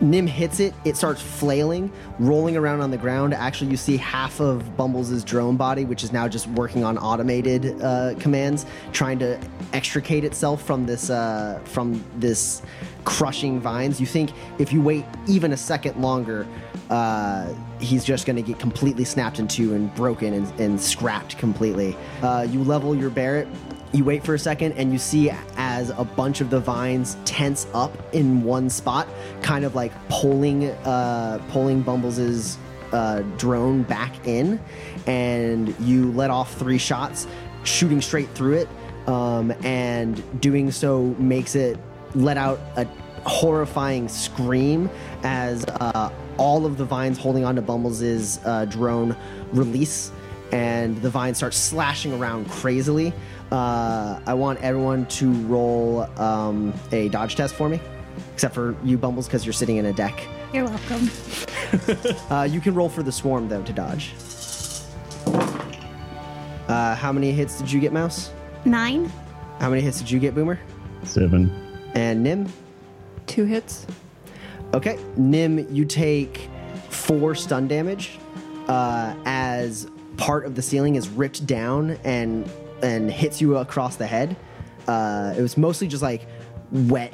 Nim 0.03 0.27
hits 0.27 0.59
it, 0.59 0.75
it 0.85 0.97
starts 0.97 1.23
flailing, 1.23 1.91
rolling 2.19 2.57
around 2.57 2.81
on 2.81 2.91
the 2.91 2.99
ground. 2.99 3.33
Actually, 3.33 3.71
you 3.71 3.77
see 3.77 3.97
half 3.97 4.41
of 4.41 4.77
Bumbles' 4.77 5.23
drone 5.23 5.57
body, 5.57 5.85
which 5.85 6.03
is 6.03 6.13
now 6.13 6.27
just 6.27 6.49
working 6.49 6.83
on 6.83 6.99
automated 6.99 7.81
uh, 7.81 8.15
commands, 8.19 8.67
trying 8.93 9.21
to 9.21 9.41
extricate 9.73 10.25
itself 10.25 10.63
from 10.63 10.87
this 10.87 11.09
uh, 11.09 11.61
from 11.65 12.05
this 12.17 12.63
crushing 13.05 13.61
vines. 13.61 14.01
You 14.01 14.07
think 14.07 14.33
if 14.59 14.73
you 14.73 14.83
wait 14.83 15.05
even 15.29 15.53
a 15.53 15.57
second 15.57 16.01
longer, 16.03 16.47
uh, 16.91 17.53
he's 17.79 18.05
just 18.05 18.27
going 18.27 18.37
to 18.37 18.43
get 18.43 18.59
completely 18.59 19.05
snapped 19.05 19.39
in 19.39 19.47
two 19.47 19.75
and 19.75 19.95
broken 19.95 20.35
and, 20.35 20.61
and 20.61 20.81
scrapped 20.81 21.39
completely. 21.39 21.97
Uh, 22.23 22.47
you 22.51 22.65
level 22.65 22.95
your 22.95 23.11
Barrett. 23.11 23.47
You 23.93 24.05
wait 24.05 24.25
for 24.25 24.35
a 24.35 24.39
second 24.39 24.73
and 24.73 24.91
you 24.91 24.99
see 24.99 25.31
as 25.57 25.91
a 25.91 26.05
bunch 26.05 26.41
of 26.41 26.49
the 26.49 26.61
vines 26.61 27.19
tense 27.27 27.67
up 27.75 27.93
in 28.15 28.43
one 28.43 28.71
spot, 28.71 29.07
kind 29.43 29.67
of 29.67 29.75
like 29.75 29.93
pulling 30.09 30.71
uh, 30.71 31.43
pulling 31.51 31.83
Bumbles' 31.83 32.57
uh, 32.93 33.21
drone 33.37 33.83
back 33.83 34.27
in, 34.27 34.59
and 35.07 35.79
you 35.79 36.11
let 36.13 36.31
off 36.31 36.55
three 36.59 36.79
shots, 36.79 37.27
shooting 37.65 38.01
straight 38.01 38.31
through 38.31 38.55
it, 38.55 38.69
um, 39.09 39.53
and 39.63 40.41
doing 40.41 40.71
so 40.71 41.15
makes 41.19 41.55
it 41.55 41.79
let 42.15 42.39
out 42.39 42.61
a 42.77 42.87
horrifying 43.29 44.09
scream 44.09 44.89
as 45.23 45.67
uh, 45.67 46.11
all 46.39 46.65
of 46.65 46.79
the 46.79 46.85
vines 46.85 47.19
holding 47.19 47.45
onto 47.45 47.61
Bumbles' 47.61 48.39
uh, 48.47 48.65
drone 48.71 49.15
release 49.53 50.13
and 50.53 51.01
the 51.01 51.09
vines 51.09 51.39
start 51.39 51.55
slashing 51.55 52.13
around 52.13 52.49
crazily. 52.51 53.13
Uh, 53.53 54.19
I 54.25 54.33
want 54.33 54.63
everyone 54.63 55.05
to 55.07 55.31
roll 55.43 56.01
um, 56.19 56.73
a 56.91 57.11
dodge 57.11 57.37
test 57.37 57.55
for 57.55 57.69
me, 57.69 57.79
except 58.33 58.55
for 58.55 58.75
you, 58.83 58.97
Bumbles, 58.97 59.27
because 59.27 59.45
you're 59.45 59.53
sitting 59.53 59.77
in 59.77 59.85
a 59.85 59.93
deck. 59.93 60.27
You're 60.53 60.65
welcome. 60.65 61.11
Uh, 62.31 62.43
you 62.43 62.61
can 62.61 62.75
roll 62.75 62.91
for 62.91 63.03
the 63.03 63.11
swarm, 63.11 63.49
though, 63.49 63.63
to 63.63 63.73
dodge. 63.73 64.13
Uh, 66.69 66.95
how 66.95 67.11
many 67.11 67.33
hits 67.33 67.57
did 67.57 67.73
you 67.73 67.81
get, 67.81 67.95
Mouse? 67.95 68.31
Nine. 68.67 69.11
How 69.59 69.71
many 69.71 69.81
hits 69.81 69.99
did 69.99 70.11
you 70.11 70.19
get, 70.21 70.35
Boomer? 70.35 70.61
Seven. 71.03 71.51
And 71.95 72.23
Nim? 72.23 72.47
Two 73.27 73.45
hits. 73.45 73.87
Okay, 74.75 74.99
Nim, 75.17 75.67
you 75.75 75.87
take 75.87 76.51
four 76.91 77.35
stun 77.35 77.69
damage 77.69 78.19
uh, 78.69 79.15
as 79.25 79.87
part 80.19 80.45
of 80.45 80.55
the 80.55 80.61
ceiling 80.61 80.97
is 80.97 81.09
ripped 81.09 81.47
down 81.47 81.93
and 82.05 82.47
and 82.83 83.11
hits 83.11 83.41
you 83.41 83.57
across 83.57 83.97
the 83.97 84.07
head. 84.07 84.37
Uh, 84.87 85.35
it 85.37 85.43
was 85.43 85.57
mostly 85.57 85.87
just 85.89 86.03
like 86.03 86.27
wet, 86.71 87.13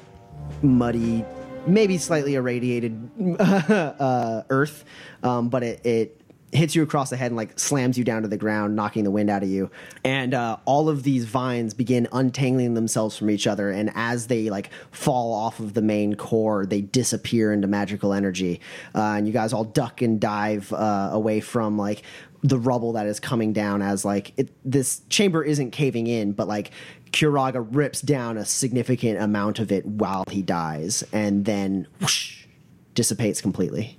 muddy, 0.63 1.25
maybe 1.67 1.99
slightly 1.99 2.35
irradiated 2.35 3.11
uh, 3.41 4.43
earth, 4.51 4.85
um, 5.23 5.49
but 5.49 5.63
it, 5.63 5.85
it 5.85 6.19
hits 6.53 6.75
you 6.75 6.83
across 6.83 7.11
the 7.11 7.17
head 7.17 7.27
and 7.27 7.37
like 7.37 7.59
slams 7.59 7.99
you 7.99 8.05
down 8.05 8.23
to 8.23 8.29
the 8.29 8.37
ground, 8.37 8.75
knocking 8.75 9.05
the 9.05 9.11
wind 9.11 9.29
out 9.29 9.43
of 9.43 9.49
you. 9.49 9.71
And 10.03 10.33
uh, 10.33 10.57
all 10.65 10.89
of 10.89 11.03
these 11.03 11.25
vines 11.25 11.75
begin 11.75 12.09
untangling 12.13 12.75
themselves 12.75 13.17
from 13.17 13.31
each 13.31 13.47
other, 13.47 13.71
and 13.71 13.91
as 13.95 14.29
they 14.29 14.51
like 14.51 14.71
fall 14.91 15.33
off 15.33 15.61
of 15.61 15.75
the 15.75 15.83
main 15.83 16.15
core, 16.15 16.65
they 16.65 16.81
disappear 16.81 17.53
into 17.53 17.67
magical 17.67 18.13
energy. 18.13 18.61
Uh, 18.95 19.17
and 19.17 19.27
you 19.27 19.33
guys 19.33 19.53
all 19.53 19.65
duck 19.65 20.01
and 20.01 20.21
dive 20.21 20.73
uh, 20.73 21.11
away 21.13 21.41
from 21.41 21.77
like 21.77 22.03
the 22.43 22.59
rubble 22.59 22.93
that 22.93 23.07
is 23.07 23.19
coming 23.19 23.53
down 23.53 23.83
as 23.83 24.05
like 24.05 24.33
it, 24.37 24.51
this 24.65 25.03
chamber 25.09 25.43
isn't 25.43 25.71
caving 25.73 26.07
in, 26.07 26.33
but 26.33 26.49
like 26.49 26.71
Kuraga 27.13 27.67
rips 27.71 28.01
down 28.01 28.37
a 28.37 28.45
significant 28.45 29.21
amount 29.21 29.59
of 29.59 29.73
it 29.73 29.85
while 29.87 30.25
he 30.31 30.43
dies, 30.43 31.05
and 31.13 31.45
then 31.45 31.87
whoosh, 32.01 32.47
dissipates 32.95 33.41
completely. 33.41 33.99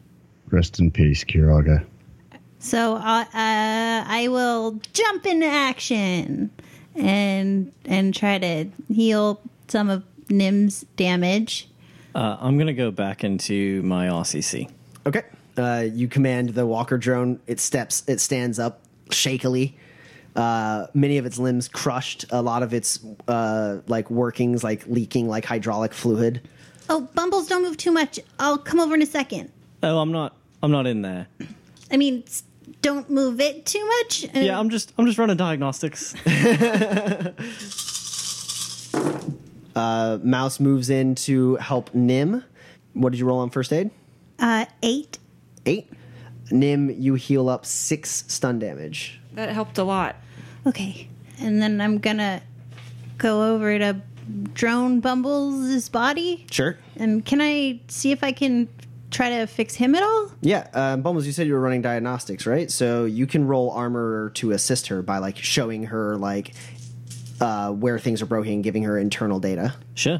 Rest 0.51 0.79
in 0.79 0.91
peace, 0.91 1.23
Kiraga. 1.23 1.85
So 2.59 2.95
uh, 2.95 2.99
uh, 2.99 3.25
I 3.33 4.27
will 4.29 4.79
jump 4.93 5.25
into 5.25 5.45
action 5.45 6.51
and 6.95 7.71
and 7.85 8.13
try 8.13 8.37
to 8.37 8.65
heal 8.89 9.41
some 9.67 9.89
of 9.89 10.03
Nim's 10.29 10.81
damage. 10.95 11.69
Uh, 12.15 12.37
I'm 12.39 12.57
gonna 12.57 12.73
go 12.73 12.91
back 12.91 13.23
into 13.23 13.81
my 13.83 14.07
RCC. 14.07 14.69
Okay. 15.05 15.23
Uh, 15.59 15.81
you 15.91 16.07
command 16.07 16.49
the 16.49 16.65
walker 16.65 16.97
drone. 16.97 17.39
It 17.45 17.59
steps. 17.59 18.03
It 18.07 18.19
stands 18.21 18.57
up 18.59 18.81
shakily, 19.11 19.73
Uh, 20.35 20.87
many 20.93 21.17
of 21.17 21.25
its 21.25 21.37
limbs 21.37 21.67
crushed. 21.67 22.25
A 22.29 22.41
lot 22.41 22.63
of 22.63 22.73
its 22.73 22.99
uh, 23.27 23.79
like 23.87 24.09
workings 24.09 24.63
like 24.63 24.87
leaking 24.87 25.27
like 25.27 25.43
hydraulic 25.45 25.93
fluid. 25.93 26.41
Oh, 26.89 27.01
Bumbles, 27.13 27.47
don't 27.47 27.61
move 27.63 27.77
too 27.77 27.91
much. 27.91 28.19
I'll 28.39 28.57
come 28.57 28.79
over 28.79 28.95
in 28.95 29.01
a 29.01 29.05
second. 29.05 29.51
Oh, 29.83 29.99
I'm 29.99 30.11
not. 30.11 30.35
I'm 30.63 30.71
not 30.71 30.87
in 30.87 31.01
there. 31.01 31.27
I 31.91 31.97
mean, 31.97 32.23
s- 32.25 32.43
don't 32.81 33.09
move 33.09 33.39
it 33.41 33.65
too 33.65 33.85
much. 33.85 34.25
Uh, 34.35 34.39
Yeah, 34.39 34.59
I'm 34.59 34.69
just. 34.69 34.93
I'm 34.97 35.05
just 35.05 35.17
running 35.17 35.37
diagnostics. 35.37 36.15
Uh, 39.75 40.17
Mouse 40.23 40.59
moves 40.59 40.89
in 40.89 41.15
to 41.15 41.55
help 41.57 41.93
Nim. 41.93 42.43
What 42.93 43.11
did 43.11 43.19
you 43.19 43.25
roll 43.25 43.39
on 43.39 43.49
first 43.49 43.71
aid? 43.71 43.91
uh, 44.39 44.65
eight. 44.83 45.18
Eight. 45.69 45.91
Nim, 46.51 46.89
you 46.89 47.13
heal 47.13 47.47
up 47.47 47.65
six 47.65 48.23
stun 48.27 48.59
damage. 48.59 49.19
That 49.33 49.49
helped 49.49 49.77
a 49.77 49.83
lot. 49.83 50.15
Okay, 50.65 51.07
and 51.39 51.61
then 51.61 51.79
I'm 51.79 51.99
gonna 51.99 52.41
go 53.17 53.53
over 53.53 53.77
to 53.77 54.01
drone 54.53 54.99
Bumbles' 54.99 55.89
body. 55.89 56.45
Sure. 56.51 56.77
And 56.95 57.25
can 57.25 57.41
I 57.41 57.79
see 57.87 58.11
if 58.11 58.23
I 58.23 58.31
can 58.31 58.67
try 59.11 59.29
to 59.29 59.47
fix 59.47 59.75
him 59.75 59.95
at 59.95 60.03
all? 60.03 60.31
Yeah, 60.41 60.67
um, 60.73 61.01
Bumbles, 61.01 61.25
you 61.25 61.31
said 61.31 61.47
you 61.47 61.53
were 61.53 61.59
running 61.59 61.81
diagnostics, 61.81 62.45
right? 62.45 62.69
So 62.69 63.05
you 63.05 63.25
can 63.27 63.47
roll 63.47 63.71
armor 63.71 64.31
to 64.35 64.51
assist 64.51 64.87
her 64.87 65.01
by 65.01 65.17
like 65.19 65.37
showing 65.37 65.85
her 65.85 66.15
like 66.17 66.53
uh, 67.41 67.71
where 67.71 67.97
things 67.99 68.21
are 68.21 68.25
broken, 68.27 68.61
giving 68.61 68.83
her 68.83 68.97
internal 68.97 69.39
data. 69.39 69.75
sure. 69.95 70.19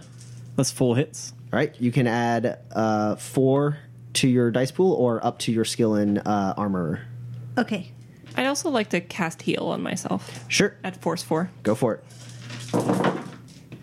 That's 0.55 0.71
four 0.71 0.97
hits. 0.97 1.33
Right? 1.51 1.73
You 1.79 1.91
can 1.91 2.05
add 2.05 2.59
uh, 2.71 3.15
four 3.15 3.77
to 4.13 4.27
your 4.27 4.51
dice 4.51 4.71
pool 4.71 4.93
or 4.93 5.23
up 5.25 5.39
to 5.39 5.51
your 5.51 5.65
skill 5.65 5.95
in 5.95 6.17
uh, 6.19 6.53
armor. 6.57 7.01
Okay. 7.57 7.91
I'd 8.35 8.45
also 8.47 8.69
like 8.69 8.89
to 8.91 9.01
cast 9.01 9.41
heal 9.41 9.67
on 9.67 9.81
myself 9.81 10.45
Sure, 10.47 10.75
at 10.83 11.01
force 11.01 11.23
four. 11.23 11.49
go 11.63 11.75
for 11.75 11.95
it. 11.95 12.03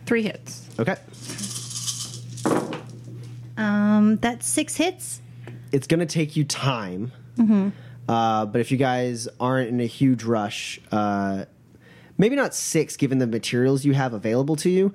Three 0.06 0.22
hits. 0.22 0.68
Okay. 0.78 0.96
Um, 3.56 4.16
that's 4.16 4.46
six 4.48 4.76
hits. 4.76 5.20
It's 5.72 5.86
going 5.86 6.00
to 6.00 6.06
take 6.06 6.36
you 6.36 6.44
time. 6.44 7.12
Uh, 8.08 8.46
but 8.46 8.60
if 8.60 8.70
you 8.70 8.76
guys 8.76 9.28
aren't 9.40 9.68
in 9.68 9.80
a 9.80 9.86
huge 9.86 10.22
rush, 10.24 10.80
uh, 10.92 11.44
maybe 12.18 12.36
not 12.36 12.54
six, 12.54 12.96
given 12.96 13.18
the 13.18 13.26
materials 13.26 13.84
you 13.84 13.94
have 13.94 14.14
available 14.14 14.56
to 14.56 14.70
you. 14.70 14.94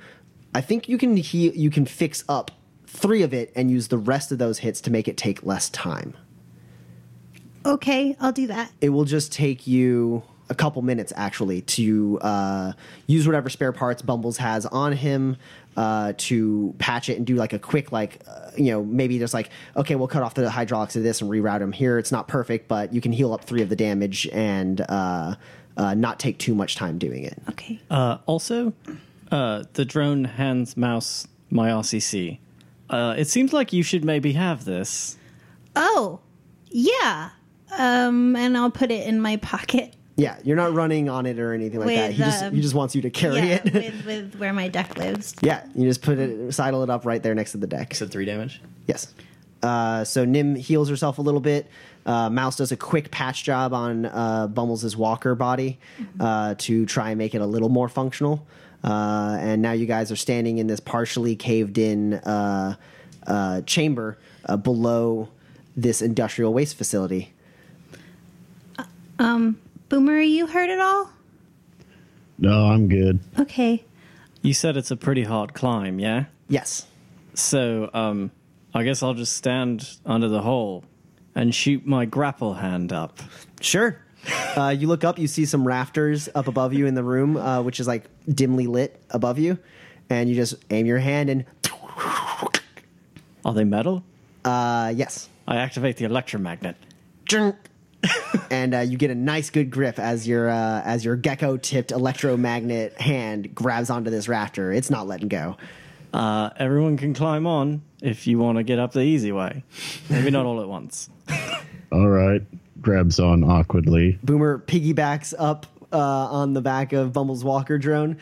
I 0.56 0.62
think 0.62 0.88
you 0.90 0.98
can 0.98 1.18
heal, 1.18 1.54
you 1.54 1.70
can 1.70 1.86
fix 1.86 2.24
up 2.30 2.52
three 2.92 3.24
of 3.24 3.34
it 3.34 3.52
and 3.56 3.72
use 3.72 3.88
the 3.88 3.98
rest 3.98 4.32
of 4.32 4.38
those 4.38 4.60
hits 4.60 4.82
to 4.82 4.92
make 4.92 5.08
it 5.08 5.18
take 5.18 5.44
less 5.44 5.70
time. 5.70 6.14
Okay, 7.66 8.16
I'll 8.20 8.32
do 8.32 8.48
that. 8.48 8.72
It 8.82 8.90
will 8.90 9.06
just 9.06 9.32
take 9.32 9.66
you 9.66 10.24
a 10.50 10.56
couple 10.56 10.82
minutes 10.82 11.14
actually 11.16 11.62
to 11.62 12.20
uh, 12.22 12.74
use 13.08 13.26
whatever 13.26 13.50
spare 13.50 13.72
parts 13.72 14.02
Bumbles 14.02 14.38
has 14.38 14.66
on 14.66 14.92
him 14.92 15.38
uh, 15.78 16.12
to 16.18 16.76
patch 16.78 17.08
it 17.08 17.18
and 17.18 17.26
do 17.26 17.36
like 17.36 17.54
a 17.54 17.60
quick 17.60 17.94
like 17.94 18.22
uh, 18.28 18.52
you 18.58 18.72
know 18.72 18.84
maybe 18.84 19.18
just 19.18 19.34
like 19.34 19.50
okay 19.78 19.96
we'll 19.96 20.10
cut 20.10 20.22
off 20.22 20.34
the 20.34 20.50
hydraulics 20.50 20.98
of 20.98 21.04
this 21.04 21.22
and 21.22 21.32
reroute 21.32 21.62
him 21.62 21.72
here. 21.72 21.98
It's 21.98 22.12
not 22.12 22.28
perfect, 22.28 22.68
but 22.68 22.94
you 22.94 23.00
can 23.00 23.14
heal 23.14 23.32
up 23.34 23.46
three 23.46 23.62
of 23.62 23.70
the 23.70 23.76
damage 23.78 24.28
and 24.34 24.82
uh, 24.82 25.36
uh, 25.78 25.94
not 25.94 26.20
take 26.20 26.38
too 26.38 26.54
much 26.54 26.76
time 26.76 26.98
doing 26.98 27.24
it. 27.24 27.38
Okay. 27.52 27.80
Uh, 27.90 28.18
also, 28.26 28.74
uh, 29.32 29.64
the 29.74 29.86
drone 29.86 30.26
hands 30.26 30.76
mouse 30.76 31.28
my 31.50 31.70
RCC. 31.70 32.40
Uh, 32.92 33.16
it 33.18 33.26
seems 33.26 33.54
like 33.54 33.72
you 33.74 33.84
should 33.84 34.04
maybe 34.04 34.34
have 34.34 34.66
this. 34.66 35.18
Oh, 35.76 36.20
yeah. 36.70 37.30
Um, 37.72 38.36
and 38.36 38.58
I'll 38.58 38.70
put 38.70 38.92
it 38.92 39.08
in 39.08 39.22
my 39.22 39.38
pocket. 39.38 39.96
Yeah, 40.18 40.38
you're 40.44 40.58
not 40.58 40.74
running 40.74 41.10
on 41.10 41.26
it 41.26 41.40
or 41.40 41.54
anything 41.54 41.80
like 41.80 41.88
With, 41.88 41.96
that. 41.96 42.12
He 42.12 42.18
just 42.22 42.44
um, 42.44 42.54
he 42.54 42.62
just 42.62 42.76
wants 42.76 42.94
you 42.94 43.02
to 43.04 43.10
carry 43.10 43.38
yeah, 43.38 43.62
it. 43.64 43.64
with, 43.74 44.06
with 44.06 44.36
where 44.36 44.54
my 44.54 44.68
deck 44.68 44.98
lives. 44.98 45.34
yeah, 45.42 45.66
you 45.74 45.88
just 45.88 46.02
put 46.02 46.20
it 46.20 46.54
sidle 46.54 46.84
it 46.84 46.90
up 46.90 47.06
right 47.06 47.24
there 47.24 47.34
next 47.34 47.54
to 47.54 47.58
the 47.58 47.66
deck. 47.66 47.96
said 47.96 48.12
three 48.12 48.26
damage. 48.26 48.62
Yes. 48.88 49.14
Uh, 49.64 50.04
so 50.04 50.26
Nim 50.26 50.56
heals 50.56 50.90
herself 50.90 51.18
a 51.18 51.22
little 51.22 51.40
bit. 51.40 51.68
Uh, 52.06 52.30
Mouse 52.30 52.56
does 52.56 52.72
a 52.72 52.78
quick 52.78 53.12
patch 53.12 53.44
job 53.44 53.74
on 53.74 54.06
uh, 54.06 54.48
Bumbles' 54.48 54.98
walker 54.98 55.36
body 55.36 55.80
uh, 56.20 56.56
to 56.58 56.86
try 56.88 57.10
and 57.10 57.18
make 57.18 57.36
it 57.36 57.42
a 57.42 57.46
little 57.46 57.70
more 57.70 57.88
functional. 57.88 58.46
Uh, 58.84 59.38
and 59.40 59.62
now 59.62 59.72
you 59.72 59.86
guys 59.86 60.12
are 60.12 60.16
standing 60.16 60.58
in 60.58 60.68
this 60.68 60.80
partially 60.80 61.36
caved 61.36 61.78
in 61.78 62.16
uh, 62.16 62.76
uh, 63.28 63.62
chamber 63.62 64.18
uh, 64.46 64.58
below 64.58 65.30
this 65.76 66.02
industrial 66.02 66.54
waste 66.54 66.76
facility. 66.76 67.32
Um, 69.20 69.60
Boomer, 69.90 70.14
are 70.14 70.22
you 70.22 70.48
hurt 70.48 70.70
at 70.70 70.80
all? 70.80 71.12
No, 72.40 72.66
I'm 72.66 72.88
good. 72.88 73.20
Okay. 73.38 73.84
You 74.42 74.54
said 74.54 74.76
it's 74.76 74.90
a 74.90 74.98
pretty 74.98 75.24
hard 75.24 75.54
climb, 75.54 76.00
yeah? 76.00 76.26
Yes. 76.50 76.88
So, 77.36 77.92
um, 77.94 78.32
I 78.74 78.84
guess 78.84 79.04
I'll 79.04 79.14
just 79.14 79.36
stand 79.36 79.98
under 80.06 80.28
the 80.28 80.42
hole 80.42 80.84
and 81.36 81.54
shoot 81.54 81.86
my 81.86 82.06
grapple 82.06 82.56
hand 82.56 82.92
up. 82.92 83.20
Sure. 83.60 83.98
Uh, 84.56 84.70
you 84.78 84.88
look 84.88 85.04
up, 85.04 85.18
you 85.18 85.28
see 85.28 85.46
some 85.46 85.66
rafters 85.66 86.30
up 86.36 86.48
above 86.48 86.74
you 86.74 86.86
in 86.86 86.94
the 86.94 87.04
room, 87.04 87.38
uh, 87.38 87.62
which 87.62 87.80
is 87.80 87.88
like 87.88 88.04
dimly 88.30 88.68
lit 88.68 89.02
above 89.10 89.40
you. 89.40 89.58
And 90.10 90.30
you 90.30 90.36
just 90.36 90.56
aim 90.70 90.86
your 90.86 91.00
hand 91.00 91.30
and, 91.30 91.46
Are 93.46 93.54
they 93.54 93.64
metal? 93.64 94.04
uh, 94.46 94.94
yes. 94.96 95.28
I 95.48 95.58
activate 95.58 95.98
the 95.98 96.06
electromagnet. 96.06 96.76
Junk. 97.26 97.56
and 98.52 98.74
uh, 98.74 98.80
you 98.80 98.98
get 98.98 99.12
a 99.12 99.16
nice 99.16 99.50
good 99.50 99.70
grip 99.70 100.00
as 100.00 100.28
your 100.28 100.50
uh, 100.50 100.82
as 100.84 101.04
your 101.06 101.16
gecko 101.16 101.58
tipped 101.58 101.92
electromagnet 101.92 103.00
hand 103.00 103.54
grabs 103.54 103.90
onto 103.90 104.10
this 104.10 104.28
rafter. 104.28 104.72
It's 104.72 104.90
not 104.90 105.08
letting 105.08 105.28
go. 105.28 105.58
Uh, 106.14 106.50
everyone 106.58 106.98
can 106.98 107.14
climb 107.14 107.46
on 107.46 107.82
if 108.02 108.28
you 108.28 108.38
want 108.40 108.58
to 108.58 108.64
get 108.64 108.80
up 108.80 108.92
the 108.94 109.02
easy 109.02 109.32
way. 109.32 109.64
Maybe 110.10 110.30
not 110.32 110.46
all 110.46 110.62
at 110.62 110.68
once. 110.68 111.10
All 111.92 112.08
right. 112.08 112.42
Grabs 112.82 113.20
on 113.20 113.44
awkwardly. 113.44 114.18
Boomer 114.24 114.60
piggybacks 114.60 115.34
up 115.38 115.68
uh, 115.94 115.98
on 115.98 116.54
the 116.54 116.62
back 116.62 116.94
of 116.94 117.14
Bumble's 117.14 117.44
walker 117.44 117.78
drone. 117.78 118.18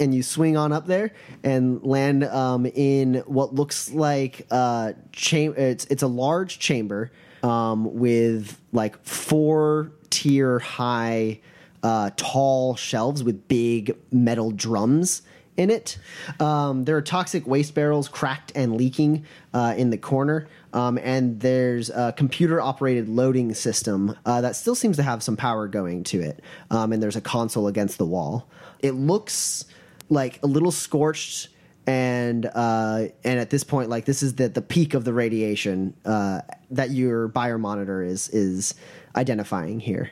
And 0.00 0.14
you 0.14 0.22
swing 0.22 0.56
on 0.56 0.72
up 0.72 0.86
there 0.86 1.12
and 1.42 1.82
land 1.82 2.22
um, 2.24 2.66
in 2.66 3.16
what 3.26 3.52
looks 3.54 3.90
like 3.90 4.46
uh, 4.50 4.92
cham- 5.10 5.54
it's 5.56 5.86
it's 5.86 6.04
a 6.04 6.06
large 6.06 6.60
chamber 6.60 7.10
um, 7.42 7.92
with 7.94 8.60
like 8.72 9.02
four 9.04 9.90
tier 10.10 10.60
high 10.60 11.40
uh, 11.82 12.10
tall 12.16 12.76
shelves 12.76 13.24
with 13.24 13.48
big 13.48 13.96
metal 14.12 14.52
drums 14.52 15.22
in 15.56 15.70
it. 15.70 15.98
Um, 16.38 16.84
there 16.84 16.96
are 16.96 17.02
toxic 17.02 17.46
waste 17.46 17.74
barrels 17.74 18.08
cracked 18.08 18.52
and 18.54 18.76
leaking 18.76 19.26
uh, 19.52 19.74
in 19.76 19.90
the 19.90 19.98
corner. 19.98 20.48
Um, 20.72 20.98
and 20.98 21.40
there's 21.40 21.90
a 21.90 22.12
computer 22.16 22.60
operated 22.60 23.08
loading 23.08 23.54
system 23.54 24.16
uh, 24.26 24.40
that 24.42 24.56
still 24.56 24.74
seems 24.74 24.96
to 24.96 25.02
have 25.02 25.22
some 25.22 25.36
power 25.36 25.68
going 25.68 26.04
to 26.04 26.20
it. 26.20 26.42
Um, 26.70 26.92
and 26.92 27.02
there's 27.02 27.16
a 27.16 27.20
console 27.20 27.66
against 27.68 27.98
the 27.98 28.06
wall. 28.06 28.48
It 28.80 28.92
looks 28.92 29.64
like 30.08 30.40
a 30.42 30.46
little 30.46 30.72
scorched. 30.72 31.48
And 31.86 32.44
uh, 32.44 33.06
and 33.24 33.40
at 33.40 33.48
this 33.48 33.64
point, 33.64 33.88
like 33.88 34.04
this 34.04 34.22
is 34.22 34.34
the 34.34 34.50
the 34.50 34.60
peak 34.60 34.92
of 34.92 35.04
the 35.04 35.14
radiation 35.14 35.96
uh, 36.04 36.42
that 36.70 36.90
your 36.90 37.30
biomonitor 37.30 38.06
is 38.06 38.28
is 38.28 38.74
identifying 39.16 39.80
here. 39.80 40.10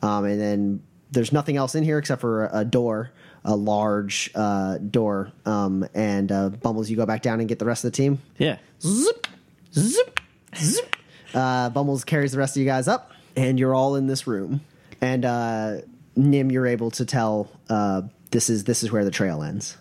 Um, 0.00 0.24
and 0.24 0.40
then 0.40 0.82
there's 1.10 1.32
nothing 1.32 1.56
else 1.56 1.74
in 1.74 1.84
here 1.84 1.98
except 1.98 2.22
for 2.22 2.46
a, 2.46 2.60
a 2.60 2.64
door, 2.64 3.12
a 3.44 3.56
large 3.56 4.30
uh, 4.34 4.78
door. 4.78 5.32
Um, 5.44 5.86
and 5.94 6.32
uh, 6.32 6.48
Bumbles, 6.50 6.88
you 6.88 6.96
go 6.96 7.06
back 7.06 7.20
down 7.20 7.40
and 7.40 7.48
get 7.48 7.58
the 7.58 7.64
rest 7.66 7.84
of 7.84 7.92
the 7.92 7.96
team. 7.96 8.20
Yeah. 8.38 8.58
Zip, 8.80 9.26
zip, 9.74 10.20
zip. 10.56 10.96
Uh, 11.34 11.70
Bumbles 11.70 12.04
carries 12.04 12.32
the 12.32 12.38
rest 12.38 12.56
of 12.56 12.60
you 12.60 12.66
guys 12.66 12.88
up, 12.88 13.12
and 13.36 13.58
you're 13.58 13.74
all 13.74 13.96
in 13.96 14.06
this 14.06 14.26
room. 14.26 14.60
And 15.00 15.24
uh, 15.24 15.76
Nim, 16.16 16.50
you're 16.50 16.66
able 16.66 16.90
to 16.92 17.04
tell 17.04 17.50
uh, 17.68 18.02
this 18.30 18.50
is 18.50 18.64
this 18.64 18.82
is 18.82 18.90
where 18.90 19.04
the 19.04 19.10
trail 19.10 19.42
ends. 19.42 19.76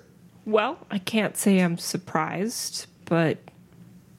Well, 0.45 0.77
I 0.91 0.99
can't 0.99 1.35
say 1.35 1.59
I'm 1.59 1.77
surprised, 1.77 2.87
but 3.05 3.37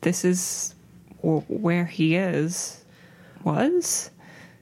this 0.00 0.24
is 0.24 0.74
w- 1.22 1.42
where 1.48 1.84
he 1.86 2.16
is. 2.16 2.84
Was? 3.44 4.10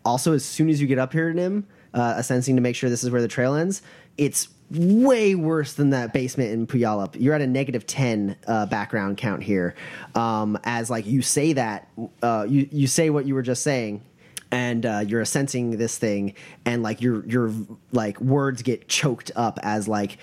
Also, 0.04 0.32
as 0.34 0.44
soon 0.44 0.68
as 0.68 0.80
you 0.80 0.86
get 0.86 0.98
up 0.98 1.12
here, 1.12 1.32
Nim, 1.32 1.66
uh, 1.94 2.20
sensing 2.22 2.56
to 2.56 2.62
make 2.62 2.76
sure 2.76 2.90
this 2.90 3.02
is 3.02 3.10
where 3.10 3.22
the 3.22 3.28
trail 3.28 3.54
ends, 3.54 3.82
it's 4.18 4.48
way 4.70 5.34
worse 5.34 5.74
than 5.74 5.90
that 5.90 6.12
basement 6.12 6.51
in 6.52 6.66
Puyallup. 6.66 7.16
You're 7.18 7.34
at 7.34 7.40
a 7.40 7.47
negative 7.47 7.86
ten 7.86 8.36
uh, 8.47 8.66
background 8.66 9.16
count 9.16 9.43
here. 9.43 9.74
Um, 10.14 10.59
as 10.64 10.90
like 10.90 11.06
you 11.06 11.22
say 11.22 11.52
that, 11.55 11.88
uh, 12.22 12.47
you 12.48 12.68
you 12.70 12.86
say 12.86 13.10
what 13.10 13.26
you 13.26 13.34
were 13.34 13.43
just 13.43 13.62
saying, 13.62 14.02
and 14.51 14.84
uh, 14.84 15.05
you're 15.06 15.24
sensing 15.24 15.76
this 15.78 15.98
thing, 15.98 16.34
and 16.64 16.82
like 16.82 17.01
your 17.01 17.24
your 17.26 17.52
like 17.93 18.20
words 18.20 18.62
get 18.62 18.88
choked 18.88 19.30
up 19.36 19.59
as 19.62 19.88
like 19.88 20.18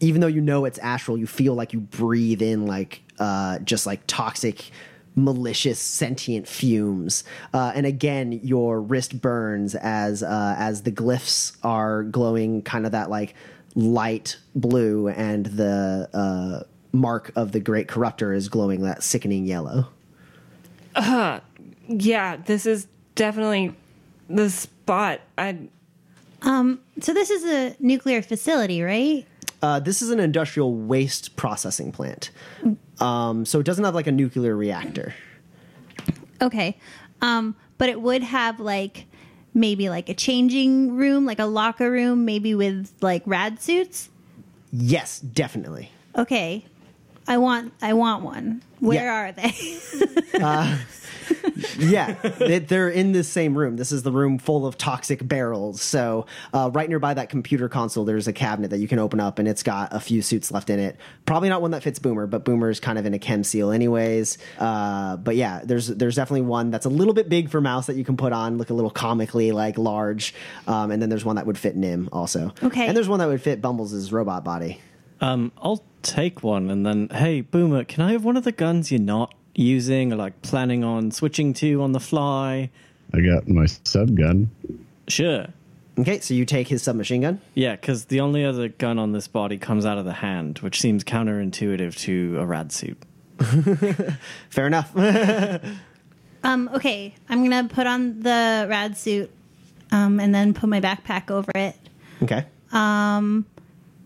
even 0.00 0.20
though 0.20 0.28
you 0.28 0.40
know 0.40 0.64
it's 0.64 0.78
astral, 0.78 1.18
you 1.18 1.26
feel 1.26 1.54
like 1.54 1.72
you 1.72 1.80
breathe 1.80 2.42
in 2.42 2.66
like 2.66 3.02
uh, 3.18 3.58
just 3.60 3.86
like 3.86 4.00
toxic 4.06 4.70
malicious 5.16 5.80
sentient 5.80 6.46
fumes. 6.46 7.24
Uh, 7.52 7.72
and 7.74 7.86
again, 7.86 8.32
your 8.42 8.80
wrist 8.80 9.20
burns 9.20 9.74
as 9.74 10.22
uh, 10.22 10.54
as 10.56 10.82
the 10.82 10.92
glyphs 10.92 11.56
are 11.62 12.04
glowing, 12.04 12.62
kind 12.62 12.86
of 12.86 12.92
that 12.92 13.10
like 13.10 13.34
light 13.74 14.38
blue, 14.54 15.08
and 15.08 15.46
the 15.46 16.08
uh, 16.12 16.64
mark 16.92 17.32
of 17.36 17.52
the 17.52 17.60
great 17.60 17.88
corruptor 17.88 18.34
is 18.34 18.48
glowing 18.48 18.82
that 18.82 19.02
sickening 19.02 19.46
yellow. 19.46 19.88
Yeah, 21.88 22.36
this 22.36 22.66
is 22.66 22.86
definitely 23.14 23.74
the 24.28 24.50
spot. 24.50 25.20
I 25.36 25.68
So 27.00 27.14
this 27.14 27.30
is 27.30 27.44
a 27.44 27.76
nuclear 27.80 28.22
facility, 28.22 28.82
right? 28.82 29.26
Uh, 29.62 29.80
this 29.80 30.02
is 30.02 30.10
an 30.10 30.20
industrial 30.20 30.74
waste 30.74 31.36
processing 31.36 31.90
plant. 31.92 32.30
Um, 33.00 33.44
so 33.44 33.60
it 33.60 33.64
doesn't 33.64 33.84
have 33.84 33.94
like 33.94 34.06
a 34.06 34.12
nuclear 34.12 34.56
reactor. 34.56 35.14
Okay. 36.40 36.78
Um, 37.20 37.56
but 37.78 37.88
it 37.88 38.00
would 38.00 38.22
have 38.22 38.60
like 38.60 39.06
maybe 39.54 39.88
like 39.88 40.08
a 40.08 40.14
changing 40.14 40.96
room, 40.96 41.26
like 41.26 41.38
a 41.38 41.44
locker 41.46 41.90
room, 41.90 42.24
maybe 42.24 42.54
with 42.54 42.92
like 43.00 43.22
rad 43.26 43.60
suits. 43.60 44.08
Yes, 44.72 45.20
definitely. 45.20 45.90
Okay. 46.16 46.64
I 47.28 47.38
want 47.38 47.72
I 47.80 47.92
want 47.92 48.24
one. 48.24 48.62
Where 48.80 49.04
Yeah. 49.04 49.14
are 49.14 49.32
they? 49.32 50.78
Yeah, 51.78 52.14
they- 52.38 52.58
they're 52.60 52.88
in 52.88 53.12
this 53.12 53.28
same 53.28 53.56
room. 53.56 53.76
This 53.76 53.92
is 53.92 54.02
the 54.02 54.10
room 54.12 54.38
full 54.38 54.66
of 54.66 54.78
toxic 54.78 55.26
barrels. 55.26 55.82
So, 55.82 56.26
uh, 56.54 56.70
right 56.72 56.88
nearby 56.88 57.14
that 57.14 57.28
computer 57.28 57.68
console, 57.68 58.04
there's 58.04 58.26
a 58.28 58.32
cabinet 58.32 58.68
that 58.70 58.78
you 58.78 58.88
can 58.88 58.98
open 58.98 59.20
up, 59.20 59.38
and 59.38 59.46
it's 59.46 59.62
got 59.62 59.92
a 59.92 60.00
few 60.00 60.22
suits 60.22 60.50
left 60.50 60.70
in 60.70 60.78
it. 60.78 60.96
Probably 61.26 61.48
not 61.48 61.60
one 61.60 61.72
that 61.72 61.82
fits 61.82 61.98
Boomer, 61.98 62.26
but 62.26 62.44
Boomer's 62.44 62.80
kind 62.80 62.98
of 62.98 63.06
in 63.06 63.14
a 63.14 63.18
chem 63.18 63.44
seal, 63.44 63.70
anyways. 63.70 64.38
Uh, 64.58 65.16
but 65.18 65.36
yeah, 65.36 65.60
there's 65.64 65.88
there's 65.88 66.14
definitely 66.16 66.42
one 66.42 66.70
that's 66.70 66.86
a 66.86 66.90
little 66.90 67.14
bit 67.14 67.28
big 67.28 67.50
for 67.50 67.60
Mouse 67.60 67.86
that 67.86 67.96
you 67.96 68.04
can 68.04 68.16
put 68.16 68.32
on, 68.32 68.56
look 68.58 68.70
a 68.70 68.74
little 68.74 68.90
comically 68.90 69.52
like 69.52 69.76
large. 69.78 70.34
Um, 70.66 70.90
and 70.90 71.00
then 71.02 71.08
there's 71.08 71.24
one 71.24 71.36
that 71.36 71.46
would 71.46 71.58
fit 71.58 71.76
Nim 71.76 72.08
also. 72.12 72.52
Okay. 72.62 72.86
And 72.86 72.96
there's 72.96 73.08
one 73.08 73.18
that 73.18 73.28
would 73.28 73.42
fit 73.42 73.60
Bumbles' 73.60 74.12
robot 74.12 74.44
body. 74.44 74.80
Um, 75.20 75.50
I'll 75.58 75.82
take 76.08 76.42
one 76.42 76.70
and 76.70 76.84
then, 76.84 77.08
hey, 77.10 77.42
Boomer, 77.42 77.84
can 77.84 78.02
I 78.02 78.12
have 78.12 78.24
one 78.24 78.36
of 78.36 78.44
the 78.44 78.52
guns 78.52 78.90
you're 78.90 79.00
not 79.00 79.34
using 79.54 80.12
or 80.12 80.16
like 80.16 80.40
planning 80.42 80.82
on 80.82 81.10
switching 81.10 81.52
to 81.54 81.82
on 81.82 81.92
the 81.92 82.00
fly? 82.00 82.70
I 83.12 83.20
got 83.20 83.48
my 83.48 83.66
sub 83.66 84.16
gun. 84.16 84.50
Sure. 85.06 85.46
Okay, 85.98 86.20
so 86.20 86.32
you 86.32 86.44
take 86.44 86.68
his 86.68 86.82
submachine 86.82 87.22
gun. 87.22 87.40
Yeah, 87.54 87.74
because 87.74 88.06
the 88.06 88.20
only 88.20 88.44
other 88.44 88.68
gun 88.68 88.98
on 88.98 89.12
this 89.12 89.26
body 89.26 89.58
comes 89.58 89.84
out 89.84 89.98
of 89.98 90.04
the 90.04 90.12
hand, 90.12 90.60
which 90.60 90.80
seems 90.80 91.02
counterintuitive 91.02 91.96
to 92.02 92.38
a 92.38 92.46
rad 92.46 92.70
suit. 92.70 92.98
Fair 94.48 94.66
enough. 94.66 94.96
um, 96.44 96.70
okay. 96.72 97.14
I'm 97.28 97.42
gonna 97.42 97.68
put 97.68 97.86
on 97.86 98.20
the 98.20 98.66
rad 98.70 98.96
suit, 98.96 99.30
um, 99.90 100.20
and 100.20 100.32
then 100.32 100.54
put 100.54 100.68
my 100.68 100.80
backpack 100.80 101.30
over 101.32 101.50
it. 101.56 101.76
okay. 102.22 102.44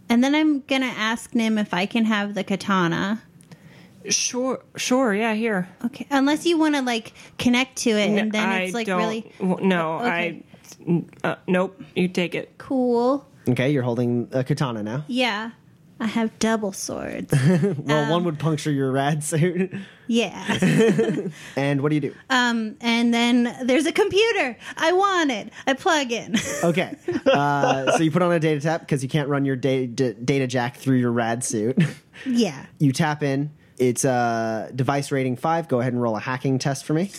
And 0.09 0.23
then 0.23 0.35
I'm 0.35 0.61
gonna 0.61 0.87
ask 0.97 1.35
Nim 1.35 1.57
if 1.59 1.73
I 1.73 1.87
can 1.87 2.05
have 2.05 2.35
the 2.35 2.45
katana. 2.45 3.23
sure, 4.09 4.62
sure, 4.77 5.15
yeah, 5.15 5.35
here. 5.35 5.69
Okay. 5.85 6.07
Unless 6.11 6.45
you 6.47 6.59
wanna 6.59 6.83
like 6.83 7.12
connect 7.39 7.77
to 7.79 7.91
it 7.91 8.11
and 8.19 8.33
then 8.33 8.49
I 8.49 8.61
it's 8.62 8.74
like 8.74 8.87
don't- 8.87 8.99
really 8.99 9.33
w- 9.39 9.66
No, 9.66 9.99
Okay. 10.01 10.43
I. 10.85 11.05
Uh, 11.24 11.37
nope, 11.47 11.81
you 11.95 12.09
take 12.09 12.35
it. 12.35 12.55
cool. 12.59 13.24
Okay, 13.49 13.70
you're 13.70 13.83
holding 13.83 14.29
a 14.33 14.43
katana 14.45 14.83
now. 14.83 15.05
Yeah. 15.09 15.51
I 16.03 16.07
have 16.07 16.37
double 16.41 16.73
swords. 16.73 17.33
Well, 17.83 18.11
one 18.11 18.24
would 18.24 18.39
puncture 18.41 18.73
your 18.73 18.91
rad 18.91 19.23
suit. 19.23 19.73
yeah. 20.09 20.59
and 21.57 21.81
what 21.81 21.91
do 21.91 21.95
you 21.95 22.01
do? 22.01 22.15
Um, 22.29 22.77
and 22.81 23.15
then 23.15 23.55
there's 23.62 23.87
a 23.87 23.93
computer. 23.93 24.57
I 24.77 24.93
want 24.93 25.31
it. 25.31 25.53
I 25.66 25.74
plug 25.74 26.11
in. 26.12 26.35
Okay. 26.65 26.97
Uh, 27.27 27.93
so 27.97 28.03
you 28.03 28.11
put 28.11 28.23
on 28.23 28.33
a 28.33 28.39
data 28.41 28.61
tap 28.61 28.81
because 28.81 29.03
you 29.03 29.09
can't 29.09 29.29
run 29.29 29.45
your 29.45 29.57
data, 29.57 30.15
data 30.15 30.47
jack 30.47 30.77
through 30.77 30.97
your 30.99 31.11
rad 31.12 31.43
suit. 31.45 31.77
yeah. 32.27 32.66
you 32.79 32.93
tap 32.93 33.23
in. 33.23 33.51
It's 33.79 34.05
uh, 34.05 34.70
device 34.74 35.11
rating 35.12 35.37
five. 35.37 35.69
Go 35.69 35.81
ahead 35.81 35.93
and 35.93 36.01
roll 36.03 36.16
a 36.16 36.20
hacking 36.20 36.59
test 36.59 36.85
for 36.85 36.95
me. 36.95 37.11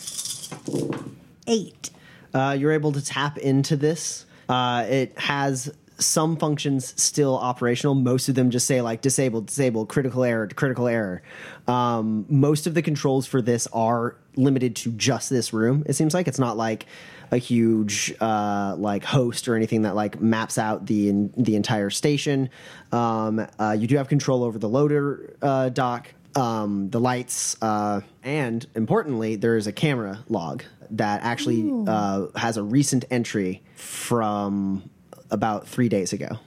Eight. 1.48 1.90
Uh, 2.34 2.56
you're 2.58 2.72
able 2.72 2.92
to 2.94 3.02
tap 3.04 3.38
into 3.38 3.76
this. 3.76 4.26
Uh, 4.50 4.86
it 4.88 5.18
has 5.20 5.74
some 5.98 6.38
functions 6.38 6.94
still 7.02 7.38
operational. 7.38 7.96
Most 7.96 8.30
of 8.30 8.36
them 8.36 8.50
just 8.50 8.68
say 8.68 8.82
like 8.82 9.02
disabled, 9.02 9.48
disabled, 9.48 9.90
critical 9.90 10.24
error, 10.24 10.48
critical 10.48 10.88
error. 10.88 11.22
Um, 11.68 12.26
most 12.30 12.68
of 12.68 12.74
the 12.74 12.82
controls 12.82 13.26
for 13.26 13.42
this 13.42 13.68
are 13.68 14.16
limited 14.36 14.76
to 14.78 14.92
just 14.92 15.30
this 15.30 15.54
room. 15.54 15.84
It 15.86 15.94
seems 15.94 16.14
like 16.14 16.28
it's 16.28 16.40
not 16.40 16.58
like 16.58 16.86
a 17.32 17.38
huge 17.38 18.14
uh, 18.20 18.76
like 18.78 19.04
host 19.04 19.48
or 19.48 19.56
anything 19.56 19.84
that 19.84 19.96
like 19.96 20.22
maps 20.22 20.58
out 20.58 20.86
the 20.86 21.30
the 21.38 21.56
entire 21.56 21.90
station. 21.90 22.50
Um, 22.92 23.46
uh, 23.60 23.76
you 23.78 23.88
do 23.88 23.98
have 23.98 24.08
control 24.08 24.44
over 24.44 24.60
the 24.60 24.70
loader 24.70 25.36
uh, 25.42 25.70
dock 25.70 26.08
um, 26.36 26.90
the 26.90 27.00
lights, 27.00 27.58
uh, 27.62 28.02
and 28.24 28.66
importantly, 28.76 29.36
there 29.36 29.56
is 29.56 29.68
a 29.68 29.72
camera 29.72 30.24
log 30.30 30.64
that 30.92 31.24
actually 31.24 31.72
uh, 31.88 32.28
has 32.36 32.58
a 32.58 32.64
recent 32.64 33.06
entry 33.10 33.62
from 33.76 34.90
about 35.34 35.68
three 35.68 35.90
days 35.90 36.14
ago. 36.14 36.40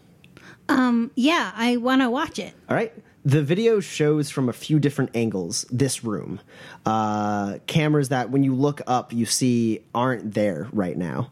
Um, 0.68 1.10
Yeah, 1.14 1.52
I 1.54 1.76
want 1.76 2.00
to 2.00 2.08
watch 2.08 2.38
it. 2.38 2.54
All 2.70 2.76
right. 2.76 2.92
The 3.24 3.42
video 3.42 3.80
shows 3.80 4.30
from 4.30 4.48
a 4.48 4.52
few 4.52 4.78
different 4.78 5.10
angles 5.14 5.66
this 5.70 6.04
room. 6.04 6.40
Uh, 6.86 7.58
cameras 7.66 8.08
that, 8.10 8.30
when 8.30 8.44
you 8.44 8.54
look 8.54 8.80
up, 8.86 9.12
you 9.12 9.26
see 9.26 9.80
aren't 9.94 10.32
there 10.34 10.68
right 10.72 10.96
now. 10.96 11.30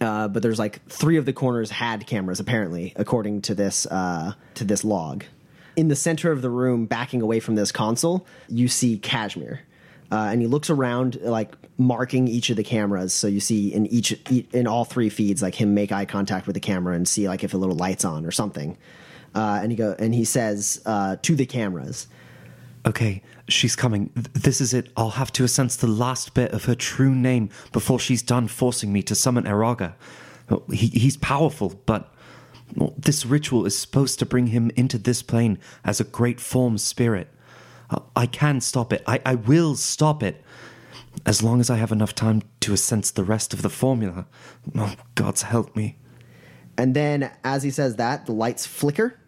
Uh, 0.00 0.28
but 0.28 0.42
there's 0.42 0.58
like 0.58 0.84
three 0.88 1.16
of 1.16 1.24
the 1.26 1.32
corners 1.32 1.70
had 1.70 2.06
cameras, 2.06 2.40
apparently, 2.40 2.92
according 2.96 3.42
to 3.42 3.54
this 3.54 3.86
uh, 3.86 4.32
to 4.54 4.64
this 4.64 4.84
log. 4.84 5.24
In 5.76 5.88
the 5.88 5.96
center 5.96 6.32
of 6.32 6.42
the 6.42 6.50
room, 6.50 6.86
backing 6.86 7.22
away 7.22 7.38
from 7.40 7.54
this 7.54 7.70
console, 7.70 8.26
you 8.48 8.66
see 8.68 8.98
Kashmir, 8.98 9.60
uh, 10.10 10.28
and 10.32 10.40
he 10.40 10.46
looks 10.46 10.70
around, 10.70 11.18
like 11.22 11.54
marking 11.76 12.28
each 12.28 12.50
of 12.50 12.56
the 12.56 12.64
cameras. 12.64 13.12
So 13.12 13.26
you 13.26 13.40
see 13.40 13.72
in 13.72 13.86
each 13.86 14.12
in 14.52 14.66
all 14.66 14.84
three 14.84 15.08
feeds, 15.08 15.42
like 15.42 15.54
him 15.54 15.74
make 15.74 15.92
eye 15.92 16.06
contact 16.06 16.46
with 16.46 16.54
the 16.54 16.60
camera 16.60 16.94
and 16.94 17.06
see 17.06 17.28
like 17.28 17.44
if 17.44 17.54
a 17.54 17.58
little 17.58 17.76
light's 17.76 18.04
on 18.04 18.24
or 18.24 18.30
something. 18.30 18.78
Uh, 19.34 19.60
and 19.62 19.70
he 19.70 19.76
go 19.76 19.94
and 19.98 20.14
he 20.14 20.24
says 20.24 20.80
uh, 20.86 21.16
to 21.22 21.36
the 21.36 21.46
cameras, 21.46 22.08
Okay, 22.86 23.22
she's 23.48 23.76
coming. 23.76 24.10
This 24.14 24.60
is 24.60 24.72
it. 24.72 24.90
I'll 24.96 25.10
have 25.10 25.32
to 25.32 25.46
sense 25.46 25.76
the 25.76 25.86
last 25.86 26.32
bit 26.32 26.52
of 26.52 26.64
her 26.64 26.74
true 26.74 27.14
name 27.14 27.50
before 27.72 27.98
she's 27.98 28.22
done 28.22 28.48
forcing 28.48 28.92
me 28.92 29.02
to 29.02 29.14
summon 29.14 29.44
Eraga. 29.44 29.94
Oh, 30.50 30.62
He, 30.70 30.86
he's 30.86 31.18
powerful, 31.18 31.80
but 31.84 32.12
this 32.96 33.26
ritual 33.26 33.66
is 33.66 33.78
supposed 33.78 34.18
to 34.20 34.26
bring 34.26 34.48
him 34.48 34.70
into 34.76 34.96
this 34.96 35.22
plane 35.22 35.58
as 35.84 36.00
a 36.00 36.04
great 36.04 36.40
form 36.40 36.78
spirit. 36.78 37.28
I 38.14 38.26
can 38.26 38.60
stop 38.60 38.92
it. 38.92 39.02
I, 39.06 39.20
I 39.24 39.34
will 39.34 39.74
stop 39.76 40.22
it. 40.22 40.42
As 41.26 41.42
long 41.42 41.60
as 41.60 41.68
I 41.68 41.76
have 41.76 41.90
enough 41.90 42.14
time 42.14 42.42
to 42.60 42.76
sense 42.76 43.10
the 43.10 43.24
rest 43.24 43.52
of 43.52 43.62
the 43.62 43.68
formula. 43.68 44.26
Oh, 44.76 44.94
God's 45.14 45.42
help 45.42 45.74
me. 45.74 45.98
And 46.76 46.94
then, 46.94 47.30
as 47.42 47.64
he 47.64 47.70
says 47.70 47.96
that, 47.96 48.26
the 48.26 48.32
lights 48.32 48.66
flicker 48.66 49.18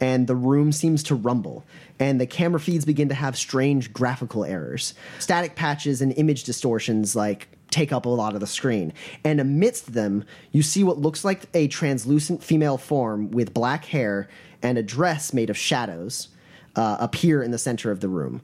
and 0.00 0.26
the 0.26 0.34
room 0.34 0.72
seems 0.72 1.02
to 1.04 1.14
rumble. 1.14 1.64
And 1.98 2.20
the 2.20 2.26
camera 2.26 2.58
feeds 2.58 2.84
begin 2.84 3.08
to 3.10 3.14
have 3.14 3.36
strange 3.36 3.92
graphical 3.92 4.44
errors. 4.44 4.94
Static 5.18 5.54
patches 5.54 6.00
and 6.00 6.12
image 6.16 6.44
distortions, 6.44 7.14
like, 7.14 7.48
take 7.70 7.92
up 7.92 8.06
a 8.06 8.08
lot 8.08 8.34
of 8.34 8.40
the 8.40 8.46
screen. 8.46 8.92
And 9.22 9.40
amidst 9.40 9.92
them, 9.92 10.24
you 10.50 10.62
see 10.62 10.82
what 10.82 10.98
looks 10.98 11.24
like 11.24 11.44
a 11.54 11.68
translucent 11.68 12.42
female 12.42 12.78
form 12.78 13.30
with 13.30 13.54
black 13.54 13.84
hair 13.84 14.28
and 14.62 14.78
a 14.78 14.82
dress 14.82 15.32
made 15.32 15.50
of 15.50 15.56
shadows 15.56 16.28
uh, 16.76 16.96
appear 17.00 17.42
in 17.42 17.50
the 17.50 17.58
center 17.58 17.90
of 17.90 18.00
the 18.00 18.08
room. 18.08 18.42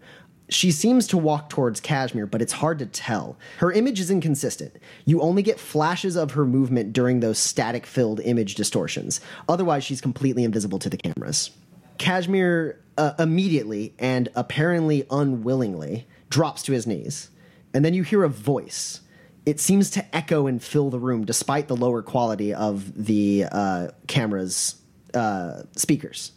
She 0.48 0.70
seems 0.70 1.08
to 1.08 1.18
walk 1.18 1.48
towards 1.48 1.80
Kashmir, 1.80 2.26
but 2.26 2.40
it's 2.40 2.52
hard 2.52 2.78
to 2.78 2.86
tell. 2.86 3.36
Her 3.58 3.72
image 3.72 3.98
is 3.98 4.10
inconsistent. 4.12 4.76
You 5.04 5.20
only 5.20 5.42
get 5.42 5.58
flashes 5.58 6.16
of 6.16 6.32
her 6.32 6.44
movement 6.44 6.92
during 6.92 7.18
those 7.18 7.38
static 7.38 7.84
filled 7.84 8.20
image 8.20 8.54
distortions. 8.54 9.20
Otherwise, 9.48 9.82
she's 9.82 10.00
completely 10.00 10.44
invisible 10.44 10.78
to 10.78 10.88
the 10.88 10.96
cameras. 10.96 11.50
Kashmir 11.98 12.80
uh, 12.96 13.14
immediately 13.18 13.94
and 13.98 14.28
apparently 14.36 15.04
unwillingly 15.10 16.06
drops 16.30 16.62
to 16.64 16.72
his 16.72 16.86
knees. 16.86 17.30
And 17.74 17.84
then 17.84 17.94
you 17.94 18.04
hear 18.04 18.22
a 18.22 18.28
voice. 18.28 19.00
It 19.44 19.60
seems 19.60 19.90
to 19.90 20.16
echo 20.16 20.46
and 20.46 20.62
fill 20.62 20.90
the 20.90 20.98
room 20.98 21.24
despite 21.24 21.68
the 21.68 21.76
lower 21.76 22.02
quality 22.02 22.54
of 22.54 23.06
the 23.06 23.46
uh, 23.50 23.88
camera's 24.06 24.76
uh, 25.14 25.62
speakers. 25.76 26.32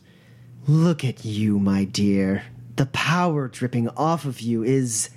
Look 0.68 1.04
at 1.04 1.26
you, 1.26 1.60
my 1.60 1.84
dear. 1.84 2.44
The 2.76 2.86
power 2.88 3.48
dripping 3.48 3.90
off 3.90 4.26
of 4.26 4.42
you 4.42 4.64
is 4.64 5.10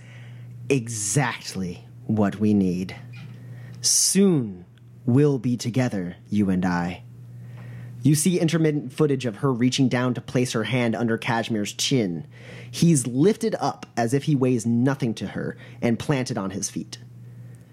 exactly 0.69 1.87
what 2.07 2.37
we 2.37 2.55
need. 2.55 2.97
Soon 3.81 4.65
we'll 5.05 5.39
be 5.39 5.57
together, 5.57 6.17
you 6.29 6.49
and 6.49 6.65
I. 6.65 7.03
You 8.03 8.15
see 8.15 8.41
intermittent 8.41 8.93
footage 8.93 9.27
of 9.27 9.37
her 9.37 9.53
reaching 9.53 9.89
down 9.89 10.15
to 10.15 10.21
place 10.21 10.53
her 10.53 10.65
hand 10.65 10.97
under 10.97 11.19
Kashmir's 11.19 11.73
chin. 11.73 12.27
He's 12.71 13.07
lifted 13.07 13.55
up 13.61 13.87
as 13.97 14.13
if 14.13 14.25
he 14.25 14.35
weighs 14.35 14.67
nothing 14.67 15.15
to 15.15 15.29
her 15.29 15.57
and 15.81 15.99
planted 15.99 16.37
on 16.37 16.51
his 16.51 16.69
feet. 16.69 16.99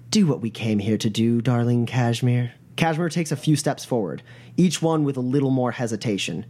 Do 0.09 0.27
what 0.27 0.41
we 0.41 0.51
came 0.51 0.79
here 0.79 0.97
to 0.97 1.09
do, 1.09 1.41
darling 1.41 1.85
Kashmir. 1.85 2.53
Kashmir 2.75 3.09
takes 3.09 3.31
a 3.31 3.35
few 3.35 3.55
steps 3.55 3.85
forward, 3.85 4.21
each 4.55 4.81
one 4.81 5.03
with 5.03 5.17
a 5.17 5.21
little 5.21 5.51
more 5.51 5.71
hesitation. 5.71 6.45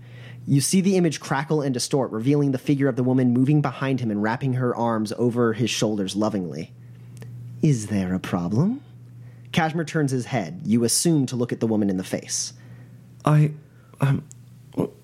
You 0.50 0.62
see 0.62 0.82
the 0.82 0.98
image 0.98 1.20
crackle 1.20 1.62
and 1.62 1.72
distort, 1.72 2.10
revealing 2.10 2.54
the 2.54 2.58
figure 2.58 2.88
of 2.88 2.96
the 2.96 3.04
woman 3.04 3.34
moving 3.34 3.62
behind 3.62 4.00
him 4.00 4.10
and 4.10 4.24
wrapping 4.24 4.54
her 4.54 4.76
arms 4.76 5.14
over 5.16 5.54
his 5.54 5.70
shoulders 5.70 6.16
lovingly. 6.16 6.74
Is 7.62 7.86
there 7.86 8.16
a 8.16 8.20
problem? 8.20 8.82
Kashmir 9.52 9.86
turns 9.86 10.10
his 10.10 10.26
head. 10.26 10.62
You 10.66 10.84
assume 10.86 11.28
to 11.28 11.36
look 11.36 11.52
at 11.52 11.60
the 11.60 11.68
woman 11.68 11.88
in 11.88 11.98
the 11.98 12.04
face. 12.04 12.54
I. 13.24 13.52
Um, 14.02 14.24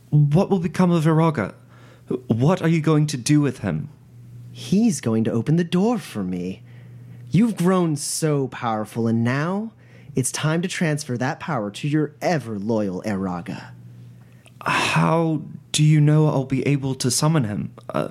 what 0.10 0.50
will 0.50 0.58
become 0.58 0.90
of 0.90 1.04
Iraga? 1.04 1.54
What 2.26 2.64
are 2.64 2.68
you 2.68 2.82
going 2.82 3.06
to 3.06 3.18
do 3.18 3.40
with 3.40 3.60
him? 3.60 3.90
He's 4.52 5.00
going 5.00 5.26
to 5.26 5.32
open 5.32 5.58
the 5.58 5.64
door 5.64 6.00
for 6.00 6.24
me. 6.24 6.64
You've 7.30 7.56
grown 7.56 7.98
so 7.98 8.48
powerful, 8.48 9.06
and 9.06 9.24
now 9.24 9.74
it's 10.16 10.32
time 10.32 10.64
to 10.64 10.68
transfer 10.68 11.20
that 11.20 11.40
power 11.40 11.70
to 11.70 11.88
your 11.88 12.16
ever 12.20 12.58
loyal 12.58 13.04
Eraga. 13.04 13.75
How 14.66 15.42
do 15.72 15.84
you 15.84 16.02
know 16.02 16.28
I'll 16.28 16.46
be 16.46 16.66
able 16.68 16.96
to 16.96 17.12
summon 17.12 17.44
him? 17.44 17.74
Uh, 17.90 18.10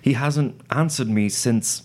he 0.00 0.12
hasn't 0.12 0.60
answered 0.70 1.08
me 1.08 1.28
since. 1.28 1.82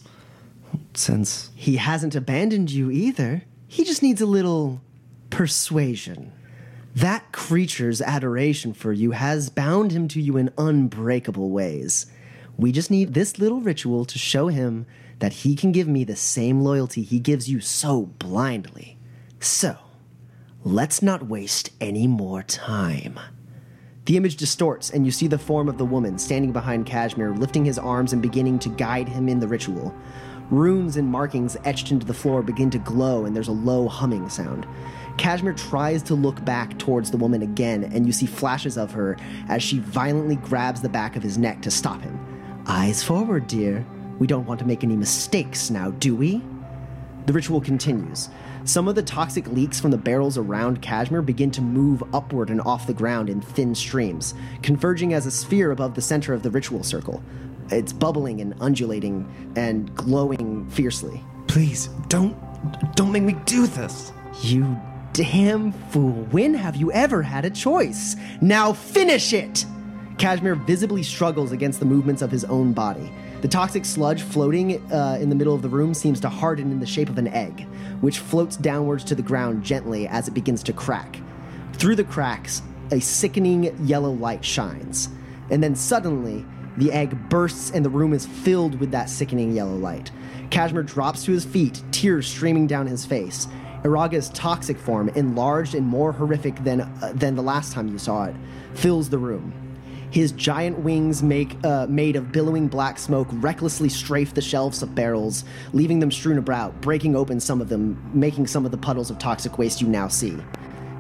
Since. 0.94 1.52
He 1.56 1.78
hasn't 1.78 2.16
abandoned 2.16 2.72
you 2.72 2.92
either. 2.92 3.44
He 3.68 3.84
just 3.84 4.04
needs 4.04 4.22
a 4.22 4.26
little 4.26 4.82
persuasion. 5.30 6.32
That 6.96 7.32
creature's 7.32 8.02
adoration 8.02 8.74
for 8.74 8.94
you 8.94 9.12
has 9.12 9.50
bound 9.50 9.92
him 9.92 10.08
to 10.10 10.22
you 10.22 10.38
in 10.38 10.54
unbreakable 10.58 11.50
ways. 11.50 12.06
We 12.58 12.72
just 12.72 12.90
need 12.90 13.14
this 13.14 13.38
little 13.38 13.60
ritual 13.60 14.06
to 14.06 14.18
show 14.18 14.48
him 14.48 14.86
that 15.20 15.34
he 15.34 15.56
can 15.56 15.72
give 15.72 15.88
me 15.88 16.04
the 16.04 16.16
same 16.16 16.62
loyalty 16.62 17.02
he 17.02 17.20
gives 17.20 17.50
you 17.50 17.60
so 17.60 18.04
blindly. 18.20 18.98
So, 19.40 19.78
let's 20.64 21.02
not 21.02 21.28
waste 21.28 21.72
any 21.82 22.08
more 22.08 22.44
time. 22.44 23.20
The 24.06 24.18
image 24.18 24.36
distorts, 24.36 24.92
and 24.92 25.04
you 25.04 25.12
see 25.12 25.26
the 25.26 25.40
form 25.40 25.68
of 25.68 25.80
the 25.80 25.86
woman 25.86 26.20
standing 26.20 26.52
behind 26.52 26.86
Kashmir, 26.86 27.32
lifting 27.32 27.66
his 27.66 27.80
arms 27.80 28.14
and 28.14 28.22
beginning 28.22 28.60
to 28.60 28.70
guide 28.70 29.10
him 29.10 29.28
in 29.28 29.40
the 29.40 29.48
ritual. 29.48 29.96
Runes 30.52 30.96
and 30.96 31.08
markings 31.08 31.58
etched 31.66 31.92
into 31.92 32.06
the 32.06 32.14
floor 32.14 32.44
begin 32.44 32.70
to 32.70 32.78
glow, 32.78 33.26
and 33.26 33.36
there's 33.36 33.48
a 33.48 33.52
low 33.52 33.88
humming 33.88 34.30
sound. 34.30 34.68
Kashmir 35.18 35.54
tries 35.54 36.04
to 36.04 36.14
look 36.14 36.46
back 36.46 36.78
towards 36.78 37.10
the 37.10 37.18
woman 37.18 37.42
again, 37.42 37.86
and 37.86 38.06
you 38.06 38.12
see 38.12 38.28
flashes 38.28 38.78
of 38.78 38.92
her 38.92 39.18
as 39.50 39.64
she 39.64 39.80
violently 39.80 40.36
grabs 40.36 40.82
the 40.82 40.90
back 40.90 41.16
of 41.16 41.24
his 41.24 41.40
neck 41.40 41.64
to 41.64 41.72
stop 41.72 42.00
him. 42.02 42.20
Eyes 42.68 43.02
forward, 43.02 43.48
dear. 43.48 43.84
We 44.20 44.28
don't 44.28 44.46
want 44.46 44.60
to 44.60 44.68
make 44.68 44.84
any 44.84 44.96
mistakes 44.96 45.72
now, 45.72 45.90
do 45.90 46.16
we? 46.16 46.44
The 47.26 47.34
ritual 47.34 47.60
continues. 47.60 48.30
Some 48.66 48.88
of 48.88 48.96
the 48.96 49.04
toxic 49.04 49.48
leaks 49.50 49.80
from 49.80 49.92
the 49.92 49.98
barrels 49.98 50.40
around 50.40 50.82
Kashmir 50.82 51.22
begin 51.22 51.52
to 51.52 51.62
move 51.62 52.02
upward 52.16 52.50
and 52.50 52.60
off 52.62 52.88
the 52.88 52.96
ground 52.96 53.30
in 53.30 53.40
thin 53.40 53.76
streams, 53.76 54.34
converging 54.64 55.14
as 55.14 55.28
a 55.28 55.32
sphere 55.32 55.70
above 55.70 55.94
the 55.94 56.02
center 56.02 56.34
of 56.34 56.42
the 56.42 56.50
ritual 56.50 56.82
circle. 56.82 57.22
It's 57.70 57.94
bubbling 57.94 58.42
and 58.42 58.56
undulating 58.60 59.54
and 59.56 59.94
glowing 59.96 60.68
fiercely. 60.72 61.24
Please, 61.46 61.90
don't. 62.10 62.36
Don't 62.96 63.12
make 63.12 63.22
me 63.22 63.36
do 63.46 63.68
this. 63.68 64.12
You 64.42 64.76
damn 65.14 65.72
fool. 65.72 66.26
When 66.32 66.56
have 66.56 66.76
you 66.76 66.92
ever 66.92 67.22
had 67.22 67.46
a 67.46 67.52
choice? 67.52 68.16
Now 68.42 68.74
finish 68.74 69.32
it! 69.32 69.64
Kashmir 70.18 70.56
visibly 70.56 71.04
struggles 71.04 71.52
against 71.52 71.80
the 71.80 71.86
movements 71.86 72.24
of 72.24 72.32
his 72.32 72.46
own 72.46 72.74
body. 72.74 73.12
The 73.46 73.52
toxic 73.52 73.86
sludge 73.86 74.24
floating 74.24 74.92
uh, 74.92 75.20
in 75.22 75.30
the 75.30 75.36
middle 75.36 75.54
of 75.54 75.62
the 75.62 75.70
room 75.70 75.94
seems 75.94 76.20
to 76.22 76.30
harden 76.30 76.72
in 76.72 76.80
the 76.80 76.86
shape 76.88 77.10
of 77.10 77.20
an 77.20 77.28
egg, 77.28 77.68
which 78.02 78.18
floats 78.18 78.58
downwards 78.58 79.04
to 79.04 79.14
the 79.14 79.22
ground 79.22 79.64
gently 79.64 80.08
as 80.08 80.28
it 80.28 80.34
begins 80.34 80.64
to 80.64 80.74
crack. 80.74 81.22
Through 81.74 81.98
the 81.98 82.06
cracks, 82.06 82.64
a 82.90 83.00
sickening 83.00 83.78
yellow 83.86 84.10
light 84.10 84.44
shines. 84.44 85.10
And 85.52 85.62
then 85.62 85.76
suddenly, 85.76 86.44
the 86.78 86.92
egg 86.92 87.30
bursts 87.30 87.70
and 87.70 87.86
the 87.86 87.90
room 87.92 88.14
is 88.14 88.26
filled 88.26 88.80
with 88.80 88.90
that 88.94 89.12
sickening 89.12 89.52
yellow 89.52 89.76
light. 89.76 90.10
Kashmir 90.50 90.82
drops 90.82 91.24
to 91.26 91.32
his 91.32 91.46
feet, 91.46 91.84
tears 91.92 92.26
streaming 92.26 92.66
down 92.66 92.88
his 92.88 93.06
face. 93.06 93.48
Iraga's 93.84 94.30
toxic 94.30 94.80
form, 94.80 95.10
enlarged 95.10 95.76
and 95.76 95.86
more 95.86 96.12
horrific 96.12 96.64
than, 96.64 96.82
uh, 96.82 97.12
than 97.14 97.36
the 97.36 97.44
last 97.44 97.74
time 97.74 97.90
you 97.90 98.00
saw 98.00 98.26
it, 98.26 98.36
fills 98.74 99.12
the 99.12 99.20
room. 99.20 99.54
His 100.16 100.32
giant 100.32 100.80
wings, 100.80 101.22
make, 101.22 101.58
uh, 101.66 101.88
made 101.90 102.16
of 102.16 102.32
billowing 102.32 102.70
black 102.70 102.98
smoke, 103.00 103.28
recklessly 103.32 103.90
strafe 103.90 104.34
the 104.34 104.42
shelves 104.42 104.82
of 104.82 104.96
barrels, 104.96 105.44
leaving 105.74 106.00
them 106.00 106.10
strewn 106.10 106.38
about, 106.38 106.80
breaking 106.80 107.18
open 107.18 107.42
some 107.42 107.60
of 107.60 107.68
them, 107.68 108.02
making 108.14 108.48
some 108.48 108.64
of 108.64 108.72
the 108.72 108.78
puddles 108.78 109.12
of 109.12 109.20
toxic 109.20 109.58
waste 109.58 109.82
you 109.82 109.90
now 109.90 110.08
see. 110.08 110.38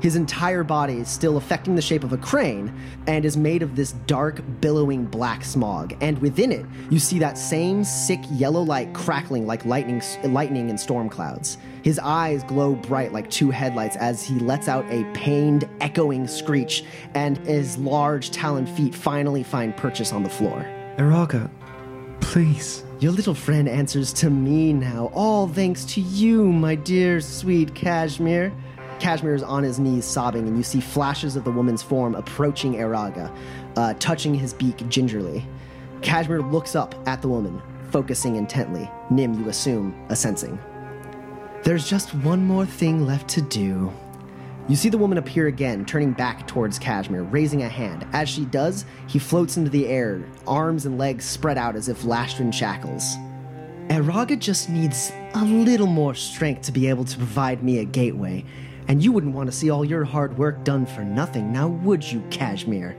His 0.06 0.15
entire 0.15 0.64
body 0.64 0.98
is 0.99 1.10
still 1.10 1.36
affecting 1.36 1.73
the 1.73 1.82
shape 1.82 2.03
of 2.03 2.14
a 2.14 2.18
crane 2.18 2.72
and 3.07 3.26
is 3.26 3.36
made 3.36 3.64
of 3.64 3.76
this 3.76 3.94
dark, 4.06 4.40
billowing 4.61 5.06
black 5.06 5.44
smog. 5.44 5.95
And 5.99 6.19
within 6.19 6.52
it, 6.52 6.64
you 6.91 6.99
see 6.99 7.18
that 7.18 7.40
same 7.40 7.84
sick 7.84 8.19
yellow 8.34 8.61
light 8.61 8.94
crackling 8.94 9.48
like 9.48 9.65
lightning, 9.65 10.03
lightning 10.23 10.69
in 10.69 10.77
storm 10.77 11.10
clouds. 11.10 11.57
His 11.82 11.98
eyes 11.98 12.44
glow 12.44 12.76
bright 12.76 13.14
like 13.14 13.32
two 13.32 13.49
headlights 13.49 13.95
as 13.95 14.23
he 14.23 14.38
lets 14.38 14.68
out 14.68 14.86
a 14.91 15.03
pained, 15.15 15.68
echoing 15.82 16.27
screech, 16.27 16.84
and 17.15 17.40
his 17.40 17.76
large 17.80 18.30
taloned 18.30 18.69
feet 18.69 18.94
finally 18.94 19.41
find 19.41 19.76
purchase 19.76 20.14
on 20.14 20.22
the 20.22 20.30
floor. 20.30 20.68
Iraga, 20.99 21.49
please. 22.19 22.84
Your 22.99 23.11
little 23.11 23.34
friend 23.34 23.68
answers 23.68 24.14
to 24.14 24.30
me 24.30 24.72
now, 24.72 25.10
all 25.15 25.48
thanks 25.48 25.84
to 25.86 26.02
you, 26.02 26.52
my 26.52 26.76
dear, 26.76 27.19
sweet 27.22 27.73
Kashmir. 27.73 28.53
Kashmir 29.00 29.34
is 29.34 29.44
on 29.44 29.64
his 29.64 29.80
knees 29.80 30.06
sobbing, 30.06 30.48
and 30.48 30.58
you 30.58 30.64
see 30.64 30.80
flashes 30.80 31.36
of 31.36 31.44
the 31.44 31.52
woman's 31.52 31.84
form 31.84 32.16
approaching 32.16 32.74
Eraga, 32.76 33.36
uh, 33.76 33.94
touching 34.00 34.34
his 34.34 34.54
beak 34.54 34.88
gingerly. 34.90 35.46
Kashmir 36.02 36.42
looks 36.42 36.76
up 36.76 36.96
at 37.08 37.22
the 37.22 37.28
woman, 37.28 37.62
focusing 37.92 38.36
intently. 38.36 38.90
Nim, 39.10 39.34
you 39.34 39.50
assume, 39.50 39.96
assensing. 40.10 40.60
There's 41.64 41.90
just 41.90 42.14
one 42.16 42.46
more 42.46 42.66
thing 42.66 43.06
left 43.06 43.28
to 43.30 43.42
do. 43.42 43.92
You 44.68 44.76
see 44.76 44.90
the 44.90 44.98
woman 44.98 45.20
appear 45.20 45.48
again, 45.48 45.86
turning 45.86 46.14
back 46.14 46.48
towards 46.48 46.80
Kashmir, 46.80 47.24
raising 47.24 47.64
a 47.64 47.70
hand. 47.70 48.08
As 48.14 48.30
she 48.30 48.46
does, 48.46 48.86
he 49.08 49.20
floats 49.20 49.58
into 49.58 49.70
the 49.70 49.88
air, 49.88 50.24
arms 50.48 50.86
and 50.86 50.98
legs 50.98 51.26
spread 51.26 51.58
out 51.58 51.76
as 51.76 51.88
if 51.88 52.04
lashed 52.04 52.40
in 52.40 52.52
shackles. 52.52 53.16
Eraga 53.90 54.40
just 54.40 54.68
needs 54.68 55.12
a 55.36 55.46
little 55.46 55.86
more 55.86 56.16
strength 56.16 56.64
to 56.64 56.72
be 56.72 56.88
able 56.88 57.06
to 57.06 57.18
provide 57.18 57.64
me 57.64 57.78
a 57.78 57.86
gateway, 57.86 58.44
and 58.88 59.03
you 59.03 59.12
wouldn't 59.12 59.36
want 59.36 59.49
to 59.49 59.56
see 59.56 59.70
all 59.70 59.84
your 59.84 60.03
hard 60.03 60.38
work 60.38 60.64
done 60.64 60.86
for 60.86 61.03
nothing, 61.03 61.52
now 61.52 61.68
would 61.68 62.03
you, 62.03 62.22
Kashmir? 62.30 62.95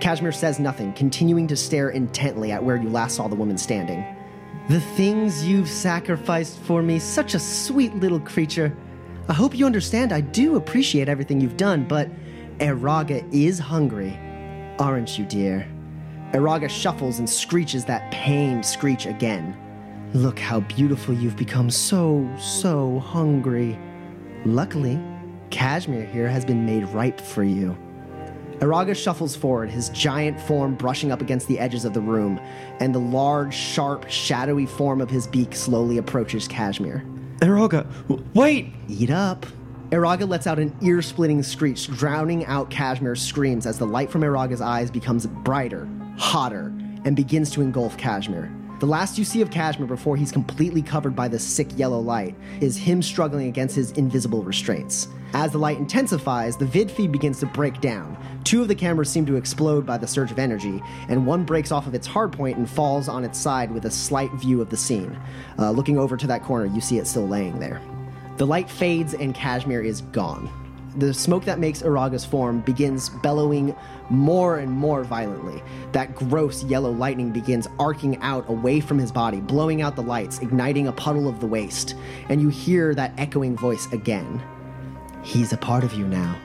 Kashmir 0.00 0.32
says 0.32 0.58
nothing, 0.58 0.92
continuing 0.94 1.46
to 1.46 1.56
stare 1.56 1.90
intently 1.90 2.52
at 2.52 2.62
where 2.62 2.76
you 2.76 2.88
last 2.88 3.16
saw 3.16 3.28
the 3.28 3.36
woman 3.36 3.58
standing. 3.58 4.04
The 4.68 4.80
things 4.80 5.44
you've 5.44 5.68
sacrificed 5.68 6.58
for 6.60 6.82
me, 6.82 6.98
such 6.98 7.34
a 7.34 7.38
sweet 7.38 7.94
little 7.96 8.20
creature. 8.20 8.76
I 9.28 9.32
hope 9.32 9.54
you 9.54 9.66
understand 9.66 10.12
I 10.12 10.20
do 10.20 10.56
appreciate 10.56 11.08
everything 11.08 11.40
you've 11.40 11.56
done, 11.56 11.84
but 11.84 12.08
Eraga 12.58 13.26
is 13.32 13.58
hungry. 13.58 14.18
Aren't 14.78 15.18
you, 15.18 15.24
dear? 15.26 15.68
Eraga 16.32 16.70
shuffles 16.70 17.18
and 17.18 17.28
screeches 17.28 17.84
that 17.86 18.10
pained 18.12 18.64
screech 18.64 19.06
again. 19.06 19.56
Look 20.14 20.38
how 20.38 20.60
beautiful 20.60 21.14
you've 21.14 21.36
become, 21.36 21.70
so, 21.70 22.28
so 22.38 22.98
hungry. 23.00 23.78
Luckily, 24.44 24.98
Kashmir 25.50 26.04
here 26.04 26.28
has 26.28 26.44
been 26.44 26.64
made 26.64 26.84
ripe 26.88 27.20
for 27.20 27.44
you. 27.44 27.76
Araga 28.60 28.94
shuffles 28.94 29.34
forward, 29.34 29.70
his 29.70 29.88
giant 29.90 30.38
form 30.38 30.74
brushing 30.74 31.10
up 31.10 31.22
against 31.22 31.48
the 31.48 31.58
edges 31.58 31.84
of 31.84 31.94
the 31.94 32.00
room, 32.00 32.38
and 32.78 32.94
the 32.94 32.98
large, 32.98 33.54
sharp, 33.54 34.08
shadowy 34.08 34.66
form 34.66 35.00
of 35.00 35.08
his 35.08 35.26
beak 35.26 35.54
slowly 35.54 35.96
approaches 35.96 36.46
Kashmir. 36.46 37.04
Iraga, 37.38 37.86
wait! 38.34 38.74
Eat 38.86 39.10
up. 39.10 39.46
Iraga 39.90 40.28
lets 40.28 40.46
out 40.46 40.58
an 40.58 40.76
ear 40.82 41.00
splitting 41.00 41.42
screech, 41.42 41.88
drowning 41.88 42.44
out 42.46 42.70
Kashmir's 42.70 43.22
screams 43.22 43.64
as 43.64 43.78
the 43.78 43.86
light 43.86 44.10
from 44.10 44.20
Iraga's 44.20 44.60
eyes 44.60 44.90
becomes 44.90 45.26
brighter, 45.26 45.88
hotter, 46.18 46.66
and 47.06 47.16
begins 47.16 47.50
to 47.52 47.62
engulf 47.62 47.96
Kashmir. 47.96 48.52
The 48.78 48.86
last 48.86 49.18
you 49.18 49.24
see 49.24 49.40
of 49.40 49.50
Kashmir 49.50 49.88
before 49.88 50.16
he's 50.16 50.30
completely 50.30 50.82
covered 50.82 51.16
by 51.16 51.28
the 51.28 51.38
sick 51.38 51.78
yellow 51.78 52.00
light 52.00 52.34
is 52.60 52.76
him 52.76 53.02
struggling 53.02 53.48
against 53.48 53.74
his 53.74 53.92
invisible 53.92 54.42
restraints. 54.42 55.08
As 55.32 55.52
the 55.52 55.58
light 55.58 55.78
intensifies, 55.78 56.56
the 56.56 56.66
vid 56.66 56.90
feed 56.90 57.12
begins 57.12 57.40
to 57.40 57.46
break 57.46 57.80
down. 57.80 58.16
Two 58.44 58.62
of 58.62 58.68
the 58.68 58.74
cameras 58.74 59.08
seem 59.08 59.26
to 59.26 59.36
explode 59.36 59.86
by 59.86 59.96
the 59.96 60.06
surge 60.06 60.32
of 60.32 60.38
energy, 60.38 60.82
and 61.08 61.26
one 61.26 61.44
breaks 61.44 61.70
off 61.70 61.86
of 61.86 61.94
its 61.94 62.08
hardpoint 62.08 62.56
and 62.56 62.68
falls 62.68 63.08
on 63.08 63.24
its 63.24 63.38
side 63.38 63.70
with 63.70 63.84
a 63.84 63.90
slight 63.90 64.32
view 64.32 64.60
of 64.60 64.70
the 64.70 64.76
scene. 64.76 65.16
Uh, 65.58 65.70
looking 65.70 65.98
over 65.98 66.16
to 66.16 66.26
that 66.26 66.42
corner, 66.42 66.66
you 66.66 66.80
see 66.80 66.98
it 66.98 67.06
still 67.06 67.28
laying 67.28 67.60
there. 67.60 67.80
The 68.38 68.46
light 68.46 68.68
fades 68.68 69.14
and 69.14 69.34
Kashmir 69.34 69.82
is 69.82 70.00
gone. 70.00 70.50
the 70.96 71.14
smoke 71.14 71.44
that 71.44 71.58
makes 71.58 71.82
Araga's 71.82 72.24
form 72.24 72.60
begins 72.60 73.08
bellowing 73.08 73.74
more 74.08 74.58
and 74.58 74.70
more 74.70 75.04
violently. 75.04 75.62
That 75.92 76.14
gross 76.16 76.64
yellow 76.64 76.90
lightning 76.90 77.30
begins 77.30 77.68
arcing 77.78 78.16
out 78.18 78.48
away 78.48 78.80
from 78.80 78.98
his 78.98 79.12
body, 79.12 79.40
blowing 79.40 79.82
out 79.82 79.96
the 79.96 80.02
lights, 80.02 80.40
igniting 80.40 80.88
a 80.88 80.92
puddle 80.92 81.28
of 81.28 81.40
the 81.40 81.46
waste. 81.46 81.94
And 82.28 82.40
you 82.40 82.48
hear 82.48 82.94
that 82.94 83.12
echoing 83.18 83.56
voice 83.56 83.90
again. 83.92 84.42
He's 85.22 85.52
a 85.52 85.56
part 85.56 85.84
of 85.84 85.92
you 85.94 86.06
now. 86.06 86.36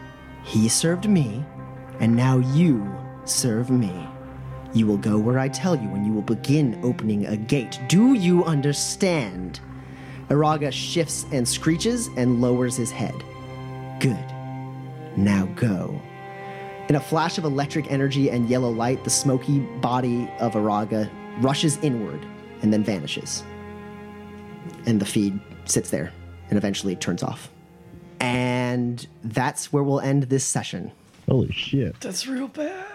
He 0.43 0.69
served 0.69 1.09
me, 1.09 1.43
and 1.99 2.15
now 2.15 2.37
you 2.39 2.93
serve 3.25 3.69
me. 3.69 4.07
You 4.73 4.85
will 4.85 4.97
go 4.97 5.17
where 5.17 5.39
I 5.39 5.47
tell 5.47 5.75
you, 5.75 5.89
and 5.89 6.05
you 6.05 6.13
will 6.13 6.21
begin 6.21 6.79
opening 6.83 7.25
a 7.25 7.37
gate. 7.37 7.79
Do 7.87 8.13
you 8.13 8.43
understand? 8.43 9.59
Araga 10.29 10.71
shifts 10.71 11.25
and 11.31 11.47
screeches 11.47 12.09
and 12.17 12.41
lowers 12.41 12.75
his 12.75 12.91
head. 12.91 13.15
Good. 13.99 14.25
Now 15.15 15.45
go. 15.55 16.01
In 16.89 16.95
a 16.95 16.99
flash 16.99 17.37
of 17.37 17.45
electric 17.45 17.91
energy 17.91 18.29
and 18.29 18.49
yellow 18.49 18.69
light, 18.69 19.03
the 19.03 19.09
smoky 19.09 19.59
body 19.59 20.29
of 20.39 20.55
Araga 20.55 21.09
rushes 21.39 21.77
inward 21.81 22.25
and 22.61 22.73
then 22.73 22.83
vanishes. 22.83 23.43
And 24.85 24.99
the 24.99 25.05
feed 25.05 25.39
sits 25.65 25.89
there 25.89 26.11
and 26.49 26.57
eventually 26.57 26.95
turns 26.95 27.23
off. 27.23 27.49
And 28.19 29.05
that's 29.23 29.71
where 29.71 29.83
we'll 29.83 29.99
end 29.99 30.23
this 30.23 30.45
session. 30.45 30.91
Holy 31.27 31.51
shit. 31.51 31.99
That's 32.01 32.27
real 32.27 32.47
bad. 32.47 32.85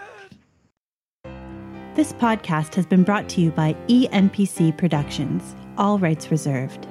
This 1.95 2.13
podcast 2.15 2.75
has 2.77 2.87
been 2.87 3.03
brought 3.03 3.29
to 3.31 3.41
you 3.41 3.51
by 3.51 3.75
ENPC 3.89 4.79
Productions, 4.79 5.55
all 5.77 5.99
rights 5.99 6.31
reserved. 6.31 6.87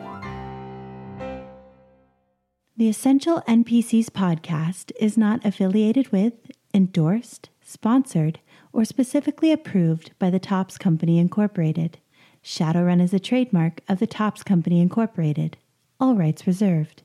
The 2.76 2.88
Essential 2.88 3.42
NPCs 3.48 4.08
podcast 4.08 4.92
is 5.00 5.18
not 5.18 5.46
affiliated 5.46 6.12
with, 6.12 6.34
endorsed, 6.74 7.50
sponsored, 7.62 8.40
or 8.72 8.86
specifically 8.86 9.52
approved 9.52 10.12
by 10.20 10.30
the 10.30 10.40
Topps 10.40 10.78
Company 10.78 11.18
Incorporated. 11.18 11.98
Shadowrun 12.44 13.02
is 13.02 13.14
a 13.14 13.20
trademark 13.20 13.82
of 13.90 14.00
the 14.00 14.08
Topps 14.08 14.44
Company 14.44 14.80
Incorporated. 14.80 15.58
All 16.00 16.16
rights 16.16 16.48
reserved. 16.48 17.04